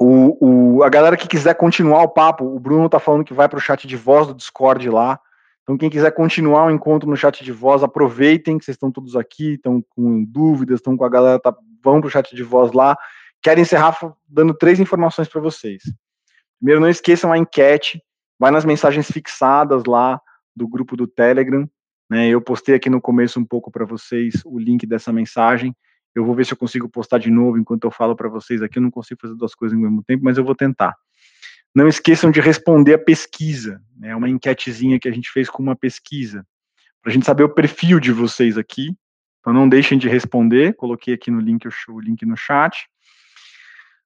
o, 0.00 0.76
o, 0.76 0.82
a 0.84 0.88
galera 0.88 1.16
que 1.16 1.26
quiser 1.26 1.54
continuar 1.54 2.02
o 2.02 2.08
papo, 2.08 2.44
o 2.44 2.60
Bruno 2.60 2.88
tá 2.88 3.00
falando 3.00 3.24
que 3.24 3.34
vai 3.34 3.48
para 3.48 3.58
o 3.58 3.60
chat 3.62 3.88
de 3.88 3.96
voz 3.96 4.28
do 4.28 4.34
Discord 4.34 4.88
lá, 4.88 5.18
então 5.64 5.76
quem 5.76 5.90
quiser 5.90 6.12
continuar 6.12 6.66
o 6.66 6.70
encontro 6.70 7.08
no 7.10 7.16
chat 7.16 7.42
de 7.42 7.50
voz, 7.50 7.82
aproveitem 7.82 8.58
que 8.58 8.64
vocês 8.64 8.76
estão 8.76 8.92
todos 8.92 9.16
aqui, 9.16 9.54
estão 9.54 9.82
com 9.90 10.24
dúvidas, 10.24 10.78
estão 10.78 10.96
com 10.96 11.04
a 11.04 11.08
galera, 11.08 11.40
tá, 11.40 11.52
vão 11.82 12.00
para 12.00 12.08
o 12.08 12.10
chat 12.10 12.36
de 12.36 12.42
voz 12.44 12.72
lá, 12.72 12.96
quero 13.44 13.60
encerrar 13.60 13.94
dando 14.26 14.54
três 14.54 14.80
informações 14.80 15.28
para 15.28 15.40
vocês. 15.40 15.82
Primeiro, 16.58 16.80
não 16.80 16.88
esqueçam 16.88 17.30
a 17.30 17.36
enquete, 17.36 18.02
vai 18.38 18.50
nas 18.50 18.64
mensagens 18.64 19.10
fixadas 19.10 19.84
lá 19.84 20.18
do 20.56 20.66
grupo 20.66 20.96
do 20.96 21.06
Telegram. 21.06 21.68
Né, 22.10 22.28
eu 22.28 22.40
postei 22.40 22.74
aqui 22.74 22.88
no 22.88 23.02
começo 23.02 23.38
um 23.38 23.44
pouco 23.44 23.70
para 23.70 23.84
vocês 23.84 24.40
o 24.46 24.58
link 24.58 24.86
dessa 24.86 25.12
mensagem. 25.12 25.76
Eu 26.14 26.24
vou 26.24 26.34
ver 26.34 26.46
se 26.46 26.54
eu 26.54 26.56
consigo 26.56 26.88
postar 26.88 27.18
de 27.18 27.30
novo 27.30 27.58
enquanto 27.58 27.84
eu 27.84 27.90
falo 27.90 28.16
para 28.16 28.30
vocês 28.30 28.62
aqui. 28.62 28.78
Eu 28.78 28.82
não 28.82 28.90
consigo 28.90 29.20
fazer 29.20 29.34
duas 29.34 29.54
coisas 29.54 29.76
ao 29.76 29.82
mesmo 29.82 30.02
tempo, 30.02 30.24
mas 30.24 30.38
eu 30.38 30.44
vou 30.44 30.54
tentar. 30.54 30.94
Não 31.74 31.86
esqueçam 31.86 32.30
de 32.30 32.40
responder 32.40 32.94
a 32.94 32.98
pesquisa. 32.98 33.78
Né, 33.94 34.16
uma 34.16 34.28
enquetezinha 34.28 34.98
que 34.98 35.08
a 35.08 35.12
gente 35.12 35.30
fez 35.30 35.50
com 35.50 35.62
uma 35.62 35.76
pesquisa, 35.76 36.46
para 37.02 37.10
a 37.10 37.12
gente 37.12 37.26
saber 37.26 37.42
o 37.44 37.54
perfil 37.54 38.00
de 38.00 38.10
vocês 38.10 38.56
aqui. 38.56 38.96
Então 39.40 39.52
não 39.52 39.68
deixem 39.68 39.98
de 39.98 40.08
responder. 40.08 40.74
Coloquei 40.76 41.12
aqui 41.12 41.30
no 41.30 41.40
link 41.40 41.68
o 41.88 42.00
link 42.00 42.24
no 42.24 42.36
chat. 42.38 42.88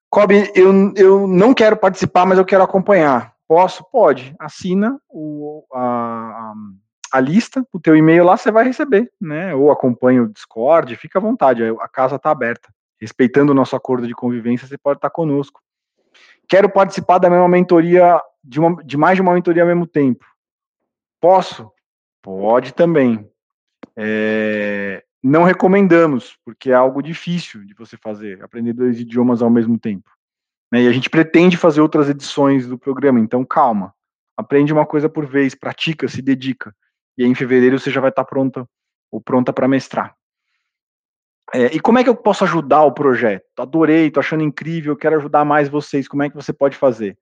Kobe, 0.09 0.51
eu, 0.55 0.93
eu 0.95 1.27
não 1.27 1.53
quero 1.53 1.77
participar, 1.77 2.25
mas 2.25 2.37
eu 2.37 2.45
quero 2.45 2.63
acompanhar. 2.63 3.35
Posso? 3.47 3.83
Pode. 3.91 4.35
Assina 4.39 4.99
o, 5.07 5.63
a, 5.73 6.53
a 7.11 7.19
lista, 7.19 7.65
o 7.71 7.79
teu 7.79 7.95
e-mail 7.95 8.23
lá 8.23 8.35
você 8.37 8.51
vai 8.51 8.65
receber, 8.65 9.11
né? 9.19 9.53
Ou 9.53 9.71
acompanha 9.71 10.23
o 10.23 10.29
Discord, 10.29 10.95
fica 10.95 11.19
à 11.19 11.21
vontade, 11.21 11.63
a 11.63 11.87
casa 11.87 12.15
está 12.15 12.31
aberta. 12.31 12.69
Respeitando 12.99 13.51
o 13.51 13.55
nosso 13.55 13.75
acordo 13.75 14.07
de 14.07 14.13
convivência, 14.13 14.67
você 14.67 14.77
pode 14.77 14.97
estar 14.97 15.09
conosco. 15.09 15.61
Quero 16.47 16.69
participar 16.69 17.19
da 17.19 17.29
mesma 17.29 17.47
mentoria, 17.47 18.19
de, 18.43 18.59
uma, 18.59 18.83
de 18.83 18.97
mais 18.97 19.15
de 19.15 19.21
uma 19.21 19.33
mentoria 19.33 19.63
ao 19.63 19.67
mesmo 19.67 19.85
tempo. 19.85 20.25
Posso? 21.21 21.71
Pode 22.21 22.73
também. 22.73 23.29
É, 23.95 25.03
não 25.23 25.43
recomendamos, 25.43 26.37
porque 26.45 26.71
é 26.71 26.73
algo 26.73 27.01
difícil 27.01 27.65
de 27.65 27.73
você 27.73 27.97
fazer, 27.97 28.43
aprender 28.43 28.73
dois 28.73 28.99
idiomas 28.99 29.41
ao 29.41 29.49
mesmo 29.49 29.77
tempo. 29.77 30.09
Né? 30.71 30.83
E 30.83 30.87
a 30.87 30.91
gente 30.91 31.09
pretende 31.09 31.57
fazer 31.57 31.81
outras 31.81 32.09
edições 32.09 32.67
do 32.67 32.77
programa, 32.77 33.19
então 33.19 33.43
calma. 33.43 33.93
Aprende 34.37 34.71
uma 34.71 34.85
coisa 34.85 35.09
por 35.09 35.25
vez, 35.25 35.53
pratica, 35.53 36.07
se 36.07 36.21
dedica. 36.21 36.73
E 37.17 37.23
aí, 37.23 37.29
em 37.29 37.35
fevereiro 37.35 37.77
você 37.77 37.91
já 37.91 37.99
vai 37.99 38.09
estar 38.09 38.23
pronta 38.23 38.65
ou 39.11 39.19
pronta 39.19 39.51
para 39.51 39.67
mestrar. 39.67 40.15
É, 41.53 41.65
e 41.75 41.79
como 41.79 41.97
é 41.97 42.03
que 42.03 42.09
eu 42.09 42.15
posso 42.15 42.43
ajudar 42.43 42.83
o 42.83 42.93
projeto? 42.93 43.43
Adorei, 43.57 44.11
tô 44.11 44.19
achando 44.19 44.43
incrível, 44.43 44.95
quero 44.95 45.17
ajudar 45.17 45.43
mais 45.43 45.67
vocês. 45.67 46.07
Como 46.07 46.23
é 46.23 46.29
que 46.29 46.35
você 46.35 46.53
pode 46.53 46.77
fazer? 46.77 47.17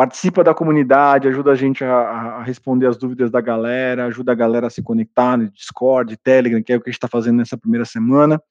Participa 0.00 0.42
da 0.42 0.54
comunidade, 0.54 1.28
ajuda 1.28 1.52
a 1.52 1.54
gente 1.54 1.84
a, 1.84 1.92
a, 1.92 2.42
responder 2.42 2.86
as 2.86 2.96
dúvidas 2.96 3.30
da 3.30 3.38
galera, 3.38 4.06
ajuda 4.06 4.32
a 4.32 4.34
galera 4.34 4.66
a 4.66 4.70
se 4.70 4.82
conectar 4.82 5.36
no 5.36 5.50
Discord, 5.50 6.16
Telegram, 6.16 6.62
que 6.62 6.72
é 6.72 6.76
o 6.76 6.80
que 6.80 6.88
a 6.88 6.90
gente 6.90 6.96
está 6.96 7.06
fazendo 7.06 7.36
nessa 7.36 7.58
primeira 7.58 7.84
semana. 7.84 8.42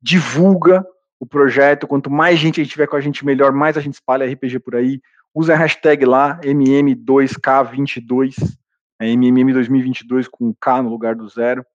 Divulga 0.00 0.82
o 1.20 1.26
projeto, 1.26 1.86
quanto 1.86 2.10
mais 2.10 2.38
gente 2.38 2.58
a 2.58 2.64
gente 2.64 2.72
tiver 2.72 2.86
com 2.86 2.96
a 2.96 3.02
gente, 3.02 3.22
melhor, 3.22 3.52
mais 3.52 3.76
a 3.76 3.82
gente 3.82 3.96
espalha 3.96 4.24
RPG 4.24 4.60
por 4.60 4.76
aí. 4.76 4.98
Usa 5.34 5.52
a 5.52 5.58
hashtag 5.58 6.06
lá, 6.06 6.40
MM2K22, 6.40 8.36
é 8.98 9.08
MMM 9.08 9.52
2022 9.52 10.26
com 10.26 10.54
K 10.58 10.82
no 10.82 10.88
lugar 10.88 11.14
do 11.14 11.28
zero. 11.28 11.66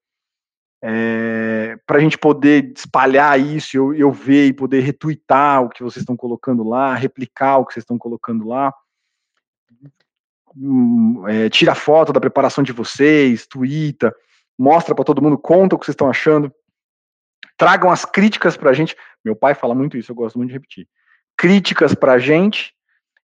É, 0.84 1.78
para 1.86 1.98
a 1.98 2.02
gente 2.02 2.18
poder 2.18 2.74
espalhar 2.76 3.40
isso, 3.40 3.78
eu, 3.78 3.94
eu 3.94 4.12
ver 4.12 4.48
e 4.48 4.54
poder 4.54 4.80
retweetar 4.80 5.62
o 5.62 5.70
que 5.70 5.84
vocês 5.84 6.02
estão 6.02 6.18
colocando 6.18 6.68
lá, 6.68 6.96
replicar 6.96 7.60
o 7.60 7.66
que 7.68 7.74
vocês 7.74 7.84
estão 7.84 8.00
colocando 8.00 8.48
lá 8.48 8.74
é, 11.28 11.50
tira 11.50 11.76
foto 11.76 12.14
da 12.14 12.20
preparação 12.20 12.64
de 12.64 12.72
vocês, 12.72 13.48
twitta, 13.48 14.16
mostra 14.58 14.94
para 14.94 15.06
todo 15.06 15.22
mundo, 15.22 15.38
conta 15.38 15.76
o 15.76 15.80
que 15.80 15.86
vocês 15.86 15.94
estão 15.94 16.10
achando. 16.10 16.54
Tragam 17.58 17.92
as 17.92 18.06
críticas 18.06 18.58
para 18.58 18.72
a 18.72 18.74
gente. 18.74 18.96
Meu 19.24 19.36
pai 19.36 19.54
fala 19.54 19.76
muito 19.76 19.98
isso, 19.98 20.12
eu 20.12 20.16
gosto 20.16 20.38
muito 20.38 20.50
de 20.50 20.54
repetir. 20.54 20.88
Críticas 21.38 21.94
para 21.94 22.14
a 22.14 22.20
gente, 22.20 22.74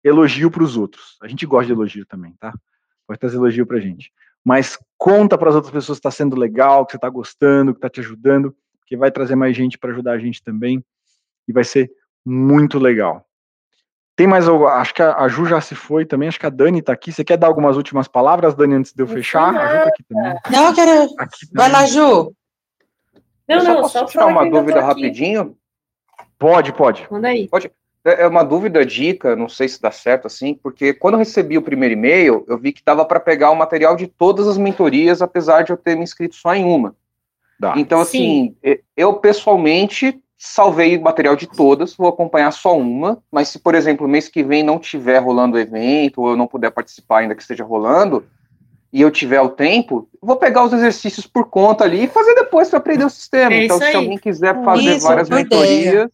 elogio 0.03 0.49
para 0.49 0.63
os 0.63 0.77
outros. 0.77 1.17
A 1.21 1.27
gente 1.27 1.45
gosta 1.45 1.67
de 1.67 1.73
elogio 1.73 2.05
também, 2.05 2.33
tá? 2.39 2.53
Pode 3.07 3.19
trazer 3.19 3.37
elogio 3.37 3.65
para 3.65 3.77
a 3.77 3.81
gente. 3.81 4.11
Mas 4.43 4.77
conta 4.97 5.37
para 5.37 5.49
as 5.49 5.55
outras 5.55 5.73
pessoas 5.73 5.97
que 5.97 6.07
está 6.07 6.11
sendo 6.11 6.35
legal, 6.35 6.85
que 6.85 6.93
você 6.93 6.97
está 6.97 7.09
gostando, 7.09 7.73
que 7.73 7.77
está 7.77 7.89
te 7.89 7.99
ajudando, 7.99 8.55
que 8.85 8.95
vai 8.95 9.11
trazer 9.11 9.35
mais 9.35 9.55
gente 9.55 9.77
para 9.77 9.91
ajudar 9.91 10.13
a 10.13 10.19
gente 10.19 10.41
também. 10.43 10.83
E 11.47 11.53
vai 11.53 11.63
ser 11.63 11.91
muito 12.25 12.79
legal. 12.79 13.28
Tem 14.19 14.27
mais 14.27 14.49
algo? 14.49 14.67
Acho 14.67 14.93
que 14.93 15.01
a, 15.01 15.25
Ju 15.29 15.45
já 15.45 15.61
se 15.61 15.73
foi 15.73 16.03
também. 16.03 16.27
Acho 16.27 16.37
que 16.37 16.45
a 16.45 16.49
Dani 16.49 16.79
está 16.79 16.91
aqui. 16.91 17.09
Você 17.09 17.23
quer 17.23 17.37
dar 17.37 17.47
algumas 17.47 17.77
últimas 17.77 18.05
palavras, 18.05 18.53
Dani, 18.53 18.75
antes 18.75 18.91
de 18.91 19.01
eu 19.01 19.07
fechar? 19.07 19.55
A 19.55 19.77
Ju 19.77 19.83
tá 19.83 19.87
aqui 19.87 20.03
também. 20.03 20.35
Não, 20.51 20.65
eu 20.65 20.73
quero. 20.75 21.03
Aqui 21.17 21.47
Vai 21.53 21.71
lá, 21.71 21.85
Ju. 21.85 22.33
Não, 23.47 23.57
eu 23.59 23.63
não, 23.63 23.87
só 23.87 24.03
tirar 24.03 24.25
uma 24.25 24.43
dúvida 24.49 24.81
rapidinho? 24.81 25.55
Pode, 26.37 26.73
pode. 26.73 27.07
Manda 27.09 27.29
aí. 27.29 27.47
Pode. 27.47 27.71
É, 28.03 28.23
é 28.23 28.27
uma 28.27 28.43
dúvida, 28.43 28.85
dica, 28.85 29.37
não 29.37 29.47
sei 29.47 29.69
se 29.69 29.81
dá 29.81 29.89
certo 29.89 30.27
assim, 30.27 30.53
porque 30.53 30.91
quando 30.91 31.13
eu 31.13 31.19
recebi 31.19 31.57
o 31.57 31.61
primeiro 31.61 31.93
e-mail, 31.93 32.43
eu 32.49 32.57
vi 32.57 32.73
que 32.73 32.83
dava 32.83 33.05
para 33.05 33.21
pegar 33.21 33.51
o 33.51 33.55
material 33.55 33.95
de 33.95 34.05
todas 34.05 34.49
as 34.49 34.57
mentorias, 34.57 35.21
apesar 35.21 35.63
de 35.63 35.71
eu 35.71 35.77
ter 35.77 35.95
me 35.95 36.03
inscrito 36.03 36.35
só 36.35 36.53
em 36.53 36.65
uma. 36.65 36.93
Dá. 37.57 37.73
Então, 37.77 38.01
assim, 38.01 38.53
Sim. 38.61 38.79
eu 38.97 39.13
pessoalmente 39.13 40.21
salvei 40.41 40.95
o 40.95 41.01
material 41.01 41.35
de 41.35 41.45
todas, 41.45 41.93
vou 41.93 42.07
acompanhar 42.07 42.49
só 42.51 42.77
uma, 42.77 43.21
mas 43.29 43.49
se, 43.49 43.59
por 43.59 43.75
exemplo, 43.75 44.07
mês 44.07 44.29
que 44.29 44.41
vem 44.41 44.63
não 44.63 44.79
tiver 44.79 45.17
rolando 45.17 45.57
o 45.57 45.59
evento, 45.59 46.21
ou 46.21 46.29
eu 46.29 46.37
não 46.37 46.47
puder 46.47 46.71
participar 46.71 47.19
ainda 47.19 47.35
que 47.35 47.41
esteja 47.41 47.65
rolando, 47.65 48.25
e 48.91 49.01
eu 49.01 49.11
tiver 49.11 49.41
o 49.41 49.49
tempo, 49.49 50.07
vou 50.21 50.37
pegar 50.37 50.63
os 50.63 50.71
exercícios 50.71 51.27
por 51.27 51.49
conta 51.49 51.83
ali 51.83 52.05
e 52.05 52.07
fazer 52.07 52.33
depois 52.35 52.69
para 52.69 52.79
aprender 52.79 53.03
o 53.03 53.09
sistema. 53.09 53.53
É 53.53 53.65
então, 53.65 53.77
se 53.79 53.93
alguém 53.93 54.17
quiser 54.17 54.63
fazer 54.63 54.95
isso, 54.95 55.05
várias 55.05 55.29
mentorias. 55.29 56.09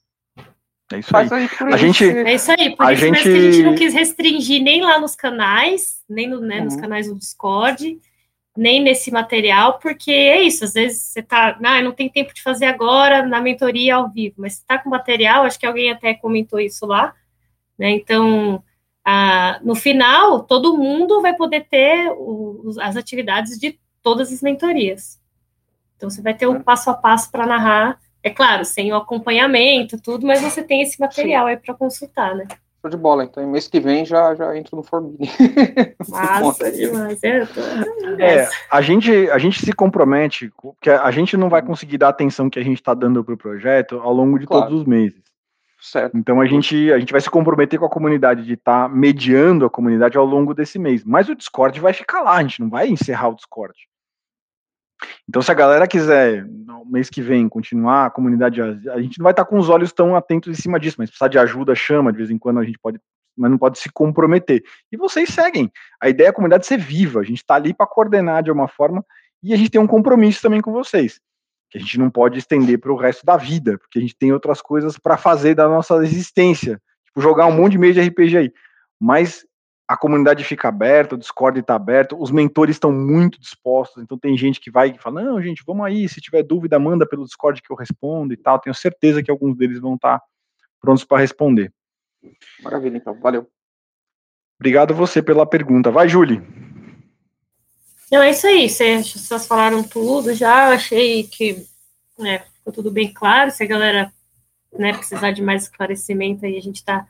É 0.92 1.00
isso 1.00 1.16
aí. 1.16 1.30
aí 1.32 1.74
a 1.74 1.78
gente, 1.78 2.04
é 2.04 2.34
isso 2.34 2.52
aí, 2.52 2.76
por 2.76 2.86
a 2.86 2.94
isso 2.94 3.06
gente... 3.06 3.22
que 3.22 3.30
a 3.30 3.52
gente 3.52 3.64
não 3.64 3.76
quis 3.76 3.94
restringir 3.94 4.62
nem 4.62 4.82
lá 4.82 5.00
nos 5.00 5.16
canais, 5.16 5.98
nem 6.10 6.28
no, 6.28 6.42
né, 6.42 6.60
uhum. 6.60 6.66
nos 6.66 6.76
canais 6.76 7.08
do 7.08 7.16
Discord, 7.16 8.00
nem 8.56 8.82
nesse 8.82 9.12
material, 9.12 9.80
porque 9.80 10.12
é 10.12 10.42
isso, 10.42 10.64
às 10.64 10.74
vezes 10.74 11.02
você 11.02 11.22
tá, 11.22 11.58
ah, 11.62 11.82
não 11.82 11.92
tem 11.92 12.10
tempo 12.10 12.34
de 12.34 12.42
fazer 12.42 12.66
agora 12.66 13.26
na 13.26 13.42
mentoria 13.42 13.96
ao 13.96 14.10
vivo, 14.10 14.36
mas 14.38 14.54
você 14.54 14.64
tá 14.66 14.78
com 14.78 14.90
material, 14.90 15.44
acho 15.44 15.60
que 15.60 15.66
alguém 15.66 15.92
até 15.92 16.14
comentou 16.14 16.60
isso 16.60 16.86
lá, 16.86 17.14
né? 17.78 17.92
Então, 17.92 18.64
ah, 19.04 19.60
no 19.62 19.76
final, 19.76 20.44
todo 20.44 20.78
mundo 20.78 21.22
vai 21.22 21.36
poder 21.36 21.68
ter 21.70 22.10
o, 22.12 22.72
as 22.80 22.96
atividades 22.96 23.60
de 23.60 23.78
todas 24.02 24.32
as 24.32 24.42
mentorias. 24.42 25.20
Então, 25.98 26.10
você 26.10 26.22
vai 26.22 26.34
ter 26.34 26.48
um 26.48 26.62
passo 26.62 26.90
a 26.90 26.94
passo 26.94 27.30
para 27.32 27.46
narrar, 27.46 28.00
é 28.24 28.30
claro, 28.30 28.66
sem 28.66 28.92
o 28.92 28.96
acompanhamento, 28.96 30.02
tudo, 30.02 30.26
mas 30.26 30.42
você 30.42 30.64
tem 30.64 30.82
esse 30.82 31.00
material 31.00 31.46
aí 31.46 31.58
para 31.58 31.74
consultar, 31.74 32.36
né? 32.36 32.48
Show 32.86 32.90
de 32.90 32.98
bola. 32.98 33.24
Então, 33.24 33.46
mês 33.48 33.68
que 33.68 33.80
vem 33.80 34.06
já, 34.06 34.36
já 34.36 34.56
entro 34.56 34.78
no 34.78 34.84
Formini. 34.84 35.30
Massa 36.08 36.72
demais. 36.72 37.20
É, 37.24 37.48
é, 38.20 38.50
a, 38.70 38.82
gente, 38.82 39.12
a 39.32 39.38
gente 39.38 39.66
se 39.66 39.74
compromete, 39.74 40.52
porque 40.62 40.90
a 40.90 41.10
gente 41.10 41.36
não 41.36 41.50
vai 41.50 41.64
conseguir 41.64 41.98
dar 41.98 42.08
a 42.08 42.10
atenção 42.12 42.50
que 42.50 42.60
a 42.60 42.64
gente 42.64 42.78
está 42.78 42.94
dando 42.94 43.24
para 43.24 43.34
o 43.34 43.38
projeto 43.38 44.00
ao 44.00 44.14
longo 44.14 44.38
de 44.38 44.46
claro. 44.46 44.66
todos 44.66 44.82
os 44.82 44.88
meses. 44.88 45.24
Certo. 45.82 46.18
Então 46.18 46.40
a 46.42 46.46
gente, 46.46 46.92
a 46.92 47.00
gente 47.00 47.12
vai 47.12 47.22
se 47.22 47.30
comprometer 47.30 47.80
com 47.80 47.86
a 47.86 47.90
comunidade 47.90 48.44
de 48.44 48.54
estar 48.54 48.88
tá 48.88 48.96
mediando 48.96 49.66
a 49.66 49.70
comunidade 49.70 50.18
ao 50.18 50.26
longo 50.26 50.54
desse 50.54 50.80
mês. 50.80 51.04
Mas 51.04 51.30
o 51.30 51.36
Discord 51.36 51.80
vai 51.80 51.94
ficar 51.94 52.22
lá, 52.22 52.36
a 52.36 52.42
gente 52.42 52.62
não 52.62 52.70
vai 52.70 52.88
encerrar 52.88 53.30
o 53.30 53.36
Discord. 53.36 53.74
Então, 55.28 55.42
se 55.42 55.52
a 55.52 55.56
galera 55.56 55.88
quiser, 55.88 56.46
no 56.46 56.86
mês 56.86 57.10
que 57.10 57.22
vem, 57.22 57.50
continuar 57.50 58.06
a 58.06 58.10
comunidade, 58.10 58.62
a 58.62 59.02
gente 59.02 59.20
não 59.20 59.24
vai 59.24 59.34
estar 59.34 59.46
com 59.46 59.58
os 59.58 59.70
olhos 59.70 59.92
tão 59.92 60.16
atentos 60.16 60.58
em 60.58 60.62
cima 60.62 60.80
disso, 60.80 60.98
mas 61.00 61.10
precisar 61.10 61.28
de 61.28 61.40
ajuda, 61.40 61.76
chama, 61.76 62.12
de 62.12 62.18
vez 62.18 62.30
em 62.30 62.38
quando 62.38 62.60
a 62.60 62.64
gente 62.64 62.80
pode, 62.80 63.00
mas 63.38 63.52
não 63.52 63.58
pode 63.58 63.80
se 63.80 63.92
comprometer. 63.92 64.64
E 64.92 64.98
vocês 64.98 65.30
seguem. 65.30 65.72
A 66.02 66.10
ideia 66.10 66.28
é 66.28 66.30
a 66.30 66.34
comunidade 66.34 66.66
ser 66.66 66.78
viva, 66.78 67.20
a 67.20 67.24
gente 67.24 67.38
está 67.38 67.56
ali 67.56 67.74
para 67.74 67.88
coordenar 67.88 68.44
de 68.44 68.52
uma 68.52 68.68
forma 68.68 69.04
e 69.44 69.54
a 69.54 69.58
gente 69.58 69.70
tem 69.70 69.82
um 69.82 69.88
compromisso 69.88 70.42
também 70.42 70.62
com 70.62 70.72
vocês, 70.72 71.20
que 71.70 71.78
a 71.78 71.82
gente 71.82 72.00
não 72.00 72.10
pode 72.10 72.40
estender 72.40 72.80
para 72.80 72.92
o 72.92 72.96
resto 72.96 73.26
da 73.26 73.38
vida, 73.38 73.78
porque 73.78 74.00
a 74.00 74.02
gente 74.02 74.16
tem 74.18 74.32
outras 74.32 74.62
coisas 74.62 74.98
para 74.98 75.18
fazer 75.18 75.56
da 75.56 75.68
nossa 75.68 75.96
existência, 76.04 76.82
tipo 77.06 77.22
jogar 77.22 77.46
um 77.46 77.52
monte 77.52 77.74
de 77.74 77.78
meio 77.78 77.94
de 77.94 78.02
RPG 78.02 78.38
aí. 78.38 78.54
Mas 79.00 79.46
a 79.88 79.96
comunidade 79.96 80.44
fica 80.44 80.68
aberta, 80.68 81.16
o 81.16 81.18
Discord 81.18 81.60
está 81.60 81.76
aberto, 81.76 82.20
os 82.20 82.32
mentores 82.32 82.76
estão 82.76 82.92
muito 82.92 83.40
dispostos, 83.40 84.02
então 84.02 84.18
tem 84.18 84.36
gente 84.36 84.60
que 84.60 84.72
vai 84.72 84.90
e 84.90 84.98
fala, 84.98 85.22
não, 85.22 85.42
gente, 85.42 85.64
vamos 85.66 85.86
aí, 85.86 86.10
se 86.10 86.20
tiver 86.20 86.42
dúvida, 86.42 86.80
manda 86.80 87.08
pelo 87.08 87.24
Discord 87.24 87.62
que 87.62 87.72
eu 87.72 87.78
respondo 87.78 88.34
e 88.34 88.38
tal, 88.38 88.60
tenho 88.60 88.74
certeza 88.74 89.22
que 89.22 89.30
alguns 89.30 89.56
deles 89.56 89.80
vão 89.80 89.96
estar 89.96 90.20
tá 90.20 90.26
prontos 90.82 91.04
para 91.04 91.20
responder. 91.20 91.72
Maravilha, 92.64 92.98
então, 92.98 93.20
valeu. 93.20 93.48
Obrigado 94.60 94.94
você 94.94 95.22
pela 95.22 95.46
pergunta. 95.46 95.92
Vai, 95.92 96.08
Julie. 96.08 96.42
Não, 98.12 98.22
é 98.22 98.32
isso 98.32 98.48
aí, 98.48 98.70
vocês 98.70 99.48
falaram 99.48 99.84
tudo 99.84 100.34
já, 100.34 100.70
achei 100.70 101.24
que 101.24 101.68
né, 102.18 102.40
ficou 102.40 102.74
tudo 102.74 102.90
bem 102.90 103.14
claro, 103.14 103.52
se 103.52 103.64
a 103.64 103.68
galera 103.68 104.12
né, 104.74 104.94
precisar 104.94 105.32
de 105.32 105.42
mais 105.42 105.64
esclarecimento 105.64 106.46
aí, 106.46 106.58
a 106.58 106.62
gente 106.62 106.78
está 106.78 107.08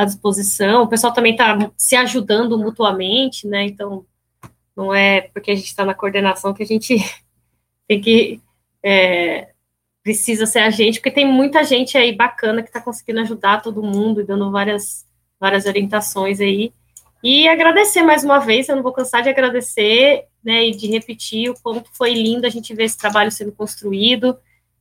à 0.00 0.04
disposição. 0.04 0.82
O 0.82 0.88
pessoal 0.88 1.12
também 1.12 1.32
está 1.32 1.70
se 1.76 1.96
ajudando 1.96 2.58
mutuamente, 2.58 3.46
né? 3.46 3.64
Então, 3.64 4.04
não 4.76 4.94
é 4.94 5.22
porque 5.22 5.50
a 5.50 5.54
gente 5.54 5.66
está 5.66 5.84
na 5.84 5.94
coordenação 5.94 6.54
que 6.54 6.62
a 6.62 6.66
gente 6.66 6.96
tem 7.86 8.00
que. 8.00 8.40
É, 8.82 9.50
precisa 10.02 10.46
ser 10.46 10.60
a 10.60 10.70
gente, 10.70 10.98
porque 10.98 11.10
tem 11.10 11.30
muita 11.30 11.62
gente 11.62 11.98
aí 11.98 12.14
bacana 12.14 12.62
que 12.62 12.68
está 12.68 12.80
conseguindo 12.80 13.20
ajudar 13.20 13.62
todo 13.62 13.82
mundo 13.82 14.20
e 14.20 14.24
dando 14.24 14.50
várias, 14.50 15.06
várias 15.38 15.66
orientações 15.66 16.40
aí. 16.40 16.72
E 17.22 17.46
agradecer 17.46 18.02
mais 18.02 18.24
uma 18.24 18.38
vez, 18.38 18.68
eu 18.68 18.76
não 18.76 18.82
vou 18.82 18.92
cansar 18.92 19.22
de 19.22 19.28
agradecer, 19.28 20.24
né, 20.42 20.64
e 20.68 20.70
de 20.70 20.86
repetir 20.86 21.50
o 21.50 21.54
quanto 21.62 21.90
foi 21.92 22.14
lindo 22.14 22.46
a 22.46 22.50
gente 22.50 22.74
ver 22.74 22.84
esse 22.84 22.96
trabalho 22.96 23.30
sendo 23.30 23.52
construído 23.52 24.38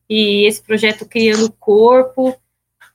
e 0.10 0.48
esse 0.48 0.64
projeto 0.64 1.06
criando 1.06 1.52
corpo 1.60 2.34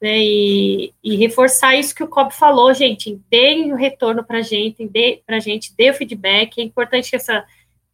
né, 0.04 0.18
e, 0.18 0.92
e, 1.02 1.16
reforçar 1.16 1.76
isso 1.76 1.94
que 1.94 2.02
o 2.02 2.08
Cobb 2.08 2.30
falou, 2.30 2.74
gente, 2.74 3.18
deem 3.30 3.72
o 3.72 3.74
retorno 3.74 4.22
para 4.22 4.42
gente, 4.42 4.86
dê 4.86 5.22
para 5.24 5.40
gente, 5.40 5.74
dê 5.74 5.88
o 5.88 5.94
feedback, 5.94 6.60
é 6.60 6.62
importante 6.62 7.08
que 7.08 7.16
essa, 7.16 7.42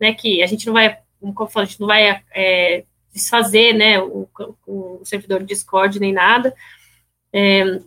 né, 0.00 0.12
que 0.12 0.42
a 0.42 0.46
gente 0.46 0.66
não 0.66 0.72
vai, 0.72 0.98
como 1.20 1.46
falo, 1.46 1.62
a 1.62 1.64
gente 1.66 1.78
não 1.78 1.86
vai 1.86 2.20
é, 2.34 2.82
desfazer, 3.14 3.74
né, 3.74 4.00
o, 4.00 4.28
o, 4.66 5.00
servidor 5.04 5.44
Discord 5.44 6.00
nem 6.00 6.12
nada, 6.12 6.52
é, 7.32 7.80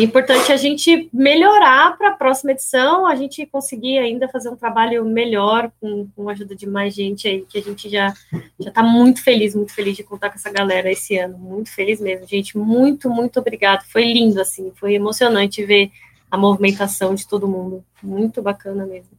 é 0.00 0.02
importante 0.02 0.50
a 0.52 0.56
gente 0.56 1.08
melhorar 1.12 1.96
para 1.96 2.10
a 2.10 2.16
próxima 2.16 2.50
edição, 2.50 3.06
a 3.06 3.14
gente 3.14 3.46
conseguir 3.46 3.98
ainda 3.98 4.28
fazer 4.28 4.48
um 4.48 4.56
trabalho 4.56 5.04
melhor 5.04 5.70
com, 5.80 6.08
com 6.16 6.28
a 6.28 6.32
ajuda 6.32 6.56
de 6.56 6.66
mais 6.66 6.94
gente 6.94 7.28
aí, 7.28 7.46
que 7.48 7.58
a 7.58 7.62
gente 7.62 7.88
já 7.88 8.12
já 8.58 8.70
está 8.70 8.82
muito 8.82 9.22
feliz, 9.22 9.54
muito 9.54 9.72
feliz 9.72 9.96
de 9.96 10.02
contar 10.02 10.30
com 10.30 10.34
essa 10.34 10.50
galera 10.50 10.90
esse 10.90 11.16
ano, 11.16 11.38
muito 11.38 11.70
feliz 11.70 12.00
mesmo, 12.00 12.26
gente, 12.26 12.58
muito, 12.58 13.08
muito 13.08 13.38
obrigado, 13.38 13.84
foi 13.84 14.04
lindo, 14.12 14.40
assim, 14.40 14.72
foi 14.74 14.94
emocionante 14.94 15.64
ver 15.64 15.92
a 16.28 16.36
movimentação 16.36 17.14
de 17.14 17.26
todo 17.28 17.46
mundo, 17.46 17.84
muito 18.02 18.42
bacana 18.42 18.84
mesmo. 18.84 19.16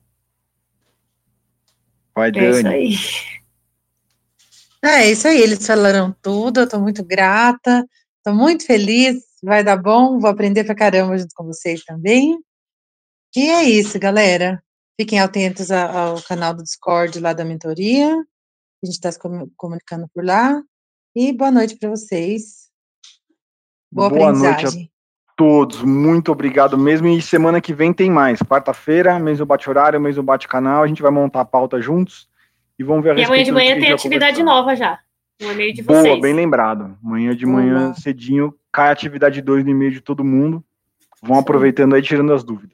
Vai, 2.14 2.32
Dani. 2.32 2.46
É 2.46 2.50
isso 2.50 2.68
aí. 2.68 2.96
É 4.84 5.12
isso 5.12 5.28
aí, 5.28 5.42
eles 5.42 5.66
falaram 5.66 6.14
tudo, 6.22 6.60
eu 6.60 6.66
estou 6.66 6.82
muito 6.82 7.04
grata, 7.04 7.88
estou 8.18 8.36
muito 8.36 8.66
feliz, 8.66 9.24
vai 9.46 9.64
dar 9.64 9.78
bom, 9.78 10.20
vou 10.20 10.30
aprender 10.30 10.64
pra 10.64 10.76
caramba 10.76 11.18
junto 11.18 11.34
com 11.36 11.46
vocês 11.46 11.84
também. 11.84 12.38
E 13.36 13.50
é 13.50 13.64
isso, 13.64 14.00
galera. 14.00 14.62
Fiquem 15.00 15.20
atentos 15.20 15.72
ao 15.72 16.22
canal 16.24 16.54
do 16.54 16.64
Discord 16.64 17.20
lá 17.20 17.34
da 17.34 17.46
mentoria. 17.46 18.08
A 18.10 18.86
gente 18.86 18.96
está 18.96 19.12
se 19.12 19.20
comunicando 19.56 20.08
por 20.14 20.26
lá. 20.26 20.62
E 21.16 21.32
boa 21.32 21.52
noite 21.52 21.78
para 21.78 21.90
vocês. 21.90 22.70
Boa, 23.92 24.10
boa 24.10 24.34
noite 24.34 24.66
a 24.66 24.70
todos. 25.36 25.82
Muito 25.84 26.32
obrigado 26.32 26.78
mesmo. 26.78 27.08
E 27.08 27.22
semana 27.22 27.62
que 27.62 27.74
vem 27.74 27.94
tem 27.94 28.10
mais. 28.10 28.40
Quarta-feira, 28.40 29.20
mês 29.20 29.38
do 29.38 29.46
bate-horário, 29.46 30.00
mês 30.00 30.16
do 30.16 30.24
bate-canal. 30.24 30.84
A 30.84 30.88
gente 30.88 31.02
vai 31.02 31.12
montar 31.12 31.42
a 31.42 31.46
pauta 31.46 31.82
juntos 31.82 32.28
e 32.80 32.84
vamos 32.84 33.04
ver 33.04 33.12
a 33.12 33.20
E 33.20 33.24
amanhã 33.24 33.44
de 33.44 33.52
manhã 33.52 33.80
tem 33.80 33.92
atividade 33.92 34.42
nova 34.44 34.76
já. 34.76 35.00
No 35.42 35.52
e-mail 35.52 35.74
de 35.74 35.82
vocês. 35.82 36.04
Boa, 36.04 36.22
bem 36.22 36.34
lembrado. 36.34 36.98
Amanhã 37.04 37.36
de 37.36 37.46
manhã, 37.46 37.94
cedinho, 37.94 38.54
cai 38.72 38.90
a 38.90 38.92
atividade 38.92 39.42
2 39.42 39.66
no 39.66 39.72
e-mail 39.72 39.92
de 39.92 40.02
todo 40.02 40.24
mundo. 40.24 40.64
Vão 41.22 41.36
Sim. 41.36 41.42
aproveitando 41.42 41.96
aí, 41.96 42.02
tirando 42.02 42.34
as 42.34 42.44
dúvidas. 42.44 42.64